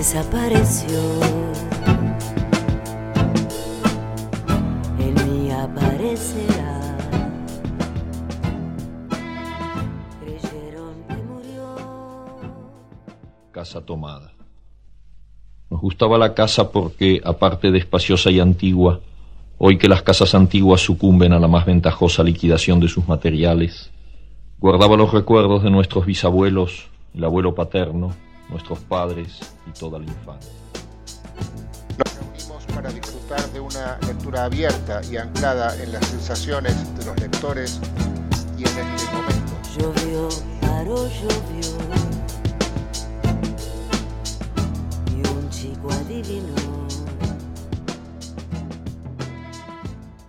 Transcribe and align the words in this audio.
desapareció. 0.00 0.98
En 4.98 5.14
mí 5.28 5.50
aparecerá. 5.50 6.96
Creyeron 10.20 10.94
que 11.06 11.16
murió. 11.16 11.76
Casa 13.50 13.82
tomada. 13.82 14.32
Nos 15.68 15.82
gustaba 15.82 16.16
la 16.16 16.32
casa 16.32 16.72
porque, 16.72 17.20
aparte 17.22 17.70
de 17.70 17.76
espaciosa 17.76 18.30
y 18.30 18.40
antigua, 18.40 19.00
hoy 19.58 19.76
que 19.76 19.90
las 19.90 20.00
casas 20.00 20.34
antiguas 20.34 20.80
sucumben 20.80 21.34
a 21.34 21.38
la 21.38 21.46
más 21.46 21.66
ventajosa 21.66 22.22
liquidación 22.22 22.80
de 22.80 22.88
sus 22.88 23.06
materiales, 23.06 23.90
guardaba 24.58 24.96
los 24.96 25.12
recuerdos 25.12 25.62
de 25.62 25.70
nuestros 25.70 26.06
bisabuelos, 26.06 26.88
el 27.14 27.22
abuelo 27.22 27.54
paterno, 27.54 28.14
nuestros 28.50 28.80
padres 28.80 29.38
y 29.66 29.70
toda 29.78 29.98
la 29.98 30.04
infancia. 30.04 30.52
Nos 31.98 32.14
reunimos 32.16 32.64
para 32.74 32.90
disfrutar 32.90 33.48
de 33.52 33.60
una 33.60 33.98
lectura 34.06 34.44
abierta 34.44 35.00
y 35.10 35.16
anclada 35.16 35.80
en 35.82 35.92
las 35.92 36.04
sensaciones 36.06 36.74
de 36.98 37.04
los 37.04 37.18
lectores 37.20 37.80
y 38.58 38.62
en 38.62 38.88
este 38.94 39.12
momento. 39.12 39.52
Llovió, 39.78 40.28
paró, 40.60 41.08
llovió. 41.08 41.70
Y 45.16 45.28
un 45.28 45.50
chico 45.50 45.90
adivinó. 45.92 46.54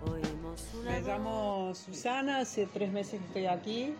Oímos 0.06 0.62
una 0.80 0.90
Me 0.90 1.00
llamo 1.02 1.72
Susana, 1.74 2.38
hace 2.40 2.66
tres 2.66 2.92
meses 2.92 3.20
que 3.20 3.26
estoy 3.26 3.46
aquí. 3.46 3.94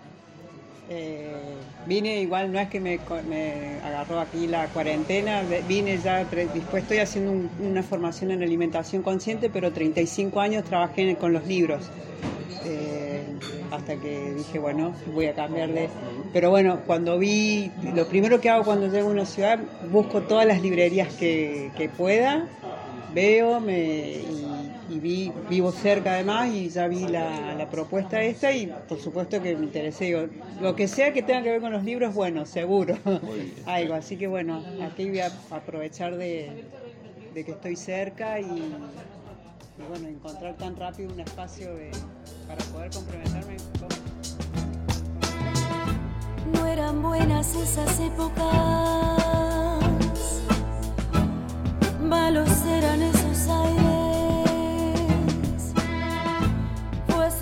Eh, 0.94 1.72
vine 1.84 2.20
igual, 2.20 2.52
no 2.52 2.58
es 2.60 2.68
que 2.68 2.78
me, 2.80 3.02
me 3.24 3.80
agarró 3.80 4.20
aquí 4.20 4.46
la 4.46 4.70
cuarentena, 4.72 5.42
vine 5.42 5.98
ya 5.98 6.28
predispuesto, 6.28 6.92
estoy 6.92 6.98
haciendo 6.98 7.32
un- 7.32 7.54
una 7.58 7.82
formación 7.82 8.30
en 8.30 8.42
alimentación 8.42 9.02
consciente, 9.02 9.48
pero 9.48 9.72
35 9.72 10.40
años 10.40 10.64
trabajé 10.64 11.16
con 11.16 11.32
los 11.32 11.46
libros. 11.46 11.94
Eh, 12.60 13.40
hasta 13.70 14.00
que 14.00 14.34
dije, 14.34 14.58
bueno, 14.58 15.00
voy 15.06 15.26
a 15.26 15.34
cambiarle. 15.34 15.94
Pero 16.30 16.50
bueno, 16.50 16.84
cuando 16.84 17.18
vi, 17.18 17.74
lo 17.78 18.06
primero 18.08 18.40
que 18.40 18.50
hago 18.50 18.64
cuando 18.64 18.88
llego 18.88 19.08
a 19.08 19.12
una 19.12 19.26
ciudad, 19.26 19.70
busco 19.80 20.26
todas 20.26 20.46
las 20.46 20.60
librerías 20.62 21.12
que, 21.14 21.72
que 21.76 21.88
pueda, 21.90 22.52
veo 23.06 23.60
me, 23.60 24.22
y, 24.24 24.61
y 24.92 25.00
vi, 25.00 25.32
vivo 25.48 25.72
cerca 25.72 26.12
además 26.14 26.50
y 26.52 26.68
ya 26.68 26.86
vi 26.86 27.06
la, 27.08 27.54
la 27.54 27.70
propuesta 27.70 28.20
esta 28.22 28.52
y 28.52 28.66
por 28.88 28.98
supuesto 29.00 29.40
que 29.42 29.56
me 29.56 29.64
interesé. 29.64 30.04
Digo, 30.06 30.26
lo 30.60 30.76
que 30.76 30.86
sea 30.88 31.12
que 31.12 31.22
tenga 31.22 31.42
que 31.42 31.50
ver 31.50 31.60
con 31.60 31.72
los 31.72 31.82
libros, 31.84 32.14
bueno, 32.14 32.44
seguro. 32.46 32.98
Algo, 33.66 33.94
así 33.94 34.16
que 34.16 34.26
bueno, 34.26 34.62
aquí 34.82 35.08
voy 35.08 35.20
a 35.20 35.30
aprovechar 35.50 36.16
de, 36.16 36.64
de 37.34 37.44
que 37.44 37.52
estoy 37.52 37.76
cerca 37.76 38.38
y, 38.40 38.44
y 38.44 38.74
bueno, 39.88 40.08
encontrar 40.08 40.54
tan 40.56 40.76
rápido 40.76 41.12
un 41.12 41.20
espacio 41.20 41.74
de- 41.74 41.90
para 42.46 42.62
poder 42.66 42.90
comprometerme 42.90 43.56
con... 43.78 43.88
No 46.52 46.66
eran 46.66 47.00
buenas 47.00 47.54
esas 47.54 47.98
épocas, 48.00 48.44
malos 52.02 52.50
eran 52.66 53.00
esos 53.02 53.48
aires. 53.48 53.91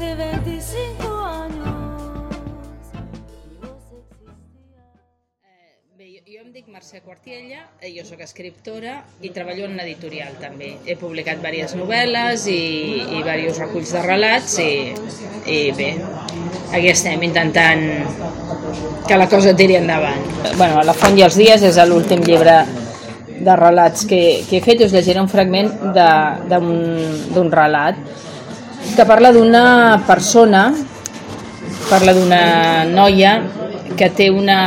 Hace 0.00 0.14
25 0.14 1.24
años 1.24 1.66
existías. 3.60 4.34
Bé, 5.98 6.06
jo, 6.16 6.22
jo 6.26 6.41
em 6.41 6.52
dic 6.54 6.69
Mercè 6.69 7.02
Quartiella, 7.04 7.66
eh, 7.82 7.92
jo 7.92 8.06
sóc 8.08 8.22
escriptora 8.25 9.02
i 9.20 9.28
treballo 9.34 9.66
en 9.66 9.75
una 9.76 9.84
editorial 9.84 10.38
també. 10.41 10.72
He 10.86 10.97
publicat 10.97 11.42
diverses 11.42 11.76
novel·les 11.76 12.47
i, 12.48 12.62
i 13.19 13.20
diversos 13.20 13.60
reculls 13.60 13.92
de 13.92 14.04
relats 14.06 14.56
i, 14.64 14.70
i 15.44 15.58
bé, 15.76 15.91
aquí 16.72 16.88
estem 16.88 17.20
intentant 17.28 17.84
que 19.04 19.20
la 19.20 19.28
cosa 19.28 19.52
tiri 19.52 19.76
endavant. 19.82 20.25
Bueno, 20.56 20.80
La 20.80 20.96
font 20.96 21.19
i 21.19 21.26
els 21.28 21.36
dies 21.36 21.60
és 21.60 21.82
l'últim 21.84 22.25
llibre 22.25 22.62
de 23.41 23.60
relats 23.60 24.08
que, 24.08 24.25
que 24.48 24.60
he 24.60 24.64
fet. 24.64 24.80
Us 24.88 24.96
llegiré 24.96 25.20
un 25.20 25.28
fragment 25.28 25.69
d'un 25.92 27.52
relat 27.52 28.00
que 28.96 29.06
parla 29.06 29.32
d'una 29.32 29.64
persona 30.06 30.70
parla 31.91 32.14
d'una 32.14 32.84
noia 32.91 33.41
que 33.96 34.10
té 34.14 34.30
una... 34.30 34.60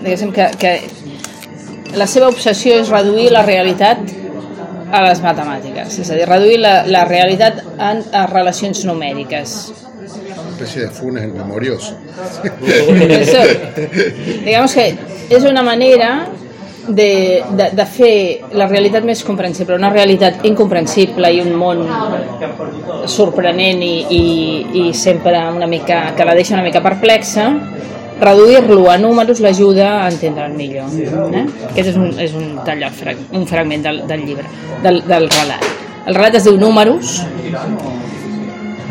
diguéssim 0.00 0.32
que, 0.32 0.48
que 0.58 0.72
la 1.98 2.06
seva 2.06 2.28
obsessió 2.32 2.78
és 2.80 2.90
reduir 2.92 3.30
la 3.34 3.42
realitat 3.46 4.00
a 4.88 5.02
les 5.04 5.20
matemàtiques, 5.20 5.98
és 6.00 6.10
a 6.10 6.16
dir, 6.16 6.24
reduir 6.28 6.58
la, 6.62 6.74
la 6.88 7.04
realitat 7.08 7.60
en, 7.76 8.02
a 8.16 8.24
relacions 8.30 8.84
numèriques. 8.88 9.56
Una 9.98 10.52
especie 10.54 10.86
de 10.86 10.90
funes 10.90 11.28
memorioso. 11.32 11.98
Eso, 13.20 13.42
digamos 14.46 14.74
que 14.74 14.86
és 15.28 15.44
una 15.44 15.62
manera 15.62 16.26
de, 16.88 17.44
de, 17.50 17.70
de 17.76 17.86
fer 17.86 18.14
la 18.56 18.66
realitat 18.68 19.04
més 19.04 19.22
comprensible, 19.24 19.76
una 19.76 19.90
realitat 19.92 20.44
incomprensible 20.48 21.30
i 21.34 21.42
un 21.44 21.52
món 21.58 21.84
sorprenent 23.08 23.82
i, 23.84 23.94
i, 24.16 24.24
i 24.82 24.84
sempre 24.96 25.38
una 25.52 25.68
mica, 25.70 26.14
que 26.16 26.26
la 26.26 26.36
deixa 26.38 26.56
una 26.56 26.64
mica 26.66 26.82
perplexa, 26.84 27.50
reduir-lo 28.20 28.88
a 28.90 28.96
números 28.98 29.40
l'ajuda 29.44 29.90
a 30.02 30.08
entendre'l 30.10 30.56
millor. 30.56 30.88
Eh? 31.38 31.44
Aquest 31.70 31.92
és 31.92 31.98
un, 32.00 32.08
és 32.18 32.34
un, 32.34 32.56
tall, 32.66 32.86
un 33.32 33.46
fragment 33.46 33.84
del, 33.84 34.02
del 34.08 34.24
llibre, 34.26 34.48
del, 34.82 35.04
del 35.06 35.28
relat. 35.30 35.68
El 36.08 36.16
relat 36.16 36.38
es 36.40 36.48
diu 36.48 36.56
Números 36.56 37.18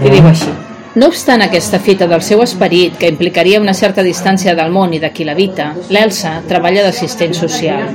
i 0.05 0.11
diu 0.13 0.27
així. 0.29 0.53
No 0.97 1.11
obstant 1.11 1.43
aquesta 1.45 1.77
fita 1.77 2.07
del 2.09 2.23
seu 2.25 2.39
esperit, 2.41 2.95
que 2.97 3.09
implicaria 3.11 3.59
una 3.61 3.75
certa 3.77 4.01
distància 4.01 4.55
del 4.57 4.71
món 4.73 4.95
i 4.97 4.99
de 5.03 5.11
qui 5.13 5.27
l'habita, 5.27 5.67
l'Elsa 5.93 6.31
treballa 6.49 6.81
d'assistent 6.87 7.37
social. 7.37 7.91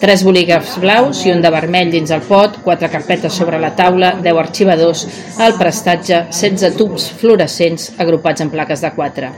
Tres 0.00 0.24
bolígrafs 0.24 0.78
blaus 0.80 1.20
i 1.26 1.34
un 1.34 1.44
de 1.44 1.50
vermell 1.52 1.92
dins 1.92 2.14
el 2.16 2.24
pot, 2.24 2.56
quatre 2.64 2.88
carpetes 2.88 3.36
sobre 3.36 3.60
la 3.60 3.74
taula, 3.76 4.14
deu 4.24 4.40
arxivadors, 4.40 5.04
al 5.44 5.58
prestatge, 5.60 6.22
16 6.32 6.80
tubs 6.80 7.10
fluorescents 7.20 7.90
agrupats 8.00 8.40
en 8.40 8.54
plaques 8.56 8.80
de 8.80 8.94
quatre. 8.96 9.28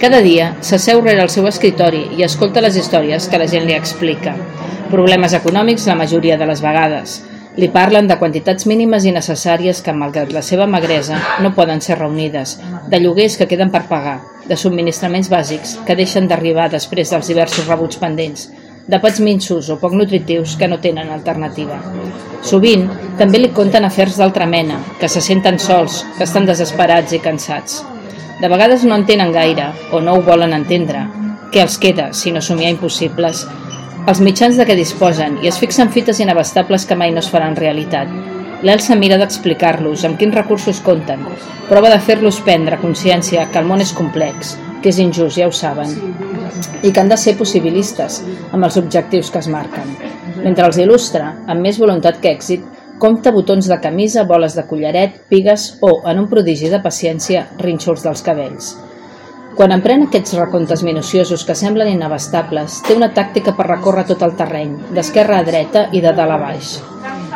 Cada 0.00 0.24
dia 0.24 0.54
s'asseu 0.64 1.04
rere 1.04 1.28
el 1.28 1.36
seu 1.36 1.52
escritori 1.52 2.06
i 2.16 2.24
escolta 2.24 2.64
les 2.64 2.80
històries 2.80 3.28
que 3.28 3.44
la 3.44 3.52
gent 3.52 3.68
li 3.68 3.76
explica. 3.76 4.32
Problemes 4.88 5.36
econòmics 5.36 5.90
la 5.92 6.00
majoria 6.00 6.40
de 6.40 6.48
les 6.48 6.64
vegades. 6.64 7.20
Li 7.56 7.70
parlen 7.72 8.04
de 8.04 8.18
quantitats 8.20 8.66
mínimes 8.68 9.06
i 9.08 9.12
necessàries 9.16 9.78
que, 9.80 9.94
malgrat 9.96 10.32
la 10.34 10.42
seva 10.44 10.66
magresa, 10.68 11.16
no 11.40 11.54
poden 11.56 11.80
ser 11.80 11.96
reunides, 11.96 12.58
de 12.92 13.00
lloguers 13.00 13.38
que 13.40 13.46
queden 13.48 13.70
per 13.72 13.86
pagar, 13.88 14.18
de 14.44 14.58
subministraments 14.60 15.30
bàsics 15.32 15.78
que 15.86 15.96
deixen 15.96 16.28
d'arribar 16.28 16.68
després 16.68 17.14
dels 17.14 17.32
diversos 17.32 17.66
rebuts 17.70 17.96
pendents, 18.02 18.50
de 18.86 19.00
pets 19.02 19.22
minsos 19.24 19.70
o 19.72 19.78
poc 19.80 19.96
nutritius 19.96 20.54
que 20.60 20.68
no 20.68 20.78
tenen 20.84 21.08
alternativa. 21.10 21.80
Sovint, 22.44 22.84
també 23.18 23.40
li 23.40 23.50
conten 23.56 23.88
afers 23.88 24.20
d'altra 24.20 24.46
mena, 24.46 24.76
que 25.00 25.08
se 25.08 25.24
senten 25.24 25.56
sols, 25.58 26.02
que 26.18 26.28
estan 26.28 26.44
desesperats 26.46 27.16
i 27.16 27.22
cansats. 27.24 27.80
De 28.40 28.52
vegades 28.52 28.84
no 28.84 29.00
entenen 29.00 29.32
gaire, 29.32 29.70
o 29.96 30.04
no 30.04 30.18
ho 30.18 30.22
volen 30.22 30.52
entendre. 30.52 31.06
Què 31.50 31.64
els 31.64 31.80
queda, 31.80 32.10
si 32.12 32.36
no 32.36 32.44
somiar 32.44 32.74
impossibles? 32.76 33.46
Els 34.10 34.20
mitjans 34.22 34.54
de 34.54 34.62
què 34.62 34.74
disposen 34.78 35.40
i 35.42 35.48
es 35.50 35.56
fixen 35.58 35.88
fites 35.90 36.20
inabastables 36.22 36.84
que 36.86 36.94
mai 36.98 37.10
no 37.10 37.18
es 37.24 37.30
faran 37.30 37.56
realitat. 37.58 38.12
L'Elsa 38.62 38.94
mira 39.00 39.16
d'explicar-los 39.18 40.04
amb 40.06 40.14
quins 40.20 40.36
recursos 40.36 40.78
compten, 40.86 41.24
prova 41.66 41.90
de 41.90 41.98
fer-los 42.06 42.38
prendre 42.46 42.78
consciència 42.78 43.48
que 43.50 43.58
el 43.58 43.66
món 43.66 43.82
és 43.82 43.90
complex, 43.98 44.54
que 44.78 44.92
és 44.92 45.02
injust, 45.02 45.40
ja 45.40 45.50
ho 45.50 45.56
saben, 45.58 45.90
i 46.86 46.92
que 46.92 47.02
han 47.02 47.10
de 47.10 47.18
ser 47.18 47.34
possibilistes 47.40 48.20
amb 48.52 48.62
els 48.62 48.78
objectius 48.78 49.32
que 49.34 49.42
es 49.42 49.50
marquen. 49.50 49.90
Mentre 50.38 50.70
els 50.70 50.78
il·lustra, 50.78 51.32
amb 51.50 51.66
més 51.66 51.82
voluntat 51.82 52.22
que 52.22 52.30
èxit, 52.30 52.62
compta 53.02 53.34
botons 53.34 53.66
de 53.66 53.82
camisa, 53.82 54.22
boles 54.22 54.54
de 54.54 54.68
collaret, 54.70 55.18
pigues 55.34 55.72
o, 55.82 55.96
en 56.06 56.22
un 56.22 56.30
prodigi 56.30 56.70
de 56.70 56.78
paciència, 56.84 57.48
rínxols 57.58 58.06
dels 58.06 58.22
cabells. 58.22 58.76
Quan 59.56 59.72
emprèn 59.72 60.02
aquests 60.04 60.34
recomptes 60.36 60.82
minuciosos 60.84 61.40
que 61.48 61.54
semblen 61.56 61.88
inabastables, 61.88 62.74
té 62.84 62.92
una 62.92 63.08
tàctica 63.16 63.54
per 63.56 63.64
recórrer 63.70 64.04
tot 64.10 64.20
el 64.26 64.34
terreny, 64.36 64.74
d'esquerra 64.92 65.38
a 65.40 65.46
dreta 65.46 65.86
i 65.96 66.02
de 66.04 66.12
dalt 66.12 66.34
a 66.34 66.36
baix. 66.42 66.74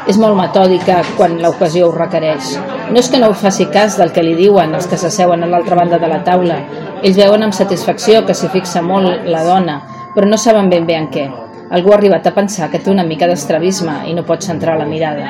És 0.04 0.18
molt 0.20 0.36
metòdica 0.36 0.98
quan 1.16 1.38
l'ocasió 1.40 1.88
ho 1.88 1.96
requereix. 1.96 2.52
No 2.90 3.00
és 3.00 3.08
que 3.08 3.22
no 3.22 3.30
ho 3.32 3.40
faci 3.46 3.70
cas 3.72 3.96
del 3.96 4.12
que 4.12 4.24
li 4.26 4.36
diuen 4.36 4.76
els 4.76 4.90
que 4.90 5.00
s'asseuen 5.00 5.46
a 5.46 5.48
l'altra 5.48 5.80
banda 5.80 5.96
de 6.02 6.12
la 6.12 6.20
taula. 6.26 6.60
Ells 7.00 7.16
veuen 7.16 7.48
amb 7.48 7.56
satisfacció 7.56 8.26
que 8.26 8.36
s'hi 8.36 8.52
fixa 8.52 8.84
molt 8.84 9.24
la 9.24 9.46
dona, 9.48 9.80
però 10.12 10.28
no 10.28 10.36
saben 10.36 10.68
ben 10.68 10.84
bé 10.84 11.00
en 11.00 11.08
què. 11.14 11.30
Algú 11.70 11.92
ha 11.92 11.96
arribat 12.00 12.26
a 12.26 12.32
pensar 12.34 12.66
que 12.70 12.80
té 12.82 12.90
una 12.90 13.04
mica 13.06 13.28
d'estrabisme 13.30 13.92
i 14.10 14.14
no 14.16 14.24
pot 14.26 14.42
centrar 14.42 14.74
la 14.78 14.88
mirada. 14.90 15.28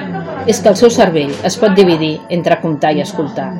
És 0.48 0.62
que 0.62 0.70
el 0.72 0.78
seu 0.80 0.88
cervell 0.94 1.34
es 1.44 1.58
pot 1.60 1.74
dividir 1.76 2.14
entre 2.32 2.56
comptar 2.62 2.94
i 2.96 3.02
escoltar. 3.04 3.50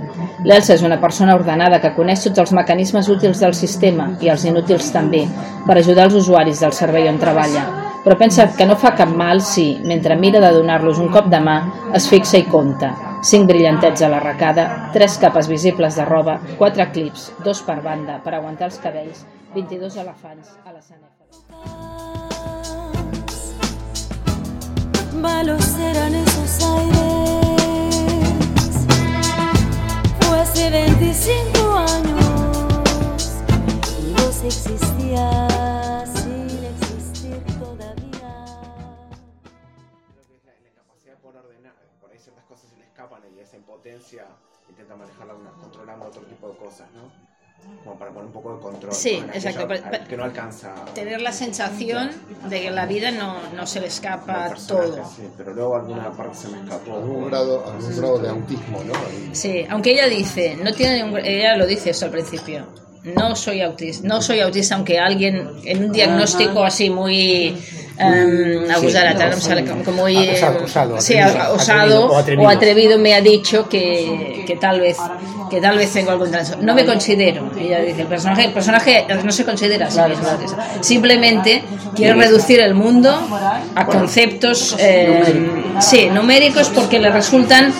L'Elsa 0.49 0.73
és 0.79 0.85
una 0.87 0.97
persona 1.03 1.35
ordenada 1.37 1.82
que 1.82 1.93
coneix 1.99 2.25
tots 2.25 2.41
els 2.41 2.55
mecanismes 2.56 3.11
útils 3.12 3.43
del 3.44 3.53
sistema 3.59 4.15
i 4.25 4.32
els 4.32 4.47
inútils 4.49 4.88
també, 4.94 5.27
per 5.67 5.77
ajudar 5.77 6.09
els 6.09 6.17
usuaris 6.23 6.65
del 6.65 6.73
servei 6.73 7.09
on 7.12 7.21
treballa. 7.21 7.69
però 8.05 8.17
pensa 8.17 8.47
que 8.56 8.67
no 8.67 8.77
fa 8.81 8.94
cap 8.97 9.11
mal 9.12 9.43
si, 9.44 9.67
mentre 9.85 10.17
mira 10.17 10.41
de 10.41 10.53
donar-los 10.55 10.99
un 10.99 11.11
cop 11.12 11.29
de 11.29 11.41
mà, 11.44 11.59
es 11.93 12.09
fixa 12.09 12.41
i 12.41 12.47
compta. 12.49 12.94
Cinc 13.23 13.47
brillantets 13.50 14.00
a 14.00 14.09
l'arracada, 14.09 14.67
tres 14.97 15.19
capes 15.21 15.53
visibles 15.53 16.00
de 16.00 16.09
roba, 16.09 16.41
quatre 16.56 16.88
clips, 16.97 17.31
dos 17.44 17.61
per 17.69 17.82
banda, 17.85 18.21
per 18.25 18.35
aguantar 18.35 18.71
els 18.73 18.81
cabells, 18.81 19.25
22 19.55 20.00
elefants 20.00 20.56
a 20.65 20.73
la 20.73 20.81
sanèfora. 20.81 21.10
Malos 25.20 25.76
eran 25.78 26.14
esos 26.14 26.64
aires. 26.64 26.96
Fue 30.20 30.40
hace 30.40 30.70
25 30.70 31.75
años 31.76 33.43
y 34.02 34.12
vos 34.14 34.43
existías 34.44 36.08
sin 36.22 36.64
existir 36.64 37.43
todavía. 37.58 38.46
Creo 40.12 40.26
que 40.26 40.34
es 40.37 40.44
la, 40.44 40.52
la 40.62 40.69
incapacidad 40.69 41.19
por 41.19 41.37
ordenar, 41.37 41.75
por 42.00 42.11
ahí 42.11 42.19
ciertas 42.19 42.44
cosas 42.44 42.70
se 42.70 42.76
le 42.76 42.84
escapan 42.84 43.22
y 43.37 43.40
esa 43.40 43.56
impotencia 43.56 44.26
intenta 44.69 44.96
manejarla 44.96 45.34
una- 45.34 45.52
controlando 45.52 46.06
otro 46.06 46.22
tipo 46.22 46.49
de 46.49 46.56
cosas, 46.56 46.88
¿no? 46.93 47.30
Como 47.85 47.99
para 47.99 48.11
poner 48.11 48.27
un 48.27 48.33
poco 48.33 48.55
de 48.57 48.61
control. 48.61 48.93
Sí, 48.93 49.23
¿no? 49.27 49.33
exacto, 49.33 49.62
al- 49.62 50.07
que 50.07 50.17
no 50.17 50.25
alcanza. 50.25 50.75
Tener 50.95 51.21
la 51.23 51.33
sensación 51.33 52.11
de 52.49 52.61
que 52.61 52.71
la 52.71 52.85
vida 52.85 53.11
no, 53.11 53.39
no 53.57 53.67
se 53.67 53.81
le 53.81 53.87
escapa 53.87 54.55
todo. 54.69 55.03
Sí, 55.17 55.23
pero 55.37 55.55
luego 55.55 55.77
alguna 55.77 56.11
parte 56.12 56.37
se 56.37 56.49
me 56.49 56.59
escapó. 56.61 56.97
Algún 56.97 57.27
grado, 57.31 57.65
algún 57.67 57.97
grado 57.97 58.19
de 58.19 58.29
autismo, 58.29 58.85
¿no? 58.85 58.93
Ahí. 58.95 59.31
Sí, 59.33 59.67
aunque 59.71 59.93
ella 59.93 60.09
dice, 60.09 60.57
no 60.62 60.73
tiene 60.75 61.03
ningún- 61.03 61.25
ella 61.25 61.57
lo 61.57 61.67
dice 61.67 61.91
esto 61.91 62.05
al 62.05 62.11
principio. 62.12 62.67
No 63.02 63.35
soy 63.35 63.62
autista, 63.62 64.06
no 64.06 64.20
soy 64.20 64.41
autista, 64.41 64.75
aunque 64.75 64.99
alguien 64.99 65.49
en 65.64 65.85
un 65.85 65.93
diagnóstico 65.93 66.62
así 66.62 66.91
muy 66.91 67.56
um, 67.99 68.70
aguzarata, 68.70 69.31
no 69.31 69.37
me 69.37 69.43
sale 69.43 69.64
como 69.64 70.02
muy 70.02 70.29
osado, 70.29 71.00
sí, 71.00 71.17
atrevido, 71.17 72.11
o 72.38 72.49
atrevido. 72.49 72.99
me 72.99 73.14
ha 73.14 73.23
dicho 73.23 73.69
que, 73.69 74.44
que 74.47 74.56
tal 74.56 74.81
vez 74.81 74.99
que 75.50 75.61
tal 75.61 75.76
vez 75.76 75.93
tengo 75.93 76.12
algún 76.12 76.31
trastorno. 76.31 76.64
No 76.64 76.75
me 76.75 76.87
considero. 76.87 77.50
Ella 77.58 77.81
dice, 77.81 78.02
el 78.02 78.06
personaje, 78.06 78.44
el 78.44 78.52
personaje 78.52 79.05
no 79.25 79.32
se 79.32 79.44
considera 79.44 79.88
a 79.88 79.91
sí 79.91 80.00
mismo 80.08 80.29
autista. 80.29 80.67
Simplemente 80.81 81.64
quiere 81.94 82.14
reducir 82.14 82.61
el 82.61 82.75
mundo 82.75 83.29
a 83.75 83.87
conceptos 83.87 84.76
eh, 84.79 85.73
sí, 85.81 86.08
numéricos 86.08 86.69
porque 86.69 87.00
le 87.00 87.11
resultan 87.11 87.75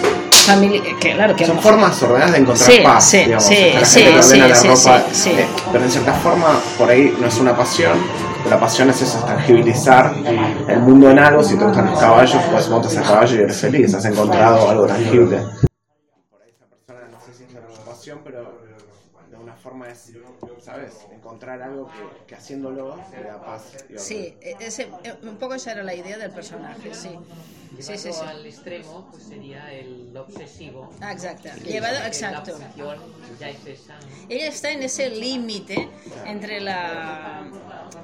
famili- 0.47 0.99
que 0.99 1.13
claro 1.13 1.35
que 1.37 1.45
Son 1.47 1.57
mejor- 1.57 1.73
formas 1.73 2.03
ordenadas 2.03 2.33
de 2.33 2.39
encontrar 2.39 2.71
Sí, 2.71 2.81
paz, 2.83 3.05
sí, 3.05 3.19
digamos. 3.19 3.45
sí, 3.45 3.55
O 3.55 3.57
sea, 3.71 3.81
la 3.81 3.87
sí, 3.87 4.01
gente 4.01 4.13
que 4.13 4.19
ordena 4.19 4.45
sí, 4.45 4.49
la 4.49 4.55
sí, 4.55 4.69
ropa, 4.69 5.03
sí, 5.13 5.15
sí. 5.15 5.31
eh, 5.31 5.47
pero 5.73 5.85
en 5.85 5.91
cierta 5.91 6.13
forma 6.15 6.61
por 6.79 6.91
ahí 6.91 7.17
no 7.21 7.27
es 7.27 7.39
una 7.39 7.57
pasión, 7.57 7.99
la 8.49 8.59
pasión 8.59 8.91
es 8.91 9.03
eso, 9.03 9.19
es 9.19 9.27
tangibilizar 9.27 10.15
el 10.69 10.81
mundo 10.81 11.11
en 11.11 11.19
algo, 11.19 11.43
si 11.45 11.57
te 11.57 11.65
gustan 11.65 11.91
los 11.91 11.99
caballos, 11.99 12.43
pues 12.51 12.69
montas 12.69 12.97
a 12.97 13.03
caballo 13.03 13.37
y 13.37 13.41
eres 13.41 13.61
feliz, 13.61 13.95
has 13.95 14.05
encontrado 14.07 14.69
algo 14.71 14.87
tangible. 14.87 15.39
Por 16.31 16.43
ahí 16.43 16.51
esa 16.51 16.67
persona, 16.67 17.01
no 17.13 17.19
sé 17.21 17.33
si 17.37 17.45
es 17.45 17.51
una 17.51 17.85
pasión, 17.93 18.21
pero 18.25 18.61
de 19.31 19.37
una 19.37 19.55
forma 19.55 19.89
es, 19.89 20.11
¿sabes? 20.65 20.95
Encontrar 21.21 21.61
algo 21.61 21.87
que, 21.87 22.27
que 22.29 22.35
haciéndolo 22.35 22.97
da 22.97 23.45
paz. 23.45 23.63
Sí, 23.99 24.35
e- 24.41 24.57
ese, 24.59 24.89
eh, 25.05 25.15
un 25.23 25.37
poco 25.37 25.53
esa 25.55 25.73
era 25.73 25.83
la 25.83 25.95
idea 25.95 26.17
del 26.17 26.31
personaje, 26.31 26.95
sí. 26.95 27.11
Sí, 27.79 27.97
sí, 27.99 28.13
sí. 28.13 28.21
al 28.27 28.45
extremo, 28.47 29.07
pues 29.11 29.23
sería 29.25 29.71
el 29.73 30.17
obsesivo. 30.17 30.91
Ah, 31.03 31.13
exacto. 31.13 31.51
Llevado, 31.63 31.99
la 31.99 32.07
exacto. 32.07 32.53
obsesión 32.53 32.99
ya 33.39 33.51
es 33.51 33.67
esa, 33.67 33.95
¿no? 33.99 34.07
Ella 34.31 34.49
está 34.49 34.71
en 34.71 34.83
ese 34.83 35.11
límite 35.11 35.89
entre 36.25 36.61
la 36.61 37.45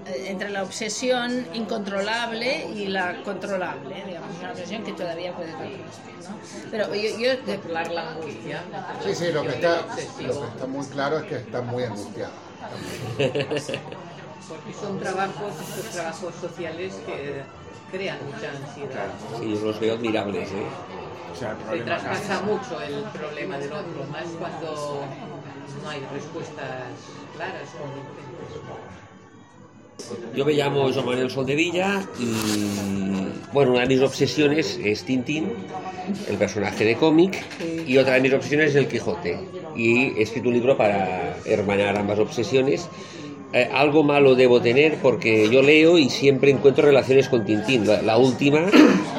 eh, 0.06 0.26
entre 0.28 0.50
la 0.50 0.62
obsesión 0.62 1.48
incontrolable 1.54 2.66
y 2.66 2.86
la 2.88 3.22
controlable, 3.22 4.04
digamos, 4.06 4.38
una 4.38 4.50
obsesión 4.52 4.84
que 4.84 4.92
todavía 4.92 5.34
puede 5.34 5.52
controlarse, 5.52 6.00
¿no? 6.28 6.38
Pero 6.70 6.94
yo, 6.94 7.18
yo 7.18 7.30
de- 7.30 7.38
Controlar 7.56 7.90
la 7.90 8.10
angustia. 8.12 8.62
Sí, 9.02 9.14
sí, 9.14 9.32
lo 9.32 9.42
que, 9.42 9.48
está, 9.48 9.80
lo 10.20 10.40
que 10.42 10.46
está 10.48 10.66
muy 10.66 10.86
claro 10.86 11.18
es 11.18 11.24
que 11.24 11.36
está 11.36 11.60
muy 11.62 11.82
angustiado. 11.82 12.32
Porque 14.48 14.72
son 14.80 14.98
trabajos, 15.00 15.52
estos 15.60 15.92
trabajos 15.92 16.34
sociales 16.40 16.94
que 17.06 17.42
crean 17.90 18.18
mucha 18.26 18.50
ansiedad. 18.50 19.08
Sí, 19.40 19.54
yo 19.54 19.66
los 19.66 19.80
veo 19.80 19.94
admirables, 19.94 20.50
¿eh? 20.52 20.66
O 21.32 21.34
sea, 21.38 21.56
el 21.72 21.78
Se 21.78 21.84
traspasa 21.84 22.42
mucho 22.42 22.80
el 22.80 23.02
problema 23.04 23.58
del 23.58 23.72
otro, 23.72 24.04
más 24.10 24.24
cuando 24.38 25.04
no 25.82 25.90
hay 25.90 26.00
respuestas 26.12 26.92
claras, 27.34 27.68
convincentes. 27.78 29.05
Yo 30.36 30.44
me 30.44 30.52
llamo 30.52 30.92
Joan 30.92 31.06
Manuel 31.06 31.30
Soldevilla 31.30 32.02
y, 32.20 33.52
bueno, 33.52 33.72
una 33.72 33.80
de 33.80 33.86
mis 33.86 34.00
obsesiones 34.00 34.78
es 34.82 35.04
Tintín, 35.04 35.48
el 36.28 36.36
personaje 36.36 36.84
de 36.84 36.96
cómic, 36.96 37.42
y 37.86 37.96
otra 37.96 38.14
de 38.14 38.20
mis 38.20 38.32
obsesiones 38.34 38.70
es 38.70 38.76
el 38.76 38.88
Quijote. 38.88 39.38
Y 39.74 40.18
he 40.18 40.22
escrito 40.22 40.48
un 40.48 40.54
libro 40.54 40.76
para 40.76 41.36
hermanar 41.46 41.96
ambas 41.96 42.18
obsesiones. 42.18 42.88
Eh, 43.52 43.68
algo 43.72 44.02
malo 44.02 44.34
debo 44.34 44.60
tener 44.60 44.96
porque 44.96 45.48
yo 45.48 45.62
leo 45.62 45.98
y 45.98 46.10
siempre 46.10 46.50
encuentro 46.50 46.84
relaciones 46.84 47.28
con 47.28 47.44
Tintín. 47.44 47.86
La, 47.86 48.18
última, 48.18 48.66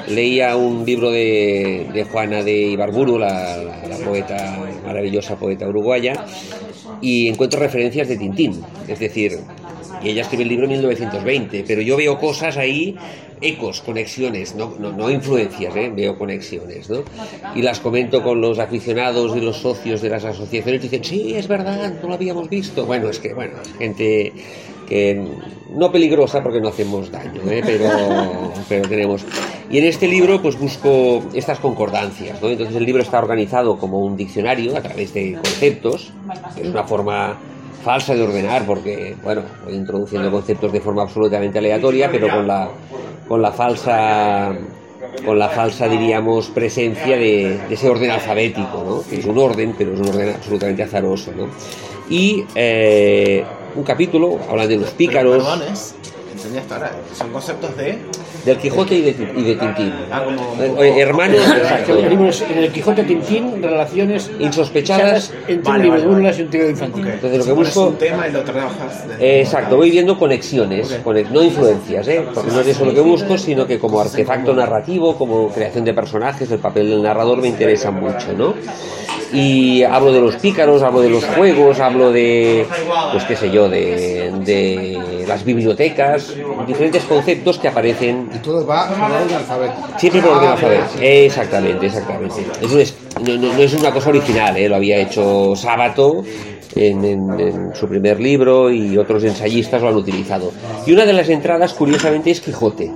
leía 0.07 0.55
un 0.55 0.85
libro 0.85 1.09
de, 1.11 2.05
Juana 2.11 2.43
de 2.43 2.53
Ibarburu, 2.67 3.17
la- 3.17 3.57
la 3.87 3.97
poeta, 4.05 4.59
maravillosa 4.85 5.37
poeta 5.37 5.67
uruguaya, 5.67 6.13
y 7.01 7.27
encuentro 7.29 7.59
referencias 7.59 8.07
de 8.09 8.17
Tintín. 8.17 8.61
Es 8.87 8.99
decir, 8.99 9.39
y 10.03 10.09
ella 10.09 10.21
escribe 10.21 10.43
el 10.43 10.49
libro 10.49 10.65
en 10.65 10.71
1920, 10.71 11.63
pero 11.67 11.81
yo 11.81 11.97
veo 11.97 12.17
cosas 12.17 12.57
ahí, 12.57 12.95
ecos, 13.41 13.81
conexiones, 13.81 14.55
no, 14.55 14.73
no, 14.79 14.91
no 14.91 15.09
influencias, 15.09 15.75
¿eh? 15.75 15.91
veo 15.95 16.17
conexiones, 16.17 16.89
¿no? 16.89 17.03
Y 17.55 17.61
las 17.61 17.79
comento 17.79 18.23
con 18.23 18.41
los 18.41 18.59
aficionados 18.59 19.35
y 19.35 19.41
los 19.41 19.57
socios 19.57 20.01
de 20.01 20.09
las 20.09 20.25
asociaciones 20.25 20.81
dicen, 20.81 21.03
sí, 21.03 21.35
es 21.35 21.47
verdad, 21.47 21.93
no 22.01 22.09
lo 22.09 22.13
habíamos 22.13 22.49
visto. 22.49 22.85
Bueno, 22.85 23.09
es 23.09 23.19
que, 23.19 23.33
bueno, 23.33 23.57
gente 23.77 24.33
que 24.87 25.21
no 25.69 25.91
peligrosa 25.91 26.41
porque 26.41 26.61
no 26.61 26.69
hacemos 26.69 27.11
daño, 27.11 27.41
¿eh? 27.49 27.61
pero, 27.65 27.89
pero 28.69 28.87
tenemos. 28.87 29.25
Y 29.69 29.77
en 29.79 29.85
este 29.85 30.07
libro 30.07 30.41
pues 30.41 30.57
busco 30.57 31.23
estas 31.33 31.59
concordancias, 31.59 32.41
¿no? 32.41 32.49
Entonces 32.49 32.75
el 32.75 32.85
libro 32.85 33.03
está 33.03 33.19
organizado 33.19 33.77
como 33.77 33.99
un 33.99 34.15
diccionario 34.15 34.77
a 34.77 34.81
través 34.81 35.13
de 35.13 35.33
conceptos, 35.33 36.13
es 36.55 36.69
una 36.69 36.85
forma 36.85 37.37
falsa 37.87 38.13
de 38.15 38.21
ordenar 38.21 38.65
porque, 38.65 39.15
bueno, 39.23 39.43
voy 39.63 39.75
introduciendo 39.75 40.29
conceptos 40.29 40.73
de 40.73 40.81
forma 40.81 41.03
absolutamente 41.03 41.59
aleatoria, 41.59 42.11
pero 42.11 42.27
con 42.27 42.45
la, 42.45 42.69
con 43.29 43.41
la 43.41 43.53
falsa 43.53 44.53
con 45.25 45.39
la 45.39 45.47
falsa, 45.47 45.87
diríamos, 45.87 46.47
presencia 46.49 47.15
de, 47.15 47.57
de 47.69 47.73
ese 47.73 47.89
orden 47.89 48.11
alfabético, 48.11 48.83
¿no? 48.85 49.09
que 49.09 49.19
es 49.19 49.25
un 49.25 49.37
orden, 49.37 49.73
pero 49.77 49.93
es 49.93 50.01
un 50.01 50.09
orden 50.09 50.35
absolutamente 50.35 50.83
azaroso. 50.83 51.31
¿no? 51.31 51.47
Y 52.09 52.43
eh, 52.55 53.45
un 53.73 53.83
capítulo 53.83 54.37
habla 54.49 54.67
de 54.67 54.75
los 54.75 54.89
pícaros, 54.89 55.37
Perdones, 55.37 55.95
entendí 56.35 56.57
hasta 56.57 56.75
ahora, 56.75 56.91
son 57.13 57.31
conceptos 57.31 57.77
de... 57.77 57.99
del 58.47 58.57
Quijote 58.57 58.95
y 58.95 59.01
de, 59.01 59.11
y 59.35 59.43
de 59.43 59.55
Tintín. 59.55 59.93
Ah, 60.11 60.23
como 60.23 60.81
Eh, 60.83 60.99
hermanos, 60.99 61.37
libro 62.09 62.29
es 62.29 62.41
en 62.41 62.57
el 62.57 62.71
Quijote 62.71 63.03
Tintín, 63.03 63.61
relaciones 63.61 64.31
insospechadas. 64.39 65.33
entre 65.47 65.57
Vale, 65.57 65.77
un 65.77 65.83
libro 65.83 65.91
vale, 65.91 66.01
de 66.01 66.07
vale. 66.07 66.15
burlas 66.15 66.39
y 66.39 66.41
un 66.43 66.49
trío 66.49 66.69
infantil. 66.69 67.03
Ok. 67.05 67.13
Entonces, 67.13 67.37
lo 67.39 67.43
que 67.43 67.49
Si 67.51 67.57
busco- 67.69 67.87
un 67.89 67.95
tema 67.97 68.27
y 68.27 68.31
lo 68.31 68.41
trabajas... 68.43 69.07
de- 69.07 69.25
Eh, 69.37 69.41
Exacto, 69.41 69.75
voy 69.77 69.91
viendo 69.91 70.17
conexiones, 70.17 70.91
Ok. 70.91 71.05
conex- 71.05 71.29
no 71.29 71.43
influencias, 71.43 72.07
¿eh? 72.07 72.25
porque 72.33 72.51
no 72.51 72.61
es 72.61 72.67
eso 72.67 72.85
lo 72.85 72.93
que 72.93 73.01
busco, 73.01 73.37
sino 73.37 73.67
que 73.67 73.77
como 73.79 73.99
artefacto 73.99 74.53
narrativo, 74.53 75.15
como 75.17 75.49
creación 75.49 75.83
de 75.85 75.93
personajes, 75.93 76.49
el 76.51 76.59
papel 76.59 76.89
del 76.89 77.03
narrador 77.03 77.41
me 77.41 77.49
interesa 77.49 77.91
mucho, 77.91 78.31
¿no? 78.37 78.53
Y 79.33 79.83
hablo 79.83 80.11
de 80.13 80.21
los 80.21 80.35
pícaros, 80.37 80.81
hablo 80.83 81.01
de 81.01 81.09
los 81.09 81.23
juegos, 81.25 81.79
hablo 81.79 82.11
de, 82.11 82.65
pues 83.11 83.23
qué 83.25 83.35
sé 83.35 83.51
yo, 83.51 83.67
de, 83.69 84.31
de 84.45 85.25
las 85.27 85.43
bibliotecas, 85.43 86.33
diferentes 86.65 87.03
conceptos 87.03 87.57
que 87.59 87.67
aparecen 87.67 88.29
Y 88.33 88.37
todo 88.39 88.65
va 88.65 88.87
por 88.87 88.97
orden 89.01 89.35
alfabético. 89.35 89.87
Siempre 89.99 90.21
por 90.21 90.31
orden 90.37 90.49
alfabético. 90.51 90.99
Exactamente, 91.01 91.85
exactamente. 91.87 92.35
Es 92.61 92.71
un 92.71 92.79
es- 92.79 92.95
no, 93.25 93.35
no- 93.35 93.53
no 93.53 93.59
es 93.61 93.73
una 93.73 93.91
cosa 93.91 94.09
original, 94.09 94.55
¿eh? 94.57 94.69
lo 94.69 94.75
había 94.75 94.97
hecho 94.97 95.55
Sábato 95.55 96.23
en, 96.75 97.03
en- 97.03 97.39
en 97.39 97.75
su 97.75 97.87
primer 97.87 98.19
libro 98.19 98.69
y 98.71 98.97
otros 98.97 99.23
ensayistas 99.23 99.81
lo 99.81 99.89
han 99.89 99.95
utilizado. 99.95 100.51
Y 100.85 100.93
una 100.93 101.05
de 101.05 101.13
las 101.13 101.27
entradas, 101.29 101.73
curiosamente, 101.73 102.31
es 102.31 102.39
Quijote. 102.41 102.91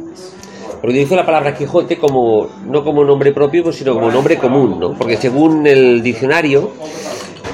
Porque 0.82 0.96
utilizo 0.96 1.16
la 1.16 1.26
palabra 1.26 1.56
Quijote 1.56 1.98
como 1.98 2.48
no 2.66 2.84
como 2.84 3.04
nombre 3.04 3.32
propio, 3.32 3.64
pues, 3.64 3.76
sino 3.76 3.94
como 3.94 4.12
nombre 4.12 4.38
común, 4.38 4.80
¿no? 4.80 4.98
Porque 4.98 5.16
según 5.16 5.68
el 5.68 6.02
diccionario, 6.02 6.72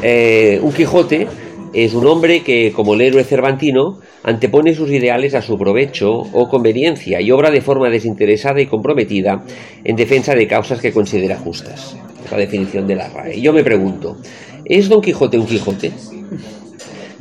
eh, 0.01 0.59
un 0.63 0.71
Quijote 0.71 1.27
es 1.73 1.93
un 1.93 2.07
hombre 2.07 2.41
que, 2.41 2.71
como 2.73 2.93
el 2.93 3.01
héroe 3.01 3.25
cervantino, 3.25 3.99
antepone 4.23 4.73
sus 4.73 4.89
ideales 4.91 5.35
a 5.35 5.41
su 5.41 5.57
provecho 5.57 6.11
o 6.11 6.47
conveniencia 6.47 7.19
y 7.19 7.29
obra 7.31 7.51
de 7.51 7.61
forma 7.61 7.89
desinteresada 7.89 8.61
y 8.61 8.67
comprometida 8.67 9.43
en 9.83 9.95
defensa 9.97 10.33
de 10.33 10.47
causas 10.47 10.79
que 10.79 10.93
considera 10.93 11.37
justas. 11.37 11.97
Es 12.23 12.31
la 12.31 12.37
definición 12.37 12.87
de 12.87 12.95
la 12.95 13.09
RAE. 13.09 13.37
Y 13.37 13.41
yo 13.41 13.51
me 13.51 13.63
pregunto, 13.63 14.17
¿es 14.63 14.87
Don 14.87 15.01
Quijote 15.01 15.37
un 15.37 15.45
Quijote? 15.45 15.91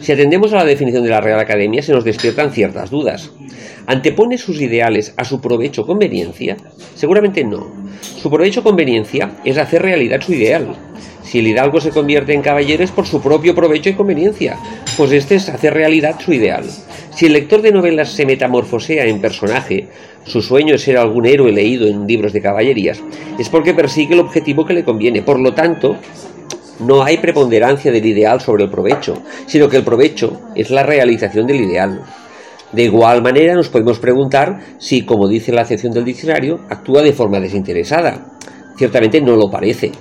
Si 0.00 0.12
atendemos 0.12 0.52
a 0.52 0.56
la 0.56 0.64
definición 0.64 1.02
de 1.02 1.10
la 1.10 1.20
Real 1.20 1.40
Academia, 1.40 1.82
se 1.82 1.92
nos 1.92 2.04
despiertan 2.04 2.52
ciertas 2.52 2.90
dudas. 2.90 3.30
¿Antepone 3.86 4.36
sus 4.36 4.60
ideales 4.60 5.14
a 5.16 5.24
su 5.24 5.40
provecho 5.40 5.86
conveniencia? 5.86 6.56
Seguramente 6.94 7.44
no. 7.44 7.66
Su 8.00 8.30
provecho 8.30 8.62
conveniencia 8.62 9.38
es 9.44 9.56
hacer 9.58 9.82
realidad 9.82 10.20
su 10.20 10.34
ideal. 10.34 10.76
Si 11.22 11.40
el 11.40 11.48
hidalgo 11.48 11.80
se 11.80 11.90
convierte 11.90 12.34
en 12.34 12.42
caballero 12.42 12.84
es 12.84 12.92
por 12.92 13.06
su 13.06 13.20
propio 13.20 13.54
provecho 13.54 13.90
y 13.90 13.94
conveniencia, 13.94 14.56
pues 14.96 15.10
este 15.12 15.36
es 15.36 15.48
hacer 15.48 15.74
realidad 15.74 16.20
su 16.20 16.32
ideal. 16.32 16.64
Si 17.10 17.26
el 17.26 17.32
lector 17.32 17.62
de 17.62 17.72
novelas 17.72 18.10
se 18.10 18.26
metamorfosea 18.26 19.06
en 19.06 19.20
personaje, 19.20 19.88
su 20.24 20.42
sueño 20.42 20.74
es 20.74 20.82
ser 20.82 20.98
algún 20.98 21.26
héroe 21.26 21.50
leído 21.50 21.88
en 21.88 22.06
libros 22.06 22.32
de 22.32 22.42
caballerías, 22.42 23.02
es 23.38 23.48
porque 23.48 23.74
persigue 23.74 24.14
el 24.14 24.20
objetivo 24.20 24.66
que 24.66 24.74
le 24.74 24.84
conviene. 24.84 25.22
Por 25.22 25.40
lo 25.40 25.54
tanto, 25.54 25.96
no 26.80 27.02
hay 27.02 27.18
preponderancia 27.18 27.90
del 27.90 28.04
ideal 28.04 28.40
sobre 28.40 28.64
el 28.64 28.70
provecho, 28.70 29.22
sino 29.46 29.68
que 29.68 29.78
el 29.78 29.84
provecho 29.84 30.40
es 30.54 30.70
la 30.70 30.82
realización 30.82 31.46
del 31.46 31.60
ideal. 31.60 32.02
De 32.72 32.82
igual 32.82 33.22
manera 33.22 33.54
nos 33.54 33.68
podemos 33.68 33.98
preguntar 33.98 34.58
si, 34.78 35.04
como 35.04 35.28
dice 35.28 35.52
la 35.52 35.62
acepción 35.62 35.92
del 35.92 36.04
diccionario, 36.04 36.60
actúa 36.68 37.02
de 37.02 37.12
forma 37.12 37.40
desinteresada. 37.40 38.26
Ciertamente 38.76 39.20
no 39.20 39.36
lo 39.36 39.50
parece. 39.50 39.92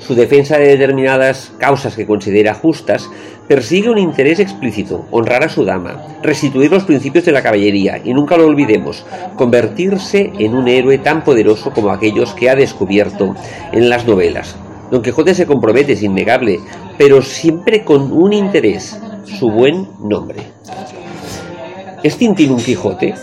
Su 0.00 0.14
defensa 0.14 0.58
de 0.58 0.68
determinadas 0.68 1.52
causas 1.58 1.94
que 1.94 2.06
considera 2.06 2.54
justas 2.54 3.08
persigue 3.48 3.90
un 3.90 3.98
interés 3.98 4.40
explícito, 4.40 5.06
honrar 5.10 5.44
a 5.44 5.48
su 5.48 5.64
dama, 5.64 6.18
restituir 6.22 6.70
los 6.70 6.84
principios 6.84 7.24
de 7.24 7.32
la 7.32 7.42
caballería 7.42 8.00
y 8.02 8.12
nunca 8.12 8.36
lo 8.36 8.46
olvidemos, 8.46 9.04
convertirse 9.36 10.32
en 10.38 10.54
un 10.54 10.68
héroe 10.68 10.98
tan 10.98 11.24
poderoso 11.24 11.70
como 11.72 11.90
aquellos 11.90 12.34
que 12.34 12.50
ha 12.50 12.54
descubierto 12.54 13.34
en 13.72 13.88
las 13.88 14.06
novelas. 14.06 14.56
Don 14.90 15.02
Quijote 15.02 15.34
se 15.34 15.46
compromete, 15.46 15.92
es 15.92 16.02
innegable, 16.02 16.60
pero 16.98 17.22
siempre 17.22 17.84
con 17.84 18.12
un 18.12 18.32
interés, 18.32 18.98
su 19.24 19.50
buen 19.50 19.88
nombre. 20.00 20.40
¿Es 22.02 22.16
Tintín 22.16 22.50
un 22.50 22.58
Quijote? 22.58 23.14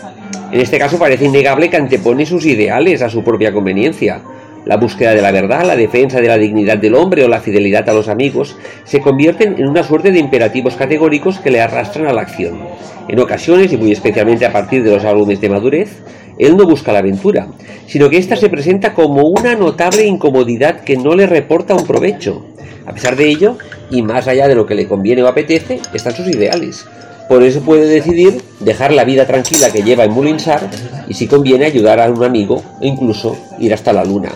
En 0.50 0.60
este 0.60 0.78
caso 0.78 0.98
parece 0.98 1.24
innegable 1.24 1.70
que 1.70 1.76
antepone 1.76 2.26
sus 2.26 2.44
ideales 2.44 3.00
a 3.00 3.08
su 3.08 3.22
propia 3.22 3.52
conveniencia. 3.52 4.20
La 4.64 4.76
búsqueda 4.76 5.14
de 5.14 5.22
la 5.22 5.32
verdad, 5.32 5.64
la 5.64 5.76
defensa 5.76 6.20
de 6.20 6.28
la 6.28 6.36
dignidad 6.36 6.78
del 6.78 6.94
hombre 6.94 7.24
o 7.24 7.28
la 7.28 7.40
fidelidad 7.40 7.88
a 7.88 7.94
los 7.94 8.08
amigos 8.08 8.56
se 8.84 9.00
convierten 9.00 9.54
en 9.58 9.68
una 9.68 9.82
suerte 9.82 10.12
de 10.12 10.18
imperativos 10.18 10.76
categóricos 10.76 11.38
que 11.38 11.50
le 11.50 11.60
arrastran 11.60 12.06
a 12.06 12.12
la 12.12 12.20
acción. 12.20 12.60
En 13.08 13.18
ocasiones, 13.18 13.72
y 13.72 13.76
muy 13.76 13.92
especialmente 13.92 14.46
a 14.46 14.52
partir 14.52 14.84
de 14.84 14.90
los 14.90 15.04
álbumes 15.04 15.40
de 15.40 15.48
madurez, 15.48 16.02
él 16.38 16.56
no 16.56 16.66
busca 16.66 16.92
la 16.92 17.00
aventura, 17.00 17.48
sino 17.86 18.08
que 18.08 18.18
ésta 18.18 18.36
se 18.36 18.48
presenta 18.48 18.94
como 18.94 19.22
una 19.22 19.54
notable 19.54 20.06
incomodidad 20.06 20.80
que 20.80 20.96
no 20.96 21.14
le 21.14 21.26
reporta 21.26 21.74
un 21.74 21.86
provecho. 21.86 22.44
A 22.86 22.92
pesar 22.92 23.16
de 23.16 23.28
ello, 23.28 23.56
y 23.90 24.02
más 24.02 24.26
allá 24.26 24.48
de 24.48 24.54
lo 24.54 24.66
que 24.66 24.74
le 24.74 24.88
conviene 24.88 25.22
o 25.22 25.28
apetece, 25.28 25.80
están 25.92 26.14
sus 26.14 26.28
ideales. 26.28 26.84
Por 27.28 27.42
eso 27.42 27.60
puede 27.60 27.86
decidir 27.86 28.42
dejar 28.60 28.92
la 28.92 29.04
vida 29.04 29.26
tranquila 29.26 29.70
que 29.70 29.82
lleva 29.82 30.04
en 30.04 30.12
Mulinsar 30.12 30.68
y 31.08 31.14
si 31.14 31.26
conviene 31.26 31.64
ayudar 31.64 32.00
a 32.00 32.10
un 32.10 32.24
amigo 32.24 32.62
e 32.80 32.88
incluso 32.88 33.36
ir 33.58 33.72
hasta 33.72 33.92
la 33.92 34.04
luna. 34.04 34.32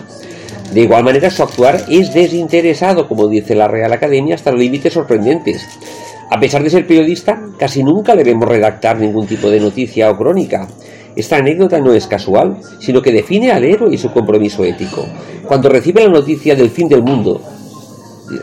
De 0.73 0.81
igual 0.81 1.03
manera 1.03 1.29
su 1.29 1.43
actuar 1.43 1.85
es 1.89 2.13
desinteresado, 2.13 3.07
como 3.07 3.27
dice 3.27 3.55
la 3.55 3.67
Real 3.67 3.93
Academia, 3.93 4.35
hasta 4.35 4.51
límites 4.51 4.93
sorprendentes. 4.93 5.65
A 6.29 6.39
pesar 6.39 6.61
de 6.61 6.69
ser 6.69 6.85
periodista, 6.85 7.41
casi 7.57 7.83
nunca 7.83 8.13
le 8.15 8.23
vemos 8.23 8.49
redactar 8.49 8.97
ningún 8.97 9.27
tipo 9.27 9.49
de 9.49 9.61
noticia 9.61 10.09
o 10.11 10.17
crónica. 10.17 10.67
Esta 11.17 11.37
anécdota 11.37 11.79
no 11.79 11.93
es 11.93 12.05
casual, 12.05 12.57
sino 12.79 13.01
que 13.01 13.11
define 13.11 13.51
al 13.51 13.63
héroe 13.63 13.91
y 13.91 13.97
su 13.97 14.11
compromiso 14.11 14.63
ético. 14.63 15.03
Cuando 15.47 15.67
recibe 15.67 16.03
la 16.03 16.11
noticia 16.11 16.55
del 16.55 16.69
fin 16.69 16.87
del 16.87 17.01
mundo, 17.01 17.41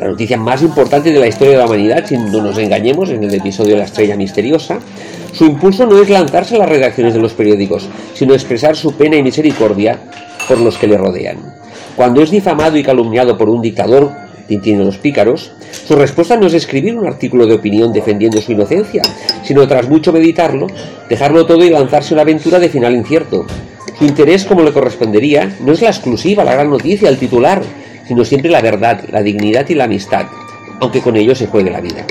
la 0.01 0.09
noticia 0.09 0.37
más 0.37 0.61
importante 0.61 1.13
de 1.13 1.21
la 1.21 1.29
historia 1.29 1.53
de 1.53 1.59
la 1.59 1.67
humanidad, 1.67 2.05
si 2.05 2.19
no 2.19 2.43
nos 2.43 2.59
engañemos, 2.59 3.11
en 3.11 3.23
el 3.23 3.33
episodio 3.33 3.75
de 3.75 3.79
la 3.79 3.85
estrella 3.85 4.17
misteriosa, 4.17 4.81
su 5.33 5.45
impulso 5.45 5.87
no 5.87 6.03
es 6.03 6.11
lanzarse 6.11 6.57
a 6.57 6.59
las 6.59 6.69
redacciones 6.69 7.15
de 7.15 7.21
los 7.21 7.33
periódicos, 7.33 7.89
sino 8.13 8.35
expresar 8.35 8.75
su 8.75 8.93
pena 8.95 9.15
y 9.15 9.23
misericordia 9.23 10.01
por 10.49 10.59
los 10.59 10.77
que 10.77 10.89
le 10.89 10.99
rodean. 10.99 11.55
Cuando 11.95 12.23
es 12.23 12.31
difamado 12.33 12.77
y 12.77 12.83
calumniado 12.83 13.39
por 13.39 13.49
un 13.49 13.63
dictador, 13.63 14.11
Tintín 14.47 14.79
de 14.79 14.85
los 14.85 14.99
pícaros, 14.99 15.53
su 15.87 15.97
respuesta 15.97 16.37
no 16.37 16.47
es 16.47 16.55
escribir 16.55 16.97
un 16.97 17.07
artículo 17.07 17.47
de 17.47 17.55
opinión 17.55 17.93
defendiendo 17.93 18.41
su 18.41 18.53
inocencia, 18.53 19.03
sino 19.43 19.67
tras 19.67 19.89
mucho 19.89 20.13
meditarlo, 20.13 20.67
dejarlo 21.09 21.47
todo 21.47 21.65
y 21.65 21.71
lanzarse 21.71 22.15
una 22.15 22.23
aventura 22.23 22.59
de 22.59 22.69
final 22.69 22.95
incierto. 22.95 23.47
Su 23.99 24.05
interés, 24.05 24.45
como 24.45 24.63
le 24.63 24.73
correspondería, 24.73 25.57
no 25.61 25.73
es 25.73 25.83
la 25.83 25.89
exclusiva, 25.89 26.45
la 26.45 26.55
gran 26.55 26.71
noticia, 26.71 27.09
el 27.09 27.19
titular, 27.19 27.63
sino 28.07 28.25
siempre 28.25 28.51
la 28.51 28.61
verdad, 28.61 29.05
la 29.11 29.23
dignidad 29.23 29.69
y 29.69 29.75
la 29.75 29.85
amistad, 29.85 30.27
aunque 30.81 31.01
con 31.01 31.17
ello 31.17 31.35
se 31.35 31.47
juegue 31.47 31.71
la 31.71 31.81
vida. 31.81 32.05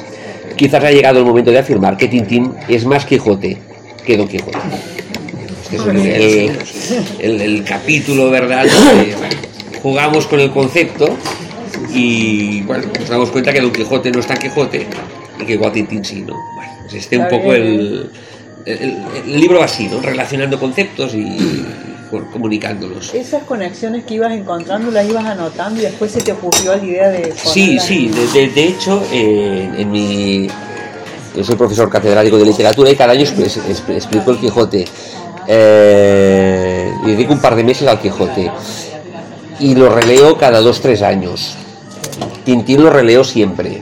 Quizás 0.55 0.83
ha 0.83 0.91
llegado 0.91 1.19
el 1.19 1.25
momento 1.25 1.51
de 1.51 1.59
afirmar 1.59 1.97
que 1.97 2.07
Tintín 2.07 2.53
es 2.67 2.85
más 2.85 3.05
Quijote 3.05 3.57
que 4.05 4.17
Don 4.17 4.27
Quijote. 4.27 4.57
Este 5.71 6.45
es 6.45 6.91
el, 7.19 7.41
el, 7.41 7.63
capítulo, 7.63 8.29
¿verdad? 8.29 8.65
jugamos 9.81 10.27
con 10.27 10.39
el 10.39 10.51
concepto 10.51 11.17
y 11.93 12.61
bueno, 12.61 12.87
nos 12.99 13.09
damos 13.09 13.29
cuenta 13.31 13.53
que 13.53 13.61
Don 13.61 13.71
Quijote 13.71 14.11
no 14.11 14.19
es 14.19 14.27
tan 14.27 14.37
Quijote 14.37 14.87
y 15.39 15.45
que 15.45 15.53
igual 15.53 15.71
Tintín 15.71 16.03
sí, 16.03 16.21
¿no? 16.21 16.33
Bueno, 16.55 16.71
pues 16.81 16.93
este 16.93 17.17
un 17.17 17.27
poco 17.27 17.53
el, 17.53 18.09
el, 18.65 18.97
el 19.25 19.39
libro 19.39 19.61
así, 19.63 19.87
¿no? 19.87 20.01
Relacionando 20.01 20.59
conceptos 20.59 21.13
y 21.15 21.65
comunicándolos. 22.21 23.13
Esas 23.13 23.43
conexiones 23.43 24.03
que 24.03 24.15
ibas 24.15 24.31
encontrando 24.33 24.91
las 24.91 25.07
ibas 25.07 25.25
anotando 25.25 25.79
y 25.79 25.83
después 25.83 26.11
se 26.11 26.21
te 26.21 26.31
ocurrió 26.31 26.75
la 26.75 26.83
idea 26.83 27.09
de... 27.09 27.33
Sí, 27.35 27.79
sí, 27.79 28.11
de, 28.33 28.49
de, 28.49 28.63
hecho, 28.63 29.03
eh, 29.11 29.69
en 29.77 29.91
mi... 29.91 30.47
Yo 31.35 31.43
soy 31.43 31.55
profesor 31.55 31.89
catedrático 31.89 32.37
de 32.37 32.45
literatura 32.45 32.91
y 32.91 32.95
cada 32.95 33.13
año 33.13 33.23
explico 33.23 34.31
el 34.31 34.37
Quijote. 34.37 34.85
Eh, 35.47 36.91
y 37.05 37.11
dedico 37.11 37.33
un 37.33 37.41
par 37.41 37.55
de 37.55 37.63
meses 37.63 37.87
al 37.87 37.99
Quijote. 37.99 38.51
Y 39.59 39.73
lo 39.75 39.89
releo 39.89 40.37
cada 40.37 40.59
dos, 40.61 40.79
tres 40.81 41.01
años. 41.01 41.57
Tintín 42.43 42.83
lo 42.83 42.89
releo 42.89 43.23
siempre. 43.23 43.81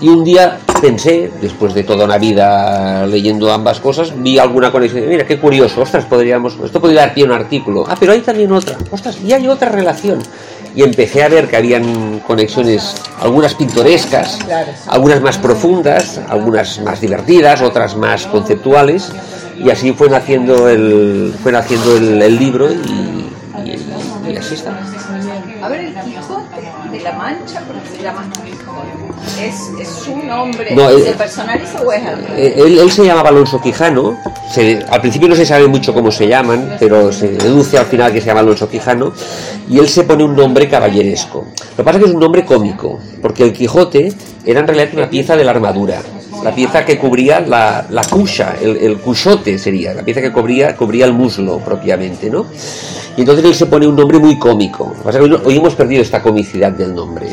Y 0.00 0.08
un 0.08 0.24
día 0.24 0.58
pensé, 0.80 1.30
después 1.40 1.74
de 1.74 1.84
toda 1.84 2.04
una 2.04 2.18
vida 2.18 3.06
leyendo 3.06 3.52
ambas 3.52 3.78
cosas, 3.78 4.12
vi 4.16 4.36
alguna 4.36 4.72
conexión. 4.72 5.08
Mira, 5.08 5.24
qué 5.24 5.38
curioso, 5.38 5.82
ostras, 5.82 6.04
podríamos, 6.06 6.58
esto 6.64 6.80
podría 6.80 7.02
dar 7.02 7.14
pie 7.14 7.22
a 7.22 7.26
un 7.26 7.32
artículo. 7.32 7.84
Ah, 7.86 7.96
pero 7.98 8.10
hay 8.10 8.20
también 8.20 8.50
otra, 8.50 8.76
ostras, 8.90 9.18
y 9.24 9.32
hay 9.32 9.46
otra 9.46 9.68
relación. 9.68 10.18
Y 10.74 10.82
empecé 10.82 11.22
a 11.22 11.28
ver 11.28 11.48
que 11.48 11.56
habían 11.56 12.18
conexiones, 12.26 12.96
algunas 13.20 13.54
pintorescas, 13.54 14.40
algunas 14.88 15.20
más 15.20 15.38
profundas, 15.38 16.20
algunas 16.28 16.80
más 16.80 17.00
divertidas, 17.00 17.62
otras 17.62 17.94
más 17.94 18.26
conceptuales. 18.26 19.12
Y 19.56 19.70
así 19.70 19.92
fue 19.92 20.08
naciendo 20.08 20.68
el, 20.68 21.32
fue 21.42 21.52
naciendo 21.52 21.96
el, 21.96 22.38
libro 22.38 22.72
y, 22.72 22.76
y, 22.76 24.32
y 24.32 24.36
así 24.36 24.54
está. 24.54 24.76
A 25.62 25.68
ver, 25.68 25.80
el 25.80 25.94
Quijote 25.94 26.42
de 26.90 27.00
la 27.00 27.12
Mancha, 27.12 27.60
llama 28.02 28.28
¿Es, 29.40 29.70
es 29.80 29.88
su 29.88 30.16
nombre? 30.16 30.74
No, 30.74 30.90
¿Se 30.90 31.12
personaliza 31.12 31.80
o 31.82 31.92
es? 31.92 32.02
Eh, 32.36 32.54
él, 32.56 32.78
él, 32.78 32.90
se 32.90 33.04
llamaba 33.04 33.28
Alonso 33.28 33.60
Quijano. 33.60 34.18
Se, 34.52 34.84
al 34.88 35.00
principio 35.00 35.28
no 35.28 35.36
se 35.36 35.46
sabe 35.46 35.66
mucho 35.68 35.94
cómo 35.94 36.10
se 36.10 36.26
llaman, 36.26 36.76
pero 36.78 37.12
se 37.12 37.28
deduce 37.28 37.78
al 37.78 37.86
final 37.86 38.12
que 38.12 38.20
se 38.20 38.26
llama 38.26 38.40
Alonso 38.40 38.68
Quijano. 38.68 39.12
Y 39.68 39.78
él 39.78 39.88
se 39.88 40.02
pone 40.04 40.24
un 40.24 40.34
nombre 40.34 40.68
caballeresco. 40.68 41.46
Lo 41.70 41.76
que 41.76 41.84
pasa 41.84 41.98
es 41.98 42.04
que 42.04 42.08
es 42.10 42.14
un 42.14 42.20
nombre 42.20 42.44
cómico, 42.44 42.98
porque 43.20 43.44
el 43.44 43.52
Quijote 43.52 44.12
era 44.44 44.60
en 44.60 44.66
realidad 44.66 44.88
una 44.94 45.10
pieza 45.10 45.36
de 45.36 45.44
la 45.44 45.52
armadura. 45.52 46.02
La 46.42 46.52
pieza 46.52 46.84
que 46.84 46.98
cubría 46.98 47.38
la, 47.38 47.86
la 47.88 48.02
cucha, 48.02 48.56
el, 48.60 48.76
el 48.76 48.98
cuchote 48.98 49.58
sería, 49.58 49.94
la 49.94 50.02
pieza 50.02 50.20
que 50.20 50.32
cubría, 50.32 50.76
cubría 50.76 51.04
el 51.04 51.12
muslo 51.12 51.58
propiamente, 51.58 52.28
¿no? 52.28 52.46
Y 53.16 53.20
entonces 53.20 53.44
él 53.44 53.54
se 53.54 53.66
pone 53.66 53.86
un 53.86 53.94
nombre 53.94 54.18
muy 54.18 54.38
cómico. 54.38 54.88
Lo 54.88 54.94
que 54.94 55.02
pasa 55.04 55.18
es 55.18 55.24
que 55.24 55.34
hoy, 55.34 55.40
hoy 55.44 55.56
hemos 55.56 55.74
perdido 55.76 56.02
esta 56.02 56.20
comicidad 56.20 56.72
del 56.72 56.94
nombre. 56.94 57.28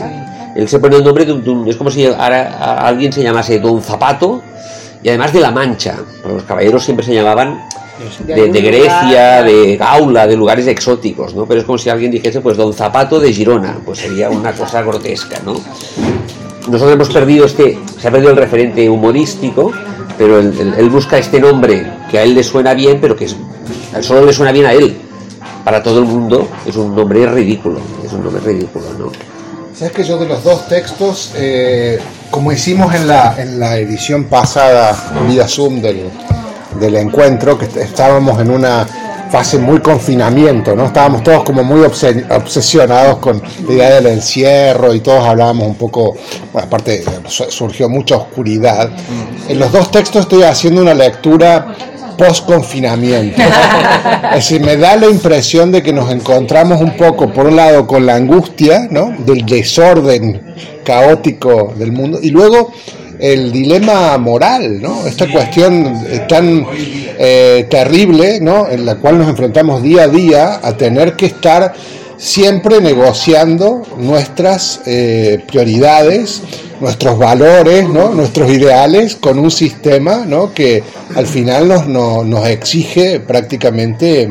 Él 0.60 0.68
se 0.68 0.78
pone 0.78 0.98
el 0.98 1.04
nombre 1.06 1.26
de 1.26 1.32
un, 1.32 1.42
de 1.42 1.50
un, 1.50 1.70
es 1.70 1.78
como 1.78 1.90
si 1.90 2.06
ahora 2.06 2.58
a 2.60 2.86
alguien 2.86 3.14
se 3.14 3.24
llamase 3.24 3.60
Don 3.60 3.82
Zapato 3.82 4.42
y 5.02 5.08
además 5.08 5.32
de 5.32 5.40
La 5.40 5.52
Mancha. 5.52 5.96
Los 6.28 6.44
caballeros 6.44 6.84
siempre 6.84 7.06
se 7.06 7.14
llamaban 7.14 7.62
de, 8.26 8.52
de, 8.52 8.62
Grecia, 8.62 9.42
de 9.42 9.78
Gaula, 9.78 10.28
de 10.28 10.36
lugares 10.36 10.68
exóticos, 10.68 11.34
¿no? 11.34 11.46
Pero 11.46 11.62
es 11.62 11.66
como 11.66 11.78
si 11.78 11.90
alguien 11.90 12.12
dijese, 12.12 12.42
pues 12.42 12.58
Don 12.58 12.74
Zapato 12.74 13.22
de 13.22 13.32
Girona, 13.32 13.78
pues 13.86 14.00
sería 14.00 14.30
una 14.30 14.52
cosa 14.52 14.82
grotesca, 14.82 15.40
¿no? 15.46 15.54
Nosotros 16.68 16.94
hemos 16.94 17.10
perdido 17.10 17.46
este, 17.46 17.80
se 17.98 18.10
ha 18.10 18.12
perdido 18.12 18.32
el 18.32 18.38
referente 18.38 18.90
humorístico, 18.90 19.72
pero 20.18 20.40
él, 20.40 20.54
él, 20.60 20.74
él 20.78 20.90
busca 20.90 21.18
este 21.18 21.40
nombre 21.40 21.90
que 22.12 22.20
a 22.20 22.24
él 22.24 22.36
le 22.36 22.44
suena 22.44 22.74
bien, 22.74 23.00
pero 23.00 23.16
que 23.16 23.26
es, 23.26 23.38
solo 24.02 24.26
le 24.26 24.34
suena 24.34 24.52
bien 24.52 24.66
a 24.66 24.74
él. 24.74 24.98
Para 25.64 25.82
todo 25.82 26.00
el 26.00 26.06
mundo 26.06 26.50
es 26.66 26.76
un 26.76 26.94
nombre 26.94 27.26
ridículo, 27.28 27.80
es 28.06 28.12
un 28.12 28.26
nombre 28.26 28.42
ridículo, 28.42 28.86
¿no? 29.00 29.39
Sabes 29.80 29.94
que 29.94 30.04
yo 30.04 30.18
de 30.18 30.26
los 30.26 30.44
dos 30.44 30.68
textos, 30.68 31.32
eh, 31.36 32.00
como 32.30 32.52
hicimos 32.52 32.94
en 32.94 33.08
la, 33.08 33.36
en 33.38 33.60
la 33.62 33.78
edición 33.78 34.26
pasada, 34.26 34.94
vía 35.26 35.48
Zoom 35.48 35.82
del, 35.82 36.10
del 36.78 36.96
encuentro, 36.98 37.58
que 37.58 37.66
estábamos 37.82 38.42
en 38.42 38.52
una 38.52 38.86
fase 39.32 39.58
muy 39.58 39.80
confinamiento, 39.80 40.76
¿no? 40.76 40.88
Estábamos 40.88 41.24
todos 41.24 41.44
como 41.46 41.64
muy 41.64 41.80
obse- 41.82 42.26
obsesionados 42.30 43.20
con 43.20 43.42
la 43.68 43.74
idea 43.74 43.90
del 43.96 44.08
encierro 44.08 44.94
y 44.94 45.00
todos 45.00 45.24
hablábamos 45.24 45.68
un 45.68 45.76
poco, 45.76 46.18
bueno, 46.52 46.68
aparte 46.68 47.06
su- 47.28 47.50
surgió 47.50 47.88
mucha 47.88 48.18
oscuridad. 48.18 48.90
En 49.48 49.60
los 49.60 49.72
dos 49.72 49.92
textos 49.92 50.24
estoy 50.24 50.44
haciendo 50.44 50.82
una 50.82 50.94
lectura 50.94 51.68
post-confinamiento. 52.20 53.42
Es 54.30 54.36
decir, 54.36 54.62
me 54.62 54.76
da 54.76 54.98
la 54.98 55.08
impresión 55.08 55.72
de 55.72 55.82
que 55.82 55.94
nos 55.94 56.12
encontramos 56.12 56.82
un 56.82 56.96
poco, 56.98 57.32
por 57.32 57.48
un 57.48 57.56
lado, 57.56 57.88
con 57.88 58.06
la 58.06 58.16
angustia, 58.16 58.88
¿no? 58.92 59.16
Del 59.26 59.46
desorden 59.46 60.54
caótico 60.84 61.74
del 61.78 61.92
mundo, 61.92 62.20
y 62.22 62.30
luego 62.30 62.74
el 63.20 63.52
dilema 63.52 64.18
moral, 64.18 64.82
¿no? 64.82 65.06
Esta 65.08 65.30
cuestión 65.32 66.04
eh, 66.10 66.26
tan 66.28 66.66
eh, 66.74 67.68
terrible, 67.70 68.40
¿no? 68.42 68.70
En 68.70 68.86
la 68.86 68.96
cual 68.96 69.18
nos 69.18 69.30
enfrentamos 69.30 69.82
día 69.82 70.04
a 70.04 70.08
día 70.08 70.60
a 70.62 70.74
tener 70.74 71.14
que 71.14 71.26
estar 71.26 71.74
siempre 72.20 72.82
negociando 72.82 73.82
nuestras 73.98 74.82
eh, 74.86 75.42
prioridades, 75.48 76.42
nuestros 76.82 77.18
valores, 77.18 77.88
¿no? 77.90 78.10
nuestros 78.14 78.52
ideales 78.52 79.16
con 79.16 79.40
un 79.40 79.50
sistema 79.50 80.26
que 80.54 80.84
al 81.16 81.26
final 81.26 81.68
nos, 81.70 81.88
no- 81.88 82.24
nos 82.26 82.48
exige 82.48 83.20
prácticamente 83.22 84.30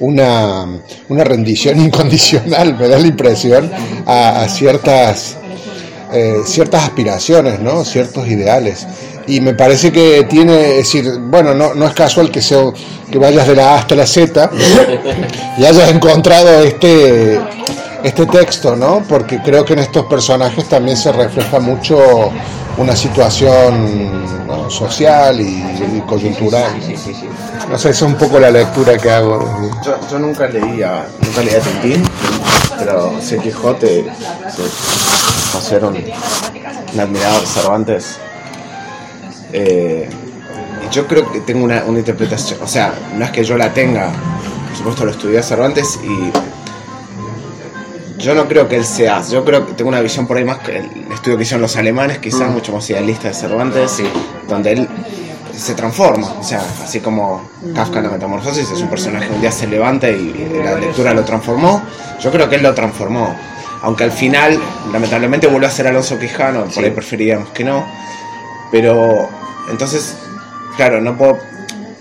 una, 0.00 0.66
una 1.08 1.24
rendición 1.24 1.80
incondicional, 1.84 2.76
me 2.76 2.88
da 2.88 2.98
la 2.98 3.06
impresión, 3.06 3.70
a, 4.06 4.42
a 4.42 4.48
ciertas, 4.48 5.36
eh, 6.12 6.38
ciertas 6.44 6.82
aspiraciones, 6.84 7.60
¿no? 7.60 7.84
ciertos 7.84 8.26
ideales. 8.28 8.86
Y 9.30 9.40
me 9.40 9.54
parece 9.54 9.92
que 9.92 10.24
tiene, 10.24 10.70
es 10.70 10.92
decir, 10.92 11.18
bueno, 11.20 11.54
no, 11.54 11.72
no 11.72 11.86
es 11.86 11.94
casual 11.94 12.32
que, 12.32 12.42
sea, 12.42 12.64
que 13.10 13.16
vayas 13.16 13.46
de 13.46 13.54
la 13.54 13.74
A 13.74 13.78
hasta 13.78 13.94
la 13.94 14.04
Z 14.04 14.50
y 15.58 15.64
hayas 15.64 15.88
encontrado 15.88 16.48
este, 16.64 17.40
este 18.02 18.26
texto, 18.26 18.74
¿no? 18.74 19.04
Porque 19.08 19.40
creo 19.40 19.64
que 19.64 19.74
en 19.74 19.78
estos 19.78 20.06
personajes 20.06 20.68
también 20.68 20.96
se 20.96 21.12
refleja 21.12 21.60
mucho 21.60 22.32
una 22.76 22.96
situación 22.96 24.46
¿no? 24.48 24.68
social 24.68 25.40
y, 25.40 25.44
y 25.96 26.02
coyuntural. 26.08 26.72
No 27.70 27.78
sé, 27.78 27.90
esa 27.90 28.06
es 28.06 28.10
un 28.10 28.16
poco 28.16 28.40
la 28.40 28.50
lectura 28.50 28.98
que 28.98 29.10
hago. 29.10 29.70
Yo, 29.84 29.94
yo 30.10 30.18
nunca 30.18 30.48
leía, 30.48 31.06
nunca 31.24 31.42
leía 31.42 31.60
Tintín, 31.60 32.02
pero 32.80 33.12
sé 33.20 33.38
se 35.60 35.76
un 35.78 37.00
admirador 37.00 37.40
de 37.40 37.46
Cervantes. 37.46 38.18
Eh, 39.52 40.08
yo 40.90 41.06
creo 41.06 41.30
que 41.30 41.40
tengo 41.40 41.64
una, 41.64 41.84
una 41.84 41.98
interpretación, 42.00 42.60
o 42.62 42.66
sea, 42.66 42.92
no 43.16 43.24
es 43.24 43.30
que 43.30 43.44
yo 43.44 43.56
la 43.56 43.72
tenga, 43.72 44.10
por 44.68 44.76
supuesto 44.76 45.04
lo 45.04 45.10
estudié 45.12 45.38
a 45.38 45.42
Cervantes 45.42 45.98
y 46.02 46.32
yo 48.22 48.34
no 48.34 48.46
creo 48.48 48.68
que 48.68 48.76
él 48.76 48.84
sea, 48.84 49.22
yo 49.26 49.44
creo 49.44 49.66
que 49.66 49.72
tengo 49.74 49.88
una 49.88 50.00
visión 50.00 50.26
por 50.26 50.36
ahí 50.36 50.44
más 50.44 50.58
que 50.58 50.78
el 50.78 50.90
estudio 51.12 51.36
que 51.36 51.44
hicieron 51.44 51.62
los 51.62 51.76
alemanes, 51.76 52.18
quizás 52.18 52.48
Mm. 52.50 52.52
mucho 52.52 52.72
más 52.72 52.88
idealista 52.90 53.28
de 53.28 53.34
Cervantes, 53.34 54.02
donde 54.48 54.72
él 54.72 54.88
se 55.56 55.74
transforma, 55.74 56.26
o 56.38 56.42
sea, 56.42 56.62
así 56.82 57.00
como 57.00 57.48
Kafka 57.74 57.98
en 57.98 58.04
la 58.06 58.10
Metamorfosis 58.10 58.70
es 58.70 58.80
un 58.80 58.88
personaje 58.88 59.26
que 59.28 59.34
un 59.34 59.40
día 59.40 59.52
se 59.52 59.66
levanta 59.66 60.08
y 60.08 60.50
la 60.62 60.74
lectura 60.78 61.14
lo 61.14 61.24
transformó, 61.24 61.82
yo 62.20 62.30
creo 62.30 62.48
que 62.48 62.56
él 62.56 62.62
lo 62.62 62.74
transformó, 62.74 63.34
aunque 63.82 64.04
al 64.04 64.12
final 64.12 64.58
lamentablemente 64.92 65.46
vuelve 65.46 65.66
a 65.66 65.70
ser 65.70 65.86
Alonso 65.86 66.18
Quijano, 66.18 66.64
por 66.64 66.84
ahí 66.84 66.90
preferiríamos 66.90 67.50
que 67.50 67.64
no, 67.64 67.84
pero 68.70 69.28
entonces, 69.70 70.16
claro, 70.76 71.00
no 71.00 71.16
puedo, 71.16 71.38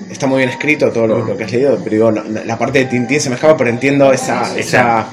está 0.09 0.27
muy 0.27 0.37
bien 0.39 0.49
escrito 0.49 0.91
todo 0.91 1.07
lo, 1.07 1.25
lo 1.25 1.37
que 1.37 1.43
has 1.43 1.51
leído, 1.51 1.77
pero 1.83 1.91
digo, 1.91 2.11
no- 2.11 2.23
no- 2.23 2.43
la 2.43 2.57
parte 2.57 2.79
de 2.79 2.85
Tintín 2.85 3.19
se 3.19 3.29
me 3.29 3.35
escapa, 3.35 3.57
pero 3.57 3.69
entiendo 3.69 4.11
esa, 4.13 4.57
esa 4.57 5.07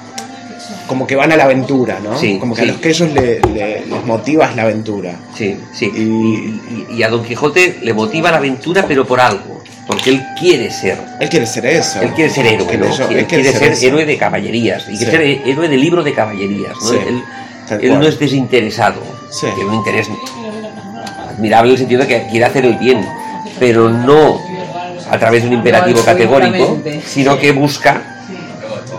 como 0.87 1.07
que 1.07 1.17
van 1.17 1.33
a 1.33 1.37
la 1.37 1.45
aventura, 1.45 1.99
¿no? 2.03 2.17
Sí, 2.19 2.38
como 2.38 2.55
que 2.55 2.62
sí. 2.62 2.69
a 2.69 2.73
los 2.73 2.81
que 2.81 2.88
ellos 2.91 3.11
le- 3.12 3.41
le- 3.41 3.87
les 3.87 4.05
motiva 4.07 4.47
es 4.47 4.57
la 4.57 4.62
aventura. 4.62 5.17
Sí, 5.35 5.57
sí. 5.73 5.91
Y, 5.95 6.00
y- 6.00 6.87
y 6.97 7.02
a 7.02 7.09
Don 7.09 7.25
Quijote 7.25 7.78
le 7.82 7.93
motiva 7.93 8.30
la 8.30 8.37
aventura, 8.39 8.85
pero 8.87 9.04
por 9.04 9.21
algo. 9.21 9.63
Porque 9.87 10.11
él 10.11 10.23
quiere 10.39 10.71
ser. 10.71 10.99
Él 11.21 11.28
quiere 11.28 11.47
ser 11.47 11.67
eso. 11.67 12.00
Él 12.00 12.11
quiere 12.13 12.30
ser 12.30 12.47
héroe, 12.47 12.67
Él, 12.73 12.82
él 12.82 12.91
quiere, 13.06 13.26
quiere 13.26 13.52
ser 13.52 13.75
héroe 13.85 14.04
de 14.04 14.17
caballerías. 14.17 14.85
Y 14.89 14.97
quiere 14.97 15.04
Sí. 15.37 15.41
ser 15.43 15.49
héroe 15.49 15.69
de 15.69 15.76
libro 15.76 16.02
de 16.02 16.13
caballerías, 16.13 16.73
¿no? 16.75 16.89
Sí, 16.89 16.97
Él, 17.06 17.23
él 17.82 17.99
no 17.99 18.06
es 18.06 18.19
desinteresado. 18.19 19.00
Tiene 19.41 19.65
un 19.71 19.75
interés 19.75 20.09
admirable 21.36 21.70
en 21.70 21.72
el 21.75 21.78
sentido 21.78 22.02
de 22.02 22.08
que 22.08 22.26
quiere 22.28 22.44
hacer 22.46 22.64
el 22.64 22.76
bien. 22.78 23.06
Pero 23.58 23.88
no 23.88 24.40
a 25.10 25.18
través 25.18 25.42
de 25.42 25.49
un 25.49 25.54
imperativo 25.54 26.02
categórico, 26.02 26.78
sino 27.06 27.38
que 27.38 27.52
busca 27.52 28.02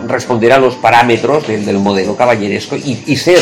responder 0.08 0.54
a 0.54 0.58
los 0.58 0.76
parámetros 0.76 1.47
del, 1.47 1.65
del 1.65 1.80
modelo 1.80 2.15
caballeresco 2.15 2.78
y, 2.78 3.04
y 3.06 3.17
ser 3.17 3.39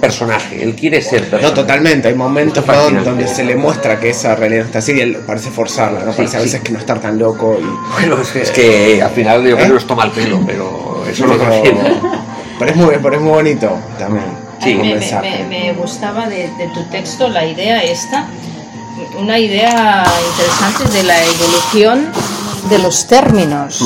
personaje. 0.00 0.62
Él 0.62 0.74
quiere 0.74 1.02
ser 1.02 1.22
personaje. 1.22 1.48
No, 1.48 1.54
totalmente. 1.54 2.08
Hay 2.08 2.14
momentos 2.14 2.64
donde 3.04 3.26
se 3.28 3.44
le 3.44 3.56
muestra 3.56 3.98
que 4.00 4.10
esa 4.10 4.34
realidad 4.34 4.66
está 4.66 4.78
así 4.78 4.92
y 4.92 5.00
él 5.00 5.18
parece 5.26 5.50
forzarla, 5.50 6.00
¿no? 6.04 6.12
Sí, 6.12 6.18
Parece 6.18 6.36
a 6.36 6.40
sí. 6.40 6.46
veces 6.46 6.60
que 6.62 6.72
no 6.72 6.78
estar 6.78 7.00
tan 7.00 7.18
loco 7.18 7.58
y... 7.60 7.64
Bueno, 7.94 8.20
es 8.22 8.30
que, 8.30 8.42
es 8.42 8.50
que 8.50 9.02
al 9.02 9.10
final 9.10 9.44
yo 9.44 9.56
creo 9.56 9.68
que 9.68 9.74
nos 9.74 9.86
toma 9.86 10.04
el 10.04 10.10
pelo, 10.12 10.40
pero 10.46 11.04
eso 11.10 11.26
lo 11.26 11.36
pero, 11.36 11.50
consigue. 11.50 11.76
pero 12.58 12.70
es 12.70 12.76
muy, 12.76 12.94
pero 13.02 13.16
es 13.16 13.20
muy 13.20 13.32
bonito 13.32 13.78
también. 13.98 14.47
Como 14.60 14.84
me, 14.84 14.88
me- 14.94 14.94
mensaje. 15.00 15.44
me- 15.48 15.64
me 15.64 15.72
gustaba 15.72 16.28
de, 16.28 16.48
de 16.58 16.68
tu 16.74 16.82
texto 16.84 17.28
la 17.28 17.44
idea 17.46 17.82
esta, 17.82 18.26
una 19.18 19.38
idea 19.38 20.04
interesante 20.30 20.96
de 20.96 21.02
la 21.04 21.14
evolución 21.24 22.06
de 22.68 22.78
los 22.78 23.06
términos. 23.06 23.80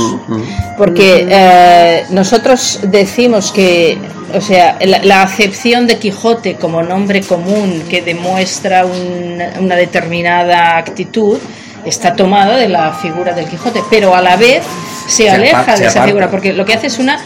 Porque 0.79 1.27
eh, 1.31 2.07
nosotros 2.11 2.81
decimos 2.85 3.53
que, 3.53 3.99
o 4.35 4.41
sea, 4.41 4.79
la, 4.85 4.99
la 5.05 5.23
acepción 5.23 5.87
de 5.87 5.99
Quijote 5.99 6.57
como 6.57 6.83
nombre 6.83 7.21
común 7.21 7.85
que 7.89 8.01
demuestra 8.03 8.85
un- 8.87 9.41
una 9.61 9.77
determinada 9.77 10.77
actitud 10.79 11.39
está 11.85 12.15
tomada 12.17 12.57
de 12.57 12.69
la 12.69 12.93
figura 12.95 13.33
del 13.35 13.47
Quijote, 13.49 13.83
pero 13.91 14.15
a 14.15 14.23
la 14.23 14.37
vez 14.37 14.63
se, 15.07 15.25
Se 15.25 15.31
aleja 15.31 15.77
de 15.77 15.87
esa 15.87 16.05
figura, 16.07 16.31
porque 16.31 16.53
lo 16.53 16.65
que 16.65 16.75
hace 16.75 16.87
es 16.87 16.99
una 16.99 17.21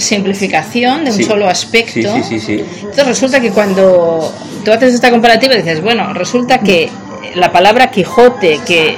simplificación 0.00 1.04
de 1.04 1.10
un 1.10 1.16
Sí. 1.16 1.24
solo 1.24 1.48
aspecto. 1.48 2.14
Sí, 2.22 2.40
sí. 2.40 2.64
Entonces 2.80 3.06
resulta 3.06 3.40
que 3.40 3.50
cuando 3.50 4.32
tú 4.64 4.72
haces 4.72 4.94
esta 4.94 5.10
comparativa 5.10 5.54
dices, 5.54 5.80
bueno, 5.82 6.12
resulta 6.12 6.58
que 6.60 6.88
la 7.34 7.52
palabra 7.52 7.90
Quijote, 7.90 8.60
que 8.66 8.96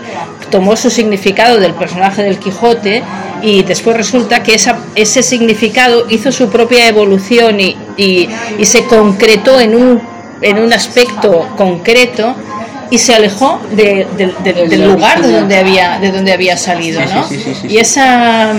tomó 0.50 0.76
su 0.76 0.90
significado 0.90 1.58
del 1.58 1.74
personaje 1.74 2.22
del 2.22 2.38
Quijote, 2.38 3.02
y 3.42 3.62
después 3.64 3.96
resulta 3.96 4.42
que 4.42 4.54
esa, 4.54 4.78
ese 4.94 5.22
significado 5.22 6.06
hizo 6.08 6.30
su 6.30 6.48
propia 6.48 6.86
evolución 6.88 7.58
y, 7.60 7.76
y- 7.96 8.28
y 8.58 8.64
se 8.64 8.84
concretó 8.84 9.58
en 9.60 9.74
un, 9.74 10.00
en 10.40 10.58
un 10.58 10.72
aspecto 10.72 11.48
concreto 11.56 12.34
y 12.90 12.98
se 12.98 13.14
alejó 13.14 13.60
de- 13.74 14.06
del- 14.16 14.84
lugar 14.92 15.22
de 15.22 15.32
donde 15.32 15.56
había, 15.56 15.98
de 15.98 16.12
donde 16.12 16.32
había 16.32 16.56
salido, 16.56 17.00
¿no? 17.12 17.26
sí, 17.26 17.40
sí, 17.42 17.52
sí, 17.60 17.66
y 17.68 17.78
esa... 17.78 18.52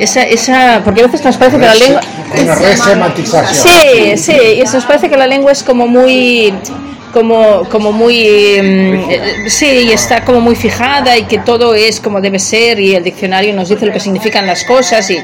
esa, 0.00 0.22
esa, 0.22 0.82
porque 0.84 1.02
a 1.02 1.06
veces 1.06 1.24
nos 1.24 1.36
parece 1.36 1.58
que 1.58 1.66
la 1.66 1.74
lengua... 1.74 2.00
Una 2.42 2.54
resematización. 2.54 3.74
Sí, 3.74 4.16
sí, 4.16 4.36
y 4.56 4.60
eso 4.60 4.74
nos 4.74 4.86
parece 4.86 5.10
que 5.10 5.16
la 5.16 5.26
lengua 5.26 5.52
es 5.52 5.62
como 5.62 5.86
muy 5.86 6.54
como 7.12 7.64
como 7.68 7.90
muy 7.90 8.22
mm, 8.62 9.10
eh, 9.10 9.20
sí 9.48 9.66
y 9.66 9.90
está 9.90 10.24
como 10.24 10.40
muy 10.40 10.54
fijada 10.54 11.18
y 11.18 11.24
que 11.24 11.38
todo 11.38 11.74
es 11.74 11.98
como 11.98 12.20
debe 12.20 12.38
ser 12.38 12.78
y 12.78 12.94
el 12.94 13.02
diccionario 13.02 13.52
nos 13.52 13.68
dice 13.68 13.84
lo 13.84 13.92
que 13.92 13.98
significan 13.98 14.46
las 14.46 14.62
cosas 14.62 15.10
y 15.10 15.18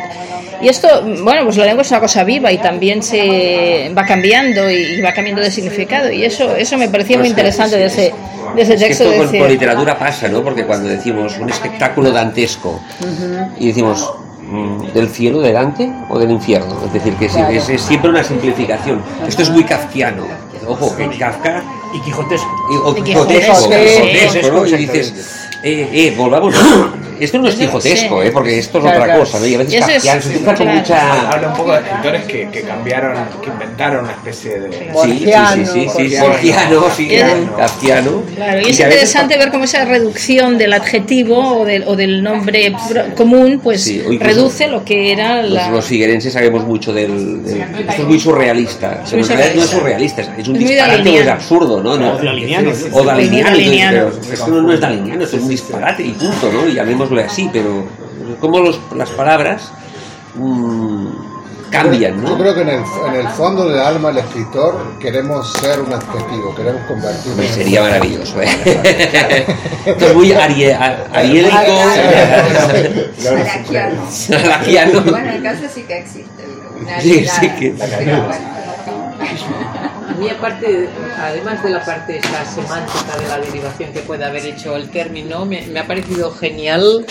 y 0.61 0.69
esto, 0.69 0.89
bueno, 1.23 1.45
pues 1.45 1.57
la 1.59 1.67
lengua 1.67 1.83
es 1.83 1.91
una 1.91 2.01
cosa 2.01 2.25
viva 2.25 2.51
y 2.51 2.59
también 2.59 3.03
se 3.03 3.93
va 3.97 4.05
cambiando 4.05 4.71
y 4.71 5.01
va 5.03 5.13
cambiando 5.13 5.43
de 5.43 5.51
significado 5.51 6.11
y 6.11 6.25
eso 6.25 6.57
eso 6.57 6.79
me 6.79 6.89
parecía 6.89 7.19
muy 7.19 7.29
Pues, 7.29 7.31
interesante 7.31 7.77
de 7.77 7.87
ese 7.87 8.15
de 8.55 8.63
ese 8.63 8.75
Es 8.75 8.81
que 8.81 8.87
texto 8.89 9.05
esto 9.13 9.33
de 9.33 9.39
con, 9.39 9.49
literatura 9.49 9.99
pasa, 9.99 10.29
¿no? 10.29 10.43
Porque 10.43 10.65
cuando 10.65 10.89
decimos 10.89 11.37
un 11.39 11.51
espectáculo 11.51 12.11
dantesco 12.11 12.81
y 13.59 13.69
decimos 13.69 14.11
del 14.95 15.09
cielo 15.09 15.41
de 15.41 15.53
Dante 15.53 15.93
o 16.09 16.19
del 16.19 16.31
infierno, 16.31 16.77
es 16.87 16.93
decir, 16.93 17.15
que 17.15 17.29
sí, 17.29 17.35
Claro. 17.37 17.53
es, 17.53 17.69
es 17.69 17.83
siempre 17.83 18.11
una 18.11 18.23
simplificación. 18.23 19.03
Esto 19.27 19.43
es 19.43 19.51
muy 19.51 19.65
kafkiano. 19.65 20.25
Ojo, 20.69 20.95
en 20.99 21.11
Kafka 21.17 21.63
Y 21.95 22.01
quijotesco. 22.01 22.49
y- 22.73 22.77
o 22.77 22.97
Y 22.97 23.03
quijotesco, 23.03 23.53
quijotesco, 23.69 23.69
quijotesco, 23.71 24.53
¿no? 24.57 24.67
Y 24.67 24.71
sí. 24.71 24.77
dices, 24.77 25.49
eh, 25.63 25.89
eh, 25.93 26.15
volvamos. 26.17 26.55
Esto 27.19 27.39
no 27.39 27.49
es 27.49 27.55
quijotesco, 27.55 28.21
Sí. 28.21 28.29
¿eh? 28.29 28.31
Porque 28.31 28.59
esto 28.59 28.77
es 28.77 28.83
Claro, 28.85 28.97
otra 28.99 29.07
claro. 29.07 29.21
cosa, 29.21 29.39
¿no? 29.41 29.47
Y 29.47 29.55
a 29.55 29.59
veces 29.61 29.75
eso 29.77 29.87
es- 29.87 29.95
kafkiano 30.05 30.21
se 30.21 30.29
utiliza 30.29 30.55
con 30.55 30.67
claro. 30.67 30.79
mucha. 30.79 31.31
Habla 31.31 31.49
un 31.49 31.55
poco 31.57 31.73
de 31.73 31.79
escritores 31.79 32.25
que, 32.27 32.49
que 32.51 32.61
cambiaron, 32.61 33.17
que 33.43 33.49
inventaron 33.49 34.05
una 34.05 34.13
especie 34.13 34.61
de... 34.61 34.71
Sí, 34.71 34.79
sí, 34.85 34.91
Borgiano, 34.93 35.67
sí, 35.67 35.87
sí, 35.97 36.11
sí, 36.11 36.17
Borgiano. 36.21 36.91
Sí, 36.95 37.09
kafkiano. 37.57 38.23
Claro, 38.35 38.59
y 38.59 38.61
es 38.61 38.67
veces 38.67 38.81
interesante 38.81 39.39
ver 39.39 39.51
cómo 39.51 39.65
esa 39.65 39.87
reducción 39.87 40.59
del 40.59 40.75
adjetivo 40.75 41.61
o 41.61 41.65
del, 41.65 41.85
o 41.87 41.97
del 41.97 42.23
nombre 42.23 42.75
común, 43.17 43.61
pues 43.65 43.83
Sí, 43.85 43.97
incluso 44.05 44.23
reduce 44.23 44.69
lo 44.69 44.85
que 44.85 45.13
era 45.13 45.41
Los, 45.43 45.53
la... 45.53 45.71
los 45.71 45.85
figuerenses 45.87 46.35
sabemos 46.35 46.65
mucho 46.67 46.93
del, 46.93 47.43
del- 47.43 47.63
Esto 47.89 48.03
es 48.03 48.05
muy 48.09 48.21
surrealista. 48.21 49.03
En 49.11 49.27
realidad 49.27 49.55
no 49.55 49.63
es 49.63 49.71
surrealista, 49.71 50.21
es- 50.37 50.49
un 50.49 50.57
muy 50.57 50.65
disparate 50.67 50.93
o 50.93 50.99
es 50.99 51.05
daliniano. 51.05 51.33
absurdo, 51.33 51.83
¿no? 51.83 51.97
no 51.97 52.13
O 52.13 52.19
daliniano. 52.23 52.73
O 52.93 53.03
daliniano. 53.03 53.51
Muy 53.51 53.59
daliniano. 53.59 54.11
pero 54.21 54.35
Esto 54.35 54.49
no, 54.49 54.61
no 54.61 54.73
es 54.75 54.81
daliniano, 54.81 55.25
esto 55.25 55.37
es 55.39 55.43
un 55.47 55.51
disparate 55.51 56.03
y 56.03 56.13
punto, 56.13 56.51
¿no? 56.53 56.67
Y 56.69 56.75
llamémoslo 56.75 57.21
así, 57.23 57.49
pero 57.53 57.85
cómo 58.41 58.59
los, 58.61 58.79
las 58.95 59.11
palabras 59.11 59.71
mm, 60.35 61.07
cambian, 61.71 62.21
Yo 62.23 62.31
¿no? 62.31 62.39
creo 62.39 62.55
que 62.55 62.63
en 62.63 62.69
el, 62.69 62.83
en 63.09 63.15
el 63.15 63.29
fondo 63.29 63.69
del 63.69 63.79
alma 63.81 64.09
del 64.09 64.19
escritor 64.19 64.99
queremos 65.01 65.53
ser 65.53 65.81
un 65.81 65.93
adjetivo, 65.93 66.55
queremos 66.55 66.83
convertirnos 66.89 67.47
Sería 67.47 67.83
maravilloso, 67.83 68.41
¿eh? 68.43 68.49
Esto 69.87 70.07
es 70.07 70.15
muy 70.15 70.33
arie, 70.33 70.75
a-. 70.75 71.07
Malaquiano. 74.31 75.01
Bueno, 75.11 75.31
en 75.33 75.43
casa 75.43 75.69
sí 75.73 75.83
que 75.83 75.99
existe. 75.99 76.45
Una 76.81 77.01
Sí, 77.01 77.27
sí 77.41 77.49
que- 77.59 77.75
pero 77.79 78.23
bueno. 78.27 78.66
A 79.27 80.19
mí 80.19 80.29
aparte, 80.31 80.89
además 81.19 81.63
de 81.63 81.71
la 81.71 81.85
parte 81.85 82.19
esa 82.19 82.45
semántica 82.45 83.17
de 83.19 83.29
la 83.29 83.39
derivación 83.39 83.93
que 83.93 84.01
puede 84.01 84.25
haber 84.25 84.47
hecho 84.47 84.77
el 84.77 84.91
término, 84.91 85.45
me, 85.45 85.67
me 85.67 85.81
ha 85.81 85.87
parecido 85.87 86.31
genial 86.31 87.07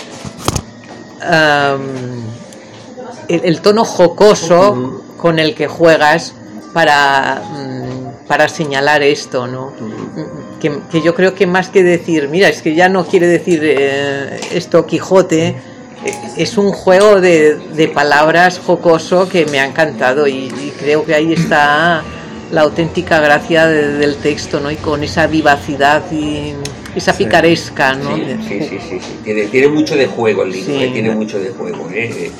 el, 3.28 3.44
el 3.44 3.60
tono 3.60 3.84
jocoso 3.84 5.02
con 5.16 5.38
el 5.38 5.54
que 5.54 5.66
juegas 5.66 6.34
para, 6.72 7.42
mm, 7.52 8.26
para 8.26 8.48
señalar 8.48 9.02
esto, 9.02 9.46
¿no? 9.46 9.72
Que, 10.60 10.78
que 10.90 11.00
yo 11.02 11.14
creo 11.14 11.34
que 11.34 11.46
más 11.46 11.68
que 11.68 11.82
decir, 11.82 12.28
mira, 12.28 12.48
es 12.48 12.62
que 12.62 12.74
ya 12.74 12.88
no 12.88 13.06
quiere 13.06 13.26
decir 13.26 13.60
eh, 13.62 14.40
esto 14.52 14.86
Quijote, 14.86 15.56
es 16.36 16.56
un 16.58 16.72
juego 16.72 17.20
de, 17.20 17.56
de 17.56 17.88
palabras 17.88 18.58
jocoso 18.64 19.28
que 19.28 19.46
me 19.46 19.60
ha 19.60 19.66
encantado 19.66 20.26
y, 20.26 20.46
y 20.46 20.72
creo 20.78 21.04
que 21.04 21.14
ahí 21.14 21.32
está 21.32 22.02
la 22.52 22.60
auténtica 22.62 23.20
gracia 23.20 23.66
de- 23.66 23.94
del 23.94 24.16
texto, 24.16 24.60
¿no? 24.60 24.70
Y 24.70 24.76
con 24.76 25.02
esa 25.02 25.26
vivacidad 25.26 26.02
y 26.12 26.52
esa 26.94 27.12
picaresca, 27.16 27.94
¿no? 27.94 28.14
Sí, 28.16 28.22
sí, 28.48 28.60
sí, 28.60 28.78
sí, 28.88 28.98
sí. 29.00 29.18
Tiene, 29.24 29.46
tiene 29.46 29.68
mucho 29.68 29.96
de 29.96 30.06
juego 30.06 30.44
el 30.44 30.52
libro, 30.52 30.72
Sí. 30.78 30.82
eh, 30.84 30.90
tiene 30.92 31.10
mucho 31.10 31.38
de 31.38 31.50
juego. 31.50 31.88
¿eh? 31.92 32.30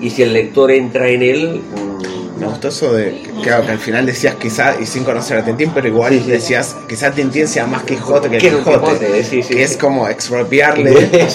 Y 0.00 0.10
si 0.10 0.22
el 0.22 0.32
lector 0.32 0.70
entra 0.72 1.08
en 1.08 1.22
él, 1.22 1.60
mm, 1.62 2.23
Me 2.38 2.46
gustó 2.46 2.68
eso 2.68 2.92
de 2.92 3.22
que, 3.22 3.30
claro, 3.42 3.64
que 3.64 3.72
al 3.72 3.78
final 3.78 4.06
decías 4.06 4.34
quizá, 4.34 4.80
y 4.80 4.86
sin 4.86 5.04
conocer 5.04 5.38
a 5.38 5.44
Tintín, 5.44 5.70
pero 5.72 5.86
igual 5.86 6.26
decías 6.26 6.76
quizá 6.88 7.12
Tintín 7.12 7.46
sea 7.46 7.66
más 7.66 7.84
Quijote 7.84 8.28
que 8.28 8.38
Quijote. 8.38 9.24
Sí, 9.24 9.42
sí, 9.42 9.54
que 9.54 9.62
es 9.62 9.76
como 9.76 10.08
expropiarle. 10.08 10.90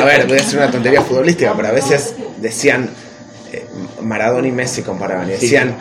a 0.00 0.04
ver, 0.04 0.26
voy 0.26 0.38
a 0.38 0.40
hacer 0.40 0.58
una 0.58 0.70
tontería 0.70 1.02
futbolística, 1.02 1.52
pero 1.56 1.68
a 1.68 1.72
veces 1.72 2.14
decían 2.38 2.90
eh, 3.52 3.66
Maradona 4.02 4.46
y 4.46 4.52
Messi 4.52 4.82
comparaban. 4.82 5.28
Y 5.28 5.32
decían. 5.32 5.76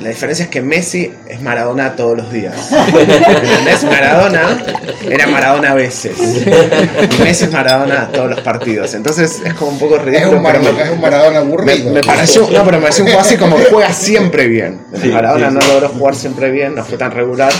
La 0.00 0.10
diferencia 0.10 0.44
es 0.44 0.50
que 0.50 0.60
Messi 0.62 1.10
es 1.28 1.40
Maradona 1.40 1.96
todos 1.96 2.16
los 2.18 2.32
días. 2.32 2.70
¿Entendés? 2.86 3.84
Maradona 3.84 4.62
era 5.08 5.26
Maradona 5.26 5.70
a 5.70 5.74
veces. 5.74 6.16
Y 6.18 7.22
Messi 7.22 7.44
es 7.46 7.52
Maradona 7.52 8.08
todos 8.12 8.30
los 8.30 8.40
partidos. 8.40 8.94
Entonces 8.94 9.40
es 9.44 9.54
como 9.54 9.70
un 9.72 9.78
poco 9.78 9.96
Es 9.96 10.02
ridículo. 10.04 10.38
un, 10.38 10.44
pero 10.44 10.60
Maradona, 10.60 10.72
me- 10.78 10.82
es 10.84 10.90
un 10.90 11.00
Maradona 11.00 11.30
me, 11.30 11.36
aburrido. 11.38 11.90
me 11.92 12.00
pareció, 12.02 12.42
no, 12.42 12.64
pero 12.64 12.76
me 12.76 12.82
pareció 12.82 13.04
un 13.04 13.10
juego 13.10 13.20
así 13.22 13.36
como 13.36 13.56
juega 13.70 13.92
siempre 13.92 14.46
bien. 14.48 14.80
Sí, 15.00 15.08
Maradona 15.08 15.48
sí, 15.48 15.54
no 15.54 15.60
sí. 15.62 15.68
logró 15.72 15.88
jugar 15.88 16.14
siempre 16.14 16.50
bien, 16.50 16.74
no 16.74 16.84
fue 16.84 16.98
tan 16.98 17.10
regular. 17.12 17.52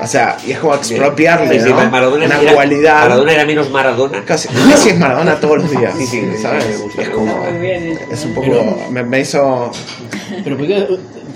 O 0.00 0.06
sea, 0.08 0.36
y 0.44 0.50
es 0.50 0.58
como 0.58 0.74
expropiarle 0.74 1.60
sí, 1.60 1.66
sí, 1.66 1.70
¿no? 1.70 1.88
Maradona, 1.88 2.26
una 2.26 2.40
era, 2.40 2.52
cualidad. 2.54 3.02
Maradona 3.02 3.32
era 3.32 3.44
menos 3.46 3.70
Maradona. 3.70 4.24
Casi, 4.24 4.48
Messi 4.66 4.88
es 4.90 4.98
Maradona 4.98 5.36
todos 5.36 5.58
los 5.58 5.70
días. 5.70 5.94
Sí, 5.96 6.06
sí, 6.08 6.22
¿sabes? 6.42 6.66
me 6.68 6.76
gusta, 6.78 7.02
es 7.02 7.08
como. 7.10 7.32
Muy 7.36 7.58
bien. 7.60 7.98
Es 8.10 8.24
un 8.24 8.34
poco. 8.34 8.82
Me, 8.90 9.04
me 9.04 9.20
hizo. 9.20 9.70
Pero 10.42 10.56
podría 10.58 10.88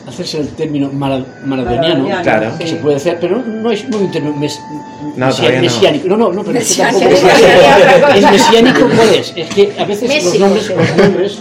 hacerse 0.09 0.41
el 0.41 0.49
término 0.49 0.91
mara- 0.93 1.25
maradoniano, 1.45 2.07
Claro. 2.23 2.53
que 2.59 2.65
sí. 2.67 2.71
se 2.71 2.77
puede 2.77 2.97
hacer, 2.97 3.19
pero 3.21 3.43
no 3.45 3.71
es 3.71 3.89
muy 3.89 4.03
un 4.03 4.11
término 4.11 4.37
mes- 4.37 4.61
No, 5.17 5.29
todavía 5.31 5.57
no. 5.57 5.63
mesiánico. 5.63 6.09
No, 6.09 6.17
no, 6.17 6.33
no, 6.33 6.43
pero 6.45 6.59
es 6.59 6.77
que 6.77 6.83
Mesiánico. 6.85 7.11
tampoco 7.11 8.13
Mesiánico. 8.13 8.15
es 8.15 8.31
mesiánico, 8.33 8.81
¿cuál 8.97 9.15
es? 9.15 9.33
Es 9.37 9.49
que 9.55 9.73
a 9.79 9.85
veces 9.85 10.25
los 10.25 10.39
nombres, 10.39 10.69
los 10.71 10.97
nombres, 10.97 11.39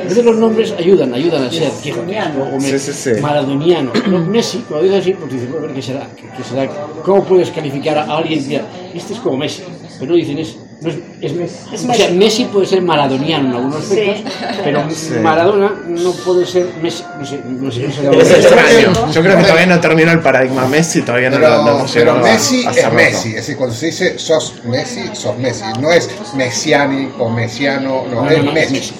a 0.00 0.08
veces 0.08 0.24
los 0.24 0.36
nombres 0.36 0.74
ayudan, 0.78 1.14
ayudan 1.14 1.44
a 1.44 1.50
ser 1.50 1.70
Quijote 1.82 2.18
o, 2.56 2.60
Sí, 2.60 2.78
sí, 2.78 2.92
sí. 2.92 3.20
maradoniano. 3.20 3.92
No, 4.08 4.18
Messi, 4.20 4.64
cuando 4.68 4.84
dices 4.84 5.00
así, 5.00 5.12
pues 5.14 5.32
dices, 5.32 5.48
bueno, 5.50 5.64
a 5.64 5.66
ver, 5.68 5.76
¿qué 5.76 5.82
será? 5.82 6.06
¿Qué, 6.16 6.24
qué 6.36 6.42
será? 6.44 6.68
¿Cómo 7.04 7.24
puedes 7.24 7.50
calificar 7.50 7.98
a 7.98 8.16
alguien? 8.18 8.46
Mira, 8.48 8.62
este 8.94 9.14
es 9.14 9.20
como 9.20 9.36
Messi, 9.36 9.62
pero 9.98 10.12
no 10.12 10.16
dicen 10.16 10.38
es. 10.38 10.56
No 10.82 10.88
es, 10.88 10.96
es- 11.20 11.88
o 11.88 11.94
sea, 11.94 12.10
Messi 12.10 12.44
puede 12.46 12.66
ser 12.66 12.82
maradoniano 12.82 13.48
en 13.50 13.54
algunos 13.54 13.76
aspectos, 13.82 14.32
pero 14.64 14.82
Maradona 15.22 15.72
no 15.86 16.10
puede 16.12 16.44
ser 16.44 16.66
Messi. 16.82 17.04
No 17.18 17.24
sé, 17.24 17.40
no 17.46 17.70
sé, 17.70 17.82
no 17.86 17.90
sé, 17.92 18.20
Es 18.20 18.30
extraño. 18.30 19.12
Yo 19.12 19.22
creo 19.22 19.36
que 19.36 19.42
todavía 19.44 19.66
no 19.66 19.80
terminó 19.80 20.10
el 20.12 20.20
paradigma 20.20 20.66
Messi, 20.66 21.02
todavía 21.02 21.30
no, 21.30 21.36
Pero, 21.36 21.48
lo- 21.48 21.70
hemos 21.78 21.92
pero 21.92 22.12
a- 22.12 22.18
Messi 22.18 22.66
a 22.66 22.70
es 22.70 22.76
cerrarlo. 22.76 22.98
Messi, 22.98 23.28
es 23.28 23.34
decir, 23.36 23.56
cuando 23.56 23.74
se 23.76 23.86
dice 23.86 24.18
sos 24.18 24.54
Messi, 24.64 25.02
sos 25.14 25.38
Messi. 25.38 25.64
No 25.80 25.92
es 25.92 26.08
mesiánico, 26.34 27.30
mesiano, 27.30 28.04
no, 28.10 28.22
No, 28.22 28.30
es 28.30 28.44
Messi. 28.52 28.92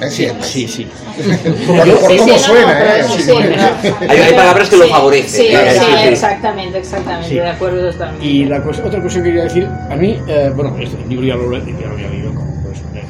Messi. 0.00 0.04
Es 0.06 0.12
Sí, 0.14 0.22
cierto. 0.24 0.44
sí, 0.44 0.68
sí. 0.68 0.86
Por, 1.66 1.86
Yo- 1.86 1.98
por 2.00 2.10
sí, 2.10 2.16
cómo 2.18 2.32
sí, 2.34 2.38
suena, 2.38 2.78
no, 2.78 2.84
¿eh? 2.84 3.04
Sí. 3.16 3.22
sí. 3.22 3.30
Hay- 4.08 4.18
hay 4.20 4.32
palabras 4.34 4.68
que 4.68 4.76
lo 4.76 4.84
Sí, 4.84 4.90
favorecen, 4.90 5.28
Sí, 5.28 5.46
sí, 5.48 5.78
Sí, 5.78 5.84
sí. 6.02 6.08
exactamente, 6.08 6.78
exactamente. 6.78 7.28
Sí. 7.28 7.34
De 7.36 7.48
acuerdo 7.48 7.90
totalmente. 7.90 8.26
Y 8.26 8.44
la 8.44 8.62
cosa, 8.62 8.84
otra 8.84 9.02
cosa 9.02 9.16
que 9.18 9.22
quería 9.24 9.42
decir, 9.44 9.66
a 9.90 9.96
mí, 9.96 10.18
eh, 10.28 10.52
bueno, 10.54 10.76
este 10.80 10.96
libro 11.08 11.26
ya 11.26 11.34
lo, 11.34 11.50
ya 11.52 11.58
lo 11.86 11.92
había 11.94 12.08
leído, 12.08 12.34
como. 12.34 12.48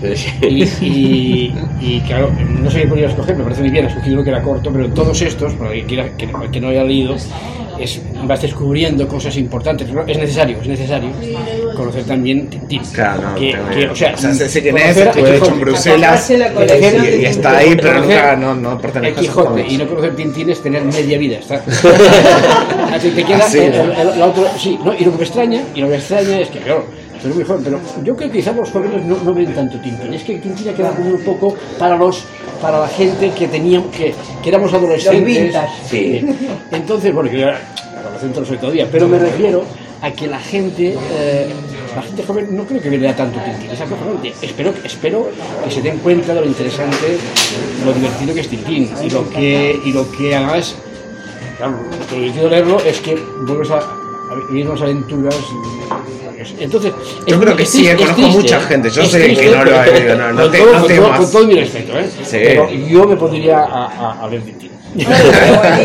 Y, 0.01 0.63
y, 0.81 1.55
y 1.81 2.01
claro, 2.07 2.31
no 2.63 2.71
sé 2.71 2.83
qué 2.83 2.87
podría 2.87 3.09
escoger, 3.09 3.35
me 3.37 3.43
parece 3.43 3.63
muy 3.63 3.71
bien, 3.71 3.87
he 3.87 3.89
escogido 3.89 4.15
uno 4.15 4.23
que 4.25 4.31
era 4.31 4.43
corto, 4.43 4.71
pero 4.73 4.89
todos 4.91 5.21
estos, 5.23 5.55
para 5.55 5.73
quien 5.73 5.87
quiera, 5.87 6.17
que, 6.17 6.31
que 6.53 6.61
no 6.61 6.69
haya 6.69 6.85
leído, 6.85 7.17
es, 7.81 8.01
vas 8.25 8.43
descubriendo 8.43 9.07
cosas 9.09 9.37
importantes. 9.37 9.89
¿no? 9.91 10.03
Es 10.07 10.19
necesario, 10.19 10.59
es 10.61 10.67
necesario 10.69 11.11
conocer 11.77 12.05
también 12.05 12.49
Tintín. 12.49 12.83
Claro, 12.93 13.23
no, 13.31 13.35
que, 13.35 13.57
que, 13.73 13.79
idea. 13.81 13.93
o 13.93 13.95
sea, 13.97 14.17
sé, 14.17 14.49
sé 14.49 14.63
quién 14.63 14.79
es, 14.79 14.97
estuve 14.97 15.37
hecho 15.37 15.53
en. 15.53 15.61
Bruselas 15.61 16.31
y, 16.31 16.35
y 17.21 17.25
está 17.27 17.59
ahí, 17.59 17.77
pero 17.77 17.95
Conocer 17.95 18.17
nunca 18.17 18.37
no, 18.37 18.55
no 18.55 18.73
El 18.73 18.79
pertenece 18.79 19.21
Quijote 19.21 19.67
y 19.69 19.77
no 19.77 19.87
conocer 19.89 20.17
Tintín 20.17 20.51
es 20.51 20.63
tener 20.63 20.83
media 20.85 21.19
vida. 21.19 21.39
Está. 21.39 21.63
Así 22.93 23.11
te 23.11 23.25
queda 23.25 23.39
Ah, 23.39 23.49
sí, 23.49 23.59
el- 23.59 23.73
¿no? 23.73 23.93
el- 24.13 24.19
la 24.19 24.27
otra- 24.27 24.59
sí, 24.59 24.79
¿no? 24.85 24.95
Y 24.95 25.05
lo 25.05 25.13
que 25.13 25.19
me 25.19 25.25
extraña, 25.25 25.63
y 25.75 25.81
lo 25.81 25.87
que 25.87 25.91
me 25.93 25.99
extraña 25.99 26.41
es 26.41 26.49
que, 26.49 26.59
claro, 26.61 26.85
soy 27.23 27.33
muy 27.33 27.45
joven, 27.45 27.63
pero 27.65 27.81
yo 28.05 28.17
creo 28.17 28.31
que 28.31 28.39
quizás 28.39 28.57
los 28.57 28.71
jóvenes 28.71 29.05
no, 29.05 29.17
no 29.23 29.35
ven 29.35 29.55
tanto 29.55 29.79
Tintín. 29.81 30.13
Es 30.13 30.23
que 30.23 30.39
Tintín 30.39 30.69
ha 30.69 30.75
quedado 30.75 30.95
como 30.97 31.11
un 31.11 31.25
poco 31.25 31.57
para 31.79 31.97
los 31.97 32.25
para 32.61 32.81
la 32.81 32.89
gente 32.89 33.31
que 33.31 33.47
teníamos 33.47 33.95
que, 33.95 34.15
que 34.43 34.49
éramos 34.49 34.73
adolescentes. 34.73 35.55
Sí. 35.89 36.25
Entonces, 36.73 37.15
bueno, 37.15 37.31
era 37.31 37.61
adolescente 37.97 38.41
no 38.41 38.47
soy 38.47 38.59
todavía, 38.59 38.89
pero 38.91 39.09
me 39.09 39.19
refiero 39.19 39.65
a 40.01 40.11
que 40.11 40.27
la 40.27 40.39
gente 40.39 40.97
eh, 41.13 41.49
la 41.95 42.03
gente 42.03 42.23
joven 42.23 42.57
no 42.57 42.65
creo 42.65 42.81
que 42.81 42.91
vea 42.91 43.15
tanto 43.15 43.41
Tintín, 43.41 43.71
exactamente. 43.71 44.33
Espero, 44.43 44.73
espero 44.85 45.29
que 45.65 45.71
se 45.71 45.83
den 45.83 45.99
cuenta 45.99 46.35
de 46.35 46.41
lo 46.41 46.47
interesante, 46.47 47.19
lo 47.85 47.93
divertido 47.93 48.35
que 48.35 48.41
es 48.41 48.49
Tintín 48.49 48.91
y 49.03 49.11
lo 49.11 49.29
que, 49.29 49.81
y 49.85 49.93
lo 49.93 50.11
que 50.13 50.35
además, 50.35 50.77
claro, 51.57 51.79
lo 52.11 52.17
divertido 52.17 52.45
de 52.45 52.51
leerlo 52.51 52.81
es 52.81 53.01
que 53.01 53.17
vuelves 53.47 53.71
a, 53.71 54.08
a 54.31 54.35
vivir 54.35 54.69
unas 54.69 54.83
aventuras. 54.83 55.35
Entonces, 56.61 56.93
Yo 57.27 57.35
es- 57.35 57.41
creo 57.43 57.57
que 57.57 57.63
es 57.65 57.71
sí, 57.71 57.79
triste, 57.79 57.91
eh, 57.91 57.95
es 57.95 57.99
conozco 58.01 58.23
triste, 58.23 58.41
mucha 58.43 58.61
gente, 58.61 58.91
yo 58.91 59.03
es 59.03 59.11
sé 59.11 59.21
triste, 59.25 59.45
que 59.45 59.51
no 59.57 59.65
lo 59.65 59.83
leído, 59.83 60.17
no, 60.17 60.33
no 60.33 60.43
con 60.43 60.51
te- 60.53 60.59
todo- 60.59 60.73
no 60.73 60.79
con 60.79 60.89
temas. 60.89 61.09
todo- 61.09 61.17
Con 61.19 61.33
todo 61.33 61.47
mi 61.47 61.55
respeto, 61.55 61.99
¿eh? 61.99 62.11
Sí. 62.23 62.37
Pero 62.45 62.71
yo 62.71 63.05
me 63.07 63.17
pondría 63.17 63.59
a, 63.59 63.87
a, 63.87 64.25
a 64.25 64.29
ver 64.29 64.43
Tintín. 64.43 64.71
Y 64.97 65.03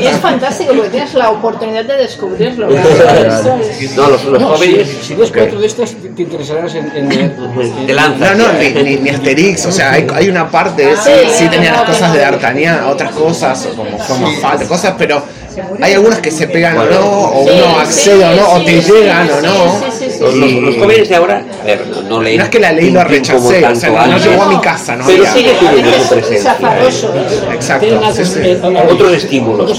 es 0.06 0.17
fantástico 0.21 0.73
porque 0.73 0.89
tienes 0.89 1.13
la 1.15 1.29
oportunidad 1.32 1.84
de 1.84 1.97
descubrirlo. 1.97 2.69
No, 2.69 4.10
los, 4.10 4.23
los 4.25 4.41
No, 4.41 4.47
jóvenes. 4.49 4.88
Si, 4.88 5.08
si 5.08 5.15
lees 5.15 5.32
cuatro 5.32 5.60
de 5.60 5.67
estas, 5.67 5.93
te 6.15 6.21
interesarás 6.21 6.73
en. 6.75 6.91
en, 6.95 7.12
en- 7.12 7.86
Te 7.88 7.93
lanzas. 7.93 8.38
No, 8.38 8.47
no, 8.47 8.53
ni, 8.60 8.69
ni, 8.69 8.95
ni 8.97 9.10
Asterix, 9.10 9.65
o 9.65 9.71
sea, 9.71 9.91
hay, 9.93 10.08
hay 10.13 10.29
una 10.29 10.49
parte, 10.49 10.95
sí, 10.95 11.12
sí 11.32 11.47
tenía 11.49 11.71
las 11.73 11.84
cosas 11.84 12.13
de 12.13 12.19
D'Artagnan, 12.19 12.86
otras 12.86 13.12
cosas, 13.12 13.67
como, 13.75 13.97
como 13.97 14.32
falta, 14.39 14.65
cosas, 14.67 14.93
pero 14.97 15.21
hay 15.82 15.94
algunas 15.94 16.20
que 16.20 16.32
se 16.32 16.48
pegan 16.48 16.78
o 16.78 16.86
no, 16.86 17.00
o 17.06 17.42
uno 17.44 17.80
accede 17.80 18.24
o 18.26 18.36
no, 18.36 18.50
o 18.54 18.62
te 18.63 18.82
llegan 18.82 19.30
o 19.30 19.42
no. 19.42 19.82
Los, 20.20 20.34
los- 20.36 20.52
los 20.54 20.78
jóvenes 20.78 21.10
de 21.10 21.16
ahora, 21.16 21.44
a 21.62 21.66
ver, 21.66 21.88
no, 21.88 22.02
no 22.04 22.22
leen. 22.22 22.38
No 22.38 22.44
es 22.44 22.50
que 22.50 22.60
la 22.60 22.72
leí 22.72 22.88
y 22.88 22.92
la 22.92 23.06
Tintín 23.06 23.36
como 23.36 23.50
rechacé, 23.52 23.66
o 23.66 23.76
sea, 23.76 23.89
no, 23.89 24.08
no 24.08 24.18
llegó 24.18 24.44
a 24.44 24.48
mi 24.50 24.60
casa, 24.62 24.96
¿no? 24.96 25.06
Pero 25.06 25.24
había. 25.28 25.34
sigue 25.34 25.54
teniendo 25.60 25.92
su 25.92 26.02
Es 26.02 26.08
presencia. 26.10 26.58
Exacto, 27.54 28.13
sí, 28.16 28.26
sí. 28.26 28.39
eh, 28.44 28.62
Otros 28.89 29.13
estímulos. 29.13 29.78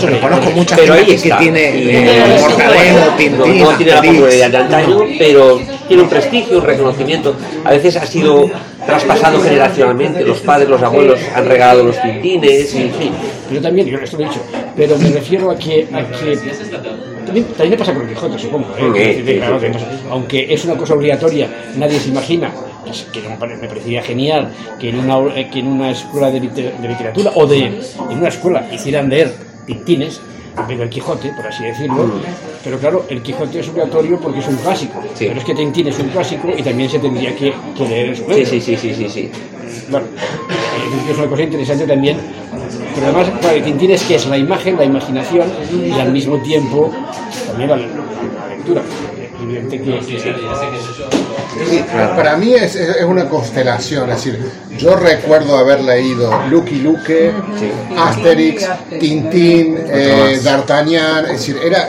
Pero 0.00 0.20
conozco 0.20 0.50
mucha 0.50 0.76
Pero 0.76 0.94
ahí 0.94 1.00
gente 1.04 1.22
que 1.22 1.28
está. 1.28 1.38
tiene 1.38 1.68
eh, 1.74 2.38
Mortadelo, 2.40 3.00
no, 3.00 3.16
Tintín, 3.16 3.58
no 3.62 3.76
tiene 3.76 3.92
la 3.92 4.02
popularidad 4.02 4.50
de 4.50 4.56
antaño, 4.56 4.98
pero 5.18 5.60
tiene 5.88 6.02
un 6.02 6.08
prestigio, 6.08 6.58
un 6.58 6.64
reconocimiento. 6.64 7.34
A 7.64 7.70
veces 7.70 7.96
ha 7.96 8.06
sido 8.06 8.50
traspasado 8.86 9.40
generacionalmente. 9.40 10.24
Los 10.24 10.40
padres, 10.40 10.68
los 10.68 10.82
abuelos 10.82 11.20
han 11.34 11.46
regalado 11.46 11.84
los 11.84 12.00
tintines. 12.00 12.74
En 12.74 12.90
fin. 12.94 13.12
Pero 13.48 13.60
también, 13.60 13.86
yo 13.86 13.98
esto 13.98 14.16
lo 14.18 14.24
he 14.24 14.28
dicho, 14.28 14.40
pero 14.76 14.96
me 14.98 15.10
refiero 15.10 15.50
a 15.50 15.56
que. 15.56 15.88
A 15.92 16.04
que 16.10 16.36
también, 17.26 17.46
también 17.46 17.70
me 17.70 17.76
pasa 17.76 17.92
con 17.94 18.02
el 18.02 18.08
Quijote, 18.08 18.38
supongo. 18.38 18.66
¿eh? 18.76 19.14
Sí, 19.16 19.24
sí, 19.26 19.36
claro, 19.38 19.60
sí, 19.60 19.66
sí. 19.72 19.84
Aunque 20.10 20.52
es 20.52 20.64
una 20.64 20.74
cosa 20.76 20.94
obligatoria, 20.94 21.48
nadie 21.76 21.98
se 22.00 22.08
imagina, 22.08 22.50
que 23.12 23.20
me 23.20 23.36
pare- 23.36 23.56
me 23.56 23.68
parecería 23.68 24.02
genial 24.02 24.48
que 24.80 24.88
en 24.90 24.98
una, 24.98 25.34
eh, 25.38 25.48
que 25.50 25.60
en 25.60 25.68
una 25.68 25.90
escuela 25.92 26.30
de, 26.30 26.40
liter- 26.40 26.76
de 26.76 26.88
literatura 26.88 27.30
o 27.36 27.46
de, 27.46 27.64
en 27.66 28.18
una 28.18 28.28
escuela 28.28 28.66
hicieran 28.72 29.08
leer 29.08 29.32
tintines 29.66 30.20
vez 30.68 30.78
del 30.78 30.90
Quijote, 30.90 31.30
por 31.34 31.46
así 31.46 31.62
decirlo. 31.64 32.10
Pero 32.64 32.78
claro, 32.78 33.04
el 33.08 33.22
Quijote 33.22 33.58
es 33.60 33.68
obligatorio 33.68 34.18
porque 34.20 34.38
es 34.40 34.48
un 34.48 34.56
clásico. 34.56 35.02
Pero 35.28 35.40
es 35.40 35.44
que 35.44 35.54
Tintín 35.54 35.88
es 35.88 35.98
un 35.98 36.08
clásico 36.08 36.48
y 36.56 36.62
también 36.62 36.88
se 36.88 36.98
tendría 37.00 37.34
que, 37.34 37.52
que 37.76 37.84
leer 37.88 38.08
en 38.10 38.16
su 38.16 38.24
Sí, 38.32 38.46
sí, 38.46 38.60
sí, 38.60 38.76
sí, 38.76 38.94
sí, 38.94 39.08
sí. 39.08 39.30
Bueno, 39.90 40.06
eh, 40.06 41.10
es 41.10 41.18
una 41.18 41.26
cosa 41.26 41.42
interesante 41.42 41.86
también. 41.86 42.18
Pero 42.94 43.06
además, 43.08 43.30
claro, 43.40 43.56
el 43.56 43.64
Tintín 43.64 43.90
es 43.90 44.02
que 44.04 44.14
es 44.14 44.26
la 44.26 44.36
imagen, 44.38 44.76
la 44.76 44.84
imaginación 44.84 45.48
y 45.72 45.92
al 45.98 46.12
mismo 46.12 46.40
tiempo 46.42 46.92
también 47.48 47.70
la, 47.70 47.76
la 47.76 47.86
lectura. 48.48 48.82
Evidente 49.42 49.80
que, 49.82 49.98
que- 49.98 50.20
Sí, 51.68 51.84
para 52.16 52.36
mí 52.36 52.54
es, 52.54 52.76
es- 52.76 52.96
es 52.96 53.04
una 53.04 53.28
constelación, 53.28 54.08
es 54.10 54.16
decir, 54.24 54.38
yo 54.78 54.94
recuerdo 54.96 55.58
haber 55.58 55.82
leído 55.82 56.30
Lucky 56.48 56.76
Luke, 56.76 57.32
Asterix, 57.96 58.66
Tintín, 59.00 59.78
eh, 59.88 60.38
D'Artagnan, 60.42 61.24
es 61.26 61.32
decir, 61.32 61.58
era, 61.62 61.88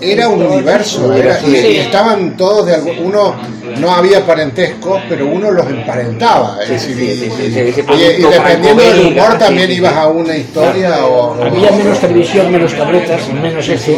era 0.00 0.28
un 0.28 0.42
universo, 0.42 1.12
era- 1.14 1.38
y, 1.46 1.50
y 1.56 1.76
estaban 1.78 2.36
todos 2.36 2.66
de 2.66 2.74
algún, 2.74 2.98
uno 3.06 3.34
no 3.78 3.92
había 3.94 4.24
parentescos, 4.26 5.00
pero 5.08 5.26
uno 5.26 5.50
los 5.50 5.66
emparentaba, 5.66 6.58
es 6.62 6.70
decir, 6.70 6.98
y, 7.00 7.16
sí, 7.16 7.30
sí, 7.30 7.42
y- 7.42 7.46
ese 7.46 7.80
y- 7.80 7.80
y 7.80 7.82
producto 7.82 8.30
dependiendo 8.30 8.82
del 8.82 9.06
humor 9.06 9.38
también 9.38 9.68
sí, 9.68 9.74
ibas 9.76 9.94
a 9.96 10.08
una 10.08 10.36
historia 10.36 11.06
o... 11.06 11.42
Había 11.42 11.70
menos 11.70 11.98
televisión, 12.00 12.50
menos 12.52 12.74
tabletas, 12.74 13.28
menos 13.32 13.68
eso. 13.68 13.92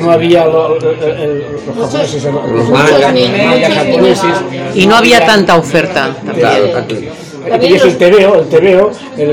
No 0.00 0.10
había 0.10 0.44
los 0.46 0.82
japoneses, 1.76 2.24
los, 2.24 2.68
mangas. 2.70 3.74
japoneses. 3.74 4.34
Y 4.74 4.86
no 4.86 4.96
había 4.96 5.24
tanta 5.26 5.56
oferta 5.56 6.14
Claro, 6.34 6.66
también. 7.48 7.78
Tenías 7.78 7.84
el 7.84 7.96
TVO, 7.98 8.34
el 8.40 8.48
TVO, 8.48 8.90
el, 9.16 9.30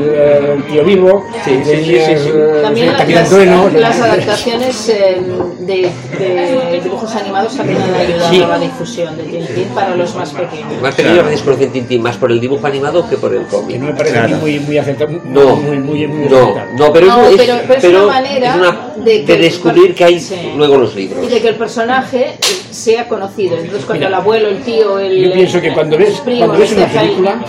el 0.55 0.63
tío 0.65 0.83
vivo, 0.83 1.25
tenías 1.43 2.09
eh, 2.09 2.59
También 2.63 2.89
el 2.89 2.95
Capitán 2.97 3.23
las, 3.23 3.73
las 3.73 3.99
adaptaciones 4.01 4.89
eh, 4.89 5.21
de, 5.59 5.89
de 6.19 6.81
dibujos 6.83 7.15
animados 7.15 7.55
también 7.55 7.81
han 7.81 7.93
ayudado 7.95 8.29
Sí. 8.29 8.41
a 8.43 8.47
la 8.47 8.59
difusión 8.59 9.17
de 9.17 9.23
Tintín 9.23 9.67
para 9.73 9.95
los 9.95 10.15
más 10.15 10.31
pequeños. 10.31 10.81
Más 10.81 10.95
pequeños 10.95 11.25
veces 11.25 11.41
conocen 11.41 11.71
Tintín 11.71 12.01
más 12.01 12.17
por 12.17 12.31
el 12.31 12.39
dibujo 12.39 12.65
animado 12.67 13.07
que 13.09 13.17
por 13.17 13.33
el 13.33 13.45
cómic. 13.45 13.77
No 13.79 13.87
me 13.87 13.93
parece 13.93 14.21
mí 14.21 14.33
muy, 14.35 14.59
muy 14.59 14.77
aceptable. 14.77 15.21
No, 15.25 15.55
muy, 15.55 15.77
muy, 15.77 16.07
muy 16.07 16.29
no, 16.29 16.55
no, 16.77 16.93
pero, 16.93 17.07
No, 17.07 17.25
es, 17.25 17.31
es- 17.31 17.37
pero- 17.45 17.59
pero 17.67 17.73
es 17.73 17.81
pero 17.81 18.03
una 18.05 18.13
manera 18.13 18.49
es 18.49 18.55
una- 18.55 18.94
de 18.97 19.23
que- 19.25 19.37
descubrir 19.37 19.93
que 19.95 20.03
hay 20.05 20.19
Sí. 20.19 20.53
luego 20.55 20.77
los 20.77 20.95
libros. 20.95 21.23
Y 21.25 21.27
de 21.27 21.41
que 21.41 21.49
el 21.49 21.55
personaje 21.55 22.37
sea 22.71 23.07
conocido. 23.07 23.57
Entonces 23.57 23.85
cuando 23.85 24.05
Mira, 24.05 24.07
el 24.09 24.13
abuelo, 24.15 24.47
el 24.49 24.61
tío, 24.63 24.99
el 24.99 25.25
Yo 25.25 25.33
pienso 25.33 25.61
que 25.61 25.73
cuando 25.73 25.97
ves, 25.97 26.19
primo, 26.21 26.39
cuando 26.45 26.57
ves 26.57 26.71
una 26.73 26.85
esté 26.85 26.97
ahí- 26.99 27.07
película, 27.07 27.45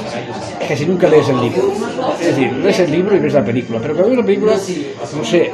casi 0.69 0.87
nunca 0.87 1.09
lees 1.09 1.29
el 1.29 1.41
libro. 1.41 1.73
Es 2.21 2.27
decir, 2.27 2.53
lees 2.53 2.79
el 2.81 2.91
libro 2.91 3.17
y 3.17 3.19
ves 3.21 3.35
la 3.35 3.45
película. 3.45 3.79
Pero 3.81 3.95
cuando 3.95 4.09
ves 4.11 4.19
una 4.19 4.27
película, 4.27 4.53
no 5.17 5.25
sé, 5.25 5.51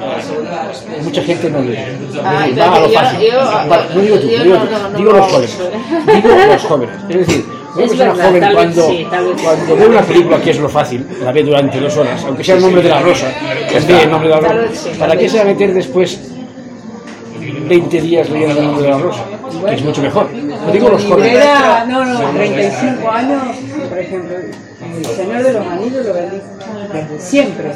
mucha 1.02 1.22
gente 1.22 1.50
no 1.50 1.60
lee. 1.60 1.76
Ah, 2.24 2.46
Es 2.48 2.54
decir, 2.56 2.62
va 2.62 2.76
a 2.76 2.80
lo 2.80 2.88
yo- 2.88 2.94
fácil. 2.94 3.20
yo- 3.30 3.38
Va- 3.70 3.86
no 3.94 4.00
digo 4.00 4.16
tú, 4.18 4.26
digo 4.96 5.12
los 5.12 5.26
jóvenes. 5.32 5.58
Digo 6.22 6.28
los 6.48 6.62
jóvenes. 6.62 6.96
Es 7.08 7.26
decir, 7.26 7.44
una 7.74 7.84
Es 7.84 7.98
verdad, 7.98 8.26
joven 8.26 8.40
tal 8.40 8.54
cuando, 8.54 8.88
sí, 8.88 9.06
cuando 9.42 9.76
ve 9.76 9.86
una 9.86 10.02
película 10.02 10.40
que 10.40 10.50
es 10.50 10.58
lo 10.58 10.68
fácil, 10.68 11.06
la 11.22 11.32
ve 11.32 11.42
durante 11.42 11.80
dos 11.80 11.96
horas, 11.96 12.22
aunque 12.24 12.44
sea 12.44 12.56
el 12.56 12.62
nombre 12.62 12.82
de 12.82 12.88
la 12.88 13.00
rosa, 13.00 13.32
que 13.68 13.76
es 13.78 13.88
el 13.88 14.10
nombre 14.10 14.28
de 14.28 14.34
la 14.34 14.40
rosa, 14.40 14.90
¿para 14.98 15.16
qué 15.16 15.28
se 15.28 15.36
va 15.38 15.42
a 15.42 15.46
meter 15.46 15.72
después 15.72 16.20
20 17.68 18.00
días 18.00 18.28
leyendo 18.30 18.60
el 18.60 18.66
nombre 18.66 18.84
de 18.84 18.90
la 18.90 18.98
rosa? 18.98 19.24
Que 19.66 19.74
es 19.74 19.82
mucho 19.82 20.02
mejor. 20.02 20.28
No 20.32 20.72
digo 20.72 20.88
los 20.88 21.04
jóvenes. 21.04 21.38
No, 21.88 22.04
no, 22.04 22.30
35 22.30 23.10
años, 23.10 23.42
por 23.88 23.98
ejemplo, 23.98 24.36
El 24.36 25.04
Señor 25.06 25.42
de 25.42 25.52
los 25.52 25.66
Anillos 25.66 26.06
lo 26.06 26.14
vendí 26.14 26.40
desde 26.92 27.20
siempre, 27.20 27.72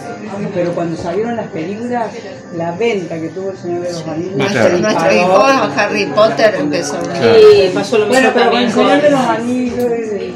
pero 0.55 0.73
cuando 0.73 0.97
salieron 1.01 1.37
las 1.37 1.49
películas, 1.49 2.11
la 2.55 2.73
venta 2.73 3.17
que 3.21 3.29
tuvo 3.29 3.51
El 3.51 3.59
Señor 3.59 3.83
de 3.83 3.93
los 3.93 4.07
Anillos 4.07 4.37
Nuestro, 4.37 4.63
se 4.63 4.79
nuestro 4.79 5.13
hijo 5.13 5.43
Harry 5.77 6.07
Potter 6.07 6.55
empezó. 6.59 6.95
Sí, 6.95 7.71
pasó 7.75 7.99
lo 7.99 8.07
mismo 8.07 8.21
Bueno, 8.21 8.31
pero 8.35 8.51
con 8.51 8.63
El 8.63 8.73
Señor 8.73 9.03
de 9.03 9.11
los 9.11 9.21
Anillos... 9.21 9.85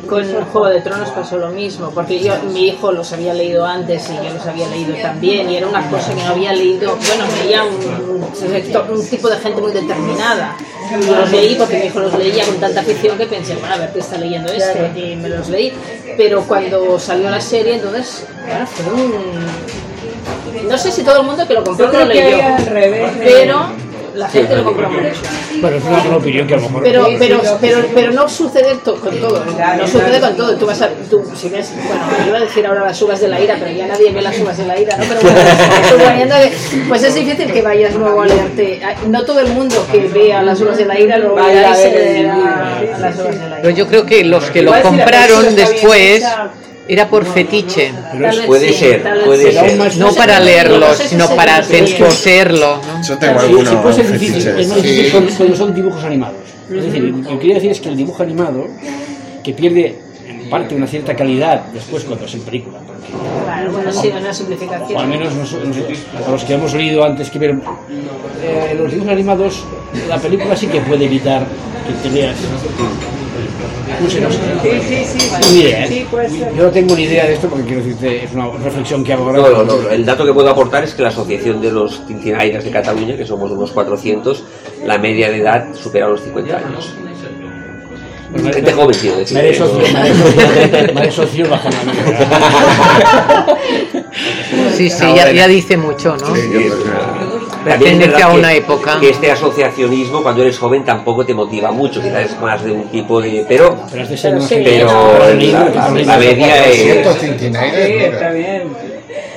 con 0.07 0.45
Juego 0.47 0.69
de 0.69 0.81
Tronos 0.81 1.09
pasó 1.11 1.39
lo 1.39 1.49
mismo, 1.51 1.91
porque 1.91 2.21
yo, 2.21 2.35
mi 2.53 2.69
hijo 2.69 2.93
los 2.93 3.13
había 3.13 3.33
leído 3.35 3.65
antes 3.65 4.09
y 4.11 4.15
yo 4.27 4.33
los 4.35 4.47
había 4.47 4.67
leído 4.69 4.95
también, 5.01 5.51
y 5.51 5.57
era 5.57 5.67
una 5.69 5.89
cosa 5.89 6.15
que 6.15 6.23
no 6.23 6.31
había 6.31 6.53
leído, 6.53 6.97
bueno, 6.97 7.25
veía 7.43 7.65
un, 7.65 7.75
un 8.17 8.35
sector- 8.35 8.91
un 8.91 9.07
tipo 9.09 9.29
de 9.29 9.37
gente 9.37 9.61
muy 9.61 9.73
determinada. 9.73 10.57
Yo 10.91 11.15
los 11.15 11.31
leí 11.31 11.55
porque 11.55 11.79
mi 11.79 11.87
hijo 11.87 12.01
los 12.01 12.19
leía 12.19 12.45
con 12.45 12.57
tanta 12.57 12.81
afición 12.81 13.17
que 13.17 13.27
pensé, 13.27 13.55
bueno, 13.55 13.75
a 13.77 13.79
ver 13.79 13.93
qué 13.93 14.01
está 14.01 14.17
leyendo 14.19 14.53
este, 14.53 14.91
y 14.99 15.15
me 15.15 15.29
los 15.29 15.49
leí. 15.49 15.73
Pero 16.17 16.43
cuando 16.43 16.99
salió 16.99 17.31
la 17.31 17.41
serie, 17.41 17.77
entonces, 17.77 18.27
bueno, 18.47 18.67
fue 18.67 18.93
un... 18.95 20.69
No 20.69 20.79
sé 20.79 20.91
si 20.93 21.03
todo 21.03 21.21
el 21.21 21.27
mundo 21.27 21.47
que 21.47 21.55
lo 21.55 21.65
compró 21.65 21.87
lo 21.91 22.05
leyó, 22.05 22.23
hay 22.37 22.41
al 22.41 22.67
revés. 22.67 23.11
pero 23.23 23.67
la 24.15 24.29
gente 24.29 24.57
lo 24.57 24.65
compró 24.65 24.91
mucho. 24.91 25.05
Bueno, 25.61 25.77
es 25.77 25.85
una, 25.85 26.17
opinión 26.17 26.47
que 26.47 26.55
a 26.55 26.57
lo 26.57 26.63
mejor. 26.65 26.83
Pero, 26.83 27.09
pero, 27.19 27.37
lo- 27.43 27.59
pero, 27.61 27.79
pero 27.95 28.13
no 28.13 28.29
sucede 28.29 28.75
to- 28.85 28.97
con 29.01 29.17
todo. 29.21 29.45
No 29.45 29.87
sucede 29.87 30.21
con 30.21 30.37
todo. 30.37 30.57
Tú 30.57 30.67
vas 30.67 30.83
a, 30.83 30.89
tú, 31.09 31.23
si 31.35 31.49
ves, 31.49 31.71
bueno, 31.87 32.03
yo 32.23 32.27
iba 32.29 32.39
a 32.39 32.41
decir 32.41 32.67
ahora 32.67 32.85
las 32.85 33.01
uvas 33.03 33.21
de 33.21 33.29
la 33.29 33.41
ira, 33.41 33.57
pero 33.59 33.71
ya 33.71 33.87
nadie 33.87 34.11
ve 34.13 34.21
las 34.23 34.39
uvas 34.39 34.57
de 34.59 34.67
la 34.67 34.79
ira, 34.81 34.97
¿no? 34.97 35.05
Pero 35.09 35.99
bueno, 35.99 36.35
pues 36.89 37.03
es 37.05 37.15
difícil 37.15 37.53
que 37.53 37.63
vayas 37.63 37.95
luego 37.95 38.23
a 38.23 38.27
leerte. 38.27 38.81
No 39.09 39.25
todo 39.25 39.41
el 39.41 39.49
mundo 39.49 39.87
que 39.91 40.09
vea 40.09 40.43
las 40.43 40.61
uvas 40.61 40.77
de 40.77 40.87
la 40.87 40.99
ira 40.99 41.17
luego 41.19 41.37
Vaya 41.37 41.61
irá 41.61 41.73
a 41.73 41.79
y 41.79 41.83
se 41.83 42.23
libro. 42.23 42.35
las 42.99 43.19
uvas 43.19 43.41
de 43.41 43.49
la 43.49 43.57
Pero 43.57 43.69
ira. 43.71 43.79
yo 43.79 43.87
creo 43.89 44.07
que 44.07 44.25
los 44.25 44.45
que 44.51 44.63
lo 44.63 44.73
compraron 44.83 45.55
después 45.55 46.01
hecha, 46.19 46.51
era 46.93 47.09
por 47.09 47.25
fetiche. 47.25 47.93
Pero 48.13 48.31
puede 48.47 48.69
sí, 48.73 48.75
ser, 48.81 49.03
puede 49.25 49.53
ser. 49.53 49.97
No 49.99 50.13
para 50.13 50.35
si- 50.35 50.41
no 50.41 50.45
leerlo, 50.45 50.95
sé 50.95 51.03
si 51.05 51.09
sino 51.11 51.29
para 51.37 51.61
dice. 51.61 52.05
poseerlo. 52.05 52.77
¿no? 52.77 53.03
Yo 53.07 53.17
tengo 53.19 53.41
algunos 53.41 53.75
puede 53.77 53.95
ser 53.95 54.13
difícil, 54.19 54.49
es 54.49 54.69
más 54.69 54.83
difícil 54.83 55.13
cuando, 55.37 55.57
son 55.57 55.75
dibujos 55.75 56.03
animados. 56.05 56.37
Es 56.69 56.85
decir, 56.85 57.03
lo 57.03 57.29
que 57.31 57.39
quería 57.39 57.55
decir 57.55 57.71
es 57.71 57.81
que 57.81 57.89
el 57.91 57.97
dibujo 57.97 58.23
animado, 58.23 58.67
que 59.45 59.53
pierde 59.53 59.99
en 60.29 60.51
parte 60.51 60.75
una 60.75 60.87
cierta 60.87 61.15
calidad 61.15 61.67
después 61.73 62.05
cuando 62.05 62.25
es 62.27 62.35
en 62.35 62.41
película, 62.43 62.79
Claro, 63.45 63.73
bueno, 63.73 63.91
sí, 63.93 64.09
una 64.09 64.21
o 64.21 64.29
al 64.29 64.35
simplificación. 64.35 65.09
menos 65.09 65.35
nos- 65.35 65.53
nos- 65.53 66.27
a 66.27 66.31
los 66.31 66.45
que 66.45 66.55
hemos 66.55 66.75
leído 66.75 67.05
antes 67.05 67.31
que 67.31 67.39
ver 67.39 67.51
eh, 68.43 68.75
los 68.79 68.91
dibujos 68.93 69.13
animados, 69.13 69.65
la 70.09 70.19
película 70.19 70.57
sí 70.57 70.67
que 70.69 70.81
puede 70.81 71.05
evitar 71.07 71.45
que 71.87 72.09
te 72.09 72.15
leas. 72.15 72.37
Sí, 74.09 74.71
sí, 74.89 75.05
sí. 75.05 75.21
Ser. 76.29 76.55
Yo 76.57 76.63
no 76.65 76.71
tengo 76.71 76.95
ni 76.97 77.03
idea 77.03 77.27
de 77.27 77.35
esto 77.35 77.49
porque 77.49 77.65
quiero 77.65 77.83
decirte, 77.83 78.25
es 78.25 78.33
una 78.33 78.51
reflexión 78.51 79.05
que 79.05 79.13
hago 79.13 79.25
ahora. 79.25 79.39
No, 79.39 79.65
no, 79.65 79.83
no, 79.83 79.91
El 79.91 80.05
dato 80.05 80.25
que 80.25 80.33
puedo 80.33 80.49
aportar 80.49 80.85
es 80.85 80.95
que 80.95 81.03
la 81.03 81.09
Asociación 81.09 81.61
de 81.61 81.73
los 81.73 82.07
Tintinairas 82.07 82.65
de 82.65 82.71
Cataluña, 82.71 83.17
que 83.17 83.27
somos 83.27 83.51
unos 83.51 83.71
400, 83.73 84.45
la 84.85 84.99
media 84.99 85.31
de 85.31 85.39
edad 85.39 85.75
supera 85.75 86.09
los 86.09 86.23
50 86.23 86.57
años. 86.57 86.95
Bueno, 88.33 88.53
Gente 88.53 88.73
joven, 88.73 88.97
haré 89.37 89.51
¿eh? 89.51 89.55
socio, 89.55 89.87
haré 90.97 91.11
socio, 91.11 91.49
bajo 91.49 91.69
la 91.69 93.47
Sí, 94.77 94.89
sí, 94.89 95.05
ya, 95.17 95.31
ya 95.33 95.49
dice 95.49 95.77
mucho, 95.77 96.17
¿no? 96.17 96.35
Sí, 96.35 96.43
que- 96.51 96.67
es 96.69 96.73
Pertenece 97.65 98.23
a 98.23 98.29
que- 98.31 98.39
una 98.39 98.55
época. 98.55 98.99
Que 99.01 99.11
este 99.11 99.31
asociacionismo, 99.31 100.23
cuando 100.23 100.43
eres 100.43 100.59
joven, 100.59 100.83
tampoco 100.85 101.27
te 101.27 101.35
motiva 101.35 101.71
mucho. 101.73 102.01
Quizás 102.01 102.31
es 102.31 102.41
más 102.41 102.65
de 102.65 102.73
un 102.73 102.85
tipo 102.89 103.21
de. 103.21 103.45
Pero. 103.49 103.77
Pero 103.91 104.03
has 104.03 104.09
de 104.09 104.17
ser 104.17 104.33
Pero 104.33 104.47
sí, 104.47 104.61
Pero 104.65 104.87
la, 104.87 105.69
la- 105.69 105.91
la 106.05 106.17
media 106.17 106.67
es. 106.67 107.05
400 107.05 107.19
Tintinaires, 107.19 107.87
Sí, 107.87 107.93
está 108.05 108.31
bien. 108.31 108.63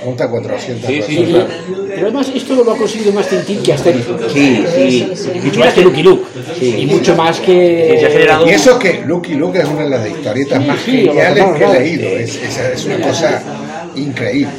Junta 0.04 0.30
400 0.30 0.88
Sí, 0.90 1.02
sí, 1.08 1.18
personas. 1.18 1.48
Pero 1.88 2.02
además 2.08 2.32
esto 2.36 2.56
lo 2.64 2.72
ha 2.72 2.78
conseguido 2.78 3.12
más 3.14 3.28
Tintín 3.28 3.62
que 3.64 3.74
Asterix. 3.74 4.06
Sí, 4.34 4.66
sí. 4.76 5.14
Mucho 5.44 5.60
más 5.60 5.74
que 5.74 5.82
Lucky 5.82 6.04
Luke. 6.04 6.24
Y 6.62 6.86
mucho 6.88 7.16
más 7.16 7.40
que... 7.40 7.98
Se 8.00 8.06
ha 8.06 8.10
generado 8.10 8.46
Y 8.48 8.50
eso 8.52 8.78
que 8.80 9.04
Lucky 9.06 9.36
Luke 9.36 9.60
es 9.60 9.66
una 9.66 9.84
de 9.84 9.90
las 9.90 10.08
historietas 10.10 10.66
más 10.66 10.80
sí, 10.82 10.92
geniales 11.06 11.46
que 11.58 11.64
he 11.64 11.80
leído. 11.80 12.08
Es, 12.10 12.36
es, 12.36 12.58
es 12.58 12.86
una 12.86 13.00
cosa 13.02 13.42
increíble. 13.96 14.52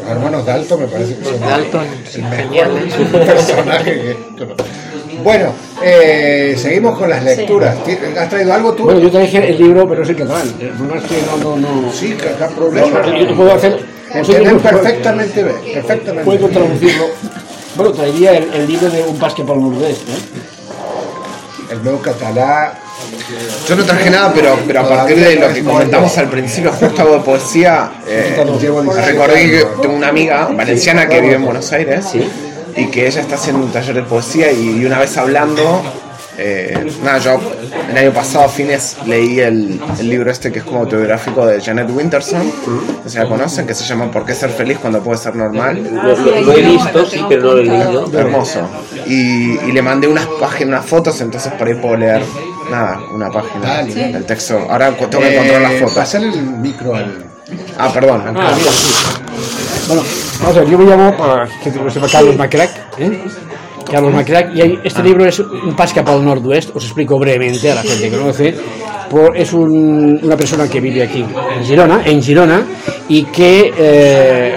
Los 0.00 0.10
hermanos 0.10 0.44
Dalton 0.44 0.80
me 0.80 0.86
parece 0.88 1.16
que 1.16 1.24
son 1.24 1.40
Dalton, 1.40 1.86
el 2.14 2.22
mejor 2.22 3.26
personaje 3.26 3.92
que. 3.94 4.16
Bueno, 5.22 5.52
eh, 5.82 6.54
seguimos 6.58 6.98
con 6.98 7.08
las 7.08 7.24
lecturas. 7.24 7.82
¿Ti- 7.84 7.96
¿Has 8.18 8.28
traído 8.28 8.52
algo 8.52 8.74
tú? 8.74 8.82
Bueno, 8.84 9.00
yo 9.00 9.10
traje 9.10 9.50
el 9.50 9.56
libro, 9.58 9.88
pero 9.88 10.02
es 10.02 10.08
en 10.10 10.14
catalán. 10.16 10.46
El 10.60 10.68
problema 10.70 10.96
es 10.98 11.04
que 11.04 11.16
no... 11.26 11.56
no, 11.56 11.56
no... 11.82 11.92
Sí, 11.92 12.08
que 12.14 12.26
problema. 12.54 12.98
No, 13.00 13.18
yo 13.18 13.34
puedo 13.34 13.54
hacer... 13.54 13.93
libro, 14.22 14.58
perfectamente, 14.58 15.42
bien, 15.42 15.56
perfectamente. 15.74 16.24
Puedo 16.24 16.48
traducirlo. 16.48 17.06
Bueno, 17.76 17.92
traería 17.92 18.32
el, 18.36 18.52
el 18.54 18.66
libro 18.68 18.88
de 18.88 19.02
Un 19.02 19.18
pasque 19.18 19.42
por 19.42 19.56
Lourdes, 19.56 19.98
¿no? 20.08 21.72
El 21.72 21.82
nuevo 21.82 22.00
catalá. 22.00 22.78
Yo 23.68 23.74
no 23.76 23.84
traje 23.84 24.10
nada, 24.10 24.32
pero, 24.32 24.56
pero 24.66 24.80
a 24.80 24.88
partir 24.88 25.16
de 25.18 25.36
lo 25.36 25.52
que 25.52 25.64
comentamos 25.64 26.16
al 26.18 26.28
principio, 26.28 26.70
justo 26.72 27.02
algo 27.02 27.14
de 27.14 27.20
poesía, 27.20 27.90
eh, 28.06 28.44
recordé 29.04 29.50
que 29.50 29.66
tengo 29.82 29.94
una 29.94 30.08
amiga 30.08 30.48
valenciana 30.52 31.08
que 31.08 31.20
vive 31.20 31.34
en 31.34 31.44
Buenos 31.44 31.72
Aires 31.72 32.06
y 32.76 32.86
que 32.86 33.06
ella 33.06 33.20
está 33.20 33.34
haciendo 33.34 33.64
un 33.64 33.72
taller 33.72 33.94
de 33.96 34.02
poesía 34.02 34.52
y 34.52 34.84
una 34.84 34.98
vez 35.00 35.16
hablando 35.16 35.82
eh, 36.38 36.92
nada, 37.02 37.18
yo 37.18 37.40
el 37.90 37.96
año 37.96 38.12
pasado, 38.12 38.44
a 38.44 38.48
fines, 38.48 38.96
leí 39.06 39.40
el, 39.40 39.80
el 39.98 40.08
libro 40.10 40.30
este 40.30 40.50
que 40.50 40.58
es 40.60 40.64
como 40.64 40.80
autobiográfico 40.80 41.46
de 41.46 41.60
Janet 41.60 41.88
Winterson, 41.90 42.42
que 43.02 43.08
se 43.08 43.18
la 43.18 43.26
conocen, 43.28 43.66
que 43.66 43.74
se 43.74 43.84
llama 43.84 44.10
¿Por 44.10 44.24
qué 44.24 44.34
ser 44.34 44.50
feliz 44.50 44.78
cuando 44.80 45.00
puede 45.02 45.18
ser 45.18 45.36
normal? 45.36 45.80
Lo, 45.92 46.16
lo- 46.16 46.40
lo 46.42 46.52
he 46.52 46.62
visto, 46.62 47.06
sí, 47.06 47.20
pero 47.28 47.42
no 47.42 47.52
lo 47.54 47.58
he 47.60 47.64
leído. 47.64 48.18
Hermoso. 48.18 48.68
Y, 49.06 49.58
y 49.60 49.72
le 49.72 49.82
mandé 49.82 50.08
unas 50.08 50.26
páginas, 50.26 50.68
unas 50.80 50.86
fotos, 50.86 51.20
entonces 51.20 51.52
por 51.52 51.68
ahí 51.68 51.74
puedo 51.74 51.96
leer, 51.96 52.22
nada, 52.70 53.00
una 53.12 53.30
página 53.30 53.82
del 53.84 54.24
texto. 54.24 54.58
Ahora 54.68 54.90
tengo 54.96 55.20
que 55.20 55.34
encontrar 55.34 55.60
las 55.62 55.72
fotos. 55.74 55.94
Pasar 55.94 56.22
el 56.24 56.40
micro 56.42 56.94
al. 56.96 57.24
Ah, 57.78 57.90
perdón. 57.92 58.22
Ah, 58.36 58.54
sí. 58.56 58.68
Bueno, 59.86 60.02
vamos 60.40 60.56
a 60.56 60.60
ver, 60.60 60.68
yo 60.70 60.78
me 60.78 60.84
llamo, 60.86 61.16
para 61.16 61.46
que 61.62 61.70
lo 61.70 61.90
sepa, 61.90 62.08
Carlos 62.08 62.36
Macrac, 62.36 62.70
¿eh? 62.98 63.20
Carlos 63.90 64.12
Macrac, 64.12 64.54
y 64.56 64.78
este 64.82 65.02
libro 65.02 65.24
es 65.26 65.38
un 65.40 65.74
pas 65.76 65.92
cap 65.92 66.08
al 66.08 66.24
nord-oest, 66.24 66.74
os 66.74 66.84
explico 66.84 67.18
brevemente 67.18 67.70
a 67.70 67.74
la 67.76 67.82
gente 67.82 68.10
que 68.10 68.16
conoce, 68.16 68.54
por- 69.10 69.36
es 69.36 69.52
un- 69.52 70.18
una 70.22 70.36
persona 70.36 70.68
que 70.68 70.80
vive 70.80 71.02
aquí 71.02 71.24
en 71.56 71.64
Girona, 71.64 72.02
en 72.04 72.22
Girona, 72.22 72.62
y 73.08 73.24
que 73.24 73.72
eh, 73.76 74.56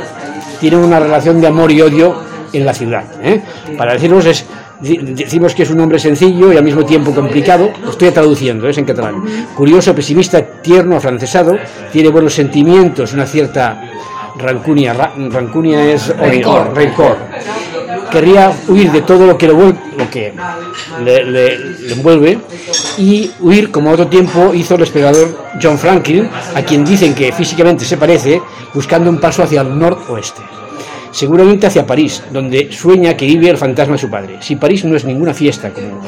tiene 0.59 0.77
una 0.77 0.99
relación 0.99 1.39
de 1.41 1.47
amor 1.47 1.71
y 1.71 1.81
odio 1.81 2.15
en 2.53 2.65
la 2.65 2.73
ciudad. 2.73 3.03
¿eh? 3.21 3.41
Para 3.77 3.93
decirnos 3.93 4.25
es 4.25 4.45
Decimos 4.79 5.55
que 5.55 5.63
es 5.63 5.71
un 5.71 5.79
hombre 5.79 5.97
sencillo 5.97 6.53
y 6.53 6.57
al 6.57 6.63
mismo 6.63 6.85
tiempo 6.85 7.11
complicado, 7.11 7.71
lo 7.83 7.89
estoy 7.89 8.11
traduciendo, 8.11 8.69
es 8.69 8.77
en 8.77 8.85
catalán. 8.85 9.23
Curioso, 9.55 9.95
pesimista, 9.95 10.39
tierno, 10.61 10.97
afrancesado, 10.97 11.57
tiene 11.91 12.09
buenos 12.09 12.35
sentimientos, 12.35 13.11
una 13.13 13.25
cierta 13.25 13.81
rancunia, 14.37 14.93
ra- 14.93 15.13
rancunia 15.29 15.91
es 15.91 16.15
Rencor. 16.17 16.73
rencor. 16.75 17.17
Querría 18.11 18.51
huir 18.67 18.91
de 18.91 19.01
todo 19.01 19.25
lo 19.27 19.37
que, 19.37 19.47
lo, 19.47 19.53
lo 19.57 20.09
que 20.11 20.33
le, 21.03 21.23
le- 21.25 21.57
le 21.59 21.93
envuelve 21.93 22.39
y 22.97 23.31
huir 23.41 23.69
como 23.71 23.91
otro 23.91 24.07
tiempo 24.07 24.53
hizo 24.53 24.75
el 24.75 24.81
explorador 24.81 25.37
John 25.61 25.77
Franklin, 25.77 26.29
a 26.55 26.61
quien 26.61 26.85
dicen 26.85 27.13
que 27.13 27.31
físicamente 27.33 27.83
se 27.85 27.97
parece, 27.97 28.41
buscando 28.73 29.09
un 29.09 29.19
paso 29.19 29.43
hacia 29.43 29.61
el 29.61 29.77
noroeste 29.77 30.41
seguramente 31.17 31.65
hacia 31.65 31.83
París, 31.83 32.21
donde 32.31 32.71
sueña 32.71 33.17
que 33.17 33.25
vive 33.25 33.49
el 33.49 33.57
fantasma 33.57 33.93
de 33.93 34.01
su 34.01 34.07
padre. 34.07 34.37
Si 34.39 34.55
París 34.55 34.85
no 34.85 34.95
es 34.95 35.03
ninguna 35.03 35.33
fiesta, 35.33 35.71
como 35.71 35.99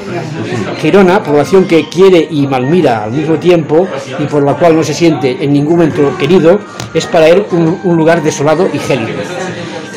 Girona, 0.79 1.23
población 1.23 1.65
que 1.65 1.89
quiere 1.89 2.27
y 2.29 2.45
malmira 2.45 3.05
al 3.05 3.13
mismo 3.13 3.37
tiempo 3.37 3.87
y 4.19 4.25
por 4.25 4.43
la 4.43 4.53
cual 4.53 4.75
no 4.75 4.83
se 4.83 4.93
siente 4.93 5.43
en 5.43 5.51
ningún 5.51 5.77
momento 5.77 6.15
querido, 6.19 6.59
es 6.93 7.07
para 7.07 7.27
él 7.27 7.43
un, 7.51 7.79
un 7.85 7.97
lugar 7.97 8.21
desolado 8.21 8.69
y 8.71 8.77
gélido. 8.77 9.17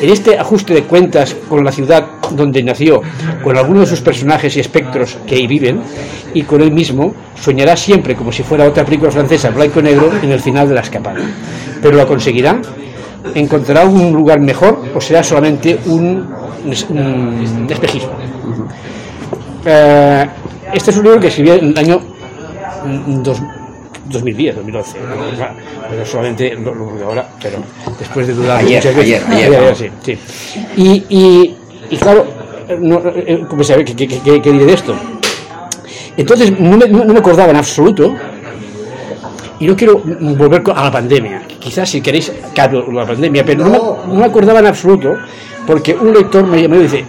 En 0.01 0.09
este 0.09 0.39
ajuste 0.39 0.73
de 0.73 0.83
cuentas 0.85 1.35
con 1.47 1.63
la 1.63 1.71
ciudad 1.71 2.07
donde 2.31 2.63
nació, 2.63 3.03
con 3.43 3.55
algunos 3.55 3.81
de 3.81 3.95
sus 3.95 4.01
personajes 4.01 4.57
y 4.57 4.61
espectros 4.61 5.19
que 5.27 5.35
ahí 5.35 5.45
viven, 5.45 5.79
y 6.33 6.41
con 6.41 6.59
él 6.59 6.71
mismo, 6.71 7.13
soñará 7.39 7.77
siempre 7.77 8.15
como 8.15 8.31
si 8.31 8.41
fuera 8.41 8.67
otra 8.67 8.83
película 8.83 9.11
francesa 9.11 9.51
blanco 9.51 9.79
y 9.79 9.83
negro 9.83 10.11
en 10.23 10.31
el 10.31 10.39
final 10.39 10.67
de 10.67 10.73
la 10.73 10.81
escapada. 10.81 11.19
¿Pero 11.83 11.97
lo 11.97 12.07
conseguirá? 12.07 12.59
¿Encontrará 13.35 13.85
un 13.85 14.11
lugar 14.11 14.39
mejor 14.39 14.79
o 14.93 14.99
será 15.01 15.23
solamente 15.23 15.79
un, 15.85 16.27
un 16.89 17.67
espejismo? 17.69 18.11
Eh, 19.65 20.27
este 20.73 20.91
es 20.91 20.97
un 20.97 21.03
libro 21.03 21.19
que 21.19 21.27
escribí 21.27 21.51
en 21.51 21.69
el 21.69 21.77
año 21.77 22.01
mm, 22.85 23.23
dos- 23.23 23.41
2010, 24.05 24.55
2011. 24.57 24.97
Claro, 25.37 25.53
Pero 25.89 26.05
solamente 26.05 26.55
lo, 26.55 26.75
lo 26.75 27.05
ahora, 27.05 27.27
pero 27.41 27.59
después 27.97 28.27
de 28.27 28.33
dudar 28.33 28.57
Ayer, 28.59 28.77
muchas 28.83 28.95
veces. 28.95 29.23
ayer, 29.29 29.55
ayer, 29.55 29.75
sí, 29.75 29.89
sí. 30.03 30.19
Y, 30.75 31.05
y, 31.09 31.55
y 31.89 31.97
claro, 31.97 32.25
eh, 32.67 32.77
no, 32.79 33.01
eh, 33.05 33.45
¿cómo 33.49 33.63
sabe 33.63 33.85
qué, 33.85 33.95
qué, 33.95 34.07
qué- 34.07 34.41
qué 34.41 34.51
diré 34.51 34.65
de 34.65 34.73
esto? 34.73 34.93
Entonces 36.17 36.59
no 36.59 36.77
me, 36.77 36.87
no 36.87 37.05
me 37.05 37.19
acordaba 37.19 37.49
en 37.51 37.55
absoluto 37.57 38.13
y 39.59 39.67
no 39.67 39.75
quiero 39.75 40.01
volver 40.03 40.63
a 40.75 40.83
la 40.85 40.91
pandemia. 40.91 41.41
Quizás 41.59 41.89
si 41.89 42.01
queréis 42.01 42.31
cambio 42.53 42.91
la 42.91 43.05
pandemia, 43.05 43.43
pero 43.45 43.63
no, 43.63 43.69
me, 43.69 44.13
no. 44.13 44.19
me 44.19 44.25
acordaba 44.25 44.59
en 44.59 44.67
absoluto 44.67 45.15
porque 45.65 45.93
un 45.93 46.13
lector 46.13 46.45
me, 46.45 46.67
me 46.67 46.79
dice, 46.79 47.05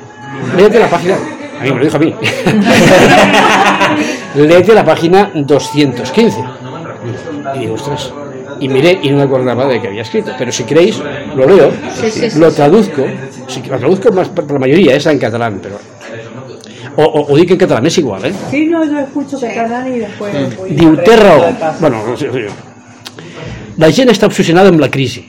léete 0.57 0.79
la 0.79 0.89
página, 0.89 1.17
a 1.61 1.65
mí 1.65 1.71
me 1.71 1.79
lo 1.79 1.85
dijo 1.85 1.97
a 1.97 2.01
mí, 2.01 2.15
léete 4.47 4.75
la 4.75 4.85
página 4.85 5.31
215. 5.35 6.45
Y 7.55 7.59
digo, 7.59 7.75
ostras, 7.75 8.13
y 8.61 8.69
miré 8.69 8.99
y 9.03 9.11
no 9.11 9.19
me 9.19 9.23
acordaba 9.25 9.67
de 9.67 9.81
que 9.81 9.89
había 9.89 10.03
escrito. 10.03 10.33
Pero 10.39 10.53
si 10.53 10.65
queréis, 10.65 11.01
lo 11.37 11.47
leo, 11.47 11.73
Sí, 11.95 12.11
sí, 12.11 12.31
sí, 12.31 12.39
lo 12.39 12.51
traduzco, 12.53 13.05
sí, 13.47 13.63
lo 13.69 13.79
traduzco 13.79 14.13
más 14.13 14.29
por 14.29 14.45
por 14.45 14.55
la 14.55 14.61
mayoría, 14.61 14.95
es 14.95 15.07
en 15.07 15.19
catalán, 15.19 15.61
pero... 15.63 15.77
O, 16.97 17.03
o, 17.03 17.33
o 17.33 17.37
dic 17.37 17.51
en 17.51 17.59
catalán, 17.59 17.87
es 17.87 17.99
igual, 17.99 18.25
¿eh? 18.27 18.33
Sí, 18.51 18.67
no, 18.67 18.85
yo 18.85 18.99
escucho 19.01 19.41
catalán 19.41 19.93
y 19.95 19.99
después... 20.01 20.57
voy 20.57 20.71
Diu, 20.71 20.97
té 20.97 21.17
raó. 21.17 21.51
Bueno, 21.81 22.03
no 22.07 22.17
sé, 22.17 22.31
sí. 22.33 22.47
La 23.77 23.91
gent 23.91 24.13
està 24.13 24.29
obsessionada 24.31 24.71
amb 24.71 24.79
la 24.79 24.91
crisi. 24.95 25.25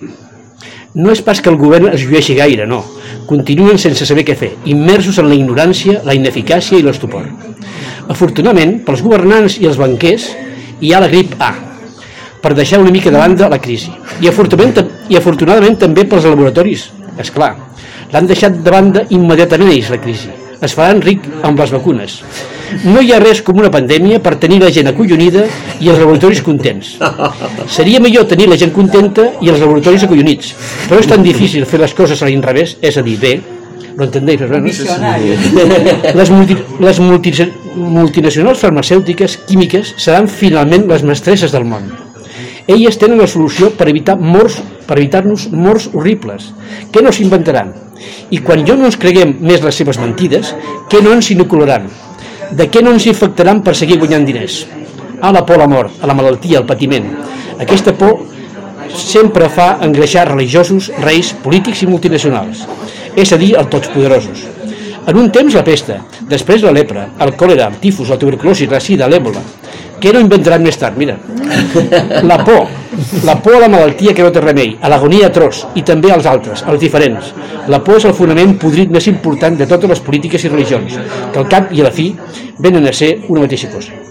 No 0.96 1.12
és 1.12 1.20
pas 1.26 1.42
que 1.42 1.50
el 1.52 1.58
govern 1.60 1.90
es 1.92 2.06
llueixi 2.06 2.38
gaire, 2.38 2.68
no. 2.70 2.84
Continuen 3.28 3.80
sense 3.82 4.06
saber 4.06 4.24
què 4.28 4.36
fer, 4.38 4.52
immersos 4.70 5.18
en 5.20 5.28
la 5.32 5.36
ignorància, 5.36 6.04
la 6.06 6.14
ineficàcia 6.16 6.78
i 6.78 6.86
l'estupor. 6.86 7.26
Afortunadament, 8.14 8.78
pels 8.86 9.02
governants 9.04 9.58
i 9.60 9.66
els 9.68 9.82
banquers, 9.82 10.30
hi 10.80 10.94
ha 10.94 11.02
la 11.02 11.10
grip 11.10 11.34
A, 11.42 11.52
per 12.46 12.54
deixar 12.54 12.80
una 12.80 12.94
mica 12.94 13.10
de 13.10 13.18
banda 13.18 13.50
la 13.50 13.60
crisi. 13.60 13.92
I 14.22 14.30
afortunadament, 14.30 14.94
i 15.10 15.18
afortunadament 15.18 15.82
també 15.82 16.06
pels 16.06 16.30
laboratoris, 16.30 16.92
és 17.18 17.34
clar. 17.34 17.56
L'han 18.14 18.30
deixat 18.30 18.62
de 18.62 18.72
banda 18.72 19.08
immediatament 19.10 19.74
ells, 19.74 19.90
la 19.90 20.04
crisi. 20.04 20.30
Es 20.66 20.74
faran 20.74 21.02
ric 21.06 21.26
amb 21.46 21.60
les 21.62 21.72
vacunes. 21.74 22.20
No 22.86 23.02
hi 23.04 23.12
ha 23.14 23.20
res 23.22 23.42
com 23.46 23.60
una 23.62 23.70
pandèmia 23.74 24.18
per 24.26 24.36
tenir 24.42 24.58
la 24.64 24.72
gent 24.74 24.90
acollonida 24.90 25.44
i 25.80 25.92
els 25.92 26.00
laboratoris 26.02 26.42
contents. 26.46 26.96
Seria 27.76 28.02
millor 28.02 28.26
tenir 28.32 28.48
la 28.50 28.58
gent 28.58 28.74
contenta 28.74 29.28
i 29.46 29.52
els 29.54 29.62
laboratoris 29.62 30.08
acollonits, 30.08 30.56
però 30.90 31.02
és 31.04 31.12
tan 31.12 31.22
difícil 31.26 31.68
fer 31.70 31.82
les 31.84 31.94
coses 31.94 32.22
a 32.22 32.32
l'inrevés, 32.32 32.78
és 32.82 32.98
a 32.98 33.06
dir, 33.06 33.20
bé, 33.22 33.36
entendéis, 34.00 34.42
¿verdad? 34.42 34.66
no? 34.66 34.66
Les, 36.20 36.32
multi, 36.32 36.58
les 36.88 37.00
multi, 37.00 37.36
multinacionals 37.76 38.66
farmacèutiques 38.66 39.38
químiques 39.46 39.94
seran 39.98 40.28
finalment 40.32 40.90
les 40.90 41.06
mestresses 41.06 41.54
del 41.56 41.70
món. 41.70 42.05
Elles 42.68 42.98
tenen 42.98 43.22
la 43.22 43.30
solució 43.30 43.70
per 43.78 43.90
evitar 43.92 44.16
morts 44.18 44.58
per 44.86 44.98
evitar-nos 45.00 45.50
morts 45.54 45.90
horribles. 45.94 46.52
Què 46.94 47.02
no 47.04 47.14
s'inventaran? 47.14 47.72
I 48.34 48.42
quan 48.46 48.66
jo 48.66 48.76
no 48.78 48.88
ens 48.90 48.98
creguem 49.02 49.36
més 49.42 49.64
les 49.66 49.78
seves 49.82 50.00
mentides, 50.02 50.54
què 50.90 51.02
no 51.02 51.14
ens 51.16 51.32
inocularan? 51.34 51.88
De 52.54 52.70
què 52.70 52.84
no 52.86 52.94
ens 52.94 53.08
infectaran 53.10 53.64
per 53.66 53.76
seguir 53.78 54.00
guanyant 54.02 54.26
diners? 54.26 54.64
A 55.22 55.32
la 55.34 55.46
por 55.46 55.58
a 55.58 55.64
la 55.64 55.70
mort, 55.70 56.02
a 56.02 56.10
la 56.10 56.18
malaltia, 56.18 56.60
al 56.60 56.68
patiment. 56.70 57.08
Aquesta 57.62 57.96
por 57.98 58.20
sempre 58.96 59.50
fa 59.50 59.76
engreixar 59.86 60.28
religiosos, 60.30 60.92
reis, 61.04 61.34
polítics 61.44 61.82
i 61.84 61.90
multinacionals, 61.90 62.66
és 63.16 63.34
a 63.34 63.40
dir, 63.42 63.56
els 63.58 63.72
tots 63.72 63.90
poderosos. 63.94 64.46
En 65.06 65.18
un 65.22 65.30
temps 65.34 65.54
la 65.54 65.64
pesta, 65.66 66.00
després 66.30 66.64
la 66.66 66.74
lepra, 66.74 67.10
el 67.22 67.36
còlera, 67.38 67.68
el 67.70 67.80
tifus, 67.82 68.10
la 68.10 68.18
tuberculosi, 68.22 68.68
la 68.72 68.82
sida, 68.82 69.10
l'èbola. 69.10 69.42
Què 70.02 70.14
no 70.14 70.22
inventaran 70.24 70.64
més 70.64 70.78
tard? 70.80 70.98
Mira, 71.00 71.16
la 72.30 72.40
por, 72.46 72.66
la 73.28 73.38
por 73.42 73.58
a 73.58 73.62
la 73.64 73.70
malaltia 73.72 74.14
que 74.16 74.26
no 74.26 74.32
té 74.34 74.44
remei, 74.44 74.76
a 74.82 74.92
l'agonia 74.92 75.30
atroç 75.32 75.66
i 75.80 75.86
també 75.88 76.12
als 76.14 76.28
altres, 76.30 76.66
als 76.68 76.82
diferents. 76.82 77.32
La 77.72 77.82
por 77.84 78.02
és 78.02 78.10
el 78.10 78.18
fonament 78.18 78.58
podrit 78.62 78.92
més 78.92 79.08
important 79.12 79.58
de 79.60 79.70
totes 79.70 79.96
les 79.96 80.04
polítiques 80.04 80.44
i 80.44 80.52
religions, 80.52 81.00
que 81.32 81.42
al 81.42 81.50
cap 81.52 81.72
i 81.72 81.82
a 81.82 81.88
la 81.90 81.96
fi 81.96 82.12
venen 82.60 82.86
a 82.88 82.94
ser 82.94 83.16
una 83.30 83.48
mateixa 83.48 83.72
cosa 83.72 84.06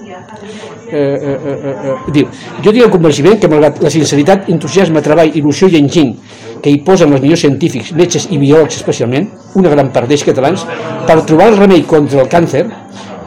eh, 0.95 1.19
eh, 1.23 1.39
eh, 1.45 1.75
eh, 1.91 2.13
diu, 2.13 2.29
jo 2.63 2.71
tinc 2.71 2.85
el 2.85 2.93
convenciment 2.93 3.39
que 3.41 3.51
malgrat 3.51 3.81
la 3.83 3.91
sinceritat, 3.91 4.49
entusiasme, 4.53 5.03
treball, 5.05 5.33
il·lusió 5.35 5.69
i 5.71 5.79
enginy 5.81 6.15
que 6.63 6.73
hi 6.73 6.81
posen 6.87 7.13
els 7.13 7.25
millors 7.25 7.43
científics, 7.45 7.93
metges 7.99 8.29
i 8.31 8.39
biòlegs 8.41 8.79
especialment, 8.79 9.27
una 9.61 9.73
gran 9.73 9.91
part 9.93 10.09
d'ells 10.09 10.25
catalans, 10.25 10.65
per 11.09 11.19
trobar 11.29 11.51
el 11.53 11.59
remei 11.59 11.85
contra 11.89 12.23
el 12.23 12.31
càncer, 12.33 12.65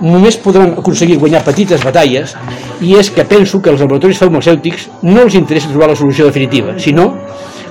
només 0.02 0.38
podran 0.42 0.76
aconseguir 0.78 1.18
guanyar 1.22 1.44
petites 1.46 1.84
batalles 1.84 2.36
i 2.82 2.96
és 2.98 3.10
que 3.14 3.26
penso 3.26 3.62
que 3.62 3.72
els 3.74 3.82
laboratoris 3.82 4.20
farmacèutics 4.22 4.90
no 5.04 5.24
els 5.26 5.38
interessa 5.40 5.72
trobar 5.72 5.92
la 5.94 6.00
solució 6.00 6.28
definitiva, 6.30 6.78
sinó 6.80 7.14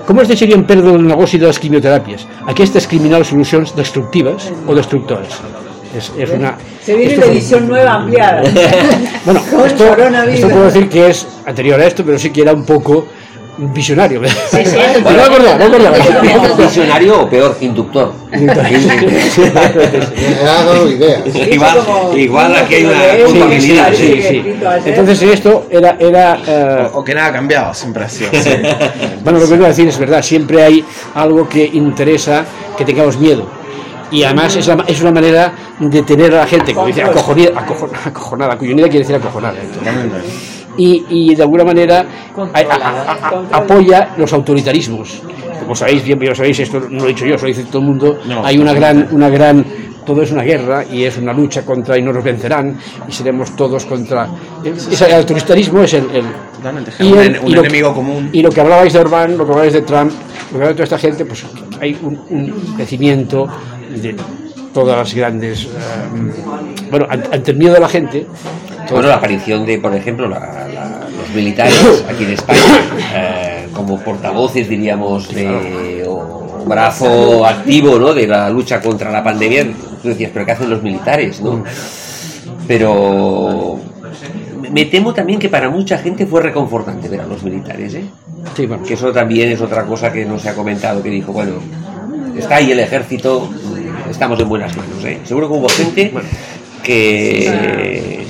com 0.07 0.21
es 0.23 0.29
deixarien 0.31 0.63
perdre 0.67 0.95
el 0.95 1.07
negoci 1.07 1.39
de 1.39 1.49
les 1.49 1.59
quimioteràpies, 1.59 2.27
aquestes 2.47 2.87
criminals 2.87 3.33
solucions 3.35 3.75
destructives 3.75 4.53
o 4.67 4.75
destructores. 4.79 5.41
És, 5.97 6.11
és 6.19 6.31
una, 6.31 6.53
Se 6.83 6.95
viene 6.95 7.15
esto 7.15 7.27
la 7.27 7.33
edición 7.33 7.67
nueva 7.67 7.95
ampliada. 7.95 8.43
bueno, 9.25 9.41
esto, 9.65 9.97
esto 9.97 10.49
puedo 10.49 10.65
decir 10.65 10.89
que 10.89 11.09
es 11.09 11.27
anterior 11.47 11.81
a 11.81 11.87
esto, 11.87 12.05
pero 12.05 12.19
sí 12.19 12.31
que 12.31 12.43
era 12.43 12.53
un 12.53 12.65
poco 12.65 13.07
visionario. 13.59 14.21
sí, 14.51 14.59
no 15.05 15.11
me 15.13 15.23
acordaba, 15.23 15.59
no 15.59 15.69
me 15.71 15.87
acordaba. 15.87 16.57
Visionario 16.57 17.21
o 17.23 17.29
peor, 17.31 17.57
inductor. 17.61 18.13
Me 18.33 18.51
ha 18.51 20.45
dado 20.65 20.91
ideas. 20.91 21.21
igual, 21.35 21.79
igual 22.17 22.57
aquí 22.57 22.75
hay 22.75 22.85
una 22.85 23.01
Sí, 23.17 23.23
culpabilidad. 23.25 23.93
sí, 23.95 24.07
sí, 24.07 24.23
sí. 24.23 24.43
Entonces 24.87 25.23
esto 25.23 25.67
era... 25.71 25.97
era 25.99 26.39
eh, 26.47 26.89
O 26.93 27.03
que 27.05 27.15
nada 27.15 27.29
ha 27.29 27.33
cambiado, 27.33 27.73
siempre 27.75 28.05
ha 28.05 28.09
sido. 28.09 28.31
bueno, 29.25 29.39
lo 29.39 29.49
que 29.49 29.55
voy 29.57 29.65
a 29.65 29.69
decir 29.69 29.89
es 29.89 29.99
verdad, 29.99 30.23
siempre 30.23 30.63
hay 30.63 30.85
algo 31.15 31.49
que 31.49 31.65
interesa 31.65 32.45
que 32.77 32.85
tengamos 32.85 33.17
miedo. 33.19 33.49
y 34.11 34.23
además 34.23 34.55
es, 34.57 34.67
la- 34.67 34.85
es 34.87 35.01
una 35.01 35.11
manera 35.13 35.53
de 35.79 36.03
tener 36.03 36.33
a 36.35 36.39
la 36.41 36.47
gente, 36.47 36.73
como 36.75 36.87
dice, 36.87 37.03
acojonida, 37.03 37.51
acojon- 37.53 37.91
acojonada, 38.05 38.53
acojonida 38.55 38.85
quiere 38.89 39.01
decir 39.01 39.17
acojonada. 39.17 39.55
Y, 40.79 41.05
y 41.09 41.35
de 41.35 41.43
alguna 41.43 41.65
manera 41.65 42.05
a- 42.37 42.59
a- 42.59 42.63
a- 42.63 43.13
a- 43.53 43.57
apoya 43.59 44.11
los 44.17 44.33
autoritarismos. 44.33 45.23
Como 45.61 45.75
sabéis, 45.75 46.05
bien, 46.05 46.19
bien 46.19 46.31
lo 46.31 46.37
sabéis, 46.37 46.61
esto 46.61 46.81
no 46.81 46.99
lo 47.01 47.05
he 47.07 47.09
dicho 47.09 47.25
yo, 47.27 47.35
eso 47.35 47.45
lo 47.45 47.49
dice 47.49 47.65
todo 47.65 47.81
el 47.81 47.89
mundo, 47.89 48.19
hay 48.45 48.59
una 48.59 48.73
gran, 48.75 49.09
una 49.11 49.29
gran, 49.31 49.65
todo 50.05 50.23
es 50.23 50.31
una 50.31 50.43
guerra 50.43 50.85
y 50.85 51.03
es 51.05 51.17
una 51.19 51.33
lucha 51.33 51.65
contra 51.65 51.99
y 51.99 52.03
no 52.03 52.13
nos 52.13 52.23
vencerán 52.23 52.79
y 53.09 53.13
seremos 53.13 53.57
todos 53.57 53.85
contra... 53.87 54.29
Ese 54.65 55.13
autoritarismo 55.13 55.83
es 55.83 55.95
el... 55.95 56.05
y 57.01 57.13
un, 57.13 57.19
el- 57.19 57.39
un 57.41 57.49
y 57.49 57.55
lo 57.55 57.63
que- 57.63 57.69
enemigo 57.69 57.95
común. 57.95 58.29
y 58.33 58.43
lo 58.43 58.51
que 58.51 58.61
hablabais 58.61 58.93
de 58.93 58.99
Orbán, 59.01 59.37
lo 59.37 59.45
que 59.45 59.51
hablabais 59.51 59.73
de 59.73 59.83
Trump, 59.83 60.11
lo 60.13 60.49
que 60.51 60.55
hablabais 60.55 60.77
de 60.77 60.85
toda 60.85 60.85
esta 60.97 60.99
gente, 60.99 61.25
pues 61.25 61.45
hay 61.81 61.99
un, 62.03 62.21
un 62.31 62.75
crecimiento 62.77 63.47
de 63.91 64.15
todas 64.77 64.99
las 64.99 65.15
grandes. 65.15 65.65
eh, 65.65 65.69
bueno, 66.91 67.07
an- 67.09 67.25
ante 67.33 67.51
el 67.53 67.57
miedo 67.57 67.73
de 67.73 67.81
la 67.81 67.89
gente. 67.89 68.27
Bueno, 68.91 69.09
la 69.09 69.15
aparición 69.15 69.65
de, 69.65 69.79
por 69.79 69.95
ejemplo, 69.95 70.29
la- 70.29 70.69
la- 70.69 71.01
los 71.19 71.35
militares 71.35 72.05
aquí 72.09 72.25
en 72.25 72.31
España 72.33 72.61
eh, 73.15 73.69
como 73.73 73.99
portavoces, 73.99 74.69
diríamos, 74.69 75.29
de 75.35 76.05
o 76.07 76.65
brazo 76.67 77.47
activo 77.47 77.99
¿no? 77.99 78.13
de 78.13 78.27
la 78.27 78.51
lucha 78.51 78.81
contra 78.83 79.11
la 79.11 79.25
pandemia. 79.25 79.67
Tú 80.03 80.09
decías, 80.09 80.31
¿pero 80.35 80.45
qué 80.45 80.53
hacen 80.53 80.69
los 80.69 80.83
militares? 80.83 81.41
¿no? 81.41 81.65
Pero 82.69 83.79
me 84.71 84.85
temo 84.85 85.15
también 85.15 85.39
que 85.39 85.49
para 85.49 85.71
mucha 85.71 85.97
gente 85.99 86.27
fue 86.27 86.43
reconfortante 86.43 87.09
ver 87.09 87.23
a 87.23 87.27
los 87.27 87.43
militares. 87.43 87.95
¿eh? 87.95 88.05
Sí, 88.55 88.67
bueno. 88.67 88.83
Que 88.85 88.93
eso 88.95 89.11
también 89.11 89.51
es 89.53 89.61
otra 89.63 89.85
cosa 89.85 90.13
que 90.13 90.27
no 90.27 90.39
se 90.39 90.51
ha 90.51 90.55
comentado, 90.55 91.03
que 91.03 91.09
dijo, 91.11 91.33
bueno, 91.33 91.53
está 92.37 92.57
ahí 92.57 92.73
el 92.73 92.81
ejército, 92.81 93.49
estamos 94.17 94.41
en 94.41 94.49
buenas 94.49 94.75
manos. 94.77 95.05
¿eh? 95.05 95.21
Seguro 95.25 95.47
que 95.49 95.55
hubo 95.55 95.69
gente 95.69 96.13
que... 96.83 98.27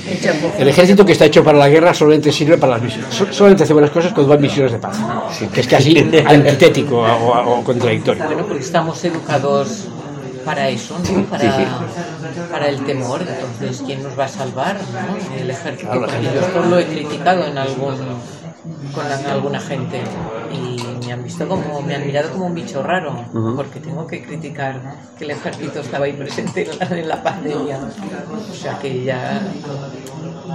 El 0.59 0.67
ejército 0.67 1.05
que 1.05 1.13
está 1.13 1.25
hecho 1.25 1.43
para 1.43 1.57
la 1.57 1.69
guerra 1.69 1.93
solamente 1.93 2.31
sirve 2.31 2.57
para 2.57 2.73
las 2.73 2.81
misiones. 2.81 3.13
so- 3.13 3.31
Solamente 3.31 3.63
hace 3.63 3.73
buenas 3.73 3.91
cosas 3.91 4.11
cuando 4.13 4.29
van 4.31 4.41
misiones 4.41 4.71
de 4.73 4.79
paz. 4.79 4.97
Que 5.53 5.61
es 5.61 5.67
casi 5.67 5.97
antitético 6.25 6.97
o, 6.97 7.59
o- 7.59 7.63
contradictorio. 7.63 8.23
Bueno, 8.25 8.45
porque 8.45 8.63
estamos 8.63 9.03
educados 9.05 9.85
para 10.43 10.69
eso, 10.69 10.97
¿no? 10.99 11.23
Para, 11.25 11.43
Sí, 11.43 11.49
sí. 11.57 12.41
para 12.51 12.67
el 12.69 12.79
temor. 12.85 13.21
Entonces, 13.21 13.83
¿quién 13.85 14.01
nos 14.03 14.17
va 14.17 14.25
a 14.25 14.29
salvar? 14.29 14.75
¿no? 14.75 15.41
El 15.41 15.49
ejército. 15.49 15.91
Porque 15.93 16.21
yo 16.23 16.39
esto 16.41 16.65
lo 16.69 16.79
he 16.79 16.85
criticado 16.85 17.45
en 17.45 17.57
algún 17.57 17.95
con 18.93 19.05
alguna 19.31 19.59
gente 19.59 20.01
y 20.53 20.77
me 21.07 21.13
han 21.13 21.23
visto 21.23 21.47
como 21.47 21.81
me 21.81 21.95
han 21.95 22.05
mirado 22.05 22.31
como 22.31 22.47
un 22.47 22.53
bicho 22.53 22.83
raro 22.83 23.15
porque 23.55 23.79
tengo 23.79 24.05
que 24.05 24.21
criticar 24.23 24.81
que 25.17 25.23
el 25.23 25.31
ejército 25.31 25.79
estaba 25.79 26.05
ahí 26.05 26.13
presente 26.13 26.69
en 26.69 26.77
la, 26.77 26.85
en 26.99 27.07
la 27.07 27.23
pandemia 27.23 27.79
o 28.51 28.53
sea 28.53 28.77
que 28.77 29.03
ya 29.05 29.41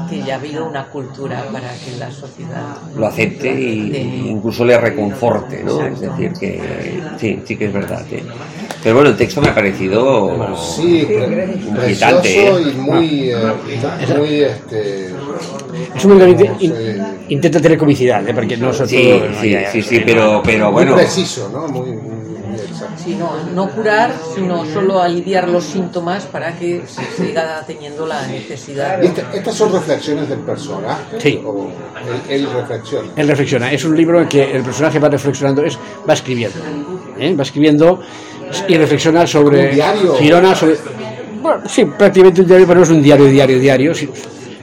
que 0.08 0.22
ya 0.22 0.34
ha 0.34 0.38
habido 0.38 0.66
una 0.66 0.86
cultura 0.88 1.44
para 1.52 1.68
que 1.74 1.96
la 1.98 2.10
sociedad 2.10 2.76
lo 2.96 3.06
acepte 3.06 3.48
y 3.60 4.26
incluso 4.30 4.64
le 4.64 4.78
reconforte, 4.78 5.62
¿no? 5.64 5.82
Es 5.86 6.00
decir, 6.00 6.32
que 6.38 6.60
sí, 7.18 7.40
sí 7.44 7.56
que 7.56 7.66
es 7.66 7.72
verdad. 7.72 8.04
¿eh? 8.10 8.22
Pero 8.82 8.96
bueno, 8.96 9.10
el 9.10 9.16
texto 9.16 9.40
me 9.40 9.48
ha 9.48 9.54
parecido 9.54 10.56
Sí, 10.56 11.04
pre- 11.06 11.54
inquietante. 11.54 12.20
precioso 12.22 12.58
¿eh? 12.58 12.62
y 12.74 12.78
muy, 12.78 13.30
eh, 13.30 13.36
muy 14.18 14.40
este, 14.40 15.06
Es 15.94 16.04
in- 16.60 17.04
intenta 17.28 17.60
tener 17.60 17.78
comicidad, 17.78 18.26
¿eh? 18.28 18.34
porque 18.34 18.56
no 18.56 18.72
Sí, 18.72 18.78
todo- 18.80 19.40
sí, 19.40 19.50
ya, 19.50 19.62
ya, 19.62 19.70
sí, 19.72 19.82
sí, 19.82 20.02
pero, 20.04 20.42
pero 20.44 20.66
muy 20.66 20.72
bueno. 20.72 20.94
preciso, 20.96 21.48
¿no? 21.52 21.68
Muy, 21.68 21.90
muy- 21.92 22.31
Sí, 23.02 23.16
no, 23.16 23.30
no 23.54 23.68
curar, 23.70 24.12
sino 24.34 24.64
solo 24.66 25.00
aliviar 25.02 25.48
los 25.48 25.64
síntomas 25.64 26.24
para 26.26 26.56
que 26.56 26.82
se 26.86 27.02
siga 27.22 27.64
teniendo 27.66 28.06
la 28.06 28.26
necesidad. 28.26 29.02
Esta- 29.02 29.32
estas 29.34 29.54
son 29.54 29.72
reflexiones 29.72 30.28
del 30.28 30.38
personaje. 30.40 31.02
Sí. 31.18 31.40
O 31.44 31.68
él, 32.28 32.42
él 32.42 32.48
reflexiona. 32.52 33.08
Él 33.16 33.28
reflexiona. 33.28 33.72
Es 33.72 33.84
un 33.84 33.96
libro 33.96 34.20
en 34.20 34.28
que 34.28 34.54
el 34.56 34.62
personaje 34.62 34.98
va 34.98 35.08
reflexionando, 35.08 35.64
es, 35.64 35.78
va 36.08 36.12
escribiendo. 36.14 36.58
¿eh? 37.18 37.34
Va 37.34 37.42
escribiendo 37.42 38.00
y 38.68 38.76
reflexiona 38.76 39.26
sobre 39.26 39.70
¿Un 39.70 39.74
diario? 39.74 40.14
Girona, 40.16 40.54
sobre. 40.54 40.76
Bueno, 41.42 41.62
sí, 41.66 41.84
prácticamente 41.86 42.40
un 42.42 42.46
diario, 42.46 42.66
pero 42.66 42.78
no 42.80 42.84
es 42.84 42.90
un 42.90 43.02
diario, 43.02 43.26
diario, 43.26 43.58
diario. 43.58 43.94
sí. 43.94 44.08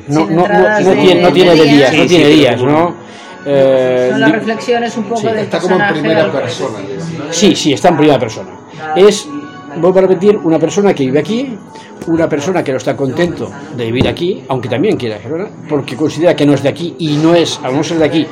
No, 0.08 0.26
no, 0.26 0.44
tiene, 0.44 1.22
no 1.22 1.28
de 1.28 1.34
tiene 1.34 1.56
de 1.56 1.64
días. 1.66 1.94
no 1.94 2.06
tiene 2.08 2.28
días, 2.30 2.60
bueno. 2.62 2.80
¿no? 2.80 3.09
Eh, 3.46 4.08
Son 4.12 4.20
las 4.20 4.32
reflexiones 4.32 4.98
un 4.98 5.04
poco 5.06 5.22
Sí, 5.22 5.28
del 5.28 5.38
Está 5.40 5.60
como 5.60 5.76
en 5.80 5.94
primera 5.94 6.32
persona, 6.32 6.80
digamos. 6.80 7.36
Sí, 7.36 7.56
sí, 7.56 7.74
está 7.74 7.90
en 7.90 7.98
primera 7.98 8.20
persona. 8.20 8.50
Es, 8.96 9.28
vuelvo 9.78 10.00
a 10.00 10.02
repetir, 10.04 10.38
una 10.38 10.60
persona 10.60 10.94
que 10.94 11.06
vive 11.06 11.20
aquí, 11.20 11.58
una 12.08 12.28
persona 12.28 12.64
que 12.64 12.72
no 12.72 12.78
está 12.78 12.96
contento 12.96 13.50
de 13.76 13.86
vivir 13.86 14.08
aquí, 14.08 14.44
aunque 14.48 14.68
también 14.70 14.98
quiere 14.98 15.16
a 15.16 15.20
Gerona, 15.20 15.48
porque 15.70 15.96
considera 15.96 16.36
que 16.36 16.46
no 16.46 16.54
es 16.54 16.64
de 16.64 16.70
aquí 16.70 16.96
y 17.00 17.18
no 17.18 17.34
es, 17.36 17.60
al 17.64 17.76
no 17.76 17.84
ser 17.84 17.98
de 18.00 18.06
aquí, 18.06 18.28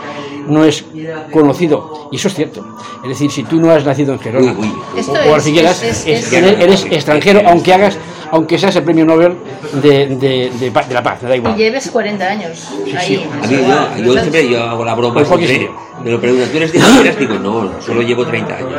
no 0.47 0.63
es 0.63 0.85
conocido. 1.31 2.09
Y 2.11 2.15
eso 2.15 2.27
es 2.29 2.33
cierto. 2.35 2.65
Es 3.03 3.09
decir, 3.09 3.29
si 3.31 3.43
tú 3.43 3.59
no 3.59 3.71
has 3.71 3.85
nacido 3.85 4.13
en 4.13 4.19
Gerona, 4.19 4.51
Uy, 4.53 4.57
uy. 4.67 4.73
Esto 4.99 5.11
o, 5.13 5.33
o 5.33 5.37
es- 5.37 5.43
si 5.43 5.59
es- 5.59 6.05
es- 6.07 6.33
eres 6.33 6.85
extranjero, 6.89 7.41
aunque 7.45 7.73
hagas, 7.73 7.97
aunque 8.31 8.57
seas 8.57 8.75
el 8.75 8.83
premio 8.83 9.05
Nobel 9.05 9.33
de, 9.81 10.07
de, 10.15 10.51
de 10.59 10.71
pa- 10.71 10.83
de 10.83 10.93
la 10.93 11.03
paz, 11.03 11.21
me 11.23 11.29
da 11.29 11.35
Y 11.35 11.39
igual. 11.39 11.55
lleves 11.55 11.89
40 11.91 12.25
años 12.25 12.67
ahí. 12.97 13.27
A 13.43 13.47
mí 13.95 14.03
yo 14.05 14.13
siempre 14.13 14.49
yo 14.49 14.63
hago 14.63 14.83
la 14.85 14.95
broma 14.95 15.13
Pues 15.15 15.27
porque 15.27 15.47
siempre, 15.47 15.67
sí. 15.69 16.01
me 16.03 16.11
lo 16.11 16.19
preguntan, 16.21 16.49
¿tú 16.49 16.57
eres 16.57 16.71
de 16.73 16.79
Figueras? 16.79 17.19
Digo, 17.19 17.33
no, 17.35 17.63
no, 17.63 17.81
solo 17.81 18.01
llevo 18.01 18.25
30 18.25 18.55
años. 18.55 18.69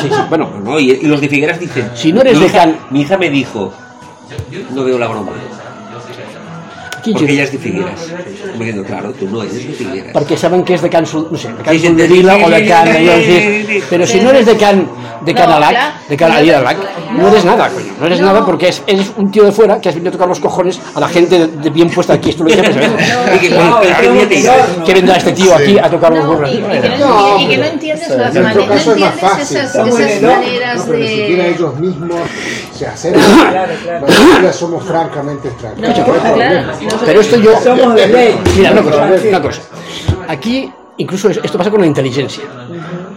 Sí, 0.00 0.08
sí, 0.08 0.14
bueno, 0.28 0.50
No, 0.62 0.78
y, 0.80 0.90
y 0.92 1.06
los 1.06 1.20
de 1.20 1.28
Figueras 1.28 1.58
dicen, 1.60 1.90
Si 1.94 2.12
no 2.12 2.20
eres 2.20 2.34
mi 2.34 2.40
de 2.40 2.46
hija, 2.46 2.58
Can- 2.58 2.78
mi 2.90 3.00
hija 3.02 3.16
me 3.18 3.30
dijo, 3.30 3.72
no 4.70 4.84
veo 4.84 4.98
la 4.98 5.06
broma, 5.08 5.32
aquí 7.08 7.12
porque 7.12 7.26
yo- 7.26 7.32
ella 7.34 7.42
de 7.50 7.58
diciendo, 8.58 8.84
claro, 8.84 9.12
tú 9.12 9.28
no 9.28 9.42
eres 9.42 9.54
de 9.54 9.60
saben 10.36 10.64
que 10.64 10.74
es 10.74 10.82
de 10.82 10.90
Can, 10.90 11.06
Sul- 11.06 11.28
no 11.30 11.38
sé, 11.38 11.48
de 11.48 11.54
Can 11.62 11.78
Sí, 11.78 11.86
o 12.44 12.50
de 12.50 12.66
Can, 12.66 12.88
sí, 12.88 13.82
si 14.06 14.20
no 14.20 14.30
eres 14.30 14.46
de 14.46 14.56
Can, 14.56 14.88
de 15.24 15.32
No, 15.34 15.40
Canalac, 15.40 16.06
de 16.08 16.16
Can 16.16 16.32
no 17.16 17.28
eres 17.28 17.44
nada, 17.44 17.68
coño, 17.70 17.86
no 18.00 18.06
eres 18.06 18.20
No. 18.20 18.26
nada 18.26 18.44
porque 18.44 18.68
es, 18.68 18.82
eres 18.86 19.10
un 19.16 19.30
tío 19.30 19.44
de 19.44 19.52
fuera 19.52 19.80
que 19.80 19.88
has 19.88 19.94
venido 19.94 20.10
a 20.10 20.12
tocar 20.12 20.28
los 20.28 20.40
cojones 20.40 20.80
a 20.94 21.00
la 21.00 21.08
gente 21.08 21.38
de, 21.38 21.46
de 21.46 21.70
bien 21.70 21.88
puesta 21.90 22.12
aquí, 22.14 22.30
esto 22.30 22.44
lo 22.44 22.50
dije 22.50 22.62
que, 24.84 24.94
vendrá 24.94 25.16
este 25.16 25.32
tío 25.32 25.54
aquí 25.54 25.78
a 25.78 25.88
tocar 25.90 26.12
los 26.12 26.24
No, 26.24 26.32
burros. 26.32 26.50
y, 26.52 26.56
que 26.56 26.88
no, 26.98 27.08
No, 27.08 27.38
y 27.40 27.46
que 27.48 27.56
no 27.56 27.62
pero- 27.62 27.72
entiendes 27.74 28.08
las 28.10 28.34
maneras, 28.34 28.56
no 28.56 28.62
entiendes 28.92 29.50
esas, 29.50 29.76
maneras 29.76 30.88
ni 30.88 31.08
siquiera 31.08 31.44
de... 31.44 31.50
ellos 31.50 31.76
mismos 31.78 32.18
se 32.76 32.86
acercan. 32.86 33.22
Nosotros 34.00 34.42
ya 34.42 34.52
somos 34.52 34.84
francamente 34.84 35.48
extranjeros. 35.48 35.98
Pero 37.04 37.20
esto 37.20 37.36
yo. 37.38 37.58
Somos 37.60 37.94
de 37.94 38.06
ley. 38.08 38.34
Mira, 38.56 38.72
una 38.72 38.82
cosa, 38.82 39.10
una 39.28 39.42
cosa. 39.42 39.62
Aquí, 40.28 40.70
incluso 40.98 41.30
es- 41.30 41.40
esto 41.42 41.58
pasa 41.58 41.70
con 41.70 41.80
la 41.80 41.86
inteligencia. 41.86 42.44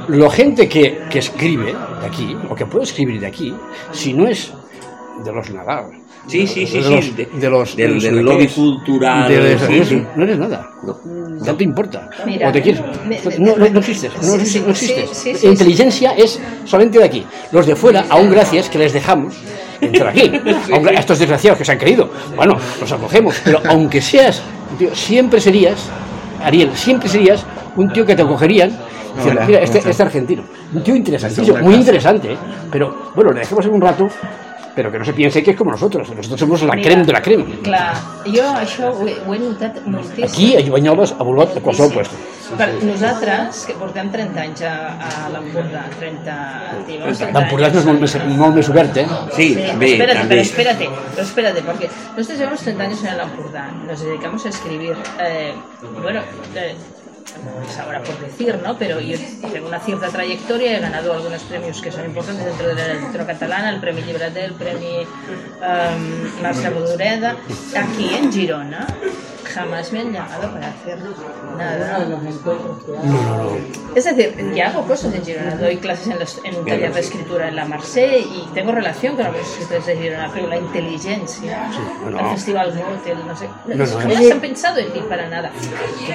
La 0.07 0.29
gente 0.29 0.67
que, 0.67 1.03
que 1.09 1.19
escribe 1.19 1.73
de 2.01 2.05
aquí, 2.07 2.35
o 2.49 2.55
que 2.55 2.65
puede 2.65 2.83
escribir 2.85 3.19
de 3.19 3.27
aquí, 3.27 3.53
si 3.91 4.13
no 4.13 4.27
es 4.27 4.51
de 5.23 5.31
los 5.31 5.49
Nadal, 5.51 5.85
Sí, 6.27 6.45
sí, 6.45 6.67
sí, 6.67 6.77
de 6.77 6.83
sí, 6.83 6.89
los, 6.95 7.15
de- 7.17 7.25
de 7.25 7.49
los 7.49 7.75
del, 7.75 7.99
del 7.99 8.15
de 8.17 8.21
lobby 8.23 8.47
cultural. 8.47 9.27
De- 9.27 9.39
de- 9.55 9.59
sí, 9.59 9.83
sí. 9.85 10.03
No 10.15 10.23
eres 10.23 10.37
nada. 10.37 10.69
No. 10.83 10.99
No 11.03 11.55
te 11.55 11.63
importa. 11.63 12.09
Mira, 12.27 12.49
o 12.49 12.51
te 12.51 12.61
quieres. 12.61 12.81
me- 13.07 13.19
No, 13.39 13.57
no, 13.57 13.67
no 13.67 13.79
existes. 13.79 14.11
No, 14.21 14.35
existes. 14.35 15.09
sí, 15.13 15.47
inteligencia 15.47 16.11
es 16.11 16.39
solamente 16.65 16.99
de 16.99 17.05
aquí. 17.05 17.25
Los 17.51 17.65
de 17.65 17.75
fuera, 17.75 18.05
aún 18.07 18.29
gracias 18.29 18.69
que 18.69 18.77
les 18.77 18.93
dejamos 18.93 19.33
entrar 19.81 20.09
aquí. 20.09 20.29
Gra- 20.29 20.95
a 20.97 20.99
estos 20.99 21.19
desgraciados 21.19 21.57
que 21.57 21.65
se 21.65 21.71
han 21.73 21.77
creído. 21.77 22.09
Bueno, 22.35 22.55
los 22.79 22.91
acogemos. 22.91 23.35
Pero 23.43 23.59
aunque 23.69 24.01
seas, 24.01 24.41
tío, 24.77 24.93
siempre 24.95 25.39
serías, 25.41 25.89
Ariel, 26.43 26.71
siempre 26.75 27.09
serías 27.09 27.45
un 27.75 27.91
tío 27.91 28.05
que 28.05 28.15
te 28.15 28.21
acogerían. 28.21 28.69
diciendo, 29.15 29.41
Hola, 29.41 29.45
Mira, 29.47 29.59
¿cómo 29.59 29.75
este, 29.77 29.89
este 29.89 30.03
argentino. 30.03 30.43
Un 30.73 30.83
tío 30.83 30.95
interesantísimo, 30.95 31.57
muy 31.57 31.75
interesante. 31.75 32.33
¿eh? 32.33 32.37
Pero 32.71 33.11
bueno, 33.15 33.31
le 33.31 33.39
dejemos 33.41 33.65
en 33.65 33.73
un 33.73 33.81
rato. 33.81 34.07
Pero 34.75 34.91
que 34.91 34.97
no 34.99 35.03
se 35.05 35.13
piense 35.13 35.43
que 35.43 35.51
es 35.51 35.57
como 35.57 35.71
nosotros. 35.71 36.09
Nosotros 36.15 36.39
somos 36.39 36.61
la 36.63 36.75
Mira, 36.75 36.87
creme 36.89 37.03
de 37.05 37.11
la 37.13 37.21
creme. 37.21 37.43
Clar, 37.61 37.93
jo 38.25 38.45
això 38.55 38.91
ho 38.93 39.07
he, 39.07 39.17
ho 39.27 39.33
he 39.35 39.39
notat 39.39 39.81
moltíssim. 39.85 40.23
Aquí 40.23 40.55
a 40.55 40.71
Banyoles, 40.71 41.11
a 41.17 41.23
Bolot, 41.23 41.57
a 41.57 41.61
qualsevol 41.61 41.91
puesto. 41.91 42.15
Per 42.57 42.67
nosaltres, 42.83 43.65
que 43.67 43.73
portem 43.79 44.09
30 44.11 44.41
anys 44.41 44.61
a, 44.67 44.71
a 44.99 45.29
l'Empordà, 45.31 45.83
30... 45.99 46.33
tios, 46.87 47.17
30 47.19 47.39
L'Empordà 47.39 47.67
és 47.69 47.75
anys. 47.79 47.85
molt 47.87 48.01
més, 48.03 48.15
molt 48.39 48.55
més 48.55 48.69
obert, 48.69 48.97
eh? 48.97 49.05
Sí, 49.35 49.47
Sí, 49.51 49.55
pero 49.55 49.77
bé, 49.79 49.91
espérate, 49.91 50.19
també. 50.19 50.35
pero 50.35 50.41
espérate, 50.41 50.89
pero 51.15 51.23
espérate, 51.27 51.61
porque 51.67 51.89
nosotros 52.17 52.39
llevamos 52.39 52.59
30 52.61 52.83
años 52.83 53.03
en 53.03 53.13
el 53.13 53.19
Ampurdá, 53.21 53.67
nos 53.87 54.03
dedicamos 54.03 54.45
a 54.45 54.49
escribir, 54.49 54.95
eh, 55.21 55.53
bueno, 56.01 56.21
eh, 56.55 56.75
es 57.69 57.79
ahora 57.79 58.01
por 58.03 58.17
decir, 58.19 58.59
¿no? 58.63 58.77
Pero 58.77 58.99
yo 58.99 59.17
tengo 59.51 59.67
una 59.67 59.79
cierta 59.79 60.09
trayectoria, 60.09 60.77
he 60.77 60.79
ganado 60.79 61.13
algunos 61.13 61.41
premios 61.43 61.81
que 61.81 61.91
son 61.91 62.05
importantes 62.05 62.45
dentro 62.45 62.67
de 62.67 62.75
la 62.75 62.87
literatura 62.93 63.25
catalana, 63.27 63.69
el 63.69 63.79
Premi 63.79 64.01
Llibreter, 64.03 64.43
el 64.45 64.53
Premi 64.53 64.97
um, 65.61 66.41
Marcia 66.41 66.69
Bodoreda. 66.69 67.35
Aquí 67.75 68.13
en 68.15 68.31
Girona, 68.31 68.85
jamás 69.53 69.91
me 69.91 69.99
han 70.01 70.13
llamado 70.13 70.51
para 70.51 70.67
hacer 70.69 70.97
nada. 71.57 71.99
No, 71.99 72.17
no, 72.17 72.21
no. 73.03 73.57
Es 73.95 74.05
decir, 74.05 74.33
ya 74.55 74.69
hago 74.69 74.83
cosas 74.87 75.13
en 75.13 75.25
Girona, 75.25 75.55
doy 75.55 75.75
clases 75.77 76.07
en, 76.07 76.19
los- 76.19 76.39
en 76.45 76.55
un 76.55 76.65
taller 76.65 76.93
de 76.93 76.99
escritura 77.01 77.49
en 77.49 77.57
la 77.57 77.65
Marseille 77.65 78.19
y 78.25 78.47
tengo 78.53 78.71
relación 78.71 79.15
con 79.17 79.25
algunos 79.25 79.47
escritores 79.49 79.85
de 79.87 79.97
Girona, 79.97 80.31
pero 80.33 80.47
la 80.47 80.57
inteligencia, 80.57 81.67
no, 82.01 82.07
el 82.07 82.13
no. 82.15 82.31
Festival 82.31 82.71
Goethe, 82.71 83.11
el 83.11 83.27
no 83.27 83.35
sé, 83.35 83.49
No, 83.67 83.75
no, 83.75 83.85
jamás 83.99 84.21
no. 84.21 84.31
han 84.33 84.39
pensado 84.39 84.77
en 84.79 84.93
mí 84.93 85.03
para 85.09 85.27
nada. 85.27 85.51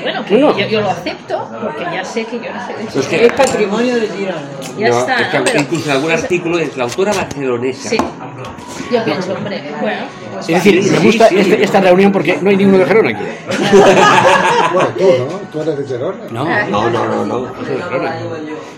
Bueno, 0.03 0.25
que 0.25 0.39
No, 0.39 0.53
no. 0.53 0.59
Yo, 0.59 0.67
yo 0.69 0.81
lo 0.81 0.91
acepto 1.11 1.49
porque 1.63 1.85
ya 1.85 2.05
sé 2.05 2.25
que 2.25 2.37
yo 2.37 2.53
no 2.53 2.67
sé 2.67 2.75
de 2.75 2.85
eso. 2.85 3.01
Es 3.01 3.07
que- 3.07 3.27
Es 3.27 3.33
patrimonio 3.33 3.97
de 3.97 4.09
Girona. 4.09 4.43
Ya 4.79 4.89
No, 4.89 4.99
está, 5.01 5.21
es 5.21 5.29
que 5.29 5.39
¿no? 5.39 5.45
Pero- 5.45 5.61
incluso 5.61 5.85
en 5.91 5.97
algún 5.97 6.11
artículo 6.11 6.59
es 6.59 6.77
la 6.77 6.85
autora 6.85 7.13
barcelonesa. 7.13 7.89
Sí, 7.91 7.97
yo 8.93 9.05
pienso, 9.05 9.33
hombre, 9.33 9.63
bueno, 9.81 10.03
pues 10.33 10.49
Es 10.49 10.65
decir, 10.65 10.83
me 10.93 10.99
gusta 10.99 11.27
este- 11.29 11.63
esta 11.65 11.81
reunión 11.81 12.13
porque 12.13 12.39
no 12.41 12.51
hay 12.51 12.57
ninguno 12.57 12.79
de 12.79 12.87
Gerona 12.87 13.11
aquí. 13.11 13.25
Bueno, 14.73 14.89
tú, 14.99 15.05
¿no? 15.05 15.27
Tú 15.53 15.63
eres 15.63 15.79
de 15.79 15.85
Gerona. 15.87 16.25
No, 16.31 16.45
no, 16.45 16.91
no, 16.91 17.07
no, 17.07 17.25
no. 17.25 17.39
Yo 17.57 17.65
soy 17.65 17.77
de 17.77 17.83
Gerona. 17.83 18.21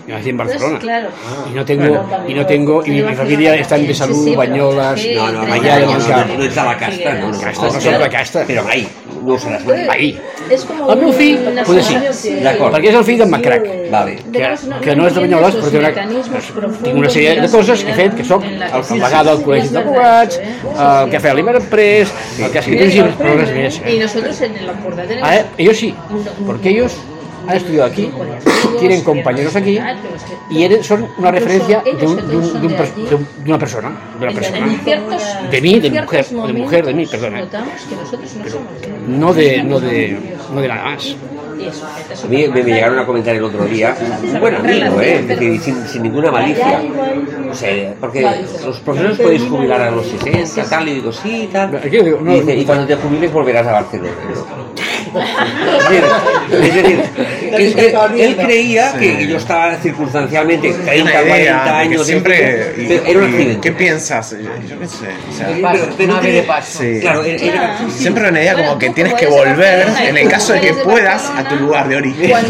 Yo 0.07 0.13
nací 0.15 0.29
en 0.29 0.37
Barcelona. 0.37 0.69
Pues, 0.71 0.81
claro. 0.81 1.09
Y 1.51 1.53
no 1.55 1.65
tengo, 1.65 2.05
y 2.27 2.33
no 2.33 2.45
tengo, 2.45 2.85
y 2.85 2.89
mi 2.91 3.15
familia 3.15 3.55
está 3.55 3.75
en 3.77 3.87
Besalú, 3.87 4.35
Bañolas, 4.35 5.01
No, 5.15 5.31
no, 5.31 5.43
no, 5.45 5.53
allá 5.53 5.75
de 5.77 5.85
no, 5.85 5.91
no, 5.91 5.99
no 5.99 6.07
no, 6.07 6.25
no. 6.25 6.37
No 6.37 6.43
no 7.85 9.08
ho 9.25 9.37
seràs 9.41 9.65
mai. 9.67 9.85
Ahí. 9.89 10.09
es 10.49 10.65
como 10.65 10.91
El 10.91 11.01
meu 11.03 11.11
fill, 11.13 11.37
potser 11.67 12.13
sí. 12.13 12.35
D'acord. 12.43 12.73
Perquè 12.75 12.91
és 12.91 12.97
el 12.99 13.05
fill 13.07 13.19
d'en 13.21 13.31
Macrac. 13.31 13.67
Vale. 13.91 14.15
Que, 14.33 14.51
que 14.85 14.95
no 14.97 15.07
és 15.09 15.17
de 15.17 15.25
Banyoles, 15.25 15.59
però 15.59 15.71
té 15.73 15.81
una, 15.81 15.91
tinc 16.79 16.99
una 17.01 17.11
sèrie 17.13 17.35
de 17.41 17.51
coses 17.51 17.83
que 17.85 17.93
he 17.93 17.97
fet, 17.99 18.17
que 18.17 18.25
soc 18.27 18.45
el 18.47 18.87
delegado 18.89 19.35
del 19.35 19.45
col·legi 19.45 19.73
d'abogats, 19.75 20.39
el 20.39 21.11
que 21.11 21.19
ha 21.19 21.23
fet 21.27 21.37
l'Iberpress, 21.37 22.15
el 22.39 22.51
que 22.51 22.61
ha 22.61 22.65
escrit 22.65 22.85
llibres, 22.95 23.15
però 23.19 23.35
res 23.39 23.53
més. 23.55 23.81
Eh? 23.85 23.99
nosotros 23.99 24.41
en 24.41 24.57
el 24.57 24.69
Acorda 24.69 25.03
tenemos 25.03 25.29
Ah, 25.29 25.35
eh, 25.37 25.45
ellos 25.57 25.77
sí, 25.77 25.93
porque 26.45 26.69
ellos 26.69 26.95
han 27.49 27.57
estudiado 27.57 27.87
aquí, 27.89 28.09
tienen 28.79 29.03
compañeros 29.03 29.55
aquí 29.55 29.79
y 30.49 30.63
eres- 30.63 30.85
son 30.85 31.07
una 31.17 31.31
referencia 31.31 31.81
de, 31.83 32.05
un- 32.07 32.15
de 32.29 32.35
un- 32.37 32.61
de 32.61 32.67
un 32.67 32.73
per- 32.73 32.93
de 32.95 33.15
un- 33.15 33.27
de 33.43 33.49
una 33.49 33.59
persona, 33.59 33.91
de 34.19 34.25
una 34.25 34.33
persona. 34.35 34.67
De 35.51 35.61
mí, 35.61 35.79
de 35.79 35.89
mi 35.89 35.99
mujer, 35.99 36.25
de 36.27 36.53
mujer, 36.53 36.85
de 36.85 36.93
mí, 36.93 37.05
perdona. 37.07 37.39
Notamos 37.41 37.69
que 37.89 37.95
nosotros 37.95 38.35
no 39.07 39.33
de, 39.33 39.63
no 39.63 39.79
de, 39.79 40.17
no 40.53 40.61
de 40.61 40.67
nada 40.67 40.83
más. 40.83 41.15
A 42.23 42.27
mí 42.27 42.47
me, 42.47 42.63
me 42.63 42.71
llegaron 42.71 42.97
a 42.99 43.05
comentar 43.05 43.35
el 43.35 43.43
otro 43.43 43.65
día, 43.65 43.93
un 44.23 44.39
buen 44.39 44.55
amigo, 44.55 45.01
¿eh? 45.01 45.21
Decir, 45.27 45.59
sin, 45.59 45.87
sin 45.87 46.03
ninguna 46.03 46.31
malicia. 46.31 46.81
O 47.51 47.53
sea, 47.53 47.93
porque 47.99 48.21
los 48.65 48.79
profesores 48.79 49.17
podéis 49.19 49.41
jubilar 49.43 49.81
a 49.81 49.91
los 49.91 50.05
60, 50.07 50.63
tal, 50.69 50.87
y 50.87 50.93
digo, 50.95 51.11
sí, 51.11 51.49
tal. 51.51 51.69
Y, 51.85 51.89
dice, 51.89 52.55
no, 52.55 52.61
y 52.61 52.65
cuando 52.65 52.85
te 52.87 52.95
jubiles 52.95 53.33
volverás 53.33 53.67
a 53.67 53.71
Barcelona. 53.73 54.11
Es 56.51 56.73
decir, 56.73 57.01
él, 57.51 57.95
él 58.19 58.37
creía 58.37 58.93
que 58.93 59.27
yo 59.27 59.37
estaba 59.37 59.75
circunstancialmente 59.77 60.73
30, 60.73 61.11
40 61.23 61.77
años. 61.79 62.05
siempre. 62.05 62.73
y- 62.77 62.85
pero 62.87 63.03
era 63.07 63.19
un 63.19 63.25
y- 63.25 63.27
accidente. 63.33 63.61
¿Qué 63.61 63.71
piensas? 63.75 64.31
Yo, 64.31 64.79
qué 64.79 64.87
sé. 64.87 64.95
o 65.29 65.37
sea, 65.37 65.47
Pero- 65.71 65.87
pero 65.97 66.13
no 66.13 66.19
tiene- 66.19 66.45
Sí. 66.63 66.99
Claro, 67.01 67.23
era- 67.23 67.43
era- 67.43 67.77
sí, 67.77 67.85
sí. 67.91 67.99
Siempre 67.99 68.29
una 68.29 68.41
idea 68.41 68.55
como 68.55 68.77
que 68.79 68.89
tienes 68.91 69.13
que 69.13 69.27
volver 69.27 69.87
en 70.07 70.17
el 70.17 70.27
caso 70.29 70.53
de 70.53 70.61
que 70.61 70.73
puedas 70.73 71.29
a 71.35 71.43
tu 71.47 71.55
lugar 71.55 71.87
de 71.87 71.95
origen. 71.97 72.31
¿Por 72.31 72.41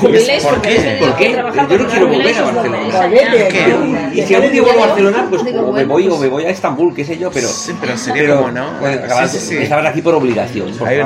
porque 0.00 0.18
qué? 0.24 0.96
¿Por 0.98 1.16
qué? 1.16 1.32
Yo 1.32 1.78
no 1.78 1.86
quiero 1.88 2.06
volver 2.08 2.36
a 2.38 2.42
Barcelona. 2.42 3.00
allá. 3.00 4.10
Y 4.14 4.22
si 4.22 4.34
algún 4.34 4.52
día 4.52 4.62
vuelvo 4.62 4.82
a 4.84 4.86
Barcelona, 4.88 5.26
pues 5.28 5.42
o 5.42 5.72
me 5.72 5.84
voy 5.84 6.06
o 6.06 6.10
pues- 6.10 6.20
me 6.22 6.28
voy 6.28 6.44
a 6.44 6.50
Estambul, 6.50 6.94
qué 6.94 7.04
sé 7.04 7.18
yo, 7.18 7.30
pero. 7.30 7.48
Sí, 7.48 7.72
pero 7.80 7.96
sería 7.96 8.34
como, 8.36 8.50
¿no? 8.50 8.66
acabar- 8.86 9.28
Sí, 9.28 9.38
sí, 9.38 9.46
sí. 9.48 9.56
Estabas 9.58 9.86
aquí 9.86 10.02
por 10.02 10.14
obligación. 10.14 10.70
por 10.76 10.88
Hay 10.88 10.98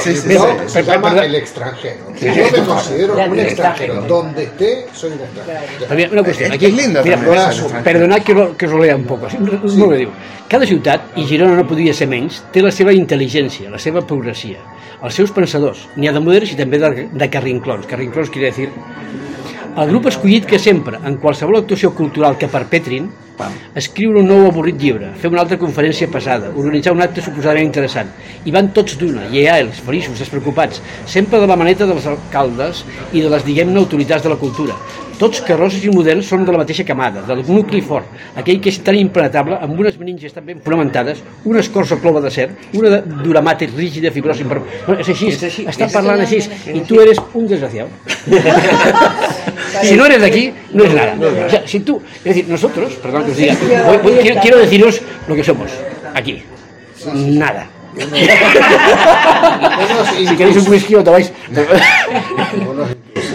Sí, 0.00 0.16
sí, 0.16 0.34
yo 0.34 0.46
sí. 0.66 0.68
se 0.68 0.82
llama 0.82 1.24
el 1.24 1.34
extranjero. 1.34 2.12
Yo 2.20 2.44
me 2.52 2.66
considero 2.66 3.14
un 3.14 3.38
extranjero. 3.38 4.02
Donde 4.02 4.44
esté, 4.44 4.86
soy 4.92 5.12
un 5.12 5.20
extranjero. 5.20 6.12
Una 6.12 6.22
qüestió, 6.22 6.52
aquí, 6.52 6.66
és 6.66 6.76
lindo 6.76 7.02
mira, 7.04 7.16
també, 7.16 7.30
perdona, 7.30 7.48
això, 7.50 7.68
Frank. 7.70 7.84
perdonad 7.84 8.22
que, 8.22 8.34
lo, 8.34 8.46
que 8.56 8.66
us 8.66 8.72
ho 8.72 8.82
lea 8.82 8.96
un 8.96 9.04
poc, 9.08 9.28
sí, 9.30 9.38
molt 9.42 9.90
bé, 9.92 9.98
diu, 10.02 10.12
cada 10.48 10.68
ciutat, 10.68 11.12
i 11.16 11.26
Girona 11.28 11.56
no 11.58 11.66
podria 11.68 11.94
ser 11.96 12.08
menys, 12.10 12.42
té 12.52 12.62
la 12.64 12.72
seva 12.74 12.94
intel·ligència, 12.96 13.70
la 13.72 13.80
seva 13.82 14.04
progressia, 14.06 14.60
els 15.02 15.14
seus 15.18 15.32
pensadors, 15.34 15.86
n'hi 15.96 16.08
ha 16.08 16.14
de 16.14 16.22
moderns 16.22 16.52
i 16.52 16.58
també 16.58 16.80
de, 16.82 17.08
de 17.12 17.30
carrinclons, 17.32 17.88
carrinclons 17.90 18.30
quiere 18.30 18.50
decir 18.52 18.70
el 19.72 19.88
grup 19.88 20.06
escollit 20.10 20.44
que 20.44 20.58
sempre, 20.60 20.98
en 21.08 21.16
qualsevol 21.16 21.62
actuació 21.62 21.94
cultural 21.96 22.36
que 22.36 22.50
perpetrin, 22.52 23.06
escriure 23.78 24.20
un 24.20 24.28
nou 24.30 24.46
avorrit 24.48 24.78
llibre, 24.80 25.12
fer 25.20 25.30
una 25.32 25.42
altra 25.44 25.58
conferència 25.60 26.10
pesada, 26.12 26.50
organitzar 26.54 26.94
un 26.96 27.02
acte 27.04 27.24
suposadament 27.24 27.68
interessant. 27.68 28.10
I 28.44 28.54
van 28.54 28.72
tots 28.76 28.98
d'una, 29.00 29.28
lleials, 29.32 29.80
feliços, 29.86 30.18
despreocupats, 30.18 30.82
sempre 31.06 31.40
de 31.40 31.48
la 31.50 31.58
maneta 31.60 31.88
dels 31.88 32.06
alcaldes 32.10 32.84
i 33.12 33.22
de 33.22 33.32
les, 33.32 33.46
diguem-ne, 33.46 33.78
autoritats 33.82 34.26
de 34.26 34.34
la 34.34 34.40
cultura. 34.40 34.76
Tots 35.22 35.38
carrossos 35.46 35.84
i 35.86 35.90
moderns 35.94 36.26
són 36.26 36.42
de 36.46 36.50
la 36.50 36.58
mateixa 36.64 36.82
camada, 36.88 37.20
del 37.28 37.44
nucli 37.46 37.78
fort, 37.86 38.08
aquell 38.40 38.58
que 38.62 38.70
és 38.72 38.78
tan 38.82 38.96
impenetrable, 38.98 39.54
amb 39.62 39.78
unes 39.78 39.94
meninges 40.00 40.32
tan 40.34 40.42
ben 40.48 40.58
fonamentades, 40.64 41.20
una 41.46 41.60
escorça 41.62 41.94
clova 42.02 42.18
d'acer, 42.24 42.48
una 42.74 42.88
de 42.96 42.98
duramàtic 43.22 43.70
rígida, 43.76 44.10
fibrosa, 44.10 44.42
imper... 44.42 44.58
No, 44.88 44.96
és 44.98 45.08
així, 45.14 45.28
És 45.30 45.44
així, 45.46 45.62
està 45.70 45.86
és 45.86 45.94
parlant 45.94 46.20
així. 46.24 46.40
i 46.74 46.80
tu 46.88 46.98
eres 47.04 47.20
un 47.38 47.46
desgraciado. 47.46 47.88
si 49.86 49.94
no 49.96 50.06
eres 50.10 50.20
de 50.20 50.26
aquí, 50.26 50.44
no 50.72 50.84
es 50.84 50.94
nada. 50.98 51.14
O 51.46 51.50
sea, 51.50 51.62
si 51.66 51.80
tú, 51.86 52.00
es 52.18 52.24
decir, 52.24 52.48
nosotros, 52.48 52.94
perdón 52.94 53.24
que 53.26 53.30
os 53.30 53.36
diga, 53.36 53.54
voy- 53.86 53.98
voy- 54.02 54.18
quiero, 54.22 54.40
quiero 54.40 54.58
deciros 54.58 55.00
lo 55.28 55.34
que 55.36 55.44
somos, 55.44 55.70
aquí. 56.14 56.42
Nada. 57.14 57.68
si 60.26 60.34
queréis 60.36 60.56
un 60.56 60.68
whisky 60.72 60.94
o 60.96 61.04
tomáis. 61.04 61.30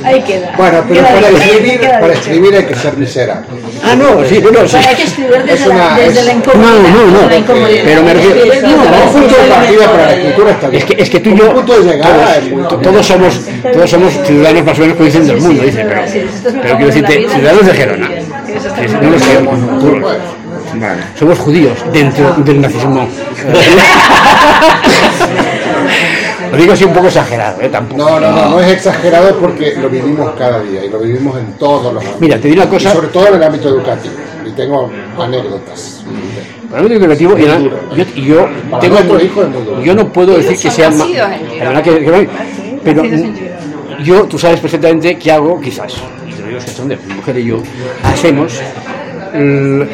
Ahí 0.08 0.22
queda. 0.22 0.53
Bueno, 0.58 0.84
pero 0.88 0.93
Queda 1.01 1.10
para 1.14 1.28
dicho, 1.30 1.41
escribir, 1.43 1.80
queda 1.80 1.99
para 1.99 2.14
escribir 2.14 2.55
hay 2.55 2.66
que 2.66 2.76
ser 2.76 2.97
miserable. 2.97 3.45
Ah, 3.84 3.95
no, 3.95 4.26
sí, 4.26 4.41
no, 4.41 4.68
sí. 4.68 4.78
Hay 4.78 4.95
que 4.95 5.03
escribir 5.03 5.43
desde, 5.43 5.53
Es 5.53 5.66
una- 5.68 5.78
la, 5.89 5.95
desde 5.97 6.20
es- 6.20 6.26
la 6.26 6.34
incomodidad. 6.34 6.72
No, 6.72 6.89
no, 6.89 7.12
no, 7.12 7.28
pero 7.30 8.03
me 8.03 8.14
refiero- 8.14 8.36
Es 8.53 8.60
que 8.62 8.68
no, 8.68 8.78
Como 8.78 9.12
punto 9.12 9.36
de 9.36 9.47
partida 9.49 9.91
para 9.91 10.05
la 10.05 10.14
escritura 10.16 10.51
está 10.51 10.70
bien. 10.70 10.82
Es 10.82 10.86
que, 10.88 11.01
es 11.03 11.10
que 11.10 11.20
tú 11.20 11.30
y 11.30 11.38
yo, 11.38 11.53
punto 11.53 11.74
de 11.74 11.91
llegada 11.91 12.39
todos, 12.82 13.05
somos, 13.05 13.39
todos 13.74 13.89
somos 13.89 14.14
ciudadanos 14.26 14.64
más 14.66 14.78
o 14.78 14.82
menos, 14.82 14.95
como 14.95 15.05
dicen, 15.05 15.28
del 15.28 15.41
mundo, 15.41 15.64
dice, 15.64 15.86
pero, 15.86 16.01
pero 16.62 16.76
quiero 16.78 16.88
decirte, 16.88 17.28
ciudadanos 17.30 17.66
de 17.66 17.74
Gerona. 17.74 18.10
Que 18.10 18.88
no 18.88 19.10
lo 19.12 19.20
sabemos, 19.20 19.60
tú- 19.82 20.01
Vale. 20.74 21.01
Somos 21.18 21.39
judíos 21.39 21.78
dentro 21.93 22.34
del 22.39 22.62
nazismo. 22.62 23.08
Lo 26.58 26.62
digo 26.64 26.74
así 26.74 26.84
un 26.86 26.93
poco 26.93 27.08
exagerado, 27.08 27.62
¿eh? 27.62 27.70
Tampoco. 27.70 27.97
No, 28.03 28.20
no, 28.20 28.32
no, 28.32 28.49
no 28.49 28.60
es 28.60 28.72
exagerado 28.72 29.38
porque 29.38 29.76
lo 29.76 29.89
vivimos 29.89 30.32
cada 30.38 30.62
día 30.64 30.84
y 30.84 30.89
lo 30.89 30.99
vivimos 30.99 31.38
en 31.38 31.53
todos 31.53 31.93
los 31.93 32.03
ámbitos. 32.03 32.20
Mira, 32.22 32.38
te 32.39 32.47
diré 32.47 32.62
una 32.62 32.70
cosa. 32.70 32.89
Y 32.89 32.93
sobre 32.93 33.08
todo 33.10 33.28
en 33.28 33.36
el 33.36 33.43
ámbito 33.43 33.70
educativo. 33.70 34.14
Y 34.45 34.51
tengo 34.51 34.91
anécdotas. 35.20 36.03
Para 36.72 36.82
el 36.82 36.86
ámbito 36.88 37.05
educativo, 37.05 37.38
yo, 37.38 37.45
tengo, 38.80 38.97
no 39.93 40.12
puedo 40.12 40.36
decir 40.38 40.58
que 40.58 40.72
sea 40.72 40.89
la 41.60 41.66
verdad 41.66 41.84
que- 41.84 41.99
que 42.03 42.12
no- 42.12 42.30
pero 42.84 43.03
yo, 44.03 44.24
tú 44.26 44.38
sabes 44.39 44.60
perfectamente 44.60 45.18
que 45.18 45.32
hago, 45.32 45.60
quizás, 45.62 45.93
y 46.28 46.32
te 46.34 46.41
lo 46.41 46.47
digo 46.47 46.60
de 46.88 46.97
mi 46.97 47.14
mujer 47.14 47.38
y 47.38 47.45
yo, 47.45 47.62
hacemos 48.03 48.60
el, 49.34 49.41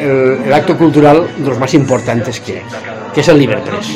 el- 0.00 0.38
el 0.46 0.52
acto 0.52 0.76
cultural 0.78 1.28
de 1.36 1.48
los 1.48 1.58
más 1.58 1.74
importantes 1.74 2.40
que 2.40 2.52
hay, 2.58 2.62
que 3.14 3.20
es 3.20 3.28
el 3.28 3.38
Liberpress. 3.38 3.86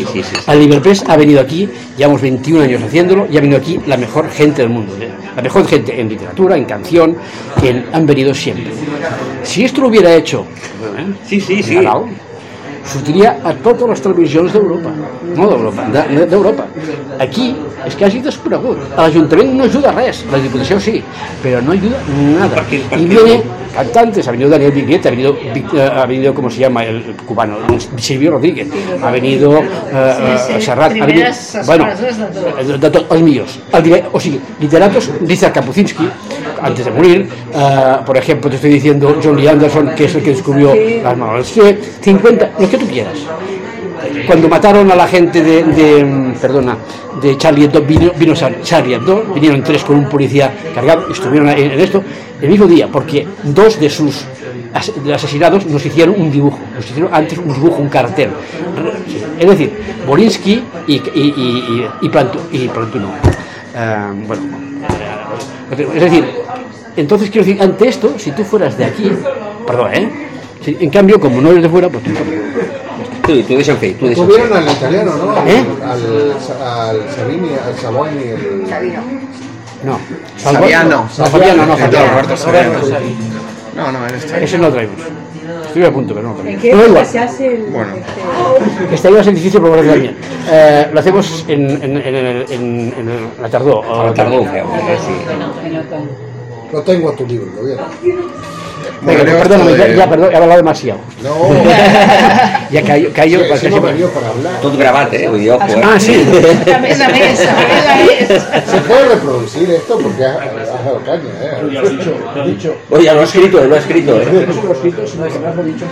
El 0.48 0.60
Liberpress 0.60 1.04
ha 1.08 1.16
venido 1.16 1.40
aquí, 1.40 1.68
llevamos 1.96 2.20
21 2.22 2.62
años 2.62 2.82
haciéndolo, 2.82 3.26
y 3.30 3.36
ha 3.36 3.40
venido 3.40 3.58
aquí 3.58 3.80
la 3.86 3.96
mejor 3.96 4.30
gente 4.30 4.62
del 4.62 4.70
mundo, 4.70 4.94
¿eh? 5.00 5.08
la 5.34 5.42
mejor 5.42 5.66
gente 5.66 6.00
en 6.00 6.08
literatura, 6.08 6.56
en 6.56 6.64
canción, 6.64 7.16
que 7.60 7.84
han 7.92 8.06
venido 8.06 8.32
siempre. 8.32 8.70
Si 9.42 9.64
esto 9.64 9.80
lo 9.82 9.88
hubiera 9.88 10.14
hecho, 10.14 10.46
¿eh? 10.96 11.06
Sí, 11.26 11.40
sí, 11.40 11.62
sí. 11.62 11.76
Sortiria 12.84 13.40
a 13.44 13.52
totes 13.52 13.86
les 13.90 14.00
televisions 14.00 14.52
d'Europa, 14.52 14.88
no 15.36 15.46
d'Europa, 15.50 15.82
de- 15.92 16.24
d'Europa. 16.24 16.64
Aquí 17.20 17.54
és 17.86 17.96
quasi 17.96 18.20
desconegut. 18.24 18.78
L'Ajuntament 18.96 19.54
no 19.58 19.64
ajuda 19.68 19.92
res, 19.94 20.24
la 20.32 20.40
Diputació 20.42 20.80
sí, 20.80 21.02
però 21.42 21.60
no 21.62 21.72
ayuda 21.72 21.98
nada. 22.38 22.64
Y 22.70 23.06
viene 23.06 23.42
cantantes, 23.74 24.26
ha 24.26 24.32
venido 24.32 24.50
Daniel 24.50 24.72
Viguet, 24.72 25.06
ha 25.06 25.10
venido, 25.10 25.36
eh, 25.36 25.90
ha 25.94 26.06
venido, 26.06 26.34
¿cómo 26.34 26.50
se 26.50 26.60
llama? 26.60 26.84
El 26.84 27.14
cubano, 27.26 27.56
Silvio 27.96 28.32
Rodríguez, 28.32 28.68
ha 29.02 29.10
venido 29.10 29.58
eh, 29.58 30.38
Sí, 30.38 30.46
sí, 30.46 30.52
eh, 30.54 30.60
Serrat, 30.60 30.92
ha 31.00 31.06
venido, 31.06 31.26
bueno, 31.66 31.84
frases 31.84 32.18
de 32.18 32.26
tot. 32.26 32.56
de, 32.56 32.78
de 32.78 32.90
tot, 32.90 33.12
els 33.12 33.22
millors. 33.22 33.58
El, 33.72 34.04
o 34.12 34.20
sigui, 34.20 34.40
literatos, 34.60 35.10
Richard 35.20 35.52
Kapucinski, 35.52 36.08
antes 36.60 36.84
de 36.84 36.90
morir, 36.90 37.28
eh, 37.54 37.96
por 38.04 38.16
ejemplo, 38.16 38.50
te 38.50 38.56
estoy 38.56 38.70
diciendo 38.70 39.18
John 39.22 39.36
Lee 39.36 39.48
Anderson, 39.48 39.94
que 39.94 40.06
es 40.06 40.14
el 40.14 40.22
que 40.22 40.30
descubrió 40.30 40.74
las 41.02 41.16
manos. 41.16 41.46
Sí, 41.46 41.60
50, 42.00 42.50
lo 42.58 42.68
que 42.68 42.78
tú 42.78 42.86
quieras. 42.86 43.18
Cuando 44.26 44.48
mataron 44.48 44.90
a 44.90 44.94
la 44.94 45.06
gente 45.06 45.42
de, 45.42 46.32
perdona, 46.40 46.76
de 47.20 47.36
Charlie 47.36 47.64
Hebdo, 47.64 47.82
vino, 47.82 48.12
vino 48.16 48.32
Char- 48.34 48.60
Charlie 48.62 48.94
Hebdo, 48.94 49.24
vinieron 49.34 49.62
tres 49.62 49.82
con 49.84 49.96
un 49.96 50.08
policía 50.08 50.52
cargado, 50.74 51.10
estuvieron 51.10 51.48
en, 51.48 51.72
esto 51.80 52.02
el 52.40 52.48
mismo 52.48 52.66
día, 52.66 52.88
porque 52.88 53.26
dos 53.42 53.78
de 53.80 53.90
sus 53.90 54.24
asesinados 55.12 55.66
nos 55.66 55.84
hicieron 55.84 56.14
un 56.20 56.30
dibujo, 56.30 56.58
nos 56.74 56.84
hicieron 56.88 57.12
antes 57.12 57.38
un 57.38 57.52
dibujo, 57.52 57.80
un 57.82 57.88
cartel. 57.88 58.30
Es 59.38 59.48
decir, 59.48 59.72
Borinsky 60.06 60.62
y, 60.86 60.94
y, 60.94 61.00
y, 61.14 61.22
y, 61.22 61.88
y 62.02 62.08
Plantu- 62.08 62.40
y 62.52 62.68
Plantuno. 62.68 63.08
Ah, 63.74 64.12
bueno, 64.26 64.42
es 65.94 66.00
decir, 66.00 66.24
entonces 66.96 67.30
quiero 67.30 67.46
decir, 67.46 67.62
ante 67.62 67.88
esto, 67.88 68.14
si 68.18 68.32
tú 68.32 68.44
fueras 68.44 68.76
de 68.76 68.84
aquí, 68.84 69.10
perdón, 69.66 69.94
¿eh? 69.94 70.08
En 70.66 70.90
cambio, 70.90 71.18
como 71.20 71.40
no 71.40 71.50
eres 71.50 71.62
de 71.62 71.68
fuera, 71.68 71.88
pues 71.88 72.04
tú 72.04 72.10
Tú, 73.28 73.34
tú 73.34 74.14
Tuvieron 74.14 74.52
al 74.56 74.70
italiano, 74.70 75.14
¿no? 75.16 75.36
Al, 75.36 75.48
¿Eh? 75.48 75.64
al, 75.84 76.62
al 76.62 77.10
Sabini, 77.14 77.50
al 77.52 77.76
Saboni, 77.78 78.22
el... 78.22 78.64
No. 79.84 79.98
Saviano. 80.38 81.08
No, 81.18 81.26
Fabiano, 81.26 81.66
no, 81.66 81.74
Escritor 81.74 82.00
Fabiano. 82.00 82.10
Roberto 82.12 82.36
Saviano. 82.38 82.78
No, 83.76 83.92
no, 83.92 84.06
él 84.06 84.14
está. 84.14 84.40
Ese 84.40 84.56
no 84.56 84.68
lo 84.68 84.72
traemos. 84.72 84.96
Estoy 85.66 85.84
a 85.84 85.92
punto, 85.92 86.14
pero 86.14 86.28
no 86.28 86.42
lo 86.42 86.48
¿En 86.48 86.58
qué 86.58 86.72
No, 86.72 86.82
época 86.84 87.04
se 87.04 87.18
hace 87.18 87.54
el, 87.54 87.62
Bueno. 87.64 87.96
este, 87.96 88.94
Este 88.94 89.08
año 89.08 89.18
es 89.18 89.26
el 89.26 89.34
difícil 89.34 89.62
de 89.62 89.70
también. 89.70 90.16
Eh, 90.50 90.88
lo 90.90 91.00
hacemos 91.00 91.44
en, 91.48 91.70
en, 91.70 91.96
en, 91.98 92.14
en, 92.14 92.26
en, 92.50 92.94
en 92.98 93.28
la 93.42 93.48
tardó. 93.50 93.82
A 93.82 94.06
la 94.06 94.14
feu, 94.14 94.42
eh, 94.42 94.98
sí. 95.04 95.12
No 96.72 96.80
tengo 96.80 97.12
tu 97.12 97.26
libro, 97.26 97.50
lo 97.56 97.64
vieron. 97.64 97.84
Venga, 99.00 99.22
Bueno, 99.22 99.38
perdóname, 99.38 99.70
esto 99.70 99.82
ya, 99.84 99.88
de- 99.90 99.96
ya, 99.96 100.10
perdón, 100.10 100.32
he 100.32 100.36
hablado 100.36 100.56
demasiado. 100.56 101.00
No. 101.22 101.54
ya 102.70 102.82
cayó, 102.82 103.12
cayó 103.12 103.38
Sí, 103.38 103.44
sí, 103.60 103.68
no 103.68 103.80
para 103.80 104.28
hablar. 104.28 104.76
Gravat, 104.76 105.14
eh? 105.14 105.24
Eh? 105.24 105.58
Ah, 105.84 106.00
sí. 106.00 106.26
La 106.66 106.78
mesa, 106.78 107.08
mesa, 107.08 107.54
Se 108.66 108.76
puede 108.78 109.08
reproducir 109.14 109.70
esto 109.70 109.98
porque 109.98 110.24
has, 110.24 110.36
has 110.38 110.84
dado 110.84 111.00
caña, 111.04 111.22
¿eh? 111.40 111.68
Ya 111.72 111.80
lo 111.82 111.88
he 111.88 111.90
dicho, 111.90 112.14
lo 112.34 112.42
he 112.42 112.46
dicho. 112.48 112.74
Oye, 112.90 113.04
ya 113.04 113.14
lo 113.14 113.20
ha 113.20 113.24
escrito, 113.24 113.64
lo 113.64 113.74
ha 113.74 113.78
escrito, 113.78 114.20
eh? 114.20 114.24
Lo 114.32 114.40
he 114.68 114.72
escrito, 114.72 115.06
sino 115.06 115.24
que 115.24 115.38
lo 115.38 115.62
dicho. 115.62 115.84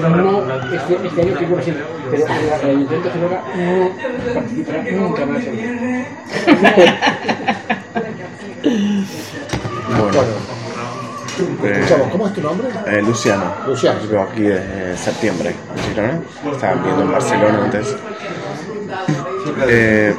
No, 0.00 0.42
este, 0.74 1.06
este 1.06 1.20
año 1.22 1.36
figura 1.38 1.62
siempre, 1.62 1.84
pero 2.10 2.26
el, 2.26 2.70
el 2.70 2.80
intento 2.80 3.10
Genova 3.12 3.42
no 3.56 3.90
participará 4.34 4.82
nunca 4.92 5.26
más. 5.26 5.42
Bueno, 8.64 10.53
eh, 11.64 11.72
Escuchamos, 11.80 12.08
¿cómo 12.12 12.26
es 12.28 12.32
tu 12.34 12.40
nombre? 12.40 12.68
eh, 12.86 13.02
Luciano. 13.02 13.52
Luciano. 13.66 14.00
Yo 14.02 14.08
vivo 14.08 14.22
aquí 14.22 14.42
desde 14.42 14.96
septiembre, 14.96 15.54
en 15.76 15.82
Girona. 15.84 16.20
Estaba 16.52 16.74
viviendo 16.74 17.02
en 17.02 17.12
Barcelona 17.12 17.64
antes. 17.64 17.96
Eh, 19.68 20.14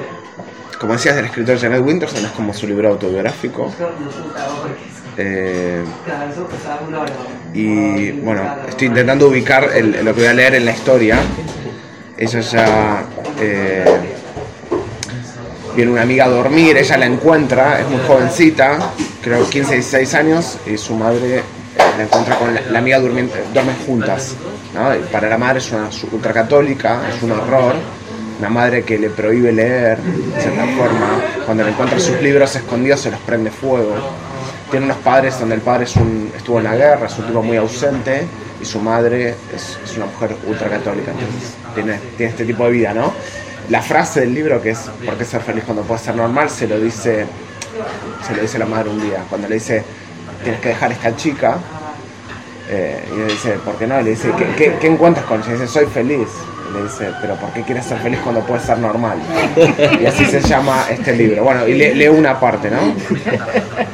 como 0.79 0.93
decías, 0.93 1.15
del 1.15 1.25
escritor 1.25 1.57
Janet 1.59 1.81
Winterson 1.83 2.25
es 2.25 2.31
como 2.31 2.53
su 2.53 2.67
libro 2.67 2.89
autobiográfico. 2.89 3.71
Eh, 5.17 5.83
y 7.53 8.11
bueno, 8.11 8.41
estoy 8.67 8.87
intentando 8.87 9.27
ubicar 9.29 9.69
el- 9.73 10.03
lo 10.03 10.13
que 10.13 10.21
voy 10.21 10.29
a 10.29 10.33
leer 10.33 10.55
en 10.55 10.65
la 10.65 10.71
historia. 10.71 11.19
Ella 12.17 12.39
ya 12.41 13.03
eh, 13.39 14.14
viene 15.75 15.91
una 15.91 16.03
amiga 16.03 16.25
a 16.25 16.29
dormir, 16.29 16.77
ella 16.77 16.97
la 16.97 17.05
encuentra, 17.05 17.81
es 17.81 17.87
muy 17.89 17.99
jovencita, 18.07 18.91
creo 19.21 19.47
15, 19.47 19.73
16 19.73 20.13
años, 20.15 20.57
y 20.65 20.77
su 20.77 20.95
madre 20.95 21.39
eh, 21.39 21.43
la 21.97 22.03
encuentra 22.03 22.37
con 22.37 22.53
la, 22.53 22.61
la 22.61 22.79
amiga 22.79 22.99
durmiendo, 22.99 23.33
duermen 23.53 23.75
juntas. 23.85 24.35
¿no? 24.73 24.89
Para 25.11 25.29
la 25.29 25.37
madre 25.37 25.59
es 25.59 25.71
una 25.71 25.89
ultracatólica, 26.11 27.01
es 27.13 27.21
un 27.23 27.31
horror. 27.31 27.75
Una 28.37 28.49
madre 28.49 28.83
que 28.83 28.99
le 28.99 29.09
prohíbe 29.09 29.53
leer, 29.53 29.97
de 29.97 30.41
cierta 30.41 30.65
forma. 30.75 31.21
Cuando 31.45 31.63
le 31.63 31.69
encuentra 31.69 31.97
sus 32.01 32.21
libros 32.21 32.53
escondidos 32.53 32.99
se 32.99 33.09
los 33.09 33.19
prende 33.21 33.49
fuego. 33.49 33.95
Tiene 34.69 34.87
unos 34.87 34.97
padres 34.97 35.39
donde 35.39 35.55
el 35.55 35.61
padre 35.61 35.85
es 35.85 35.95
un, 35.95 36.29
estuvo 36.35 36.57
en 36.57 36.65
la 36.65 36.75
guerra, 36.75 37.07
es 37.07 37.17
un 37.17 37.27
tipo 37.27 37.41
muy 37.41 37.55
ausente, 37.55 38.27
y 38.61 38.65
su 38.65 38.81
madre 38.81 39.35
es, 39.55 39.79
es 39.85 39.95
una 39.95 40.07
mujer 40.07 40.35
ultracatólica. 40.45 41.11
Entonces 41.11 41.53
tiene, 41.73 41.97
tiene 42.17 42.31
este 42.31 42.43
tipo 42.43 42.65
de 42.65 42.71
vida, 42.71 42.93
¿no? 42.93 43.13
La 43.69 43.81
frase 43.81 44.21
del 44.21 44.33
libro 44.33 44.61
que 44.61 44.71
es 44.71 44.79
¿por 45.05 45.15
qué 45.15 45.25
ser 45.25 45.41
feliz 45.41 45.63
cuando 45.65 45.83
puedes 45.83 46.03
ser 46.03 46.15
normal? 46.15 46.49
se 46.49 46.67
lo 46.67 46.79
dice 46.79 47.25
se 48.27 48.35
lo 48.35 48.41
dice 48.41 48.57
la 48.59 48.65
madre 48.65 48.89
un 48.89 49.01
día, 49.01 49.23
cuando 49.29 49.47
le 49.47 49.55
dice 49.55 49.83
tienes 50.43 50.61
que 50.61 50.69
dejar 50.69 50.91
a 50.91 50.93
esta 50.93 51.15
chica 51.15 51.57
eh, 52.69 53.03
y 53.13 53.17
le 53.19 53.25
dice, 53.25 53.51
¿por 53.63 53.75
qué 53.77 53.85
no? 53.85 54.01
Le 54.01 54.09
dice, 54.11 54.31
¿qué, 54.37 54.45
qué, 54.57 54.75
qué 54.79 54.87
encuentras 54.87 55.25
con 55.27 55.39
ella? 55.39 55.49
Y 55.49 55.53
dice, 55.53 55.67
soy 55.67 55.85
feliz. 55.85 56.27
Y 56.69 56.73
le 56.75 56.83
dice, 56.83 57.11
¿pero 57.21 57.35
por 57.35 57.51
qué 57.51 57.61
quieres 57.61 57.85
ser 57.85 57.99
feliz 57.99 58.19
cuando 58.23 58.41
puedes 58.41 58.63
ser 58.65 58.79
normal? 58.79 59.19
Y 60.01 60.05
así 60.07 60.25
se 60.25 60.41
llama 60.41 60.85
este 60.89 61.15
libro. 61.15 61.43
Bueno, 61.43 61.67
y 61.67 61.75
le- 61.75 61.93
leo 61.93 62.13
una 62.13 62.39
parte, 62.39 62.71
¿no? 62.71 62.79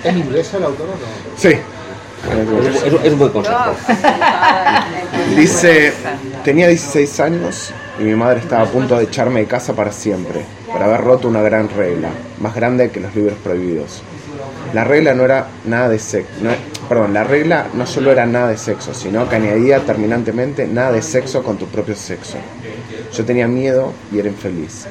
¿Es 0.06 0.16
inglesa 0.16 0.56
el 0.58 0.64
autor 0.64 0.88
o 0.88 0.92
no? 0.92 1.38
Sí. 1.38 1.50
És 3.06 3.12
un 3.12 3.20
buen 3.20 3.32
concepte. 3.32 3.72
Dice, 5.36 5.92
tenía 6.44 6.68
16 6.68 7.20
años 7.20 7.74
y 8.00 8.04
mi 8.04 8.16
madre 8.16 8.40
estaba 8.40 8.64
a 8.64 8.72
punto 8.72 8.98
de 8.98 9.04
echarme 9.06 9.42
de 9.42 9.48
casa 9.48 9.74
para 9.74 9.92
siempre, 9.92 10.42
por 10.72 10.82
haber 10.82 11.02
roto 11.02 11.28
una 11.28 11.42
gran 11.42 11.70
regla, 11.70 12.10
más 12.40 12.56
grande 12.56 12.90
que 12.90 13.00
los 13.00 13.16
libros 13.16 13.38
prohibidos. 13.44 14.02
La 14.74 14.84
regla 14.84 15.14
no 15.14 15.24
era 15.24 15.48
nada 15.66 15.90
de 15.90 16.00
sexo, 16.00 16.32
perdón, 16.88 17.14
la 17.14 17.24
regla 17.24 17.68
no 17.74 17.86
solo 17.86 18.12
era 18.12 18.26
nada 18.26 18.50
de 18.50 18.58
sexo, 18.58 18.94
sino 18.94 19.28
que 19.28 19.36
añadía 19.36 19.80
terminantemente 19.80 20.68
nada 20.68 20.94
de 20.94 21.02
sexo 21.02 21.44
con 21.44 21.58
tu 21.58 21.68
propio 21.68 21.96
sexo. 21.96 22.38
Yo 23.14 23.26
tenía 23.26 23.48
miedo 23.48 23.94
y 24.12 24.20
era 24.20 24.30
infeliz. 24.30 24.88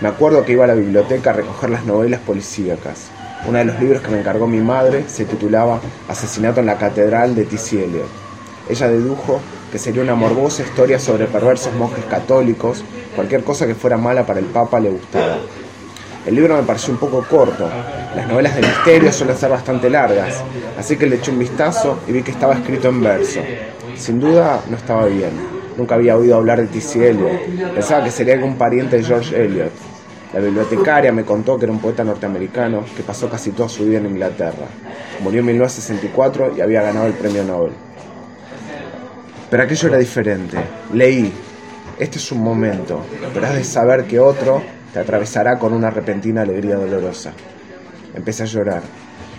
Me 0.00 0.08
acuerdo 0.08 0.44
que 0.44 0.52
iba 0.52 0.64
a 0.64 0.68
la 0.68 0.74
biblioteca 0.74 1.30
a 1.30 1.34
recoger 1.34 1.70
las 1.70 1.84
novelas 1.84 2.20
policíacas. 2.20 3.10
Uno 3.46 3.58
de 3.58 3.64
los 3.66 3.78
libros 3.80 4.02
que 4.02 4.10
me 4.10 4.20
encargó 4.20 4.46
mi 4.46 4.60
madre 4.60 5.04
se 5.08 5.24
titulaba 5.24 5.80
Asesinato 6.08 6.60
en 6.60 6.66
la 6.66 6.78
Catedral 6.78 7.34
de 7.34 7.44
T.C. 7.44 7.84
Eliot. 7.84 8.08
Ella 8.68 8.88
dedujo 8.88 9.40
que 9.72 9.78
sería 9.78 10.02
una 10.02 10.14
morbosa 10.14 10.62
historia 10.62 10.98
sobre 10.98 11.24
perversos 11.24 11.72
monjes 11.72 12.04
católicos, 12.04 12.84
cualquier 13.16 13.42
cosa 13.42 13.66
que 13.66 13.74
fuera 13.74 13.96
mala 13.96 14.26
para 14.26 14.38
el 14.38 14.44
Papa 14.44 14.78
le 14.78 14.90
gustaba. 14.90 15.38
El 16.26 16.34
libro 16.34 16.54
me 16.56 16.62
pareció 16.62 16.92
un 16.92 17.00
poco 17.00 17.24
corto, 17.24 17.70
las 18.14 18.28
novelas 18.28 18.54
de 18.54 18.60
misterio 18.60 19.10
suelen 19.10 19.34
ser 19.34 19.48
bastante 19.48 19.88
largas, 19.88 20.44
así 20.78 20.98
que 20.98 21.06
le 21.06 21.16
eché 21.16 21.30
un 21.30 21.38
vistazo 21.38 22.00
y 22.06 22.12
vi 22.12 22.22
que 22.22 22.32
estaba 22.32 22.52
escrito 22.52 22.90
en 22.90 23.02
verso. 23.02 23.40
Sin 23.96 24.20
duda 24.20 24.60
no 24.68 24.76
estaba 24.76 25.06
bien, 25.06 25.30
nunca 25.78 25.94
había 25.94 26.18
oído 26.18 26.36
hablar 26.36 26.60
de 26.60 26.66
T.C. 26.66 27.08
Eliot, 27.08 27.74
pensaba 27.74 28.04
que 28.04 28.10
sería 28.10 28.34
algún 28.34 28.56
pariente 28.56 28.98
de 28.98 29.04
George 29.04 29.42
Eliot. 29.42 29.72
La 30.34 30.40
bibliotecaria 30.40 31.12
me 31.12 31.24
contó 31.24 31.58
que 31.58 31.64
era 31.64 31.72
un 31.72 31.80
poeta 31.80 32.04
norteamericano 32.04 32.84
que 32.94 33.02
pasó 33.02 33.28
casi 33.30 33.52
toda 33.52 33.70
su 33.70 33.86
vida 33.86 33.98
en 33.98 34.06
Inglaterra. 34.06 34.66
Murió 35.20 35.40
en 35.40 35.46
1964 35.46 36.54
y 36.56 36.60
había 36.60 36.82
ganado 36.82 37.06
el 37.06 37.14
premio 37.14 37.42
Nobel. 37.44 37.72
Pero 39.52 39.64
aquello 39.64 39.88
era 39.88 39.98
diferente. 39.98 40.56
Leí, 40.94 41.30
este 41.98 42.16
es 42.16 42.32
un 42.32 42.42
momento, 42.42 43.04
pero 43.34 43.48
has 43.48 43.54
de 43.54 43.64
saber 43.64 44.04
que 44.04 44.18
otro 44.18 44.62
te 44.94 44.98
atravesará 44.98 45.58
con 45.58 45.74
una 45.74 45.90
repentina 45.90 46.40
alegría 46.40 46.76
dolorosa. 46.76 47.32
Empecé 48.14 48.44
a 48.44 48.46
llorar. 48.46 48.80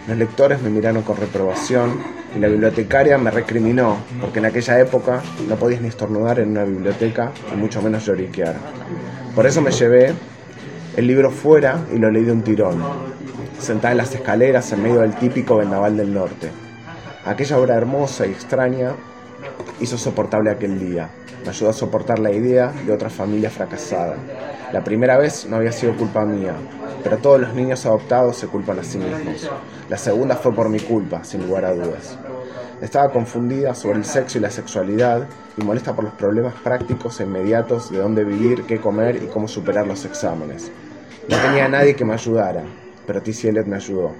Los 0.07 0.16
lectores 0.16 0.61
me 0.61 0.70
miraron 0.70 1.01
con 1.01 1.18
reprobación 1.18 1.99
y 2.36 2.38
la 2.38 2.47
bibliotecaria 2.47 3.18
me 3.18 3.32
recriminó, 3.32 3.97
porque 4.22 4.38
en 4.38 4.45
aquella 4.45 4.80
época 4.80 5.24
no 5.49 5.55
podías 5.55 5.82
ni 5.82 5.88
estornudar 5.88 6.38
en 6.41 6.49
una 6.49 6.64
biblioteca 6.64 7.32
y 7.51 7.57
mucho 7.57 7.82
menos 7.82 8.05
lloriquear. 8.05 8.53
Por 9.34 9.47
eso 9.47 9.61
me 9.61 9.72
llevé 9.72 10.14
el 10.95 11.07
libro 11.07 11.32
fuera 11.32 11.86
y 11.91 11.97
lo 11.97 12.11
leí 12.11 12.24
de 12.24 12.34
un 12.34 12.43
tirón, 12.43 12.84
sentada 13.57 13.93
en 13.93 13.97
las 13.97 14.14
escaleras 14.14 14.72
en 14.74 14.84
medio 14.84 14.99
del 14.99 15.16
típico 15.16 15.57
vendaval 15.57 15.97
del 15.97 16.14
norte. 16.14 16.51
Aquella 17.26 17.57
obra 17.57 17.74
hermosa 17.74 18.28
y 18.28 18.30
extraña 18.30 18.91
hizo 19.84 19.97
soportable 19.97 20.49
aquel 20.49 20.79
día. 20.79 21.09
Me 21.43 21.49
ayudó 21.49 21.69
a 21.69 21.73
soportar 21.73 22.17
la 22.19 22.31
idea 22.31 22.71
de 22.86 22.93
otra 22.93 23.09
familia 23.09 23.49
fracasada. 23.49 24.15
La 24.71 24.84
primera 24.84 25.17
vez 25.17 25.45
no 25.45 25.57
había 25.57 25.73
sido 25.73 25.95
culpa 25.97 26.25
mía, 26.25 26.53
pero 27.03 27.17
todos 27.17 27.41
los 27.41 27.53
niños 27.53 27.86
adoptados 27.86 28.38
se 28.38 28.47
culpan 28.47 28.79
a 28.79 28.84
sí 28.84 28.97
mismos. 28.97 29.49
La 29.89 29.97
segunda 29.97 30.38
fue 30.38 30.53
por 30.53 30.69
mi 30.69 30.79
culpa, 30.79 31.23
sin 31.25 31.45
lugar 31.45 31.65
a 31.65 31.73
dudas. 31.73 32.17
Estaba 32.81 33.11
confundida 33.11 33.75
sobre 33.75 33.97
el 33.97 34.05
sexo 34.05 34.38
y 34.38 34.41
la 34.41 34.49
sexualidad 34.49 35.27
y 35.57 35.63
molesta 35.63 35.93
por 35.93 36.05
los 36.05 36.13
problemas 36.13 36.53
prácticos 36.63 37.19
e 37.19 37.23
inmediatos 37.23 37.91
de 37.91 37.99
dónde 37.99 38.23
vivir, 38.23 38.63
qué 38.63 38.79
comer 38.79 39.17
y 39.17 39.27
cómo 39.27 39.47
superar 39.49 39.86
los 39.86 40.05
exámenes. 40.05 40.71
No 41.27 41.38
tenía 41.38 41.65
a 41.65 41.69
nadie 41.69 41.95
que 41.95 42.05
me 42.05 42.13
ayudara, 42.13 42.63
pero. 43.05 43.21
Eliot 43.21 43.67
me 43.67 43.75
ayudó. 43.75 44.11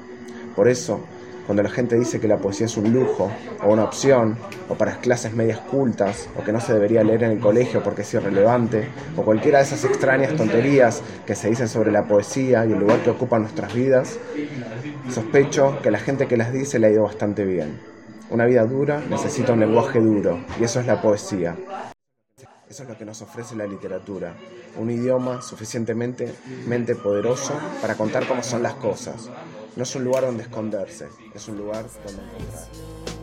Por 0.56 0.68
eso, 0.68 1.00
cuando 1.46 1.64
la 1.64 1.70
gente 1.70 1.98
dice 1.98 2.20
que 2.20 2.28
la 2.28 2.38
poesía 2.38 2.66
es 2.66 2.78
un 2.78 2.94
lujo, 2.94 3.32
o 3.62 3.72
una 3.72 3.84
opción, 3.84 4.38
o 4.70 4.76
para 4.76 4.98
clases 4.98 5.34
medias 5.34 5.60
cultas, 5.60 6.30
o 6.38 6.44
que 6.44 6.52
no 6.52 6.60
se 6.60 6.74
debería 6.74 7.04
leer 7.04 7.24
en 7.24 7.32
el 7.32 7.40
colegio 7.40 7.84
porque 7.84 8.04
es 8.04 8.14
irrelevante, 8.14 8.88
o 9.18 9.24
cualquiera 9.24 9.60
de 9.60 9.66
esas 9.66 9.84
extrañas 9.84 10.36
tonterías 10.36 11.02
que 11.26 11.36
se 11.36 11.50
dicen 11.50 11.68
sobre 11.68 11.92
la 11.92 12.08
poesía 12.08 12.66
y 12.66 12.72
el 12.72 12.80
lugar 12.80 13.00
que 13.04 13.10
ocupa 13.10 13.36
en 13.38 13.44
nuestras 13.44 13.74
vidas, 13.74 14.18
sospecho 15.10 15.80
que 15.82 15.92
la 15.92 16.00
gente 16.00 16.28
que 16.28 16.38
las 16.38 16.54
dice 16.54 16.80
le 16.80 16.88
ha 16.88 16.92
ido 16.92 17.04
bastante 17.04 17.44
bien. 17.46 17.80
Una 18.30 18.46
vida 18.46 18.64
dura 18.66 19.02
necesita 19.10 19.54
un 19.54 19.60
lenguaje 19.60 20.00
duro, 20.00 20.40
y 20.60 20.64
eso 20.64 20.80
es 20.80 20.88
la 20.88 21.02
poesía. 21.02 21.56
Eso 22.70 22.84
es 22.84 22.90
lo 22.90 22.98
que 22.98 23.06
nos 23.06 23.22
ofrece 23.22 23.56
la 23.56 23.68
literatura, 23.68 24.34
un 24.80 24.90
idioma 24.90 25.44
suficientemente 25.44 26.34
mente 26.66 26.96
poderoso 26.96 27.54
para 27.80 27.94
contar 27.96 28.26
cómo 28.26 28.42
son 28.42 28.64
las 28.64 28.74
cosas. 28.74 29.30
No 29.76 29.84
es 29.84 29.96
un 29.96 30.04
lugar 30.04 30.26
donde 30.26 30.44
esconderse, 30.44 31.10
es 31.34 31.48
un 31.48 31.58
lugar 31.58 31.86
donde 32.06 32.22
encontrar. 32.22 33.23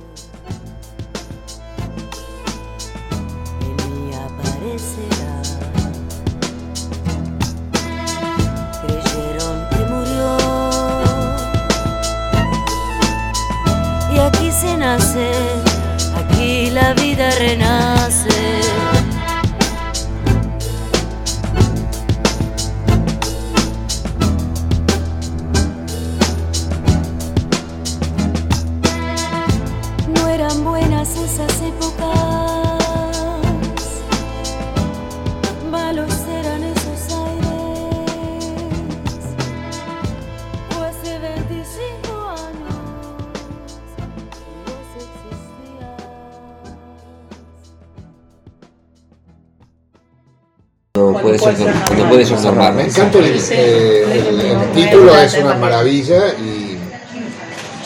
Encanta 53.01 53.19
el, 53.19 53.41
eh, 53.51 54.27
el- 54.29 54.41
el 54.41 54.73
título, 54.73 55.17
es 55.19 55.35
una 55.39 55.55
maravilla 55.55 56.29
y 56.39 56.79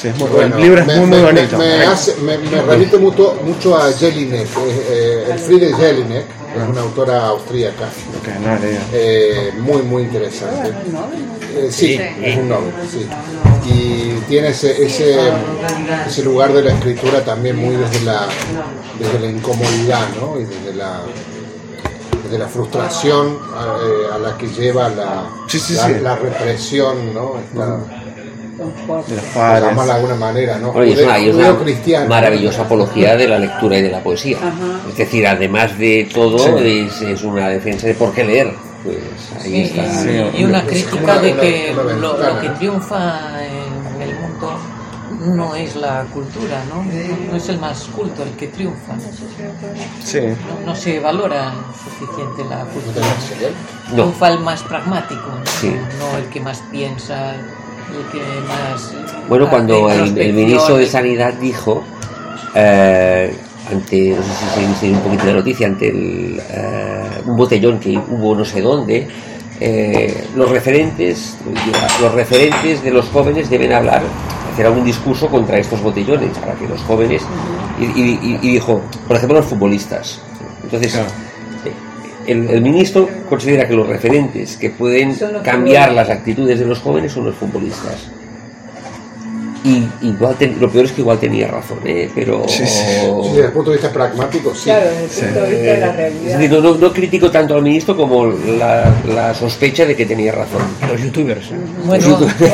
Sí, 0.01 0.09
es 0.09 0.19
muy 0.19 0.29
bueno, 0.29 0.57
el 0.57 0.63
libro 0.63 0.81
es 0.83 0.87
me, 0.87 0.97
muy, 0.97 1.07
muy 1.07 1.19
me- 1.19 1.25
bonito. 1.25 1.57
Me, 1.59 1.79
me 1.79 1.85
hace- 1.87 2.15
me- 2.17 2.37
me 2.37 2.63
remite 2.63 2.99
mucho, 2.99 3.39
mucho 3.43 3.77
a 3.77 3.91
Jelinek, 3.93 4.43
eh, 4.47 4.87
eh, 4.91 5.33
Elfriede 5.33 5.73
Jelinek, 5.75 6.27
que 6.53 6.63
es 6.63 6.69
una 6.69 6.81
autora 6.83 7.27
austríaca. 7.29 7.85
No. 8.43 8.59
Eh, 8.93 9.53
muy, 9.61 9.83
muy 9.83 10.03
interesante. 10.03 10.71
Eh, 11.57 11.69
sí, 11.71 11.99
es 12.23 12.37
un 12.37 12.49
novel, 12.51 12.73
sí. 12.91 13.07
Y 13.67 14.19
tiene 14.29 14.49
ese, 14.49 14.85
ese, 14.85 15.17
ese 16.07 16.23
lugar 16.23 16.53
de 16.53 16.63
la 16.65 16.73
escritura 16.75 17.25
también 17.25 17.57
muy 17.57 17.77
desde 17.77 18.05
la, 18.05 18.27
desde 18.99 19.21
la 19.21 19.27
incomodidad, 19.31 20.07
¿no? 20.21 20.39
Y 20.39 20.45
desde 20.45 20.75
la, 20.77 21.01
desde 22.25 22.39
la 22.39 22.49
frustración 22.49 23.39
a, 23.55 23.77
eh, 23.85 24.15
a 24.15 24.19
la 24.19 24.37
que 24.39 24.49
lleva 24.49 24.89
la, 24.89 25.25
Sí, 25.47 25.59
sí, 25.59 25.75
la, 25.75 25.87
sí. 25.87 25.95
la 26.03 26.17
represión, 26.17 27.15
¿no? 27.15 27.35
Esta, 27.39 27.77
De 28.57 28.65
los 29.17 29.25
padres. 29.35 29.87
de 29.87 29.93
alguna 29.93 30.15
manera, 30.15 30.59
¿no? 30.59 30.73
Bueno, 30.73 30.89
y 30.89 30.93
es 30.95 31.03
una, 31.03 31.19
y 31.19 31.29
es 31.29 31.35
una 31.35 31.45
Judeo-cristiana. 31.47 32.07
maravillosa 32.09 32.63
apología 32.63 33.17
de 33.17 33.27
la 33.29 33.39
lectura 33.39 33.79
y 33.79 33.83
de 33.83 33.91
la 33.91 34.01
poesía. 34.03 34.39
Es 34.89 34.97
decir, 34.97 35.27
además 35.27 35.77
de 35.79 36.09
todo, 36.15 36.39
Sí. 36.39 36.89
es, 36.89 37.03
es 37.03 37.23
una 37.25 37.49
defensa 37.49 37.87
de 37.89 37.95
por 37.95 38.13
qué 38.13 38.25
leer. 38.25 38.55
Pues 38.85 38.97
ahí 39.43 39.63
está. 39.63 39.83
Y, 40.37 40.41
y 40.41 40.45
una 40.45 40.65
crítica 40.65 41.19
de 41.19 41.35
que 41.35 41.73
una 41.75 41.93
lo, 41.95 42.17
lo 42.19 42.41
que 42.41 42.49
triunfa 42.51 43.45
en 43.45 43.74
no 45.25 45.55
es 45.55 45.77
la 45.77 46.05
cultura, 46.13 46.63
¿no? 46.69 46.83
No 46.83 47.37
es 47.37 47.49
el 47.49 47.59
más 47.59 47.85
culto 47.85 48.23
el 48.23 48.31
que 48.31 48.49
triunfa. 48.49 48.95
Sí. 50.03 50.21
No, 50.21 50.67
no 50.67 50.77
se 50.77 51.01
valora 51.01 51.53
suficiente 51.83 52.45
la 52.49 52.65
cultura. 52.65 53.07
No. 53.89 53.95
Triunfa 53.95 54.29
el 54.29 54.41
más 54.41 54.63
pragmático, 54.63 55.29
¿no? 55.29 55.47
Sí. 55.47 55.75
no 55.99 56.19
el 56.19 56.25
que 56.27 56.41
más 56.41 56.63
piensa, 56.71 57.35
el 57.35 58.07
que 58.13 58.23
más... 58.49 58.93
Bueno, 59.29 59.49
cuando 59.49 59.91
el, 59.91 60.33
ministro 60.33 60.77
de 60.77 60.87
Sanidad 60.87 61.35
dijo, 61.35 61.83
eh, 62.55 63.35
ante, 63.71 64.11
no 64.11 64.23
sé 64.23 64.29
si 64.29 64.61
se 64.61 64.67
viste 64.67 64.91
un 64.91 65.01
poquito 65.01 65.27
de 65.27 65.33
noticia, 65.35 65.67
ante 65.67 65.89
el, 65.89 66.41
eh, 66.51 67.23
un 67.27 67.37
botellón 67.37 67.79
que 67.79 67.97
hubo 67.97 68.35
no 68.35 68.45
sé 68.45 68.61
dónde, 68.61 69.09
eh, 69.61 70.25
los 70.35 70.51
referentes, 70.51 71.37
los 72.01 72.13
referentes 72.13 72.83
de 72.83 72.91
los 72.91 73.09
jóvenes 73.09 73.49
deben 73.49 73.73
hablar, 73.73 74.03
hacer 74.55 74.67
algún 74.67 74.85
discurso 74.85 75.29
contra 75.29 75.59
estos 75.59 75.83
botellones, 75.83 76.39
para 76.39 76.55
que 76.55 76.67
los 76.67 76.81
jóvenes, 76.83 77.23
y, 77.79 77.85
y- 77.85 78.19
y- 78.23 78.39
y 78.41 78.53
dijo, 78.55 78.81
por 79.07 79.17
ejemplo, 79.17 79.39
los 79.39 79.47
futbolistas. 79.47 80.21
Entonces, 80.63 80.95
eh, 80.95 81.73
el, 82.27 82.49
el 82.49 82.61
ministro 82.63 83.09
considera 83.29 83.69
que 83.69 83.75
los 83.75 83.87
referentes 83.87 84.57
que 84.57 84.71
pueden 84.71 85.15
cambiar 85.43 85.93
las 85.93 86.09
actitudes 86.09 86.59
de 86.59 86.65
los 86.67 86.79
jóvenes 86.81 87.13
son 87.13 87.27
los 87.27 87.35
futbolistas. 87.35 88.09
Y 89.67 89.89
igual 90.03 90.37
ten- 90.37 90.59
lo 90.61 90.71
peor 90.71 90.85
es 90.85 90.93
que 90.93 91.01
igual 91.01 91.19
tenía 91.19 91.49
razón, 91.49 91.79
¿eh? 91.87 92.11
pero 92.15 92.47
Sí, 92.47 92.65
desde 92.65 93.47
el 93.47 93.53
punto 93.53 93.71
de 93.71 93.79
vista 93.79 93.91
pragmático, 93.91 94.55
sí. 94.55 94.65
Claro, 94.65 94.91
desde 94.91 95.05
el 95.27 95.33
punto 95.33 95.41
de 95.41 95.51
vista 95.51 95.73
de 95.73 95.81
la 95.81 95.87
es 95.89 95.97
realidad. 95.97 96.39
decir, 96.39 96.53
no, 96.53 96.61
no- 96.61 96.75
no 96.77 96.93
critico 96.93 97.31
tanto 97.31 97.55
al 97.57 97.63
ministro 97.63 97.97
como 97.97 98.27
la, 98.27 98.95
la 99.09 99.35
sospecha 99.35 99.87
de 99.87 99.97
que 99.97 100.05
tenía 100.05 100.33
razón. 100.33 100.61
Los 100.87 101.01
youtubers. 101.03 101.47
Bueno, 101.87 102.07
Los 102.09 102.21
youtubers. 102.21 102.45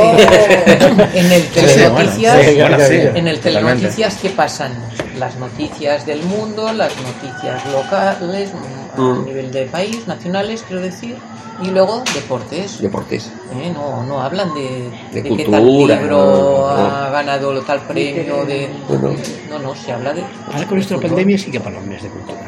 en 1.15 1.33
el 1.33 1.43
telenoticias, 1.49 2.47
sí, 2.47 2.55
bueno, 2.61 2.77
sí, 2.89 2.95
en 3.19 3.27
el 3.29 3.41
telenoticias 3.41 4.17
¿qué 4.23 4.29
pasan? 4.31 4.73
Las 5.21 5.37
noticias 5.37 6.07
del 6.07 6.23
mundo, 6.25 6.73
las 6.73 6.93
noticias 6.97 7.63
locales 7.71 8.51
a 8.97 9.01
Mm. 9.01 9.25
nivel 9.27 9.53
de 9.53 9.67
país, 9.67 10.07
nacionales, 10.09 10.65
quiero 10.67 10.81
decir, 10.83 11.15
y 11.63 11.69
luego 11.69 12.03
deportes. 12.15 12.81
Deportes. 12.81 13.31
Eh, 13.55 13.71
no, 13.73 14.03
no 14.03 14.23
hablan 14.23 14.53
de, 14.55 14.91
De 15.13 15.23
de 15.23 15.37
qué 15.37 15.45
tal 15.45 15.61
cultura, 15.63 15.97
libro 16.01 16.17
no, 16.17 16.59
no. 16.59 16.67
ha 16.69 17.11
ganado 17.11 17.61
tal 17.61 17.81
premio, 17.83 18.47
de 18.47 18.69
Bueno. 18.89 19.15
no, 19.51 19.59
no, 19.59 19.75
se 19.77 19.93
habla 19.93 20.15
de 20.15 20.25
Ahora 20.53 20.67
con 20.67 20.79
esta 20.79 20.97
pandemia 20.99 21.37
sí 21.39 21.51
que 21.51 21.61
parlan 21.61 21.87
más 21.89 22.03
de 22.03 22.09
cultura. 22.09 22.41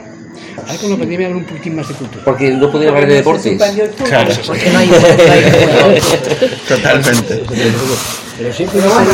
Ahora 0.56 0.78
con 0.80 0.90
la 0.90 0.96
pandemia 0.96 1.26
hablan 1.28 1.42
un 1.42 1.46
poquitín 1.48 1.76
más 1.76 1.88
de 1.88 1.94
cultura. 1.94 2.24
Porque 2.24 2.50
no 2.52 2.72
podía 2.72 2.88
hablar 2.88 3.06
de 3.06 3.14
deportes. 3.16 3.62
Claro. 4.08 4.32
porque 4.46 4.70
no 4.70 4.78
hay. 4.78 4.90
Totalmente. 6.68 7.42
Pero 8.38 8.52
siempre 8.52 8.80
Pero 8.80 8.94
bueno, 8.94 9.10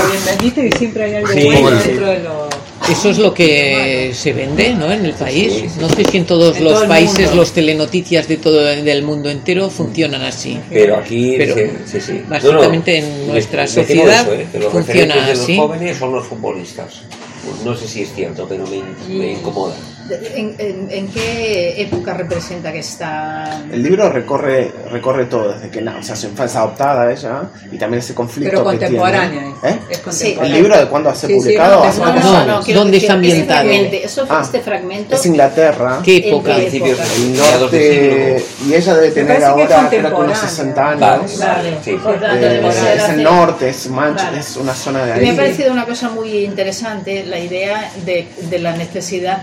y 0.69 0.73
siempre 0.79 1.05
hay 1.05 1.15
algo 1.17 1.29
Sí. 1.33 1.49
bueno 1.61 1.71
dentro 1.71 2.07
de 2.07 2.19
lo... 2.21 2.58
Eso 2.91 3.11
es 3.11 3.19
lo 3.19 3.35
que 3.35 4.13
se 4.15 4.33
vende 4.33 4.75
¿no? 4.75 4.91
en 4.93 5.05
el 5.05 5.13
país. 5.15 5.77
No 5.81 5.89
sé 5.89 6.05
si 6.05 6.17
en 6.19 6.25
todos 6.25 6.57
En 6.57 6.65
los 6.65 6.75
todo 6.75 6.89
países 6.89 7.27
mundo. 7.27 7.37
los 7.37 7.53
telenoticias 7.53 8.27
de 8.29 8.37
todo 8.39 8.61
del 8.65 9.03
mundo 9.03 9.31
entero 9.31 9.69
funcionan 9.71 10.23
así. 10.23 10.59
Pero 10.71 10.97
aquí, 10.97 11.35
Pero 11.37 11.55
sí, 11.55 11.63
sí, 11.87 12.01
sí. 12.01 12.23
básicamente 12.29 12.99
en 12.99 13.27
nuestra 13.27 13.67
sociedad 13.67 14.23
eso, 14.23 14.33
¿eh? 14.35 14.47
que 14.51 14.59
los 14.59 14.73
funciona 14.73 15.15
referentes 15.15 15.39
de 15.39 15.43
así. 15.45 15.57
los 15.57 15.67
jóvenes 15.67 15.97
son 15.99 16.13
los 16.13 16.27
futbolistas. 16.27 17.03
Pues 17.45 17.63
no 17.65 17.75
sé 17.77 17.87
si 17.89 18.03
es 18.03 18.15
cierto, 18.15 18.47
pero 18.49 18.65
me, 18.67 18.83
me 19.15 19.33
incomoda. 19.33 19.75
¿En, 20.11 20.55
en, 20.59 20.89
en 20.91 21.09
qué 21.09 21.83
época 21.83 22.15
representa 22.15 22.73
que 22.73 22.79
está...? 22.81 23.63
El 23.71 23.83
libro 23.83 24.11
recorre, 24.11 24.73
recorre 24.91 25.27
todo, 25.27 25.53
desde 25.53 25.69
que 25.71 25.87
o 25.89 26.03
sea, 26.03 26.17
su 26.17 26.27
infancia 26.29 26.61
adoptada 26.61 27.11
ella 27.13 27.43
y 27.71 27.77
también 27.79 28.01
ese 28.01 28.15
conflicto 28.15 28.51
Pero 28.51 28.65
que 28.71 28.79
contemporánea. 28.79 29.41
tiene. 29.63 29.75
¿Eh? 29.77 29.79
Es 29.91 29.99
Sí. 29.99 30.29
¿El 30.29 30.35
contemporánea. 30.35 30.57
libro 30.57 30.79
de 30.79 30.87
cuándo 30.87 31.11
hace 31.11 31.27
Sí, 31.27 31.33
sí, 31.35 31.39
publicado? 31.41 31.77
no, 31.77 31.89
Hace 31.89 32.01
no, 32.01 32.47
no, 32.47 32.61
quiero 32.63 32.81
¿Dónde 32.81 32.97
está 32.99 33.13
ambientado? 33.15 33.71
eso, 33.71 34.27
Ah. 34.29 34.41
este 34.43 34.61
fragmento... 34.61 35.15
Es 35.15 35.27
Inglaterra. 35.27 36.01
¿Qué 36.05 36.17
¿En 36.17 36.23
qué 36.23 36.29
época? 36.31 36.55
Principios 36.57 36.99
época? 36.99 37.15
El 37.15 37.37
norte, 37.61 38.45
y 38.67 38.75
ella 38.75 38.95
debe 38.95 39.11
tener 39.11 39.39
que 39.39 39.45
ahora 39.45 39.65
creo 39.67 39.79
que 39.79 39.83
contemporánea. 39.83 40.25
unos 40.25 40.39
60 40.39 40.83
Vale, 40.83 41.05
años. 41.07 41.39
vale, 41.39 41.79
sí. 41.85 41.91
Eh, 41.91 42.95
es 42.97 43.09
el 43.11 43.23
norte, 43.23 43.69
es 43.69 43.89
Manchester, 43.89 44.27
Vale. 44.31 44.41
es 44.41 44.57
una 44.57 44.75
zona 44.75 45.05
de 45.05 45.17
Y 45.19 45.21
me 45.21 45.29
ha 45.29 45.31
ahí. 45.33 45.37
parecido 45.37 45.73
una 45.73 45.85
cosa 45.85 46.09
muy 46.09 46.45
interesante 46.45 47.25
la 47.25 47.39
idea 47.39 47.91
de, 48.05 48.29
de 48.49 48.59
la 48.59 48.77
necesidad 48.77 49.43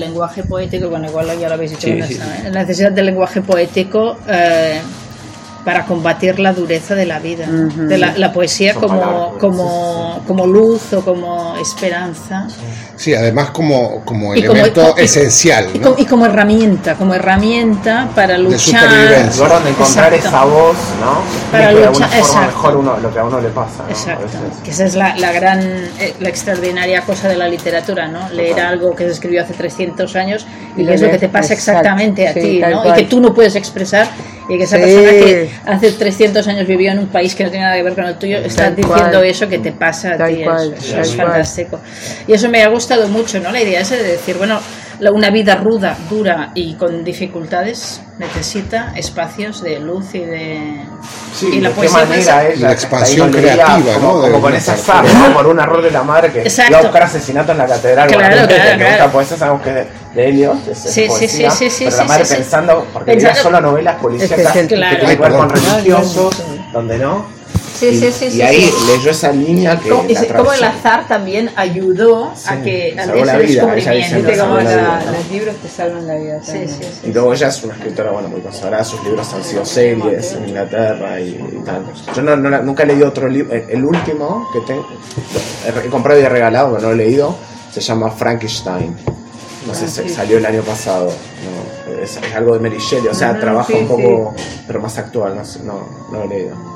lenguaje 0.00 0.42
poético, 0.42 0.88
bueno, 0.88 1.06
igual 1.08 1.26
ya 1.38 1.48
lo 1.48 1.54
habéis 1.54 1.72
dicho 1.72 1.86
Sí, 1.88 2.02
sí, 2.02 2.14
sí. 2.14 2.20
¿eh? 2.20 2.50
la 2.50 2.60
necesidad 2.62 2.92
del 2.92 3.06
lenguaje 3.06 3.40
poético 3.42 4.18
eh, 4.28 4.80
para 5.66 5.84
combatir 5.84 6.38
la 6.38 6.52
dureza 6.52 6.94
de 6.94 7.06
la 7.06 7.18
vida, 7.18 7.46
de 7.48 7.98
la, 7.98 8.16
la 8.16 8.32
poesía 8.32 8.72
Son 8.74 8.82
como, 8.82 9.00
palabras, 9.00 9.30
como, 9.40 10.22
como 10.24 10.46
luz 10.46 10.92
o 10.92 11.04
como 11.04 11.56
esperanza 11.56 12.46
Sí, 12.94 13.12
además 13.14 13.50
como, 13.50 14.02
como 14.04 14.34
Y 14.34 14.42
como- 14.44 14.52
elemento 14.60 14.94
y- 14.96 15.02
esencial, 15.02 15.66
y, 15.74 15.78
¿no? 15.80 15.84
como, 15.90 15.98
y 15.98 16.06
como 16.06 16.24
herramienta, 16.26 16.94
como 16.94 17.12
herramienta 17.14 18.08
para 18.14 18.38
luchar. 18.38 18.60
supervivencia. 18.88 19.34
lugar 19.42 19.50
donde 19.58 19.70
encontrar 19.70 20.14
Exacto. 20.14 20.28
esa 20.36 20.44
voz, 20.46 20.76
¿no? 21.00 21.18
Para 21.50 21.68
que 21.68 21.74
de 21.74 21.80
luchar- 21.86 21.92
forma 22.08 22.16
exacto. 22.16 22.46
mejor 22.46 22.76
uno, 22.76 22.96
lo 22.98 23.12
que 23.12 23.18
a 23.18 23.24
uno 23.24 23.40
le 23.40 23.48
pasa. 23.48 23.78
¿no? 23.82 23.88
A 23.88 23.90
Exacto, 23.90 24.26
que 24.64 24.70
esa 24.70 24.84
es 24.86 24.94
la, 24.94 25.16
la 25.16 25.32
gran, 25.32 25.60
eh, 25.98 26.14
la 26.20 26.28
extraordinaria 26.28 27.02
cosa 27.02 27.28
de 27.28 27.36
la 27.36 27.48
literatura, 27.48 28.06
¿no? 28.06 28.28
Leer 28.30 28.50
Total. 28.50 28.66
algo 28.66 28.94
que 28.94 29.04
se 29.04 29.10
escribió 29.10 29.42
hace 29.42 29.52
300 29.52 30.14
años 30.16 30.46
y, 30.76 30.82
Y 30.82 30.86
que 30.86 30.94
es 30.94 31.00
lo 31.02 31.10
que 31.10 31.18
te 31.18 31.28
pasa 31.28 31.52
exacto, 31.54 31.72
exactamente 31.80 32.28
a 32.28 32.32
sí, 32.34 32.40
ti, 32.40 32.60
¿no? 32.60 32.70
Y 32.80 32.82
cual. 32.84 32.94
que 32.94 33.02
tú 33.04 33.20
no 33.20 33.34
puedes 33.34 33.56
expresar 33.56 34.06
y 34.48 34.58
que 34.58 34.64
esa 34.64 34.76
Sí. 34.76 34.82
persona 34.82 35.10
que 35.10 35.50
hace 35.66 35.92
300 35.92 36.46
años 36.48 36.66
vivió 36.66 36.92
en 36.92 36.98
un 37.00 37.08
país 37.08 37.34
que 37.34 37.44
no 37.44 37.50
tiene 37.50 37.64
nada 37.64 37.76
que 37.76 37.82
ver 37.82 37.94
con 37.94 38.04
el 38.04 38.14
tuyo 38.16 38.38
está 38.38 38.70
diciendo 38.70 39.22
eso 39.22 39.48
que 39.48 39.58
te 39.58 39.72
pasa 39.72 40.12
a 40.14 40.26
ti, 40.26 40.42
eso, 40.42 41.00
es 41.00 41.14
fantástico. 41.14 41.80
Y 42.26 42.32
eso 42.32 42.48
me 42.48 42.62
ha 42.62 42.68
gustado 42.68 43.08
mucho, 43.08 43.40
¿no? 43.40 43.50
La 43.50 43.60
idea 43.60 43.80
esa 43.80 43.96
de 43.96 44.04
decir, 44.04 44.36
bueno, 44.36 44.60
una 45.12 45.30
vida 45.30 45.56
ruda, 45.56 45.96
dura 46.08 46.50
y 46.54 46.74
con 46.74 47.04
dificultades 47.04 48.00
necesita 48.18 48.92
espacios 48.96 49.62
de 49.62 49.78
luz 49.78 50.14
y 50.14 50.20
de... 50.20 50.80
Sí, 51.34 51.48
y 51.52 51.60
de 51.60 51.70
qué 51.70 51.88
manera 51.90 52.22
ser- 52.22 52.52
ella 52.52 52.66
La 52.68 52.72
expansión 52.72 53.30
creativa, 53.30 53.94
como, 53.94 54.14
¿no? 54.14 54.20
como 54.22 54.40
con 54.40 54.54
esa 54.54 54.72
azar, 54.72 55.04
¿no? 55.04 55.34
por 55.34 55.46
un 55.48 55.60
error 55.60 55.82
de 55.82 55.90
la 55.90 56.02
madre 56.02 56.32
que 56.32 56.40
Exacto. 56.42 56.70
iba 56.72 56.78
a 56.78 56.82
buscar 56.82 57.02
asesinato 57.02 57.52
en 57.52 57.58
la 57.58 57.66
catedral 57.66 58.08
Claro, 58.08 58.22
bueno, 58.36 58.46
claro, 58.48 58.64
que 58.64 58.76
claro. 58.78 58.92
busca 58.96 59.12
poesía 59.12 59.36
sabemos 59.36 59.62
que 59.62 59.68
es 59.68 59.74
de, 59.76 59.86
de 60.14 60.28
Eliot 60.30 60.68
es, 60.68 60.84
es 60.86 60.92
Sí, 60.94 61.02
sí, 61.02 61.08
poesía, 61.08 61.50
sí, 61.50 61.70
sí, 61.70 61.70
sí, 61.70 61.84
pero 61.84 61.96
la 61.96 62.02
sí, 62.02 62.08
madre 62.08 62.24
sí, 62.24 62.30
sí. 62.30 62.36
pensando 62.40 62.86
porque 62.92 63.12
Pensando- 63.12 63.40
solo 63.42 63.60
novelas 63.60 63.96
policíacas 63.96 64.38
Es 64.46 64.52
que 64.52 64.60
es 64.60 64.68
que 64.68 64.74
Claro. 64.76 64.96
tienen 64.98 65.16
que 65.16 65.22
ver 65.22 65.32
con 65.32 65.50
religiosos 65.50 66.42
donde 66.72 66.98
no 66.98 67.26
Sí, 67.78 67.86
y, 67.88 67.96
sí, 67.98 68.10
sí, 68.12 68.24
y 68.26 68.30
sí, 68.30 68.42
ahí 68.42 68.62
sí. 68.62 68.72
leyó 68.96 69.10
esa 69.10 69.32
línea 69.32 69.78
que 69.78 69.88
Como, 69.90 70.08
y 70.08 70.14
la 70.14 70.26
como 70.36 70.52
el 70.52 70.64
azar 70.64 71.06
también 71.06 71.50
ayudó 71.56 72.32
a 72.46 72.56
que 72.62 72.94
salvó 72.96 73.24
la 73.24 73.36
ese 73.38 73.46
vida, 73.46 73.74
ella 73.76 73.92
dice, 73.92 74.14
descubrimiento. 74.16 74.16
Viste 74.28 74.36
no, 74.36 74.42
cómo 74.44 74.56
salvó 74.56 74.70
la 74.70 74.76
la- 74.76 74.98
vida, 74.98 75.02
¿no? 75.04 75.12
los 75.18 75.30
libros 75.30 75.56
te 75.56 75.68
salvan 75.68 76.06
la 76.06 76.14
vida. 76.16 76.40
Sí, 76.42 76.46
también. 76.52 76.68
sí, 76.70 76.76
sí. 76.82 77.08
Y 77.08 77.12
luego 77.12 77.32
ella 77.34 77.48
es 77.48 77.64
una 77.64 77.74
escritora 77.74 78.10
bueno, 78.12 78.28
muy 78.28 78.40
consagrada, 78.40 78.84
sus 78.84 79.04
libros 79.04 79.32
han 79.34 79.44
sido 79.44 79.64
series 79.64 80.32
en 80.32 80.48
Inglaterra 80.48 81.20
y, 81.20 81.28
y 81.28 81.62
tal. 81.64 81.84
Yo 82.14 82.22
no, 82.22 82.36
nunca 82.62 82.82
he 82.82 82.86
leído 82.86 83.08
otro 83.08 83.28
libro, 83.28 83.52
el, 83.54 83.68
el 83.68 83.84
último 83.84 84.48
que 84.52 84.60
tengo, 84.60 84.86
he, 85.84 85.88
comprado 85.88 86.20
y 86.20 86.24
he 86.24 86.28
regalado, 86.28 86.70
pero 86.76 86.82
no 86.82 86.88
lo 86.88 86.94
he 86.94 87.06
leído, 87.06 87.36
se 87.72 87.80
llama 87.80 88.10
Frankenstein. 88.10 88.96
No 89.66 89.74
sé, 89.74 89.88
se- 89.88 90.08
salió 90.08 90.38
el 90.38 90.46
año 90.46 90.62
pasado. 90.62 91.06
No, 91.08 92.02
es, 92.02 92.16
es 92.16 92.34
algo 92.34 92.54
de 92.54 92.60
Mary 92.60 92.78
Shelley, 92.78 93.08
o 93.08 93.14
sea, 93.14 93.30
Ajá, 93.30 93.40
trabaja 93.40 93.72
sí, 93.72 93.78
un 93.80 93.88
poco, 93.88 94.34
pero 94.66 94.80
más 94.80 94.96
actual, 94.98 95.36
no, 95.36 95.44
sé, 95.44 95.60
no, 95.64 95.86
no 96.10 96.18
lo 96.18 96.24
he 96.24 96.28
leído. 96.28 96.75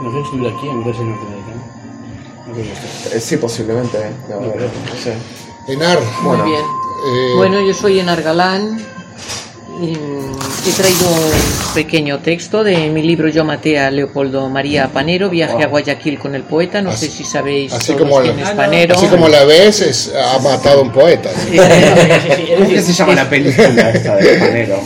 ¿No 0.00 0.12
sé 0.12 0.20
estudiar 0.20 0.52
aquí 0.54 0.66
en 0.68 0.76
Universidad 0.76 1.06
Norteamericana? 1.06 1.62
No 2.46 2.52
creo 2.54 2.64
que. 3.10 3.16
Eh, 3.16 3.20
sí, 3.20 3.36
posiblemente, 3.36 3.98
eh, 3.98 4.10
no, 4.30 4.40
no 4.40 5.02
sé. 5.02 5.14
Enar, 5.72 5.98
Muy 6.22 6.28
Bueno. 6.36 6.44
bien. 6.44 6.60
eh, 6.60 7.32
Bueno, 7.36 7.60
yo 7.60 7.74
soy 7.74 8.00
Enar 8.00 8.22
Galán 8.22 8.76
mm, 9.80 10.68
he 10.68 10.72
traído 10.72 11.08
un 11.10 11.74
pequeño 11.74 12.18
texto 12.20 12.64
de 12.64 12.88
mi 12.90 13.02
libro 13.02 13.28
Yo 13.28 13.44
maté 13.44 13.78
a 13.78 13.90
Leopoldo 13.90 14.48
María 14.48 14.88
Panero, 14.88 15.28
Viaje 15.30 15.62
a 15.62 15.66
Guayaquil 15.66 16.18
con 16.18 16.34
el 16.34 16.42
poeta. 16.42 16.80
No 16.80 16.96
sé 16.96 17.08
si 17.10 17.24
sabéis 17.24 17.72
Así 17.72 17.92
todos 17.92 18.00
como, 18.08 18.20
quién 18.22 18.36
la, 18.40 18.42
es 18.50 18.56
Panero. 18.56 18.96
así 18.96 19.06
como 19.08 19.28
la 19.28 19.44
ves, 19.44 19.80
es- 19.82 20.12
ha 20.14 20.38
matado 20.38 20.80
a 20.80 20.82
un 20.84 20.92
poeta. 20.92 21.30
¿Cómo 22.56 22.68
que 22.68 22.82
se 22.82 22.92
llama 22.92 23.14
la 23.14 23.28
película 23.28 23.90
esta 23.90 24.16
de 24.16 24.34
Panero? 24.38 24.80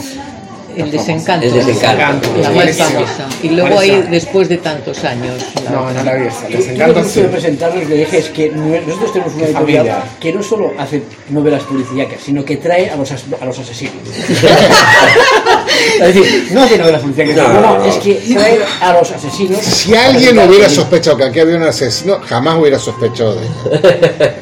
El 0.77 0.91
desencanto. 0.91 1.47
El 1.47 1.53
desencanto. 1.53 2.29
La 2.41 2.51
más 2.51 2.77
famosa. 2.77 3.27
Y 3.43 3.49
luego 3.51 3.71
¿Cuál 3.75 3.85
es 3.85 3.91
ahí, 3.95 4.03
después 4.11 4.49
de 4.49 4.57
tantos 4.59 5.05
años. 5.05 5.35
No, 5.71 5.91
no 5.91 6.03
la 6.03 6.15
vi 6.15 6.27
esa. 6.27 6.49
Les 6.49 6.77
Yo 6.77 6.87
lo 6.89 6.95
que 6.95 7.21
presentar, 7.29 7.75
lo 7.75 7.81
que 7.87 7.95
dije 7.95 8.19
es 8.19 8.29
que 8.31 8.51
nosotros 8.51 9.13
tenemos 9.13 9.35
una 9.35 9.45
editorial 9.47 10.03
que 10.21 10.33
no 10.33 10.43
solo 10.43 10.73
hace 10.79 11.03
novelas 11.31 11.63
policíacas, 11.65 12.21
sino 12.25 12.45
que 12.45 12.57
trae 12.57 12.91
a 12.91 12.97
los, 12.97 13.11
as- 13.13 13.25
a 13.41 13.45
los 13.45 13.59
asesinos. 13.59 13.95
es 16.01 16.15
decir, 16.15 16.49
no 16.53 16.63
hace 16.63 16.79
novelas 16.79 17.01
policíacas, 17.03 17.37
No, 17.37 17.49
no, 17.49 17.61
no, 17.61 17.79
no. 17.79 17.85
es 17.85 17.97
que 17.97 18.15
trae 18.35 18.59
a 18.81 18.93
los 18.93 19.11
asesinos. 19.11 19.61
Si 19.61 19.95
alguien 19.95 20.39
hubiera 20.39 20.69
sospechado 20.69 21.17
que 21.17 21.25
aquí 21.25 21.41
había 21.41 21.57
un 21.57 21.65
asesino, 21.65 22.21
jamás 22.27 22.57
hubiera 22.59 22.79
sospechado 22.79 23.35
de 23.37 23.47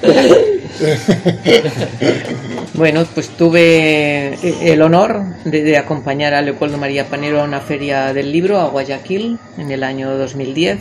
él. 0.03 0.57
Bueno, 2.75 3.05
pues 3.15 3.29
tuve 3.37 4.39
el 4.73 4.81
honor 4.81 5.23
de, 5.45 5.63
de 5.63 5.77
acompañar 5.77 6.35
a 6.35 6.41
Leopoldo 6.41 6.79
María 6.79 7.09
Panero 7.09 7.41
a 7.41 7.45
una 7.45 7.61
feria 7.61 8.15
del 8.15 8.33
libro 8.33 8.59
a 8.59 8.69
Guayaquil 8.69 9.39
en 9.59 9.71
el 9.71 9.83
año 9.83 10.17
2010. 10.17 10.79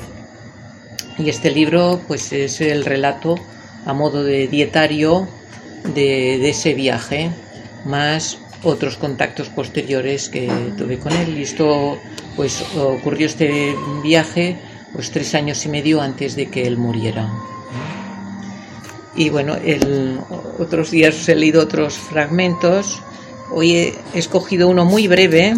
Y 1.17 1.29
este 1.29 1.51
libro 1.51 1.99
pues 2.07 2.31
es 2.31 2.61
el 2.61 2.85
relato 2.85 3.35
a 3.85 3.93
modo 3.93 4.23
de 4.23 4.47
dietario 4.47 5.27
de, 5.83 6.37
de 6.39 6.49
ese 6.49 6.73
viaje, 6.73 7.31
más 7.85 8.37
otros 8.63 8.97
contactos 8.97 9.49
posteriores 9.49 10.29
que 10.29 10.49
tuve 10.77 10.99
con 10.99 11.11
él. 11.11 11.37
Y 11.37 11.43
esto 11.43 11.97
pues 12.35 12.63
ocurrió 12.77 13.27
este 13.27 13.75
viaje 14.03 14.57
pues 14.93 15.11
tres 15.11 15.35
años 15.35 15.65
y 15.65 15.69
medio 15.69 16.01
antes 16.01 16.35
de 16.35 16.47
que 16.47 16.65
él 16.65 16.77
muriera. 16.77 17.29
Y 19.15 19.29
bueno, 19.29 19.55
el, 19.55 20.19
otros 20.59 20.91
días 20.91 21.27
he 21.27 21.35
leído 21.35 21.61
otros 21.61 21.97
fragmentos. 21.97 23.01
Hoy 23.51 23.73
he 23.73 23.93
escogido 24.13 24.67
uno 24.67 24.85
muy 24.85 25.07
breve 25.07 25.55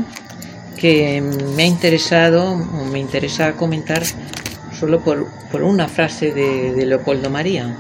que 0.78 1.22
me 1.22 1.64
ha 1.64 1.66
interesado, 1.68 2.56
me 2.56 3.00
interesa 3.00 3.54
comentar 3.54 4.04
solo 4.80 5.00
por, 5.02 5.28
por 5.52 5.62
una 5.62 5.88
frase 5.88 6.32
de, 6.32 6.86
Leopoldo 6.86 7.30
María. 7.30 7.78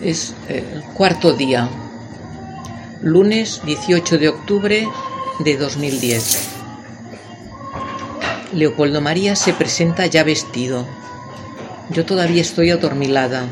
Es 0.00 0.34
eh, 0.48 0.64
el 0.72 0.82
cuarto 0.84 1.34
día, 1.34 1.68
lunes 3.02 3.60
18 3.66 4.16
de 4.16 4.28
octubre 4.28 4.88
de 5.40 5.56
2010. 5.58 6.48
Leopoldo 8.54 9.02
María 9.02 9.36
se 9.36 9.52
presenta 9.52 10.06
ya 10.06 10.24
vestido. 10.24 10.86
Yo 11.94 12.04
todavía 12.04 12.42
estoy 12.42 12.70
adormilada, 12.70 13.46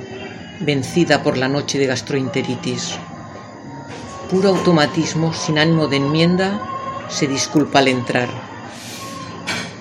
vencida 0.59 1.22
por 1.22 1.38
la 1.38 1.47
noche 1.47 1.78
de 1.78 1.86
gastroenteritis. 1.86 2.97
Puro 4.28 4.49
automatismo, 4.49 5.32
sin 5.32 5.61
ánimo 5.61 5.86
de 5.86 5.99
enmienda, 5.99 6.61
se 7.09 7.28
disculpa 7.28 7.78
al 7.78 7.86
entrar. 7.86 8.28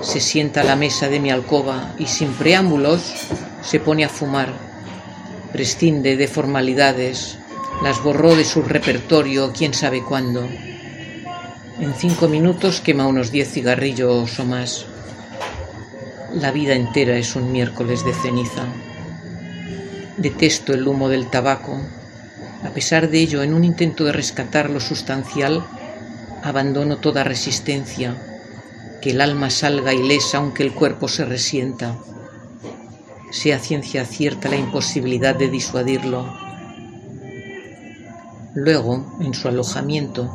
Se 0.02 0.20
sienta 0.20 0.62
a 0.62 0.64
la 0.64 0.76
mesa 0.76 1.10
de 1.10 1.20
mi 1.20 1.32
alcoba 1.32 1.96
y 1.98 2.06
sin 2.06 2.34
preámbulos 2.34 3.02
se 3.64 3.80
pone 3.80 4.06
a 4.06 4.10
fumar. 4.10 4.54
Prescinde 5.52 6.16
de 6.16 6.28
formalidades, 6.28 7.40
las 7.82 8.04
borró 8.04 8.36
de 8.36 8.46
su 8.46 8.62
repertorio 8.62 9.54
quién 9.58 9.74
sabe 9.74 10.04
cuándo. 10.04 10.48
En 11.80 11.96
cinco 11.96 12.28
minutos 12.28 12.80
quema 12.80 13.08
unos 13.08 13.32
diez 13.32 13.52
cigarrillos 13.52 14.40
o 14.40 14.46
más. 14.46 14.86
La 16.34 16.52
vida 16.52 16.76
entera 16.76 17.18
es 17.18 17.36
un 17.36 17.52
miércoles 17.52 18.06
de 18.06 18.14
ceniza. 18.14 18.66
Detesto 20.16 20.74
el 20.74 20.88
humo 20.88 21.10
del 21.10 21.30
tabaco. 21.30 21.78
A 22.64 22.70
pesar 22.70 23.10
de 23.10 23.20
ello, 23.20 23.44
en 23.44 23.54
un 23.54 23.66
intento 23.66 24.06
de 24.06 24.14
rescatar 24.14 24.70
lo 24.70 24.80
sustancial, 24.80 25.66
abandono 26.42 27.00
toda 27.00 27.26
resistencia. 27.26 28.16
Que 29.02 29.12
el 29.12 29.20
alma 29.20 29.50
salga 29.50 29.94
ilesa 29.94 30.38
aunque 30.38 30.64
el 30.64 30.74
cuerpo 30.74 31.10
se 31.10 31.26
resienta. 31.26 31.98
Sea 33.32 33.60
ciencia 33.60 34.06
cierta 34.06 34.48
la 34.48 34.56
imposibilidad 34.56 35.36
de 35.36 35.50
disuadirlo. 35.50 36.34
Luego, 38.54 39.18
en 39.20 39.34
su 39.34 39.50
alojamiento, 39.50 40.32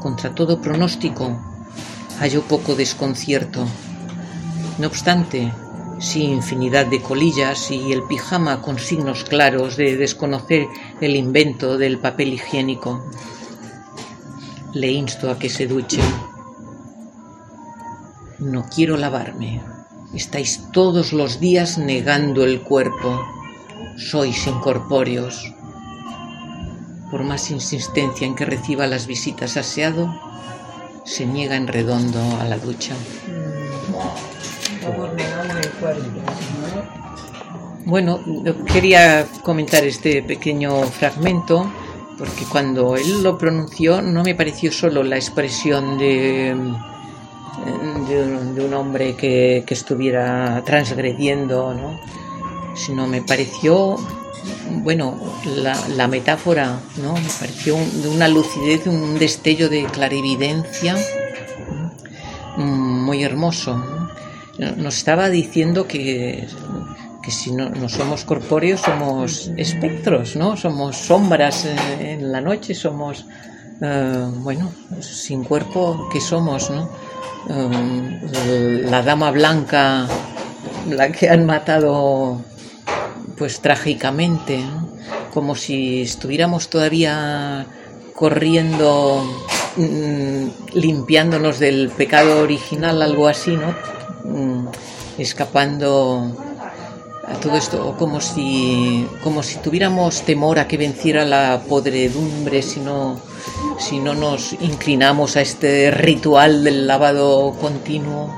contra 0.00 0.34
todo 0.34 0.62
pronóstico, 0.62 1.38
halló 2.18 2.42
poco 2.44 2.74
desconcierto. 2.74 3.66
No 4.78 4.86
obstante, 4.86 5.52
sí 5.98 6.22
infinidad 6.22 6.86
de 6.86 7.02
colillas 7.02 7.72
y 7.72 7.92
el 7.92 8.04
pijama 8.04 8.62
con 8.62 8.78
signos 8.78 9.24
claros 9.24 9.76
de 9.76 9.96
desconocer 9.96 10.68
el 11.00 11.16
invento 11.16 11.78
del 11.78 11.98
papel 11.98 12.34
higiénico. 12.34 13.04
Le 14.74 14.92
insto 14.92 15.30
a 15.30 15.38
que 15.38 15.48
se 15.48 15.66
duche. 15.66 16.00
No 18.38 18.66
quiero 18.72 18.96
lavarme. 18.96 19.60
Estáis 20.14 20.70
todos 20.72 21.12
los 21.12 21.40
días 21.40 21.76
negando 21.76 22.44
el 22.44 22.62
cuerpo. 22.62 23.20
Sois 23.96 24.46
incorpóreos. 24.46 25.54
Por 27.10 27.24
más 27.24 27.50
insistencia 27.50 28.28
en 28.28 28.36
que 28.36 28.44
reciba 28.44 28.86
las 28.86 29.08
visitas 29.08 29.56
aseado, 29.56 30.14
se 31.04 31.26
niega 31.26 31.56
en 31.56 31.66
redondo 31.66 32.20
a 32.38 32.44
la 32.44 32.58
ducha. 32.58 32.94
Bueno, 37.84 38.20
quería 38.70 39.26
comentar 39.42 39.84
este 39.84 40.22
pequeño 40.22 40.82
fragmento 40.84 41.70
porque 42.18 42.44
cuando 42.50 42.96
él 42.96 43.22
lo 43.22 43.38
pronunció 43.38 44.02
no 44.02 44.22
me 44.24 44.34
pareció 44.34 44.70
solo 44.72 45.02
la 45.02 45.16
expresión 45.16 45.96
de, 45.96 46.54
de, 48.08 48.64
un, 48.64 48.74
hombre 48.74 49.14
que, 49.16 49.62
que 49.66 49.74
estuviera 49.74 50.62
transgrediendo, 50.66 51.72
¿no? 51.74 51.98
sino 52.74 53.06
me 53.06 53.22
pareció, 53.22 53.96
bueno, 54.82 55.18
la, 55.56 55.78
la 55.96 56.08
metáfora, 56.08 56.80
¿no? 57.02 57.14
me 57.14 57.28
pareció 57.40 57.76
un- 57.76 58.02
de 58.02 58.08
una 58.08 58.28
lucidez, 58.28 58.86
un 58.86 59.18
destello 59.18 59.68
de 59.68 59.84
clarividencia 59.84 60.96
mm, 62.56 63.04
muy 63.04 63.22
hermoso. 63.22 63.82
¿No? 64.58 64.72
Nos 64.76 64.98
estaba 64.98 65.28
diciendo 65.28 65.86
que, 65.86 66.46
que 67.22 67.30
si 67.30 67.52
no, 67.52 67.68
no 67.68 67.88
somos 67.88 68.24
corpóreos 68.24 68.80
somos 68.80 69.50
espectros, 69.56 70.36
¿no? 70.36 70.56
Somos 70.56 70.96
sombras 70.96 71.66
en 71.66 72.32
la 72.32 72.40
noche, 72.40 72.74
somos, 72.74 73.26
eh, 73.80 74.26
bueno, 74.36 74.72
sin 75.00 75.44
cuerpo, 75.44 76.08
¿qué 76.12 76.20
somos, 76.20 76.70
no? 76.70 76.88
Eh, 77.50 78.82
la 78.84 79.02
dama 79.02 79.30
blanca, 79.30 80.06
la 80.88 81.10
que 81.12 81.28
han 81.28 81.46
matado, 81.46 82.42
pues 83.36 83.60
trágicamente, 83.60 84.60
como 85.32 85.54
si 85.54 86.02
estuviéramos 86.02 86.68
todavía 86.68 87.66
corriendo, 88.14 89.24
mm, 89.76 90.46
limpiándonos 90.74 91.58
del 91.58 91.90
pecado 91.90 92.42
original, 92.42 93.00
algo 93.02 93.28
así, 93.28 93.52
¿no? 93.52 93.97
Mm, 94.28 94.66
escapando 95.18 96.32
a 97.26 97.34
todo 97.40 97.56
esto, 97.56 97.94
como 97.98 98.20
si, 98.20 99.06
como 99.22 99.42
si 99.42 99.58
tuviéramos 99.58 100.22
temor 100.22 100.58
a 100.58 100.68
que 100.68 100.76
venciera 100.76 101.24
la 101.24 101.60
podredumbre 101.68 102.62
si 102.62 102.80
no, 102.80 103.18
si 103.78 103.98
no 103.98 104.14
nos 104.14 104.52
inclinamos 104.54 105.36
a 105.36 105.40
este 105.42 105.90
ritual 105.90 106.64
del 106.64 106.86
lavado 106.86 107.52
continuo. 107.60 108.30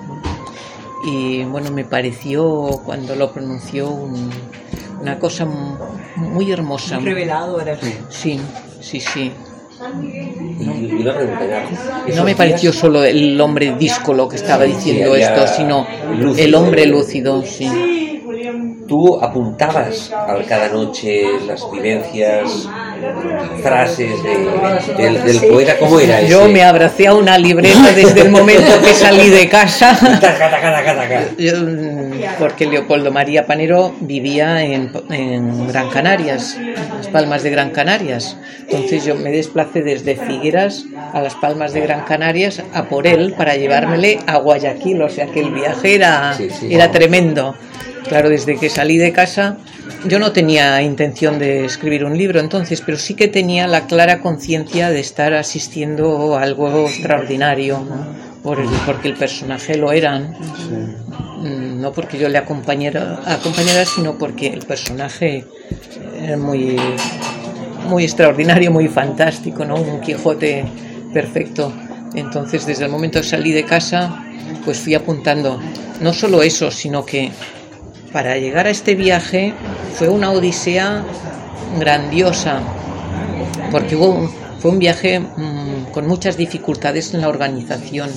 Y 1.07 1.45
bueno, 1.45 1.71
me 1.71 1.85
pareció 1.85 2.81
cuando 2.85 3.15
lo 3.17 3.33
pronunció 3.33 3.89
un- 3.91 4.31
una 5.01 5.19
cosa 5.19 5.45
mu- 5.47 5.77
muy 6.17 6.51
hermosa. 6.53 6.97
Muy 6.97 7.05
reveladora. 7.07 7.79
Sí, 8.11 8.39
sí, 8.81 9.01
sí. 9.01 9.33
Y, 10.61 11.05
ya. 11.05 11.15
No 12.17 12.25
me 12.25 12.35
pareció 12.35 12.73
solo 12.73 13.03
el 13.03 13.41
hombre 13.41 13.75
díscolo 13.79 14.29
que 14.29 14.37
estaba 14.37 14.65
diciendo 14.65 15.15
Sí, 15.15 15.23
esto, 15.23 15.47
sino 15.47 15.87
lúcido. 16.19 16.45
el 16.47 16.55
hombre 16.55 16.87
lúcido, 16.87 17.43
sí. 17.43 18.21
Tú 18.87 19.19
apuntabas 19.23 20.13
a 20.13 20.37
cada 20.49 20.69
noche 20.69 21.25
las 21.47 21.71
vivencias, 21.71 22.69
frases 23.63 24.23
de- 24.23 24.95
del, 25.03 25.25
del 25.25 25.41
poeta, 25.49 25.77
¿cómo 25.79 25.99
era 26.01 26.21
ese? 26.21 26.31
Yo 26.31 26.49
me 26.49 26.63
abracé 26.63 27.07
a 27.07 27.15
una 27.15 27.39
libreta 27.39 27.93
desde 27.95 28.23
el 28.23 28.31
momento 28.31 28.81
que 28.83 28.95
salí 28.95 29.29
de 29.31 29.49
casa. 29.49 29.99
Porque 32.39 32.67
Leopoldo 32.67 33.13
María 33.13 33.47
Panero 33.47 33.95
vivía 34.01 34.63
en, 34.63 34.91
en 35.11 35.69
Gran 35.69 35.91
Canarias, 35.91 36.59
las 36.97 37.09
Palmas 37.09 37.43
de 37.43 37.51
Gran 37.51 37.71
Canarias. 37.71 38.37
Entonces 38.69 39.05
yo 39.05 39.15
me 39.15 39.31
desplacé 39.31 39.83
desde 39.83 40.17
Figueras 40.17 40.85
a 41.13 41.21
las 41.21 41.35
Palmas 41.35 41.73
de 41.73 41.81
Gran 41.81 42.03
Canarias 42.05 42.63
a 42.73 42.85
por 42.85 43.07
él 43.07 43.35
para 43.37 43.57
llevármele 43.57 44.19
a 44.27 44.39
Guayaquil. 44.39 45.03
O 45.03 45.09
sea 45.09 45.27
que 45.27 45.41
el 45.41 45.51
viaje 45.51 45.95
era, 45.97 46.35
Sí, 46.35 46.49
sí. 46.51 46.75
era 46.75 46.91
tremendo. 46.91 47.55
Claro, 48.11 48.29
desde 48.29 48.57
que 48.57 48.69
salí 48.69 48.99
de 48.99 49.13
casa 49.13 49.57
yo 50.05 50.19
no 50.19 50.33
tenía 50.33 50.83
intención 50.83 51.39
de 51.39 51.65
escribir 51.65 52.05
un 52.05 52.19
libro 52.19 52.41
entonces, 52.41 52.83
pero 52.85 52.99
sí 52.99 53.15
que 53.15 53.29
tenía 53.29 53.69
la 53.69 53.87
clara 53.87 54.21
conciencia 54.21 54.91
de 54.91 54.99
estar 54.99 55.33
asistiendo 55.33 56.37
a 56.37 56.43
algo 56.43 56.89
extraordinario, 56.89 57.79
¿no? 57.79 58.05
Por 58.43 58.59
el- 58.59 58.67
porque 58.85 59.07
el 59.07 59.15
personaje 59.15 59.77
lo 59.77 59.93
era. 59.93 60.19
¿no? 60.19 60.31
Mm, 61.43 61.81
no 61.81 61.93
porque 61.93 62.19
yo 62.19 62.29
le 62.29 62.39
acompañara, 62.39 63.21
acompañara, 63.27 63.85
sino 63.85 64.19
porque 64.19 64.49
el 64.49 64.67
personaje 64.67 65.45
era 66.21 66.37
muy, 66.37 66.77
muy 67.89 68.03
extraordinario, 68.03 68.73
muy 68.73 68.89
fantástico, 68.89 69.65
¿no? 69.65 69.77
Un 69.77 70.01
Quijote 70.01 70.65
perfecto. 71.15 71.73
Entonces, 72.15 72.67
desde 72.67 72.87
el 72.87 72.91
momento 72.91 73.21
que 73.21 73.27
salí 73.29 73.53
de 73.53 73.65
casa, 73.65 74.25
pues 74.65 74.81
fui 74.81 74.95
apuntando 74.95 75.61
no 76.01 76.13
solo 76.13 76.43
eso, 76.43 76.73
sino 76.73 77.07
que 77.07 77.31
para 78.13 78.37
llegar 78.37 78.67
a 78.67 78.71
este 78.71 78.95
viaje 78.95 79.55
fue 79.95 80.09
una 80.09 80.31
odisea 80.33 81.05
grandiosa, 81.79 82.61
porque 83.71 83.97
fue 84.59 84.71
un 84.71 84.79
viaje 84.79 85.21
mm, 85.21 85.93
con 85.93 86.07
muchas 86.07 86.37
dificultades 86.37 87.15
en 87.15 87.21
la 87.21 87.29
organización. 87.29 88.11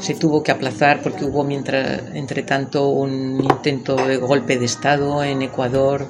Se 0.00 0.14
tuvo 0.14 0.42
que 0.42 0.50
aplazar 0.50 1.00
porque 1.02 1.24
hubo, 1.24 1.44
mientras, 1.44 2.02
entre 2.14 2.42
tanto, 2.42 2.88
un 2.88 3.40
intento 3.40 3.94
de 3.94 4.16
golpe 4.16 4.58
de 4.58 4.64
Estado 4.64 5.22
en 5.22 5.42
Ecuador. 5.42 6.08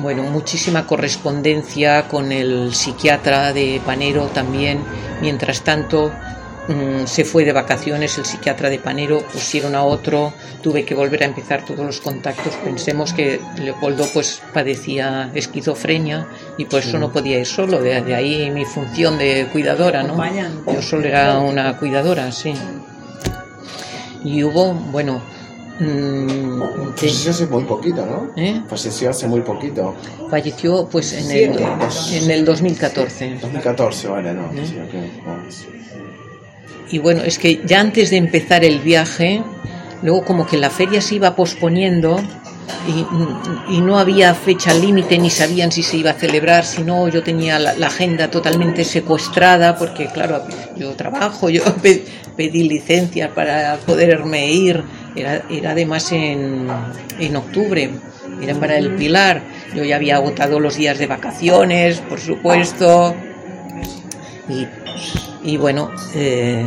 Bueno, 0.00 0.22
muchísima 0.22 0.86
correspondencia 0.86 2.08
con 2.08 2.32
el 2.32 2.72
psiquiatra 2.74 3.52
de 3.52 3.82
Panero 3.84 4.26
también. 4.28 4.82
Mientras 5.20 5.62
tanto, 5.62 6.10
mm, 6.70 7.06
se 7.06 7.24
fue 7.24 7.44
de 7.44 7.52
vacaciones 7.52 8.16
el 8.18 8.24
psiquiatra 8.24 8.70
de 8.70 8.78
Panero, 8.78 9.18
pusieron 9.32 9.74
a 9.74 9.82
otro, 9.84 10.32
tuve 10.62 10.84
que 10.84 10.94
volver 10.94 11.22
a 11.22 11.26
empezar 11.26 11.64
todos 11.64 11.84
los 11.84 12.00
contactos. 12.00 12.54
Pensemos 12.64 13.12
que 13.12 13.40
Leopoldo 13.58 14.06
pues 14.14 14.40
padecía 14.54 15.30
esquizofrenia 15.34 16.26
y 16.56 16.64
por 16.64 16.80
eso 16.80 16.92
Sí. 16.92 16.98
no 16.98 17.12
podía 17.12 17.38
ir 17.38 17.46
solo, 17.46 17.80
de, 17.82 18.00
de 18.02 18.14
ahí 18.14 18.50
mi 18.50 18.64
función 18.64 19.18
de 19.18 19.48
cuidadora, 19.52 20.02
¿no? 20.02 20.16
Yo 20.72 20.80
solo 20.82 21.06
era 21.06 21.38
una 21.38 21.76
cuidadora, 21.78 22.30
sí. 22.32 22.54
Y 24.24 24.42
hubo, 24.44 24.74
bueno, 24.74 25.22
mm, 25.80 26.60
Falleció 26.94 27.30
hace 27.30 27.46
muy 27.46 27.64
poquito, 27.64 28.04
¿no? 28.04 28.32
¿Eh? 28.36 28.60
Falleció 28.68 29.10
hace 29.10 29.26
muy 29.26 29.40
poquito. 29.40 29.94
falleció 30.30 30.86
pues 30.90 31.12
en 31.14 31.30
el, 31.30 31.58
en 32.12 32.30
el 32.30 32.44
2014. 32.44 33.38
2014, 33.40 34.08
vale, 34.08 34.34
no. 34.34 34.52
¿Eh? 34.52 34.66
Sí, 34.66 34.76
ok, 34.78 35.24
bueno. 35.24 35.42
Y 36.90 36.98
bueno, 36.98 37.22
es 37.22 37.38
que 37.38 37.60
ya 37.64 37.80
antes 37.80 38.10
de 38.10 38.16
empezar 38.16 38.64
el 38.64 38.80
viaje, 38.80 39.42
luego 40.02 40.24
como 40.24 40.46
que 40.46 40.56
la 40.56 40.70
feria 40.70 41.00
se 41.00 41.16
iba 41.16 41.36
posponiendo 41.36 42.20
y, 43.68 43.80
no 43.80 43.98
había 43.98 44.34
fecha 44.34 44.72
límite 44.74 45.18
ni 45.18 45.30
sabían 45.30 45.72
si 45.72 45.82
se 45.82 45.96
iba 45.96 46.10
a 46.10 46.14
celebrar, 46.14 46.64
si 46.64 46.82
no 46.82 47.08
yo 47.08 47.22
tenía 47.22 47.58
la, 47.58 47.86
agenda 47.86 48.30
totalmente 48.30 48.84
secuestrada 48.84 49.76
porque 49.76 50.06
claro, 50.06 50.44
yo 50.76 50.92
trabajo, 50.92 51.48
yo 51.50 51.62
pe- 51.82 52.04
pedí 52.36 52.68
licencia 52.68 53.34
para 53.34 53.76
poderme 53.78 54.50
ir, 54.52 54.82
era, 55.14 55.42
era 55.50 55.72
además 55.72 56.12
en, 56.12 56.68
en 57.18 57.36
octubre, 57.36 57.90
era 58.40 58.54
para 58.54 58.76
el 58.78 58.94
Pilar, 58.94 59.42
yo 59.74 59.84
ya 59.84 59.96
había 59.96 60.16
agotado 60.16 60.60
los 60.60 60.76
días 60.76 60.98
de 60.98 61.06
vacaciones, 61.06 62.00
por 62.00 62.20
supuesto, 62.20 63.14
y 64.48 64.66
y 65.42 65.56
bueno, 65.56 65.90
eh, 66.14 66.64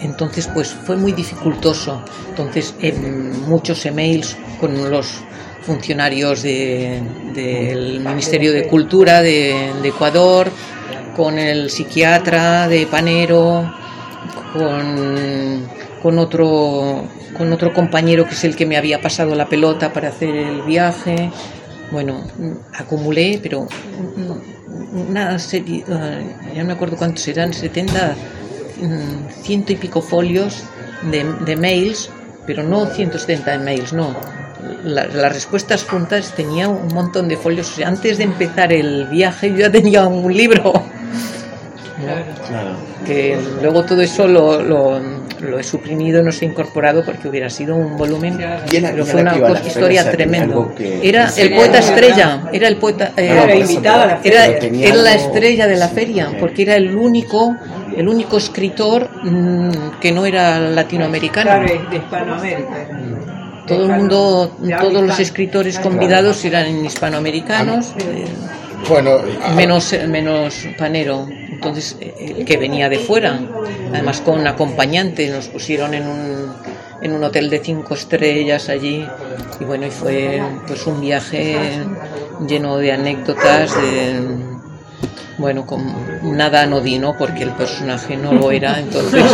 entonces 0.00 0.48
pues 0.52 0.68
fue 0.72 0.96
muy 0.96 1.12
dificultoso. 1.12 2.02
Entonces 2.30 2.74
en 2.80 3.48
muchos 3.48 3.84
emails 3.86 4.36
con 4.60 4.90
los 4.90 5.22
funcionarios 5.62 6.42
de- 6.42 7.02
del 7.34 8.00
Ministerio 8.00 8.52
de 8.52 8.68
Cultura 8.68 9.20
de, 9.22 9.72
de 9.82 9.88
Ecuador, 9.88 10.48
con 11.16 11.38
el 11.38 11.70
psiquiatra 11.70 12.68
de 12.68 12.86
Panero, 12.86 13.72
con, 14.52 15.66
con 16.02 16.18
otro 16.18 17.04
con 17.36 17.52
otro 17.52 17.72
compañero 17.74 18.24
que 18.24 18.32
es 18.34 18.44
el 18.44 18.56
que 18.56 18.64
me 18.64 18.78
había 18.78 19.00
pasado 19.02 19.34
la 19.34 19.46
pelota 19.46 19.92
para 19.92 20.08
hacer 20.08 20.34
el 20.34 20.62
viaje. 20.62 21.30
Bueno, 21.90 22.22
acumulé, 22.74 23.38
pero 23.42 23.66
una 24.92 25.38
serie, 25.38 25.84
eh, 25.88 26.36
ya 26.54 26.64
me 26.64 26.72
acuerdo 26.74 26.96
cuántos 26.96 27.26
eran, 27.28 27.52
70, 27.52 28.14
mm, 28.80 29.42
ciento 29.42 29.72
y 29.72 29.76
pico 29.76 30.00
folios 30.02 30.64
de, 31.10 31.24
de 31.44 31.56
mails, 31.56 32.10
pero 32.46 32.62
no 32.62 32.86
170 32.86 33.58
mails, 33.58 33.92
no. 33.92 34.14
La- 34.84 35.06
las 35.06 35.32
respuestas 35.32 35.84
juntas 35.84 36.32
tenía 36.34 36.68
un 36.68 36.88
montón 36.94 37.28
de 37.28 37.36
folios. 37.36 37.78
Antes 37.84 38.18
de 38.18 38.24
empezar 38.24 38.72
el 38.72 39.06
viaje 39.08 39.50
yo 39.50 39.58
ya 39.58 39.70
tenía 39.70 40.06
un 40.06 40.32
libro. 40.34 40.72
Claro. 42.48 42.70
Que 43.04 43.36
luego 43.62 43.84
todo 43.84 44.00
eso 44.00 44.26
lo, 44.26 44.60
lo, 44.62 45.00
lo 45.40 45.58
he 45.58 45.62
suprimido, 45.62 46.22
no 46.22 46.32
se 46.32 46.44
ha 46.44 46.48
incorporado 46.48 47.04
porque 47.04 47.28
hubiera 47.28 47.48
sido 47.50 47.74
un 47.76 47.96
volumen. 47.96 48.38
Pero 48.90 49.04
fue 49.12 49.20
una 49.22 49.32
historia 49.68 50.02
tremenda. 50.10 50.46
que- 50.76 51.08
Era 51.08 51.28
el 51.36 51.54
poeta 51.54 51.78
estrella, 51.78 52.42
era 52.52 52.68
el 52.68 52.76
poeta. 52.76 53.12
eh, 53.16 53.26
Era 53.26 53.54
invitado 53.56 54.02
a 54.02 54.06
la 54.06 54.20
era, 54.24 54.46
era 54.88 55.14
estrella 55.14 55.66
de 55.66 55.76
la 55.76 55.88
feria, 55.88 56.28
porque 56.40 56.62
era 56.62 56.76
el 56.76 56.94
único, 56.96 57.54
el 57.96 58.08
único 58.08 58.36
escritor 58.38 59.08
mm, 59.22 59.98
que 60.00 60.12
no 60.12 60.26
era 60.26 60.58
latinoamericano. 60.58 61.50
Claro, 61.50 61.66
es 61.66 61.90
de 61.90 61.96
Hispanoamérica. 61.96 62.88
Todo 63.66 63.82
el 63.86 63.90
mundo, 63.98 64.56
todos 64.80 65.02
los 65.02 65.18
escritores 65.18 65.78
convidados 65.80 66.44
eran 66.44 66.84
hispanoamericanos, 66.84 67.94
eh, 67.98 68.24
Bueno, 68.88 69.18
menos, 69.54 69.94
menos 70.08 70.66
Panero, 70.78 71.26
entonces 71.28 71.96
el 72.00 72.44
que 72.44 72.56
venía 72.56 72.88
de 72.88 72.98
fuera, 72.98 73.40
además 73.92 74.20
con 74.20 74.38
un 74.40 74.46
acompañante, 74.46 75.28
nos 75.28 75.48
pusieron 75.48 75.94
en 75.94 76.06
un, 76.06 76.54
en 77.02 77.12
un 77.12 77.24
hotel 77.24 77.50
de 77.50 77.58
cinco 77.58 77.94
estrellas 77.94 78.68
allí. 78.68 79.06
Y 79.58 79.64
bueno, 79.64 79.86
y 79.86 79.90
fue 79.90 80.40
pues 80.66 80.86
un 80.86 81.00
viaje 81.00 81.56
lleno 82.46 82.76
de 82.78 82.92
anécdotas, 82.92 83.74
de 83.74 84.20
bueno, 85.38 85.66
con 85.66 86.36
nada 86.36 86.62
anodino 86.62 87.14
porque 87.18 87.42
el 87.42 87.50
personaje 87.50 88.16
no 88.16 88.32
lo 88.32 88.50
era, 88.50 88.78
entonces 88.78 89.24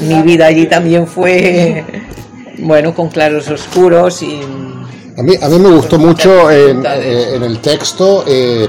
mi 0.00 0.22
vida 0.22 0.46
allí 0.46 0.66
también 0.66 1.06
fue 1.06 1.84
bueno, 2.58 2.94
con 2.94 3.08
claros 3.08 3.48
oscuros 3.48 4.22
y 4.22 4.40
A 5.16 5.22
mí, 5.22 5.34
a 5.40 5.48
mí 5.48 5.58
me 5.58 5.70
gustó 5.70 5.98
mucho 5.98 6.50
en, 6.50 6.84
eh, 6.86 7.34
en 7.34 7.42
el 7.42 7.60
texto 7.60 8.24
eh, 8.26 8.66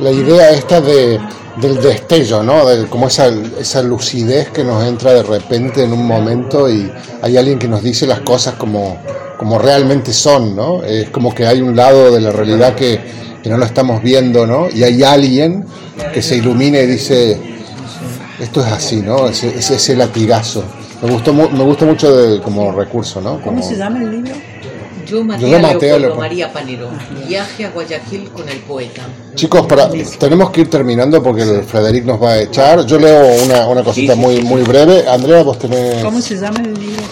la 0.00 0.10
idea 0.10 0.50
esta 0.50 0.80
de, 0.80 1.20
del 1.60 1.80
destello, 1.82 2.42
¿no? 2.42 2.66
De 2.66 2.86
como 2.86 3.08
esa, 3.08 3.26
esa 3.60 3.82
lucidez 3.82 4.48
que 4.50 4.64
nos 4.64 4.82
entra 4.84 5.12
de 5.12 5.22
repente 5.22 5.82
en 5.84 5.92
un 5.92 6.06
momento 6.06 6.68
y 6.70 6.90
hay 7.20 7.36
alguien 7.36 7.58
que 7.58 7.68
nos 7.68 7.82
dice 7.82 8.06
las 8.06 8.20
cosas 8.20 8.54
como, 8.54 8.98
como 9.38 9.58
realmente 9.58 10.12
son, 10.14 10.56
¿no? 10.56 10.82
Es 10.82 11.10
como 11.10 11.34
que 11.34 11.46
hay 11.46 11.60
un 11.60 11.76
lado 11.76 12.10
de 12.10 12.20
la 12.22 12.30
realidad 12.32 12.74
que, 12.74 12.98
que 13.42 13.50
no 13.50 13.58
lo 13.58 13.66
estamos 13.66 14.02
viendo, 14.02 14.46
¿no? 14.46 14.68
Y 14.70 14.82
hay 14.84 15.02
alguien 15.02 15.66
que 16.14 16.22
se 16.22 16.36
ilumina 16.36 16.78
y 16.78 16.86
dice, 16.86 17.38
esto 18.40 18.60
es 18.64 18.72
así, 18.72 18.96
¿no? 19.02 19.28
Ese, 19.28 19.48
ese, 19.58 19.74
ese 19.74 19.94
latigazo. 19.94 20.64
Me 21.02 21.10
gustó, 21.10 21.34
mu- 21.34 21.50
me 21.50 21.64
gustó 21.64 21.84
mucho 21.84 22.16
de- 22.16 22.40
como 22.40 22.72
recurso, 22.72 23.20
¿no? 23.20 23.42
¿Cómo 23.42 23.62
se 23.62 23.76
llama 23.76 24.00
el 24.02 24.10
libro? 24.10 24.32
Yo 25.06 25.24
maté 25.24 25.50
Yo 25.50 25.56
a 25.56 25.60
Leopoldo. 25.60 26.16
María 26.16 26.52
Panero. 26.52 26.88
Viaje 27.26 27.64
a 27.64 27.70
Guayaquil 27.70 28.30
con 28.30 28.48
el 28.48 28.58
poeta. 28.60 29.02
Chicos, 29.34 29.66
para, 29.66 29.90
tenemos 30.18 30.50
que 30.50 30.62
ir 30.62 30.70
terminando 30.70 31.22
porque 31.22 31.42
el 31.42 31.64
Frederic 31.64 32.04
nos 32.04 32.22
va 32.22 32.32
a 32.32 32.40
echar. 32.40 32.84
Yo 32.86 32.98
leo 32.98 33.44
una, 33.44 33.66
una 33.66 33.82
cosita 33.82 34.14
muy, 34.14 34.42
muy 34.42 34.62
breve. 34.62 35.08
Andrea, 35.08 35.42
vos 35.42 35.58
tenés... 35.58 36.02
¿Cómo 36.02 36.20
se 36.20 36.36
llama 36.36 36.60
el 36.60 36.74
libro? 36.74 37.02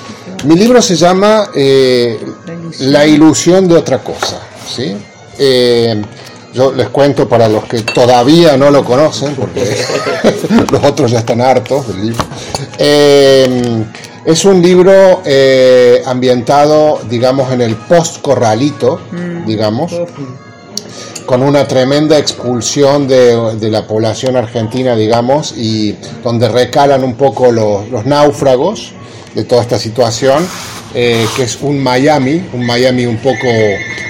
Mi 0.44 0.54
libro 0.56 0.80
se 0.80 0.96
llama 0.96 1.50
eh, 1.54 2.18
La 2.80 3.06
ilusión 3.06 3.68
de 3.68 3.76
otra 3.76 3.98
cosa. 3.98 4.40
¿sí? 4.66 4.96
Eh, 5.38 6.02
yo 6.52 6.72
les 6.72 6.88
cuento 6.88 7.28
para 7.28 7.48
los 7.48 7.64
que 7.64 7.82
todavía 7.82 8.56
no 8.56 8.70
lo 8.70 8.84
conocen, 8.84 9.34
porque 9.34 9.62
los 10.72 10.84
otros 10.84 11.10
ya 11.10 11.20
están 11.20 11.40
hartos 11.40 11.88
del 11.88 12.06
libro. 12.06 12.24
Eh, 12.78 13.84
es 14.24 14.44
un 14.44 14.60
libro 14.60 15.22
eh, 15.24 16.02
ambientado, 16.04 17.00
digamos, 17.08 17.52
en 17.52 17.62
el 17.62 17.76
post-corralito, 17.76 19.00
digamos, 19.46 19.92
con 21.26 21.42
una 21.42 21.66
tremenda 21.66 22.18
expulsión 22.18 23.06
de, 23.06 23.56
de 23.56 23.70
la 23.70 23.86
población 23.86 24.36
argentina, 24.36 24.94
digamos, 24.94 25.54
y 25.56 25.96
donde 26.22 26.48
recalan 26.48 27.04
un 27.04 27.14
poco 27.14 27.52
los, 27.52 27.88
los 27.88 28.04
náufragos 28.04 28.92
de 29.34 29.44
toda 29.44 29.62
esta 29.62 29.78
situación, 29.78 30.46
eh, 30.94 31.26
que 31.36 31.44
es 31.44 31.58
un 31.60 31.82
Miami, 31.82 32.42
un 32.52 32.66
Miami 32.66 33.06
un 33.06 33.18
poco 33.18 33.46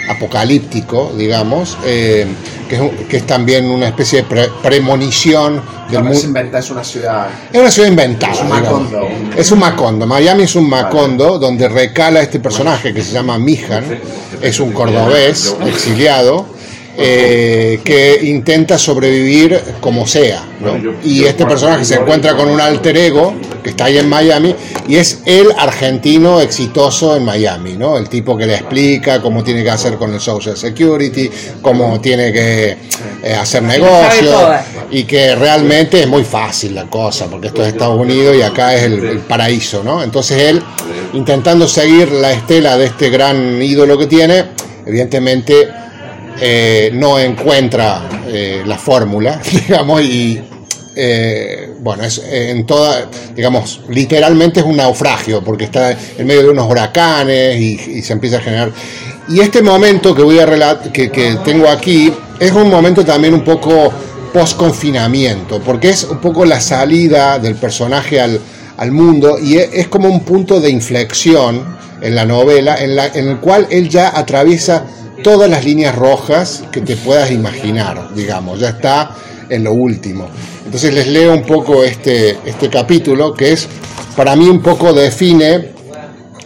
apocalíptico, 0.09 1.13
digamos, 1.17 1.77
eh, 1.85 2.27
que, 2.69 2.75
es, 2.77 2.81
un- 2.81 2.91
que 3.09 3.17
es 3.19 3.27
también 3.27 3.67
una 3.71 3.87
especie 3.89 4.23
de 4.23 4.25
pre- 4.29 4.49
premonición 4.63 5.63
del 5.91 6.05
mundo. 6.05 6.59
es 6.59 6.71
una 6.71 6.85
ciudad. 6.85 7.29
Es 7.53 7.61
una 7.61 7.71
ciudad 7.71 7.89
inventada. 7.89 8.33
Es 8.33 8.41
un 8.41 8.47
digamos. 8.47 8.83
Macondo. 8.91 9.09
Es 9.37 9.51
un 9.53 9.59
Macondo. 9.59 10.07
Miami 10.07 10.43
es 10.45 10.55
un 10.55 10.69
Macondo 10.69 11.39
donde 11.39 11.69
recala 11.69 12.21
este 12.21 12.39
personaje 12.41 12.93
que 12.95 13.03
se 13.03 13.13
llama 13.13 13.39
Mijan. 13.39 13.85
Es 14.41 14.61
un 14.61 14.73
cordobés 14.73 15.55
exiliado 15.67 16.47
eh, 17.03 17.81
que 17.83 18.21
intenta 18.25 18.77
sobrevivir 18.77 19.59
como 19.81 20.07
sea. 20.07 20.45
¿no? 20.61 20.77
Y 21.03 21.25
este 21.25 21.47
personaje 21.47 21.85
se 21.87 21.95
encuentra 21.95 22.37
con 22.37 22.49
un 22.49 22.61
alter 22.61 22.95
ego 22.95 23.35
que 23.63 23.71
está 23.71 23.87
ahí 23.87 23.97
en 23.97 24.07
Miami 24.07 24.55
y 24.87 24.97
es 24.97 25.23
el 25.25 25.49
argentino 25.57 26.43
exitoso 26.43 27.17
en 27.17 27.25
Miami. 27.25 27.73
¿no? 27.79 27.97
El 27.97 28.11
tipo 28.11 28.37
que 28.37 28.47
le 28.47 28.57
explica 28.57 29.23
cómo 29.23 29.43
tiene 29.43 29.63
que 29.63 29.71
hacer 29.71 29.95
con 29.97 30.13
el 30.13 30.21
Social 30.21 30.59
Security, 30.59 31.31
cómo 31.63 31.99
tiene 32.03 32.33
que 32.33 32.77
eh, 33.23 33.35
hacer 33.35 33.63
negocios 33.63 34.37
y 34.91 35.05
que 35.05 35.35
realmente 35.37 36.03
es 36.03 36.07
muy 36.07 36.25
fácil 36.25 36.75
la 36.75 36.85
cosa, 36.85 37.29
porque 37.31 37.47
esto 37.47 37.63
es 37.63 37.69
Estados 37.69 37.99
Unidos 37.99 38.37
y 38.37 38.43
acá 38.43 38.75
es 38.75 38.83
el, 38.83 39.03
el 39.05 39.19
paraíso, 39.21 39.83
¿no? 39.83 40.03
Entonces 40.03 40.39
él, 40.39 40.63
intentando 41.15 41.67
seguir 41.67 42.13
la 42.13 42.33
estela 42.33 42.77
de 42.77 42.87
este 42.87 43.09
gran 43.09 43.63
ídolo 43.63 43.97
que 43.97 44.07
tiene, 44.07 44.45
evidentemente 44.85 45.69
eh, 46.41 46.91
no 46.95 47.19
encuentra 47.19 48.09
eh, 48.27 48.63
la 48.65 48.79
fórmula, 48.79 49.41
digamos, 49.69 50.03
y 50.03 50.41
eh, 50.97 51.71
bueno, 51.81 52.03
es 52.03 52.23
en 52.31 52.67
toda, 52.67 53.09
digamos, 53.35 53.83
literalmente 53.89 54.61
es 54.61 54.67
un 54.67 54.77
naufragio, 54.77 55.43
porque 55.45 55.65
está 55.65 55.93
en 55.93 56.27
medio 56.27 56.43
de 56.43 56.49
unos 56.51 56.71
huracanes 56.71 57.61
y, 57.61 58.03
se 58.03 58.13
empieza 58.13 58.39
a 58.39 58.41
generar. 58.41 58.73
Y 59.29 59.41
este 59.41 59.63
momento 59.63 60.15
que 60.15 60.23
voy 60.23 60.39
a 60.39 60.81
que, 60.93 61.11
que 61.11 61.37
tengo 61.45 61.69
aquí, 61.69 62.13
es 62.39 62.53
un 62.53 62.71
momento 62.71 63.05
también 63.05 63.35
un 63.35 63.45
poco 63.45 63.93
post-confinamiento, 64.33 65.61
porque 65.61 65.91
es 65.91 66.05
un 66.05 66.19
poco 66.19 66.45
la 66.45 66.61
salida 66.61 67.39
del 67.39 67.55
personaje 67.57 68.21
al, 68.21 68.41
al 68.77 68.93
mundo 68.93 69.39
y 69.39 69.59
es, 69.59 69.71
es 69.73 69.89
como 69.89 70.09
un 70.09 70.21
punto 70.21 70.61
de 70.61 70.71
inflexión 70.71 71.77
en 72.01 72.15
la 72.15 72.25
novela 72.25 72.77
en, 72.77 72.97
la, 72.97 73.07
en 73.09 73.29
el 73.29 73.37
cual 73.39 73.67
él 73.71 73.89
ya 73.89 74.17
atraviesa 74.19 74.85
todas 75.23 75.51
las 75.51 75.65
líneas 75.65 75.95
rojas 75.95 76.65
que 76.73 76.81
te 76.81 76.97
puedas 76.97 77.31
imaginar, 77.31 78.15
digamos, 78.15 78.61
ya 78.61 78.71
está 78.71 79.17
en 79.49 79.65
lo 79.65 79.73
último. 79.73 80.29
Entonces 80.65 80.95
les 80.95 81.09
leo 81.09 81.35
un 81.35 81.43
poco 81.43 81.83
este, 81.83 82.39
este 82.45 82.69
capítulo 82.69 83.35
que 83.35 83.53
es, 83.53 83.67
para 84.17 84.37
mí 84.37 84.49
un 84.49 84.63
poco 84.63 84.93
define 84.93 85.73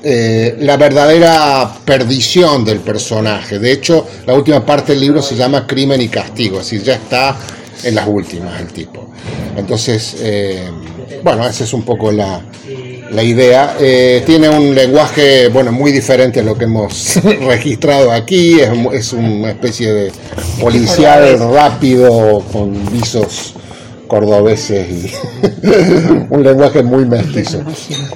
eh, 0.02 0.56
la 0.60 0.76
verdadera 0.76 1.70
perdición 1.84 2.64
del 2.64 2.80
personaje. 2.80 3.58
De 3.58 3.72
hecho, 3.72 4.06
la 4.26 4.34
última 4.34 4.64
parte 4.64 4.92
del 4.92 5.00
libro 5.00 5.22
se 5.22 5.34
llama 5.34 5.66
Crimen 5.66 6.00
y 6.00 6.08
Castigo, 6.08 6.60
es 6.60 6.70
decir, 6.70 6.82
ya 6.82 6.94
está 6.94 7.36
en 7.82 7.94
las 7.94 8.06
últimas 8.06 8.60
el 8.60 8.68
tipo. 8.68 9.10
Entonces, 9.56 10.16
eh, 10.20 10.70
bueno, 11.22 11.46
esa 11.46 11.64
es 11.64 11.72
un 11.72 11.82
poco 11.82 12.12
la, 12.12 12.42
la 13.10 13.22
idea. 13.22 13.76
Eh, 13.80 14.22
tiene 14.26 14.48
un 14.48 14.74
lenguaje, 14.74 15.48
bueno, 15.48 15.72
muy 15.72 15.92
diferente 15.92 16.40
a 16.40 16.42
lo 16.42 16.56
que 16.56 16.64
hemos 16.64 17.16
registrado 17.46 18.10
aquí. 18.12 18.60
Es, 18.60 18.70
es 18.92 19.12
una 19.12 19.50
especie 19.50 19.92
de 19.92 20.12
policial 20.60 21.38
rápido 21.52 22.42
con 22.52 22.72
visos 22.92 23.54
cordobeses 24.06 24.86
y 24.88 25.12
un 26.30 26.42
lenguaje 26.42 26.82
muy 26.82 27.04
mestizo. 27.06 27.62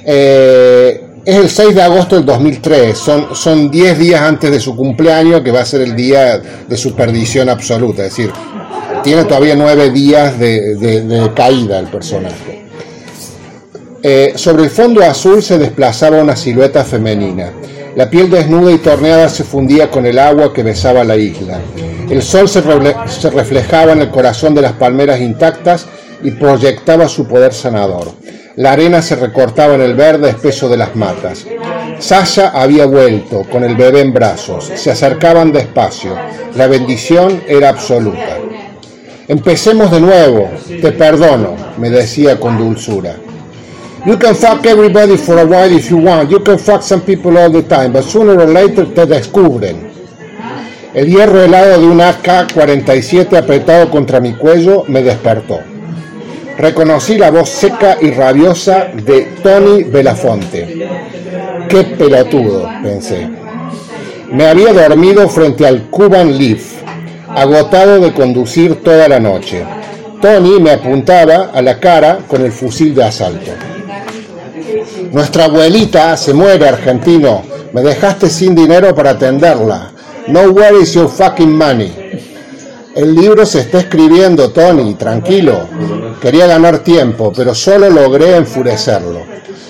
Eh, 0.04 1.04
es 1.24 1.36
el 1.36 1.50
6 1.50 1.74
de 1.74 1.82
agosto 1.82 2.16
del 2.16 2.24
2003, 2.24 2.96
son, 2.96 3.34
son 3.34 3.70
10 3.70 3.98
días 3.98 4.22
antes 4.22 4.50
de 4.50 4.58
su 4.60 4.74
cumpleaños, 4.74 5.42
que 5.42 5.50
va 5.50 5.60
a 5.60 5.64
ser 5.66 5.82
el 5.82 5.94
día 5.94 6.38
de 6.38 6.76
su 6.78 6.94
perdición 6.94 7.50
absoluta, 7.50 8.04
es 8.06 8.16
decir, 8.16 8.30
tiene 9.04 9.24
todavía 9.24 9.54
9 9.54 9.90
días 9.90 10.38
de, 10.38 10.76
de- 10.76 11.02
de 11.02 11.34
caída 11.34 11.78
el 11.80 11.86
personaje. 11.88 12.57
Eh, 14.02 14.34
sobre 14.36 14.64
el 14.64 14.70
fondo 14.70 15.02
azul 15.02 15.42
se 15.42 15.58
desplazaba 15.58 16.22
una 16.22 16.36
silueta 16.36 16.84
femenina. 16.84 17.52
La 17.96 18.08
piel 18.08 18.30
desnuda 18.30 18.70
y 18.70 18.78
torneada 18.78 19.28
se 19.28 19.42
fundía 19.42 19.90
con 19.90 20.06
el 20.06 20.18
agua 20.20 20.52
que 20.52 20.62
besaba 20.62 21.02
la 21.02 21.16
isla. 21.16 21.58
El 22.08 22.22
sol 22.22 22.48
se, 22.48 22.62
se 23.06 23.30
reflejaba 23.30 23.92
en 23.92 24.02
el 24.02 24.10
corazón 24.10 24.54
de 24.54 24.62
las 24.62 24.74
palmeras 24.74 25.20
intactas 25.20 25.86
y 26.22 26.30
proyectaba 26.30 27.08
su 27.08 27.26
poder 27.26 27.52
sanador. 27.52 28.12
La 28.54 28.72
arena 28.72 29.02
se 29.02 29.16
recortaba 29.16 29.74
en 29.74 29.80
el 29.80 29.94
verde 29.94 30.30
espeso 30.30 30.68
de 30.68 30.76
las 30.76 30.94
matas. 30.94 31.44
Sasha 31.98 32.50
había 32.50 32.86
vuelto, 32.86 33.42
con 33.50 33.64
el 33.64 33.76
bebé 33.76 34.00
en 34.00 34.12
brazos. 34.12 34.70
Se 34.76 34.92
acercaban 34.92 35.52
despacio. 35.52 36.14
La 36.54 36.68
bendición 36.68 37.42
era 37.48 37.68
absoluta. 37.68 38.38
Empecemos 39.26 39.90
de 39.90 40.00
nuevo. 40.00 40.50
Te 40.66 40.92
perdono, 40.92 41.56
me 41.78 41.90
decía 41.90 42.38
con 42.38 42.56
dulzura. 42.58 43.16
You 44.06 44.16
can 44.16 44.34
fuck 44.34 44.64
everybody 44.64 45.16
for 45.16 45.38
a 45.38 45.46
while 45.46 45.70
if 45.72 45.90
you 45.90 45.98
want. 45.98 46.30
You 46.30 46.40
can 46.40 46.58
fuck 46.58 46.82
some 46.82 47.00
people 47.00 47.36
all 47.36 47.50
the 47.50 47.62
time, 47.62 47.92
but 47.92 48.04
sooner 48.04 48.38
or 48.38 48.46
later 48.46 48.86
te 48.86 49.06
descubren. 49.06 49.90
El 50.94 51.06
hierro 51.06 51.42
helado 51.42 51.80
de 51.80 51.86
un 51.86 52.00
AK-47 52.00 53.36
apretado 53.36 53.90
contra 53.90 54.20
mi 54.20 54.34
cuello 54.34 54.84
me 54.88 55.02
despertó. 55.02 55.60
Reconocí 56.56 57.18
la 57.18 57.30
voz 57.30 57.48
seca 57.48 57.98
y 58.00 58.10
rabiosa 58.10 58.88
de 58.94 59.28
Tony 59.42 59.84
Belafonte. 59.84 60.88
Qué 61.68 61.84
pelotudo, 61.84 62.68
pensé. 62.82 63.28
Me 64.32 64.46
había 64.46 64.72
dormido 64.72 65.28
frente 65.28 65.66
al 65.66 65.82
Cuban 65.90 66.38
Leaf, 66.38 66.82
agotado 67.28 68.00
de 68.00 68.12
conducir 68.12 68.76
toda 68.82 69.08
la 69.08 69.20
noche. 69.20 69.64
Tony 70.20 70.58
me 70.60 70.72
apuntaba 70.72 71.50
a 71.52 71.62
la 71.62 71.78
cara 71.78 72.20
con 72.26 72.44
el 72.44 72.50
fusil 72.50 72.94
de 72.94 73.04
asalto. 73.04 73.52
Nuestra 75.12 75.44
abuelita 75.44 76.16
se 76.16 76.34
muere, 76.34 76.68
argentino. 76.68 77.42
Me 77.72 77.82
dejaste 77.82 78.28
sin 78.28 78.54
dinero 78.54 78.94
para 78.94 79.10
atenderla. 79.10 79.92
No 80.28 80.50
where 80.50 80.78
is 80.80 80.92
your 80.94 81.08
fucking 81.08 81.56
money. 81.56 81.92
El 82.94 83.14
libro 83.14 83.46
se 83.46 83.60
está 83.60 83.78
escribiendo, 83.78 84.50
Tony, 84.50 84.94
tranquilo. 84.94 85.68
Quería 86.20 86.46
ganar 86.46 86.80
tiempo, 86.80 87.32
pero 87.34 87.54
solo 87.54 87.88
logré 87.88 88.36
enfurecerlo. 88.36 89.22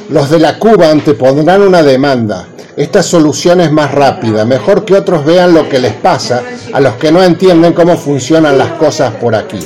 Los 0.08 0.30
de 0.30 0.38
la 0.38 0.58
Cuban 0.58 1.02
te 1.02 1.14
pondrán 1.14 1.62
una 1.62 1.82
demanda. 1.82 2.48
Esta 2.76 3.02
solución 3.02 3.60
es 3.60 3.70
más 3.72 3.92
rápida, 3.92 4.44
mejor 4.44 4.84
que 4.84 4.94
otros 4.94 5.24
vean 5.24 5.52
lo 5.52 5.68
que 5.68 5.78
les 5.78 5.94
pasa 5.94 6.42
a 6.72 6.80
los 6.80 6.94
que 6.94 7.10
no 7.12 7.22
entienden 7.22 7.72
cómo 7.72 7.96
funcionan 7.96 8.56
las 8.56 8.72
cosas 8.72 9.14
por 9.16 9.34
aquí. 9.34 9.58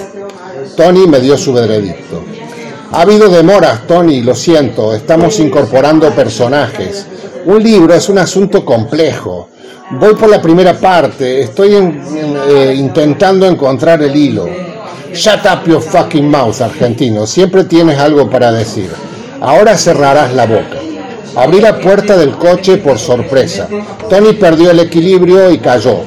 Tony 0.77 1.07
me 1.07 1.21
dio 1.21 1.37
su 1.37 1.53
veredicto. 1.53 2.25
Ha 2.95 3.03
habido 3.03 3.31
demoras, 3.31 3.87
Tony, 3.87 4.21
lo 4.21 4.35
siento, 4.35 4.93
estamos 4.93 5.41
incorporando 5.41 6.11
personajes. 6.11 7.07
Un 7.47 7.63
libro 7.63 7.95
es 7.95 8.11
un 8.11 8.19
asunto 8.19 8.67
complejo. 8.67 9.49
Voy 9.93 10.15
por 10.15 10.29
la 10.29 10.43
primera 10.43 10.75
parte, 10.75 11.41
estoy 11.41 11.75
eh, 11.75 12.75
intentando 12.77 13.47
encontrar 13.47 14.03
el 14.03 14.15
hilo. 14.15 14.47
Shut 15.15 15.41
up 15.47 15.67
your 15.67 15.81
fucking 15.81 16.31
mouth, 16.31 16.61
argentino, 16.61 17.27
siempre 17.27 17.65
tienes 17.65 17.99
algo 17.99 18.29
para 18.29 18.53
decir. 18.53 18.91
Ahora 19.41 19.79
cerrarás 19.79 20.35
la 20.35 20.45
boca. 20.45 20.77
Abrí 21.35 21.63
la 21.63 21.81
puerta 21.81 22.15
del 22.15 22.33
coche 22.33 22.77
por 22.77 22.99
sorpresa. 22.99 23.69
Tony 24.11 24.35
perdió 24.35 24.71
el 24.71 24.81
equilibrio 24.81 25.51
y 25.51 25.57
cayó. 25.57 26.01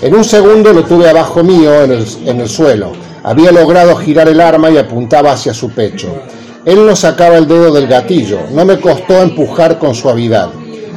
En 0.00 0.12
un 0.12 0.24
segundo 0.24 0.72
lo 0.72 0.82
tuve 0.82 1.08
abajo 1.08 1.44
mío 1.44 1.84
en 1.84 1.92
el, 1.92 2.06
en 2.26 2.40
el 2.40 2.48
suelo. 2.48 2.90
Había 3.24 3.52
logrado 3.52 3.96
girar 3.96 4.28
el 4.28 4.40
arma 4.40 4.70
y 4.70 4.78
apuntaba 4.78 5.32
hacia 5.32 5.54
su 5.54 5.70
pecho. 5.70 6.22
Él 6.64 6.84
no 6.86 6.96
sacaba 6.96 7.38
el 7.38 7.46
dedo 7.46 7.72
del 7.72 7.86
gatillo. 7.86 8.40
No 8.52 8.64
me 8.64 8.80
costó 8.80 9.20
empujar 9.22 9.78
con 9.78 9.94
suavidad. 9.94 10.50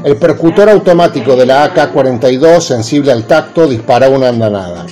El 0.04 0.18
percutor 0.18 0.70
automático 0.70 1.36
de 1.36 1.46
la 1.46 1.64
AK-42, 1.66 2.62
sensible 2.62 3.12
al 3.12 3.26
tacto, 3.26 3.68
disparó 3.68 4.12
una 4.12 4.30
andanada. 4.30 4.86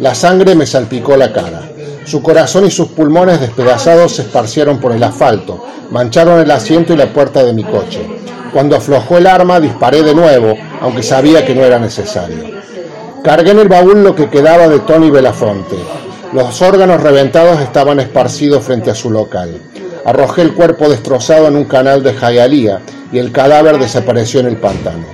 La 0.00 0.14
sangre 0.14 0.54
me 0.54 0.66
salpicó 0.66 1.16
la 1.16 1.32
cara. 1.32 1.70
Su 2.04 2.22
corazón 2.22 2.66
y 2.66 2.70
sus 2.70 2.88
pulmones 2.88 3.40
despedazados 3.40 4.16
se 4.16 4.22
esparcieron 4.22 4.78
por 4.78 4.92
el 4.92 5.02
asfalto, 5.02 5.64
mancharon 5.90 6.38
el 6.40 6.50
asiento 6.50 6.92
y 6.92 6.96
la 6.96 7.12
puerta 7.12 7.42
de 7.42 7.54
mi 7.54 7.64
coche. 7.64 8.06
Cuando 8.52 8.76
aflojó 8.76 9.18
el 9.18 9.26
arma 9.26 9.58
disparé 9.58 10.02
de 10.02 10.14
nuevo, 10.14 10.54
aunque 10.80 11.02
sabía 11.02 11.44
que 11.46 11.54
no 11.54 11.62
era 11.62 11.78
necesario. 11.78 12.44
Cargué 13.22 13.52
en 13.52 13.58
el 13.58 13.68
baúl 13.68 14.02
lo 14.02 14.14
que 14.14 14.28
quedaba 14.28 14.68
de 14.68 14.80
Tony 14.80 15.10
Belafonte. 15.10 15.76
Los 16.34 16.60
órganos 16.62 17.00
reventados 17.00 17.60
estaban 17.60 18.00
esparcidos 18.00 18.64
frente 18.64 18.90
a 18.90 18.94
su 18.96 19.08
local. 19.08 19.56
Arrojé 20.04 20.42
el 20.42 20.52
cuerpo 20.52 20.88
destrozado 20.88 21.46
en 21.46 21.54
un 21.54 21.64
canal 21.64 22.02
de 22.02 22.12
Hialeah 22.12 22.80
y 23.12 23.18
el 23.18 23.30
cadáver 23.30 23.78
desapareció 23.78 24.40
en 24.40 24.46
el 24.46 24.56
pantano. 24.56 25.04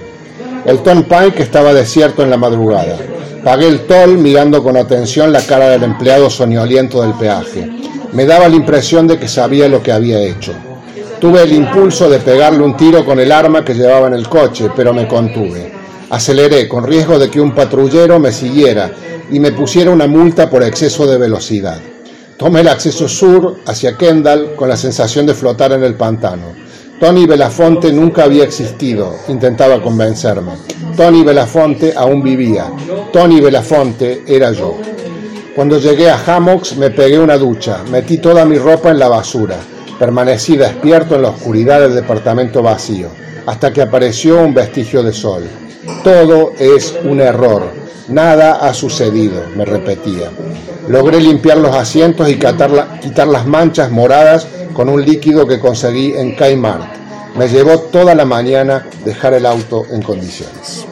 El 0.64 0.78
Ton 0.78 1.02
Pike 1.02 1.42
estaba 1.42 1.74
desierto 1.74 2.22
en 2.22 2.30
la 2.30 2.38
madrugada. 2.38 2.96
Pagué 3.44 3.68
el 3.68 3.80
toll 3.80 4.16
mirando 4.16 4.62
con 4.62 4.78
atención 4.78 5.30
la 5.30 5.42
cara 5.42 5.68
del 5.68 5.82
empleado 5.82 6.30
soñoliento 6.30 7.02
del 7.02 7.12
peaje. 7.12 7.68
Me 8.14 8.24
daba 8.24 8.48
la 8.48 8.56
impresión 8.56 9.06
de 9.06 9.18
que 9.18 9.28
sabía 9.28 9.68
lo 9.68 9.82
que 9.82 9.92
había 9.92 10.22
hecho. 10.22 10.54
Tuve 11.20 11.42
el 11.42 11.52
impulso 11.52 12.08
de 12.08 12.20
pegarle 12.20 12.62
un 12.62 12.78
tiro 12.78 13.04
con 13.04 13.20
el 13.20 13.30
arma 13.30 13.62
que 13.62 13.74
llevaba 13.74 14.06
en 14.06 14.14
el 14.14 14.26
coche, 14.26 14.70
pero 14.74 14.94
me 14.94 15.06
contuve. 15.06 15.79
Aceleré 16.10 16.68
con 16.68 16.84
riesgo 16.84 17.18
de 17.20 17.30
que 17.30 17.40
un 17.40 17.54
patrullero 17.54 18.18
me 18.18 18.32
siguiera 18.32 18.90
y 19.30 19.38
me 19.38 19.52
pusiera 19.52 19.92
una 19.92 20.08
multa 20.08 20.50
por 20.50 20.64
exceso 20.64 21.06
de 21.06 21.16
velocidad. 21.16 21.80
Tomé 22.36 22.62
el 22.62 22.68
acceso 22.68 23.08
sur 23.08 23.58
hacia 23.64 23.96
Kendall 23.96 24.56
con 24.56 24.68
la 24.68 24.76
sensación 24.76 25.24
de 25.24 25.34
flotar 25.34 25.70
en 25.72 25.84
el 25.84 25.94
pantano. 25.94 26.54
Tony 26.98 27.26
Belafonte 27.26 27.92
nunca 27.92 28.24
había 28.24 28.44
existido, 28.44 29.14
intentaba 29.28 29.80
convencerme. 29.80 30.52
Tony 30.96 31.22
Belafonte 31.22 31.94
aún 31.96 32.22
vivía. 32.22 32.72
Tony 33.12 33.40
Belafonte 33.40 34.24
era 34.26 34.50
yo. 34.50 34.76
Cuando 35.54 35.78
llegué 35.78 36.10
a 36.10 36.20
Hammocks 36.26 36.76
me 36.76 36.90
pegué 36.90 37.18
una 37.18 37.38
ducha, 37.38 37.84
metí 37.90 38.18
toda 38.18 38.44
mi 38.44 38.58
ropa 38.58 38.90
en 38.90 38.98
la 38.98 39.08
basura, 39.08 39.56
permanecí 39.98 40.56
despierto 40.56 41.14
en 41.14 41.22
la 41.22 41.30
oscuridad 41.30 41.80
del 41.80 41.94
departamento 41.94 42.62
vacío, 42.62 43.08
hasta 43.46 43.72
que 43.72 43.82
apareció 43.82 44.42
un 44.42 44.52
vestigio 44.54 45.02
de 45.02 45.12
sol. 45.12 45.42
Todo 46.02 46.54
es 46.58 46.94
un 47.04 47.20
error, 47.20 47.70
nada 48.08 48.66
ha 48.66 48.72
sucedido, 48.72 49.42
me 49.54 49.64
repetía. 49.64 50.30
Logré 50.88 51.20
limpiar 51.20 51.58
los 51.58 51.74
asientos 51.76 52.28
y 52.28 52.34
quitar 52.34 53.28
las 53.28 53.46
manchas 53.46 53.90
moradas 53.90 54.46
con 54.72 54.88
un 54.88 55.04
líquido 55.04 55.46
que 55.46 55.60
conseguí 55.60 56.14
en 56.14 56.34
Kmart. 56.34 56.84
Me 57.36 57.48
llevó 57.48 57.78
toda 57.78 58.14
la 58.14 58.24
mañana 58.24 58.86
dejar 59.04 59.34
el 59.34 59.46
auto 59.46 59.84
en 59.90 60.02
condiciones. 60.02 60.86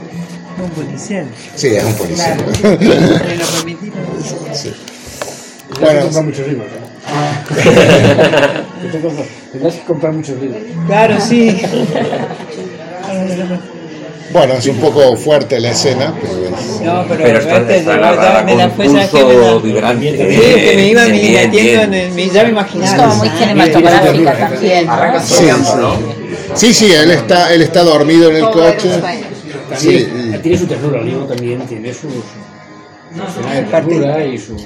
Un 0.62 0.70
policial. 0.70 1.26
Sí, 1.55 1.68
es 1.68 1.85
un 1.85 1.94
policial. 1.94 2.39
Sí. 4.52 4.74
Bueno, 5.80 5.80
Bueno, 5.80 6.01
comprar 6.02 6.24
muchos 6.24 6.48
libros. 6.48 6.66
¿no? 6.72 6.89
Tendrás 9.52 9.74
que 9.74 9.85
comprar 9.85 10.12
muchos 10.12 10.40
libros. 10.40 10.60
Claro, 10.86 11.20
sí. 11.20 11.60
Bueno, 14.30 14.55
es 14.55 14.66
un 14.66 14.76
poco 14.76 15.16
fuerte 15.16 15.59
la 15.59 15.70
escena, 15.70 16.12
pero 16.20 16.34
es... 16.44 16.80
No, 16.82 17.05
pero, 17.09 17.22
Pero 17.24 17.38
está- 17.38 17.56
este, 17.59 17.76
está 17.78 17.96
narrada 17.96 18.42
me 18.42 18.55
la 18.56 18.68
con 18.68 18.76
fue, 18.76 18.86
¿sabes 18.88 19.09
qué? 19.09 19.16
Me 19.16 19.24
pulso 19.24 19.55
la- 19.55 19.62
vibrante. 19.62 20.10
Sí, 20.10 20.40
que 20.60 20.72
me 20.76 20.88
iba 20.88 21.05
Bien, 21.06 21.34
metiendo 21.34 21.59
bien. 21.59 21.80
en 21.80 21.94
el. 21.94 22.12
me- 22.12 22.28
Ya 22.28 22.42
me 22.44 22.48
imaginaba. 22.50 22.90
Es 22.92 23.00
como 23.02 23.14
muy 23.16 23.28
cinematográfica 23.30 24.38
también. 24.38 24.86
¿no? 24.86 25.20
Sí, 25.22 25.46
sí, 26.55 26.74
sí, 26.74 26.92
él 26.92 27.10
está, 27.10 27.55
él 27.55 27.62
está 27.62 27.82
dormido 27.82 28.30
en 28.30 28.36
el 28.36 28.50
coche. 28.50 28.90
Sí, 29.76 30.09
tiene 30.42 30.59
su 30.59 30.66
ternura, 30.66 31.00
el 31.00 31.06
libro 31.06 31.24
también 31.26 31.60
tiene 31.66 31.92
sus. 31.94 32.12
Su 32.12 33.22
escena 33.40 33.55
de 33.55 33.62
ternura 33.62 34.24
y 34.24 34.38
sus. 34.38 34.62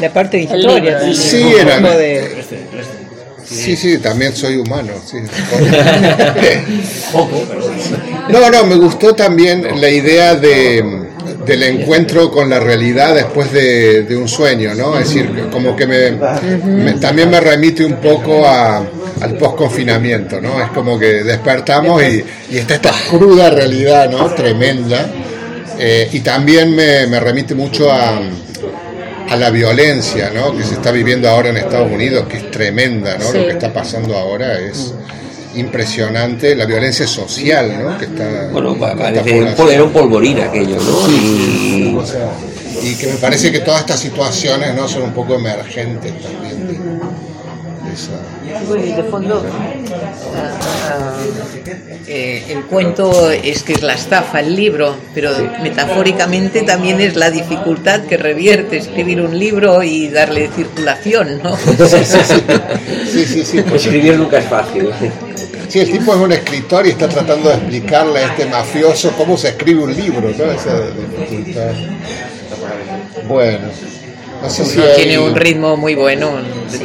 La 0.00 0.12
parte 0.12 0.36
de 0.36 0.42
historia. 0.44 1.00
Sí, 1.12 1.42
era- 1.58 1.80
de- 1.80 2.38
Este, 2.40 2.56
este. 2.56 3.54
sí, 3.54 3.76
sí, 3.76 3.98
también 3.98 4.34
soy 4.36 4.56
humano. 4.56 4.92
sí. 5.04 5.18
Poco, 7.12 7.42
pero. 7.48 7.64
No, 8.28 8.50
no, 8.50 8.64
me 8.64 8.76
gustó 8.76 9.14
también 9.14 9.80
la 9.80 9.88
idea 9.90 10.34
de, 10.34 10.82
del 11.46 11.62
encuentro 11.62 12.30
con 12.30 12.48
la 12.48 12.58
realidad 12.60 13.14
después 13.14 13.52
de, 13.52 14.02
de 14.04 14.16
un 14.16 14.28
sueño, 14.28 14.74
¿no? 14.74 14.98
Es 14.98 15.08
decir, 15.08 15.48
como 15.50 15.76
que 15.76 15.86
me, 15.86 16.10
me- 16.64 16.92
también 16.94 17.30
me 17.30 17.40
remite 17.40 17.84
un 17.84 17.96
poco 17.96 18.46
a, 18.46 18.78
al 19.20 19.36
post-confinamiento, 19.38 20.40
¿no? 20.40 20.60
Es 20.62 20.70
como 20.70 20.98
que 20.98 21.22
despertamos 21.22 22.02
y, 22.02 22.24
y 22.50 22.58
está 22.58 22.74
esta 22.74 22.92
cruda 23.10 23.50
realidad, 23.50 24.10
¿no? 24.10 24.26
Tremenda. 24.34 25.06
Eh, 25.78 26.08
y 26.12 26.20
también 26.20 26.74
me, 26.74 27.06
me 27.08 27.18
remite 27.20 27.54
mucho 27.54 27.90
a, 27.92 28.20
a 29.28 29.36
la 29.36 29.50
violencia, 29.50 30.30
¿no? 30.34 30.56
Que 30.56 30.62
se 30.62 30.74
está 30.74 30.90
viviendo 30.92 31.28
ahora 31.28 31.50
en 31.50 31.56
Estados 31.58 31.90
Unidos, 31.90 32.26
que 32.28 32.38
es 32.38 32.50
tremenda, 32.50 33.16
¿no? 33.18 33.24
Sí. 33.24 33.38
Lo 33.38 33.44
que 33.46 33.50
está 33.52 33.72
pasando 33.72 34.16
ahora 34.16 34.58
es 34.60 34.94
impresionante, 35.56 36.54
la 36.54 36.64
violencia 36.66 37.06
social, 37.06 37.82
¿no? 37.82 37.98
Que 37.98 38.06
está 38.06 38.48
Bueno, 38.52 38.76
parece 38.96 39.74
era 39.74 39.84
un 39.84 39.90
polvorín 39.92 40.40
aquello, 40.40 40.76
¿no? 40.76 41.08
Y- 41.10 41.96
y 42.82 42.94
que 42.96 43.06
me 43.06 43.14
parece 43.14 43.50
que 43.52 43.60
todas 43.60 43.80
estas 43.80 44.00
situaciones 44.00 44.74
no 44.74 44.86
son 44.88 45.02
un 45.04 45.12
poco 45.12 45.34
emergentes 45.36 46.12
también 46.20 47.00
esa- 47.94 48.64
Bueno, 48.68 48.84
y 48.84 48.92
de 48.92 49.02
fondo, 49.04 49.42
ah, 50.36 50.58
ah, 50.90 51.12
eh, 52.06 52.44
el 52.50 52.64
cuento 52.64 53.30
es 53.30 53.62
que 53.62 53.72
es 53.74 53.82
la 53.82 53.94
estafa, 53.94 54.40
el 54.40 54.54
libro, 54.54 54.96
pero 55.14 55.30
metafóricamente 55.62 56.62
también 56.62 57.00
es 57.00 57.16
la 57.16 57.30
dificultad 57.30 58.02
que 58.02 58.16
revierte 58.16 58.76
escribir 58.78 59.20
un 59.22 59.38
libro 59.38 59.82
y 59.82 60.08
darle 60.08 60.48
circulación, 60.54 61.40
¿no? 61.42 61.56
sí 63.12 63.24
sí 63.24 63.44
sí 63.44 63.62
pues, 63.68 63.84
Escribir 63.86 64.18
nunca 64.18 64.38
es 64.38 64.44
fácil. 64.46 64.90
sí, 65.68 65.80
el 65.80 65.90
tipo 65.90 66.14
es 66.14 66.20
un 66.20 66.32
escritor 66.32 66.86
y 66.86 66.90
está 66.90 67.08
tratando 67.08 67.48
de 67.48 67.54
explicarle 67.56 68.18
a 68.20 68.26
este 68.26 68.46
mafioso 68.46 69.12
cómo 69.16 69.36
se 69.36 69.48
escribe 69.50 69.82
un 69.84 69.94
libro 69.94 70.28
¿no? 70.36 70.44
esa 70.52 70.80
dificultad 70.90 71.72
bueno 73.28 73.68
no 74.44 74.50
sé 74.50 74.64
si 74.64 74.80
hay- 74.80 74.96
Tiene 74.96 75.18
un 75.18 75.34
ritmo 75.34 75.76
muy 75.76 75.94
bueno, 75.94 76.30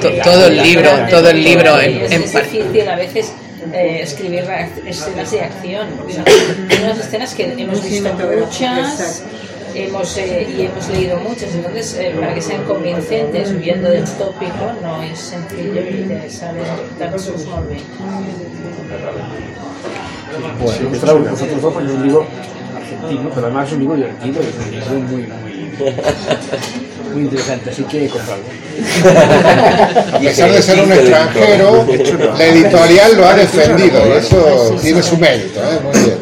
to- 0.02 0.10
todo 0.24 0.48
el 0.48 0.62
libro, 0.64 0.90
todo 1.10 1.30
el 1.30 1.44
libro 1.44 1.80
en, 1.80 1.98
es, 2.02 2.12
en 2.12 2.24
es 2.24 2.32
par- 2.32 2.44
difícil 2.50 2.88
a 2.90 2.96
veces 2.96 3.32
eh, 3.74 4.00
escribir 4.02 4.46
escenas 4.88 5.32
de 5.32 5.42
acción. 5.42 5.88
O 6.08 6.10
sea, 6.12 6.24
hay 6.26 6.84
unas 6.84 7.00
escenas 7.00 7.34
que 7.34 7.44
hemos 7.58 7.84
visto 7.84 8.10
muchas 8.14 9.24
hemos, 9.76 10.18
eh, 10.18 10.48
y 10.58 10.62
hemos 10.64 10.88
leído 10.90 11.18
muchas, 11.20 11.54
entonces 11.54 11.96
eh, 12.00 12.16
para 12.20 12.34
que 12.34 12.42
sean 12.42 12.64
convincentes, 12.64 13.52
huyendo 13.52 13.90
del 13.90 14.04
tópico, 14.04 14.72
no 14.82 15.04
es 15.04 15.20
sencillo 15.20 15.82
y 15.82 16.08
te 16.08 16.30
sale 16.30 16.62
tan. 16.98 17.12
Bueno, 20.60 20.90
pues 20.90 21.30
vosotros 21.32 21.62
dos 21.62 21.74
porque 21.74 21.88
es 21.90 21.94
un 21.96 22.04
libro 22.04 22.26
argentino, 22.76 23.30
pero 23.34 23.46
además 23.48 23.68
es 23.68 23.74
un 23.74 23.80
libro 23.80 23.96
divertido, 23.96 24.42
es 24.42 24.56
un 24.56 24.72
libro 24.72 24.90
muy, 25.02 25.22
muy, 25.44 25.49
muy 27.14 27.24
interesante, 27.24 27.70
así 27.72 27.84
que 27.84 28.08
comprarlo. 28.08 28.44
a 30.16 30.20
pesar 30.20 30.52
de 30.52 30.62
ser 30.62 30.80
un 30.80 30.92
extranjero 30.92 31.86
la 32.38 32.46
editorial 32.46 33.18
lo 33.18 33.26
ha 33.28 33.34
defendido 33.36 34.08
y 34.08 34.12
eso 34.18 34.76
tiene 34.82 35.04
su 35.04 35.18
mérito 35.18 35.60
¿eh? 35.60 35.80
muy 35.84 35.92
bien 36.00 36.18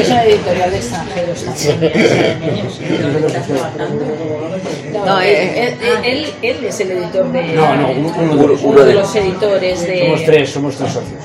Es 0.00 0.08
una 0.08 0.24
editorial 0.24 0.70
de 0.70 0.76
extranjeros 0.76 1.44
también. 1.44 1.92
No, 5.04 5.20
él, 5.20 5.28
eh, 5.34 5.74
él- 6.04 6.04
él- 6.04 6.32
él 6.42 6.64
es 6.66 6.80
el 6.80 6.90
editor 6.92 7.32
de. 7.32 7.42
No, 7.54 7.74
no, 7.76 7.90
uno- 7.90 8.14
uno 8.18 8.28
de 8.28 8.34
uno 8.34 8.46
los- 8.48 8.62
uno 8.62 8.84
de 8.84 8.94
los 8.94 9.16
editores 9.16 9.86
de. 9.86 9.98
Somos 10.04 10.24
tres, 10.24 10.50
somos 10.50 10.76
tres 10.76 10.92
socios. 10.92 11.20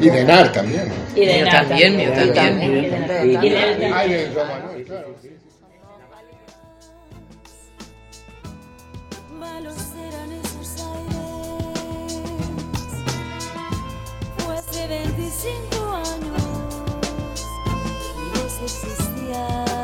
y 0.00 0.08
de 0.10 0.24
NAR 0.24 0.52
también 0.52 0.84
Y 1.16 1.24
de 1.26 1.38
Yo 1.40 1.44
Nata. 1.46 1.64
también, 1.66 1.98
yo 2.00 2.12
también. 2.12 2.62
Y 2.62 2.80
de 2.80 2.90
Nata. 3.78 4.06
Y 4.06 4.10
25 15.40 15.92
años 15.92 16.42
y 18.16 18.38
vos 18.38 19.77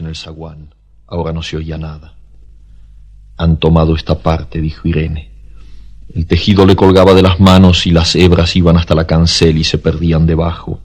en 0.00 0.06
el 0.06 0.16
zaguán. 0.16 0.74
Ahora 1.06 1.32
no 1.32 1.42
se 1.42 1.56
oía 1.56 1.78
nada. 1.78 2.14
Han 3.36 3.58
tomado 3.58 3.94
esta 3.94 4.18
parte, 4.18 4.60
dijo 4.60 4.88
Irene. 4.88 5.30
El 6.14 6.26
tejido 6.26 6.66
le 6.66 6.76
colgaba 6.76 7.14
de 7.14 7.22
las 7.22 7.40
manos 7.40 7.86
y 7.86 7.90
las 7.90 8.14
hebras 8.14 8.54
iban 8.56 8.76
hasta 8.76 8.94
la 8.94 9.06
cancel 9.06 9.58
y 9.58 9.64
se 9.64 9.78
perdían 9.78 10.26
debajo. 10.26 10.80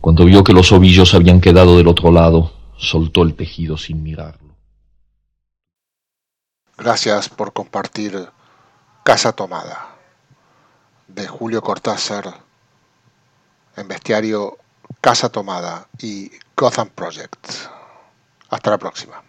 Cuando 0.00 0.24
vio 0.24 0.44
que 0.44 0.52
los 0.52 0.70
ovillos 0.70 1.14
habían 1.14 1.40
quedado 1.40 1.76
del 1.76 1.88
otro 1.88 2.12
lado, 2.12 2.52
soltó 2.76 3.22
el 3.22 3.34
tejido 3.34 3.76
sin 3.76 4.02
mirarlo. 4.02 4.54
Gracias 6.76 7.28
por 7.28 7.52
compartir 7.52 8.28
Casa 9.02 9.32
Tomada 9.32 9.96
de 11.08 11.26
Julio 11.26 11.62
Cortázar 11.62 12.42
en 13.76 13.88
bestiario 13.88 14.58
Casa 15.00 15.28
Tomada 15.28 15.88
y 16.00 16.30
Gotham 16.56 16.88
Project. 16.88 17.73
Hasta 18.54 18.70
la 18.70 18.78
próxima. 18.78 19.20